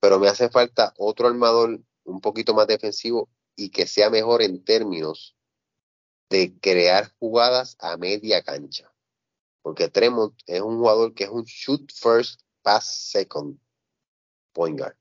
Pero 0.00 0.18
me 0.18 0.28
hace 0.28 0.48
falta 0.50 0.94
otro 0.96 1.28
armador 1.28 1.80
un 2.04 2.20
poquito 2.20 2.54
más 2.54 2.66
defensivo 2.66 3.28
y 3.56 3.70
que 3.70 3.86
sea 3.86 4.10
mejor 4.10 4.42
en 4.42 4.64
términos 4.64 5.36
de 6.30 6.58
crear 6.60 7.12
jugadas 7.18 7.76
a 7.80 7.96
media 7.96 8.42
cancha. 8.42 8.92
Porque 9.62 9.88
Tremont 9.88 10.34
es 10.46 10.60
un 10.60 10.78
jugador 10.78 11.14
que 11.14 11.24
es 11.24 11.30
un 11.30 11.44
shoot 11.44 11.92
first, 11.92 12.40
pass 12.62 13.10
second 13.10 13.58
point 14.52 14.78
guard. 14.78 14.96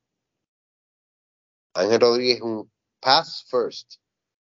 Ángel 1.73 2.01
Rodríguez 2.01 2.37
es 2.37 2.41
un 2.41 2.71
pass 2.99 3.45
first, 3.49 3.95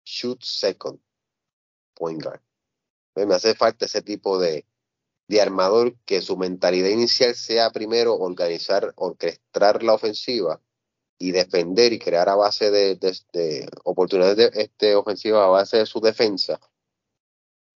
shoot 0.05 0.43
second 0.45 1.01
point 1.95 2.23
guard. 2.23 2.41
Me 3.15 3.35
hace 3.35 3.55
falta 3.55 3.87
ese 3.87 4.03
tipo 4.03 4.39
de, 4.39 4.67
de 5.29 5.41
armador 5.41 5.97
que 6.05 6.23
su 6.23 6.37
mentalidad 6.37 6.89
inicial 6.89 7.35
sea 7.35 7.71
primero 7.71 8.15
organizar, 8.15 8.93
orquestar 8.97 9.83
la 9.83 9.95
ofensiva 9.95 10.61
y 11.19 11.33
defender 11.33 11.93
y 11.93 11.99
crear 11.99 12.29
a 12.29 12.37
base 12.37 12.71
de, 12.71 12.99
oportunidades 13.85 14.37
de, 14.37 14.63
este, 14.63 14.95
ofensivas 14.95 15.43
a 15.43 15.49
base 15.49 15.79
de 15.79 15.87
su 15.87 16.01
defensa 16.01 16.61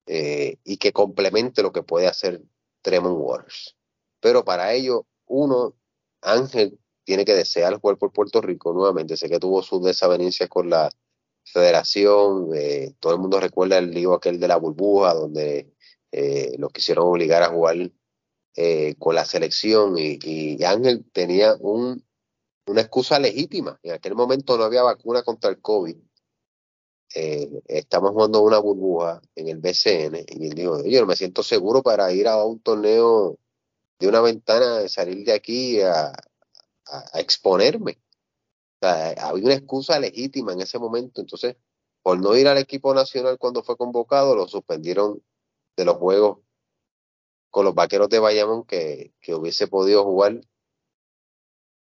eh, 0.07 0.59
y 0.65 0.77
que 0.77 0.93
complemente 0.93 1.63
lo 1.63 1.73
que 1.73 1.83
puede 1.83 2.07
hacer 2.07 2.43
Tremont 2.83 3.17
Waters. 3.19 3.77
Pero 4.21 4.45
para 4.45 4.73
ello, 4.75 5.07
uno, 5.27 5.75
Ángel 6.21 6.79
tiene 7.05 7.25
que 7.25 7.35
desear 7.35 7.81
jugar 7.81 7.99
por 7.99 8.13
Puerto 8.13 8.41
Rico 8.41 8.73
nuevamente. 8.73 9.17
Sé 9.17 9.29
que 9.29 9.41
tuvo 9.41 9.63
sus 9.63 9.83
desavenencias 9.83 10.49
con 10.49 10.71
la 10.71 10.91
federación, 11.45 12.51
eh, 12.55 12.95
todo 13.01 13.15
el 13.15 13.19
mundo 13.19 13.41
recuerda 13.41 13.79
el 13.79 13.91
lío 13.91 14.15
aquel 14.15 14.39
de 14.39 14.49
la 14.49 14.57
burbuja, 14.57 15.15
donde 15.15 15.73
eh, 16.13 16.55
lo 16.59 16.69
quisieron 16.71 17.07
obligar 17.07 17.43
a 17.43 17.49
jugar 17.49 17.77
con 18.99 19.15
la 19.15 19.25
selección 19.25 19.95
y 19.97 20.63
Ángel 20.65 21.05
tenía 21.13 21.55
un 21.61 22.05
una 22.71 22.83
excusa 22.83 23.19
legítima. 23.19 23.79
En 23.83 23.93
aquel 23.93 24.15
momento 24.15 24.57
no 24.57 24.65
había 24.65 24.83
vacuna 24.83 25.23
contra 25.23 25.51
el 25.51 25.61
COVID. 25.61 25.97
Eh, 27.15 27.51
estamos 27.67 28.13
jugando 28.13 28.41
una 28.41 28.59
burbuja 28.59 29.21
en 29.35 29.49
el 29.49 29.59
BCN 29.59 30.25
y 30.29 30.47
él 30.47 30.55
dijo, 30.55 30.85
yo 30.85 31.01
no 31.01 31.07
me 31.07 31.17
siento 31.17 31.43
seguro 31.43 31.83
para 31.83 32.13
ir 32.13 32.29
a 32.29 32.45
un 32.45 32.61
torneo 32.61 33.37
de 33.99 34.09
una 34.09 34.21
ventana, 34.21 34.89
salir 34.89 35.25
de 35.25 35.33
aquí 35.33 35.81
a, 35.81 36.13
exponerme. 37.15 38.01
había 38.81 39.45
una 39.45 39.55
excusa 39.55 39.99
legítima 39.99 40.53
en 40.53 40.61
ese 40.61 40.79
momento. 40.79 41.21
Entonces, 41.21 41.57
por 42.03 42.21
no 42.21 42.37
ir 42.37 42.49
al 42.49 42.59
equipo 42.59 42.95
nacional 42.95 43.39
cuando 43.39 43.63
fue 43.63 43.77
convocado, 43.77 44.35
lo 44.37 44.49
suspendieron 44.49 45.23
de 45.77 45.85
los 45.85 45.97
juegos 45.97 46.39
con 47.51 47.65
los 47.65 47.75
vaqueros 47.75 48.09
de 48.09 48.19
Bayamón 48.19 48.65
que, 48.65 49.13
que 49.21 49.35
hubiese 49.35 49.67
podido 49.67 50.05
jugar 50.05 50.41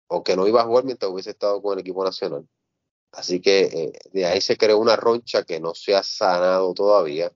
o 0.08 0.22
que 0.22 0.36
no 0.36 0.46
iba 0.46 0.62
a 0.62 0.64
jugar 0.64 0.84
mientras 0.84 1.10
hubiese 1.10 1.30
estado 1.30 1.60
con 1.60 1.74
el 1.74 1.80
equipo 1.80 2.04
nacional. 2.04 2.48
Así 3.12 3.40
que 3.40 3.60
eh, 3.62 3.92
de 4.12 4.26
ahí 4.26 4.40
se 4.40 4.56
creó 4.56 4.78
una 4.78 4.96
roncha 4.96 5.44
que 5.44 5.60
no 5.60 5.74
se 5.74 5.94
ha 5.96 6.02
sanado 6.02 6.74
todavía. 6.74 7.32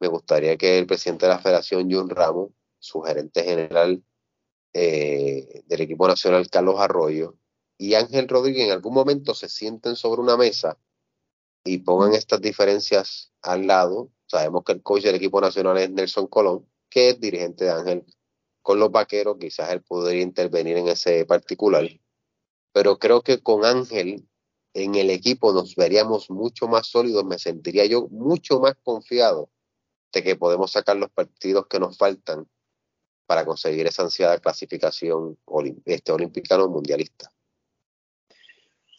Me 0.00 0.08
gustaría 0.08 0.56
que 0.56 0.78
el 0.78 0.86
presidente 0.86 1.26
de 1.26 1.32
la 1.32 1.38
federación, 1.38 1.90
Jun 1.90 2.10
Ramos, 2.10 2.50
su 2.78 3.00
gerente 3.00 3.42
general 3.42 4.04
eh, 4.74 5.62
del 5.66 5.80
equipo 5.80 6.06
nacional, 6.06 6.48
Carlos 6.50 6.78
Arroyo, 6.78 7.36
y 7.78 7.94
Ángel 7.94 8.28
Rodríguez 8.28 8.66
en 8.66 8.72
algún 8.72 8.94
momento 8.94 9.34
se 9.34 9.48
sienten 9.48 9.96
sobre 9.96 10.20
una 10.20 10.36
mesa 10.36 10.78
y 11.64 11.78
pongan 11.78 12.14
estas 12.14 12.40
diferencias 12.40 13.32
al 13.40 13.66
lado. 13.66 14.10
Sabemos 14.34 14.64
que 14.64 14.72
el 14.72 14.82
coach 14.82 15.04
del 15.04 15.14
equipo 15.14 15.40
nacional 15.40 15.78
es 15.78 15.90
Nelson 15.92 16.26
Colón, 16.26 16.66
que 16.90 17.10
es 17.10 17.20
dirigente 17.20 17.66
de 17.66 17.70
Ángel. 17.70 18.04
Con 18.62 18.80
los 18.80 18.90
vaqueros, 18.90 19.36
quizás 19.38 19.70
él 19.70 19.80
podría 19.82 20.22
intervenir 20.22 20.76
en 20.76 20.88
ese 20.88 21.24
particular. 21.24 21.88
Pero 22.72 22.98
creo 22.98 23.22
que 23.22 23.40
con 23.40 23.64
Ángel 23.64 24.26
en 24.72 24.96
el 24.96 25.10
equipo 25.10 25.52
nos 25.52 25.76
veríamos 25.76 26.30
mucho 26.30 26.66
más 26.66 26.88
sólidos, 26.88 27.24
me 27.24 27.38
sentiría 27.38 27.86
yo 27.86 28.08
mucho 28.08 28.58
más 28.58 28.74
confiado 28.82 29.50
de 30.12 30.24
que 30.24 30.34
podemos 30.34 30.72
sacar 30.72 30.96
los 30.96 31.10
partidos 31.10 31.68
que 31.68 31.78
nos 31.78 31.96
faltan 31.96 32.48
para 33.26 33.44
conseguir 33.44 33.86
esa 33.86 34.02
ansiada 34.02 34.40
clasificación 34.40 35.38
este, 35.84 36.10
olímpica 36.10 36.60
o 36.60 36.68
mundialista. 36.68 37.30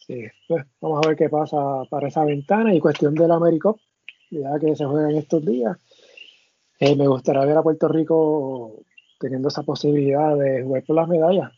Sí, 0.06 0.24
pues 0.48 0.64
vamos 0.80 1.04
a 1.04 1.08
ver 1.08 1.18
qué 1.18 1.28
pasa 1.28 1.58
para 1.90 2.08
esa 2.08 2.24
ventana. 2.24 2.74
Y 2.74 2.80
cuestión 2.80 3.14
del 3.14 3.32
América, 3.32 3.74
ya 4.30 4.58
que 4.58 4.76
se 4.76 4.84
juega 4.84 5.10
en 5.10 5.16
estos 5.16 5.44
días. 5.44 5.76
Eh, 6.78 6.96
me 6.96 7.08
gustaría 7.08 7.44
ver 7.44 7.56
a 7.56 7.62
Puerto 7.62 7.88
Rico 7.88 8.84
teniendo 9.18 9.48
esa 9.48 9.62
posibilidad 9.62 10.36
de 10.36 10.62
jugar 10.62 10.84
por 10.84 10.96
las 10.96 11.08
medallas 11.08 11.52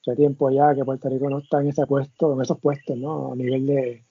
hace 0.00 0.16
tiempo 0.16 0.50
ya 0.50 0.74
que 0.74 0.84
Puerto 0.84 1.08
Rico 1.08 1.28
no 1.28 1.38
está 1.38 1.60
en 1.60 1.68
ese 1.68 1.86
puesto, 1.86 2.34
en 2.34 2.42
esos 2.42 2.58
puestos, 2.58 2.96
¿no? 2.96 3.32
A 3.32 3.36
nivel 3.36 3.66
de, 3.66 4.04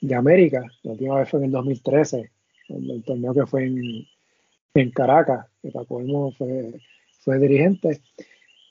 de 0.00 0.14
América. 0.14 0.64
La 0.82 0.92
última 0.92 1.18
vez 1.18 1.28
fue 1.28 1.40
en 1.40 1.46
el 1.46 1.52
2013, 1.52 2.30
el, 2.68 3.04
torneo 3.04 3.34
que 3.34 3.46
fue 3.46 3.66
en, 3.66 4.06
en 4.74 4.90
Caracas, 4.90 5.46
que 5.60 5.70
Paco 5.70 6.02
fue, 6.36 6.80
fue 7.20 7.38
dirigente. 7.38 8.00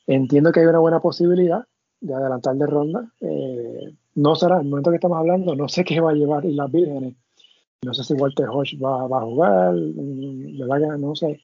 Entiendo 0.07 0.51
que 0.51 0.59
hay 0.59 0.65
una 0.65 0.79
buena 0.79 0.99
posibilidad 0.99 1.65
de 2.01 2.13
adelantar 2.13 2.55
de 2.55 2.67
ronda. 2.67 3.11
Eh, 3.21 3.93
no 4.15 4.35
será, 4.35 4.59
el 4.59 4.67
momento 4.67 4.89
que 4.89 4.97
estamos 4.97 5.17
hablando, 5.17 5.55
no 5.55 5.69
sé 5.69 5.83
qué 5.85 5.99
va 6.01 6.11
a 6.11 6.15
llevar 6.15 6.43
las 6.45 6.71
Vírgenes. 6.71 7.15
No 7.83 7.95
sé 7.95 8.03
si 8.03 8.13
Walter 8.13 8.47
Hodge 8.47 8.77
va, 8.77 9.05
a 9.05 9.21
jugar, 9.21 9.73
mm, 9.73 10.59
verdad 10.59 10.81
que 10.81 11.01
no 11.01 11.15
sé. 11.15 11.41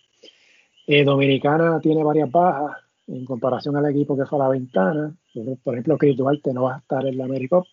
Eh, 0.86 1.04
Dominicana 1.04 1.80
tiene 1.80 2.04
varias 2.04 2.30
bajas, 2.30 2.78
en 3.08 3.26
comparación 3.26 3.76
al 3.76 3.88
equipo 3.88 4.16
que 4.16 4.28
fue 4.28 4.38
a 4.38 4.44
la 4.44 4.50
ventana. 4.50 5.16
Por 5.64 5.74
ejemplo, 5.74 5.98
Chris 5.98 6.16
Duarte 6.16 6.54
no 6.54 6.64
va 6.64 6.76
a 6.76 6.78
estar 6.78 7.08
en 7.08 7.18
la 7.18 7.26
AmeriCup, 7.26 7.66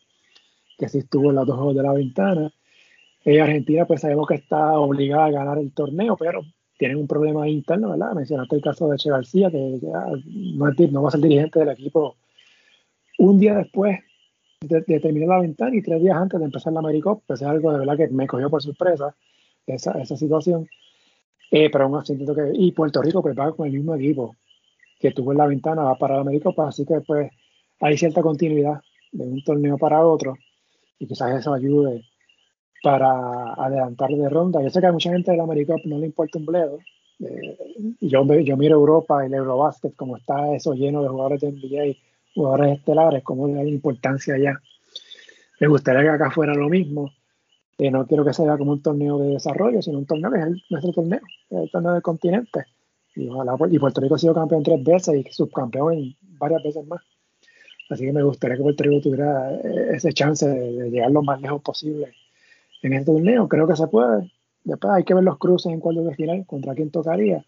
que 0.79 0.89
sí 0.89 0.99
estuvo 0.99 1.29
en 1.29 1.37
los 1.37 1.47
dos 1.47 1.75
de 1.75 1.83
la 1.83 1.93
ventana. 1.93 2.51
Eh, 3.27 3.39
Argentina, 3.39 3.85
pues 3.85 4.01
sabemos 4.01 4.27
que 4.27 4.37
está 4.37 4.79
obligada 4.79 5.27
a 5.27 5.31
ganar 5.31 5.59
el 5.59 5.73
torneo, 5.73 6.17
pero 6.17 6.43
tienen 6.79 6.97
un 6.97 7.07
problema 7.07 7.47
interno, 7.47 7.91
¿verdad? 7.91 8.15
Mencionaste 8.15 8.57
el 8.57 8.63
caso 8.63 8.89
de 8.89 8.97
Che 8.97 9.11
García, 9.11 9.51
que 9.51 9.79
no, 9.83 10.71
no, 10.91 11.03
va 11.03 11.09
a 11.09 11.13
ser 11.13 11.21
dirigente 11.21 11.59
del 11.59 11.69
equipo 11.69 12.17
un 13.19 13.39
día 13.39 13.57
después 13.57 14.01
de, 14.69 15.01
terminar 15.01 15.29
la 15.29 15.41
ventana 15.41 15.77
y 15.77 15.83
tres 15.83 16.03
días 16.03 16.17
antes 16.17 16.39
de 16.39 16.47
empezar 16.47 16.73
la 16.73 16.81
AmeriCup, 16.81 17.23
pues 17.27 17.43
es 17.43 17.47
algo 17.47 17.73
de 17.73 17.79
verdad 17.79 17.97
que 17.97 18.09
me 18.09 18.27
cogió 18.27 18.51
por 18.51 18.63
sorpresa 18.63 19.15
esa, 19.67 19.93
esa 19.93 20.17
situación. 20.17 20.69
Eh, 21.51 21.71
pero 21.71 21.85
aún 21.85 21.97
así 21.97 22.17
que. 22.17 22.25
Y 22.55 22.73
Puerto 22.73 23.01
Rico 23.03 23.23
pues 23.23 23.39
va 23.39 23.55
con 23.55 23.67
el 23.67 23.75
mismo 23.75 23.95
equipo 23.95 24.35
que 24.99 25.13
tuvo 25.13 25.33
en 25.33 25.39
la 25.39 25.47
ventana 25.47 25.83
va 25.83 25.97
para 25.97 26.15
la 26.15 26.23
América, 26.23 26.51
pues, 26.51 26.69
así 26.69 26.87
que 26.87 27.01
pues 27.01 27.31
hay 27.81 27.97
cierta 27.99 28.23
continuidad 28.23 28.81
de 29.13 29.25
un 29.25 29.45
torneo 29.45 29.77
para 29.77 30.05
otro 30.07 30.37
y 30.99 31.07
quizás 31.07 31.39
eso 31.39 31.53
ayude 31.53 32.03
para 32.83 33.55
adelantar 33.55 34.11
de 34.11 34.29
ronda. 34.29 34.63
Yo 34.63 34.71
sé 34.71 34.81
que 34.81 34.87
a 34.87 34.93
mucha 34.93 35.11
gente 35.11 35.31
de 35.31 35.37
la 35.37 35.45
América 35.45 35.75
no 35.85 35.99
le 35.99 36.07
importa 36.07 36.39
un 36.39 36.47
bledo. 36.47 36.79
Eh, 37.21 37.57
yo, 38.01 38.25
yo 38.41 38.57
miro 38.57 38.77
Europa 38.77 39.23
y 39.23 39.27
el 39.27 39.35
Eurobasket, 39.35 39.95
como 39.97 40.17
está 40.17 40.55
eso 40.55 40.75
lleno 40.75 41.03
de 41.03 41.09
jugadores 41.09 41.41
de 41.41 41.53
NBA, 41.53 41.97
jugadores 42.35 42.79
estelares, 42.79 43.23
como 43.23 43.47
hay 43.47 43.69
importancia 43.69 44.35
allá. 44.35 44.61
Me 45.61 45.69
gustaría 45.69 46.03
que 46.03 46.09
acá 46.09 46.31
fuera 46.31 46.55
lo 46.55 46.69
mismo, 46.69 47.13
Y 47.79 47.91
no 47.91 48.07
quiero 48.07 48.25
que 48.25 48.33
sea 48.33 48.57
como 48.57 48.73
un 48.73 48.83
torneo 48.83 49.19
de 49.19 49.31
desarrollo, 49.31 49.83
sino 49.83 49.99
un 49.99 50.07
torneo 50.07 50.31
que 50.31 50.41
es 50.41 50.71
nuestro 50.71 50.93
torneo, 50.93 51.21
el 51.51 51.71
torneo 51.71 51.93
del 51.93 52.03
continente. 52.03 52.67
Y, 53.17 53.29
y 53.29 53.79
Puerto 53.79 54.01
Rico 54.01 54.15
ha 54.17 54.19
sido 54.19 54.35
campeón 54.35 54.63
tres 54.63 54.83
veces 54.83 55.15
y 55.15 55.33
subcampeón 55.33 56.15
varias 56.39 56.63
veces 56.63 56.87
más. 56.87 57.01
Así 57.91 58.05
que 58.07 58.13
me 58.13 58.23
gustaría 58.23 58.57
que 58.57 58.63
Puerto 58.63 58.83
Rico 58.85 59.03
tuviera 59.03 59.55
eh, 59.57 59.91
ese 59.95 60.13
chance 60.13 60.49
de, 60.49 60.91
llegar 60.91 61.11
lo 61.11 61.23
más 61.23 61.41
lejos 61.41 61.63
posible 61.63 62.13
en 62.83 62.93
este 62.95 63.13
torneo. 63.13 63.49
Creo 63.49 63.67
que 63.67 63.77
se 63.77 63.87
puede. 63.87 64.33
Después 64.65 64.93
hay 64.95 65.05
que 65.05 65.15
ver 65.15 65.25
los 65.25 65.39
cruces 65.39 65.73
en 65.73 65.81
cuartos 65.81 66.07
de 66.07 66.15
final 66.15 66.47
contra 66.47 66.75
quién 66.75 66.91
tocaría. 66.91 67.45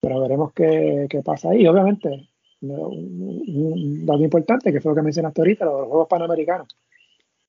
Pero 0.00 0.20
veremos 0.20 0.52
qué, 0.52 1.06
qué 1.10 1.22
pasa 1.22 1.50
ahí. 1.50 1.66
Obviamente, 1.66 2.28
un, 2.70 4.06
dato 4.06 4.22
importante, 4.22 4.72
que 4.72 4.80
fue 4.80 4.92
lo 4.92 4.96
que 4.96 5.02
mencionaste 5.02 5.40
ahorita, 5.40 5.64
los 5.64 5.88
Juegos 5.88 6.08
Panamericanos. 6.08 6.68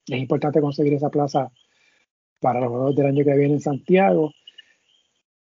Es 0.08 0.20
importante 0.20 0.62
conseguir 0.62 0.94
esa 0.94 1.10
plaza 1.10 1.52
para 2.40 2.60
los 2.62 2.70
Juegos 2.70 2.96
del 2.96 3.08
año 3.08 3.24
que 3.24 3.36
viene 3.36 3.56
en 3.56 3.62
Santiago, 3.62 4.32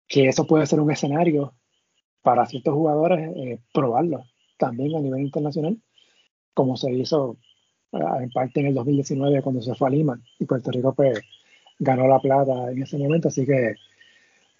que 0.08 0.28
eso 0.28 0.48
puede 0.48 0.66
ser 0.66 0.80
un 0.80 0.92
escenario 0.92 1.54
para 2.22 2.46
ciertos 2.46 2.74
jugadores 2.74 3.36
eh, 3.36 3.60
probarlo 3.74 4.24
también 4.58 4.96
a 4.96 5.00
nivel 5.00 5.22
internacional, 5.22 5.78
como 6.54 6.76
se 6.76 6.92
hizo 6.92 7.38
eh, 7.92 8.00
en 8.22 8.32
parte 8.32 8.60
en 8.60 8.68
el 8.68 8.74
2019 8.74 9.42
cuando 9.42 9.62
se 9.62 9.76
fue 9.76 9.88
a 9.88 9.92
Lima 9.92 10.20
y 10.40 10.46
Puerto 10.46 10.72
Rico 10.72 10.94
pues 10.94 11.22
ganó 11.80 12.08
la 12.08 12.20
plata 12.20 12.72
en 12.72 12.82
ese 12.82 12.98
momento, 12.98 13.28
así 13.28 13.46
que 13.46 13.76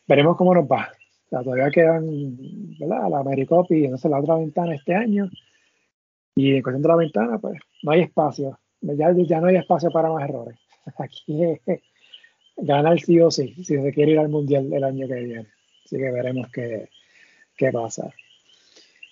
veremos 0.08 0.38
cómo 0.38 0.54
nos 0.54 0.66
va. 0.66 0.90
Todavía 1.30 1.70
quedan 1.72 2.38
¿verdad? 2.80 3.10
la 3.10 3.20
Americop 3.20 3.72
y 3.72 3.86
entonces 3.86 4.10
la 4.10 4.20
otra 4.20 4.36
ventana 4.36 4.76
este 4.76 4.96
año. 4.96 5.30
Y 6.36 6.56
en 6.56 6.62
cuestión 6.62 6.82
de 6.82 6.88
la 6.88 6.96
ventana, 6.96 7.40
pues 7.40 7.60
no 7.84 7.92
hay 7.92 8.02
espacio. 8.02 8.60
Ya, 8.82 9.12
ya 9.16 9.42
no 9.42 9.48
hay 9.48 9.56
espacio 9.56 9.90
para 9.90 10.10
más 10.10 10.24
errores. 10.30 10.58
Aquí 10.98 11.44
es 11.44 11.82
ganar 12.56 13.00
sí 13.00 13.20
o 13.20 13.32
sí, 13.32 13.54
si 13.56 13.76
se 13.76 13.94
quiere 13.94 14.14
ir 14.14 14.20
al 14.20 14.30
Mundial 14.30 14.72
el 14.72 14.84
año 14.84 15.08
que 15.08 15.16
viene. 15.16 15.48
Así 15.86 15.98
que 15.98 16.12
veremos 16.12 16.48
qué, 16.52 16.90
qué 17.56 17.72
pasa. 17.72 18.14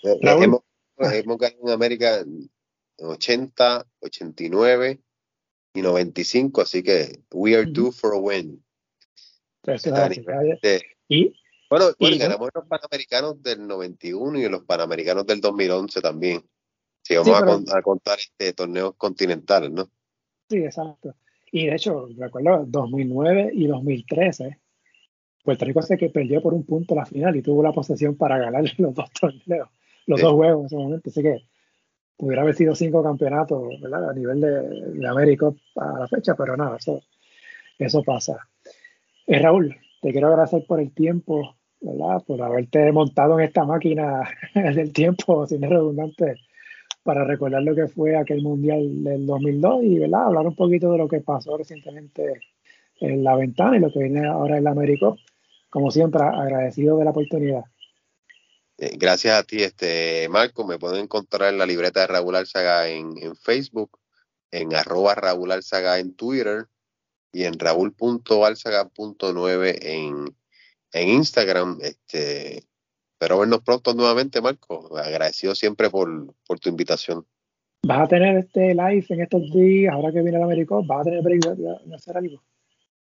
Eh, 0.04 0.20
hemos, 0.22 0.62
hemos 0.98 1.38
ganado 1.38 1.68
en 1.68 1.70
América 1.70 2.24
80, 2.98 3.86
89 4.02 5.00
y 5.74 5.82
95, 5.82 6.62
así 6.62 6.84
que 6.84 7.20
we 7.34 7.56
are 7.56 7.66
due 7.66 7.92
for 7.92 8.14
a 8.14 8.18
win. 8.18 8.64
y, 11.10 11.34
bueno, 11.70 11.86
ganamos 12.00 12.50
los 12.54 12.66
Panamericanos 12.68 13.42
del 13.42 13.68
91 13.68 14.40
y 14.40 14.50
los 14.50 14.64
Panamericanos 14.64 15.26
del 15.26 15.42
2011 15.42 16.02
también. 16.02 16.44
Si 17.02 17.16
vamos 17.16 17.72
a, 17.72 17.82
contar 17.82 18.18
este 18.18 18.54
torneos 18.54 18.96
continentales, 18.96 19.72
¿no? 19.72 19.90
Sí, 20.50 20.58
exacto. 20.58 21.16
Y 21.52 21.68
de 21.68 21.76
hecho, 21.76 22.08
recuerdo 22.18 22.66
2009 22.68 23.52
y 23.54 23.68
2013, 23.68 24.60
Puerto 25.44 25.66
Rico 25.66 25.82
sé 25.84 25.98
que 25.98 26.10
perdió 26.10 26.42
por 26.42 26.54
un 26.54 26.66
punto 26.66 26.96
la 26.96 27.06
final 27.06 27.36
y 27.36 27.44
tuvo 27.44 27.62
la 27.62 27.72
posesión 27.72 28.16
para 28.16 28.40
ganar 28.40 28.64
los 28.80 28.94
dos 28.94 29.12
torneos, 29.12 29.70
los 30.08 30.20
dos 30.20 30.34
juegos 30.34 30.60
en 30.62 30.66
ese 30.66 30.76
momento. 30.76 31.10
Así 31.10 31.22
que 31.22 31.46
pudiera 32.18 32.42
haber 32.42 32.56
sido 32.56 32.74
cinco 32.76 33.04
campeonatos 33.04 33.80
¿verdad? 33.82 34.10
a 34.10 34.14
nivel 34.14 34.42
de, 34.42 35.00
de 35.00 35.08
América 35.08 35.54
a 35.76 36.00
la 36.00 36.08
fecha, 36.08 36.36
pero 36.36 36.58
nada, 36.58 36.78
eso, 36.78 37.04
eso 37.78 38.04
pasa. 38.04 38.38
Eh, 39.28 39.40
Raúl, 39.40 39.76
te 40.02 40.12
quiero 40.12 40.28
agradecer 40.28 40.66
por 40.68 40.80
el 40.80 40.94
tiempo, 40.94 41.55
¿verdad? 41.82 42.24
por 42.26 42.42
haberte 42.42 42.92
montado 42.92 43.40
en 43.40 43.46
esta 43.46 43.66
máquina 43.66 44.30
del 44.54 44.92
tiempo, 44.92 45.46
sin 45.48 45.62
redundante, 45.62 46.36
para 47.04 47.24
recordar 47.24 47.64
lo 47.64 47.76
que 47.76 47.88
fue 47.88 48.16
aquel 48.16 48.42
Mundial 48.42 49.04
del 49.04 49.26
2002 49.26 49.84
y 49.84 50.00
¿verdad? 50.00 50.26
hablar 50.26 50.48
un 50.48 50.56
poquito 50.56 50.92
de 50.92 50.98
lo 50.98 51.08
que 51.08 51.22
pasó 51.22 51.58
recientemente 51.58 52.42
en 53.00 53.24
la 53.24 53.36
ventana 53.36 53.78
y 53.78 53.80
lo 53.80 53.92
que 53.92 54.00
viene 54.00 54.28
ahora 54.28 54.58
en 54.58 54.64
la 54.64 54.72
América. 54.72 55.14
Como 55.70 55.92
siempre, 55.92 56.24
agradecido 56.24 56.98
de 56.98 57.06
la 57.06 57.12
oportunidad. 57.12 57.66
Eh, 58.78 58.96
gracias 58.98 59.40
a 59.40 59.44
ti, 59.44 59.64
este 59.64 60.28
Marco. 60.30 60.66
Me 60.66 60.80
pueden 60.80 61.04
encontrar 61.04 61.54
en 61.54 61.60
la 61.60 61.66
libreta 61.66 62.02
de 62.02 62.08
Raúl 62.08 62.36
Alzaga 62.36 62.90
en, 62.90 63.16
Facebook, 63.36 64.00
en 64.52 64.76
arroba 64.76 65.16
Raúl 65.16 65.52
Alzaga 65.52 66.00
en 66.00 66.14
Twitter 66.16 66.68
y 67.32 67.46
en 67.46 67.58
raúl.alzaga.9 67.60 69.78
en, 69.82 70.36
en 70.96 71.10
Instagram. 71.10 71.80
Este, 71.82 72.64
pero 73.18 73.40
vernos 73.40 73.62
pronto 73.62 73.94
nuevamente, 73.94 74.42
Marco. 74.42 74.98
Agradecido 74.98 75.54
siempre 75.54 75.90
por, 75.90 76.34
por 76.48 76.60
tu 76.60 76.70
invitación. 76.70 77.26
¿Vas 77.84 78.02
a 78.02 78.08
tener 78.08 78.38
este 78.38 78.74
live 78.74 79.06
en 79.10 79.22
estos 79.22 79.52
días, 79.52 79.94
ahora 79.94 80.12
que 80.12 80.22
viene 80.22 80.38
el 80.38 80.44
América? 80.44 80.76
¿Vas 80.84 81.02
a 81.02 81.04
tener 81.04 81.22
de, 81.22 81.96
hacer 81.96 82.18
algo? 82.18 82.42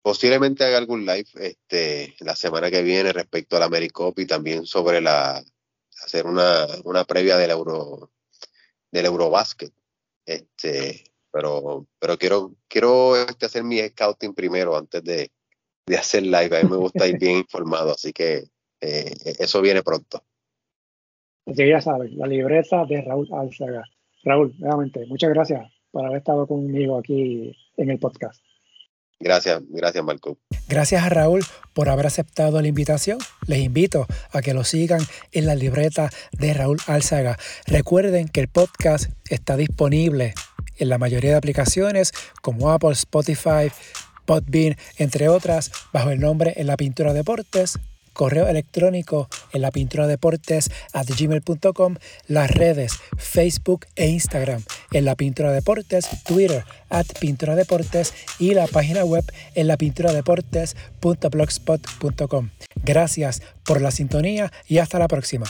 Posiblemente 0.03 0.65
haga 0.65 0.79
algún 0.79 1.05
live 1.05 1.29
este, 1.35 2.15
la 2.21 2.35
semana 2.35 2.71
que 2.71 2.83
viene 2.83 3.13
respecto 3.13 3.57
al 3.57 3.65
Americop 3.65 4.19
y 4.19 4.27
también 4.27 4.65
sobre 4.65 5.03
la, 5.03 5.43
hacer 6.03 6.27
una, 6.27 6.67
una 6.85 7.05
previa 7.05 7.37
del 7.37 7.51
Euro 7.51 8.11
del 8.91 9.07
Eurobasket. 9.07 9.73
Este, 10.25 11.05
pero, 11.31 11.87
pero 11.99 12.17
quiero, 12.17 12.55
quiero 12.67 13.17
este, 13.17 13.47
hacer 13.47 13.65
mi 13.65 13.81
scouting 13.81 14.33
primero 14.33 14.77
antes 14.77 15.05
de, 15.05 15.31
de 15.91 15.99
hacer 15.99 16.23
live. 16.23 16.57
A 16.57 16.63
mí 16.63 16.71
me 16.71 16.77
gusta 16.77 17.07
ir 17.07 17.19
bien 17.19 17.39
informado, 17.39 17.93
así 17.93 18.13
que 18.13 18.45
eh, 18.81 19.15
eso 19.39 19.61
viene 19.61 19.83
pronto. 19.83 20.23
Así 21.47 21.57
que 21.57 21.69
ya 21.69 21.81
sabes, 21.81 22.13
la 22.13 22.27
libreta 22.27 22.85
de 22.87 23.03
Raúl 23.03 23.29
Alzaga. 23.33 23.85
Raúl, 24.23 24.55
nuevamente, 24.59 25.05
muchas 25.07 25.31
gracias 25.31 25.71
por 25.91 26.07
haber 26.07 26.19
estado 26.19 26.47
conmigo 26.47 26.99
aquí 26.99 27.57
en 27.77 27.91
el 27.91 27.99
podcast. 27.99 28.41
Gracias, 29.19 29.61
gracias 29.69 30.03
Marco. 30.03 30.39
Gracias 30.67 31.03
a 31.03 31.09
Raúl 31.11 31.43
por 31.75 31.91
haber 31.91 32.07
aceptado 32.07 32.63
la 32.63 32.69
invitación. 32.69 33.19
Les 33.47 33.59
invito 33.59 34.07
a 34.33 34.41
que 34.41 34.55
lo 34.55 34.65
sigan 34.65 35.01
en 35.33 35.45
la 35.45 35.55
libreta 35.55 36.09
de 36.33 36.55
Raúl 36.55 36.79
Alzaga. 36.87 37.37
Recuerden 37.67 38.29
que 38.29 38.41
el 38.41 38.49
podcast 38.49 39.11
está 39.29 39.57
disponible 39.57 40.33
en 40.79 40.89
la 40.89 40.99
mayoría 40.99 41.31
de 41.31 41.37
aplicaciones 41.37 42.13
como 42.41 42.71
Apple, 42.71 42.93
Spotify, 42.93 43.71
Podbean, 44.25 44.77
entre 44.97 45.29
otras, 45.29 45.71
bajo 45.93 46.11
el 46.11 46.21
nombre 46.21 46.55
En 46.57 46.67
la 46.67 46.77
Pintura 46.77 47.13
Deportes 47.13 47.79
correo 48.13 48.49
electrónico 48.49 49.29
en 49.53 49.63
la 49.63 49.71
pintura 49.71 50.07
deportes 50.07 50.71
at 50.93 51.09
gmail.com, 51.09 51.97
las 52.27 52.51
redes 52.51 52.93
Facebook 53.17 53.87
e 53.97 54.09
Instagram 54.09 54.63
en 54.93 55.07
la 55.07 55.15
pintura 55.15 55.53
deportes, 55.53 56.07
Twitter 56.25 56.65
at 56.91 57.07
pintura 57.19 57.57
deportes 57.57 58.13
y 58.39 58.53
la 58.55 58.67
página 58.67 59.05
web 59.05 59.25
en 59.55 59.69
la 59.69 59.79
pintura 59.79 60.13
deportes.blogspot.com. 60.13 62.51
Gracias 62.85 63.41
por 63.65 63.81
la 63.81 63.91
sintonía 63.91 64.53
y 64.67 64.77
hasta 64.79 64.99
la 64.99 65.09
próxima. 65.09 65.47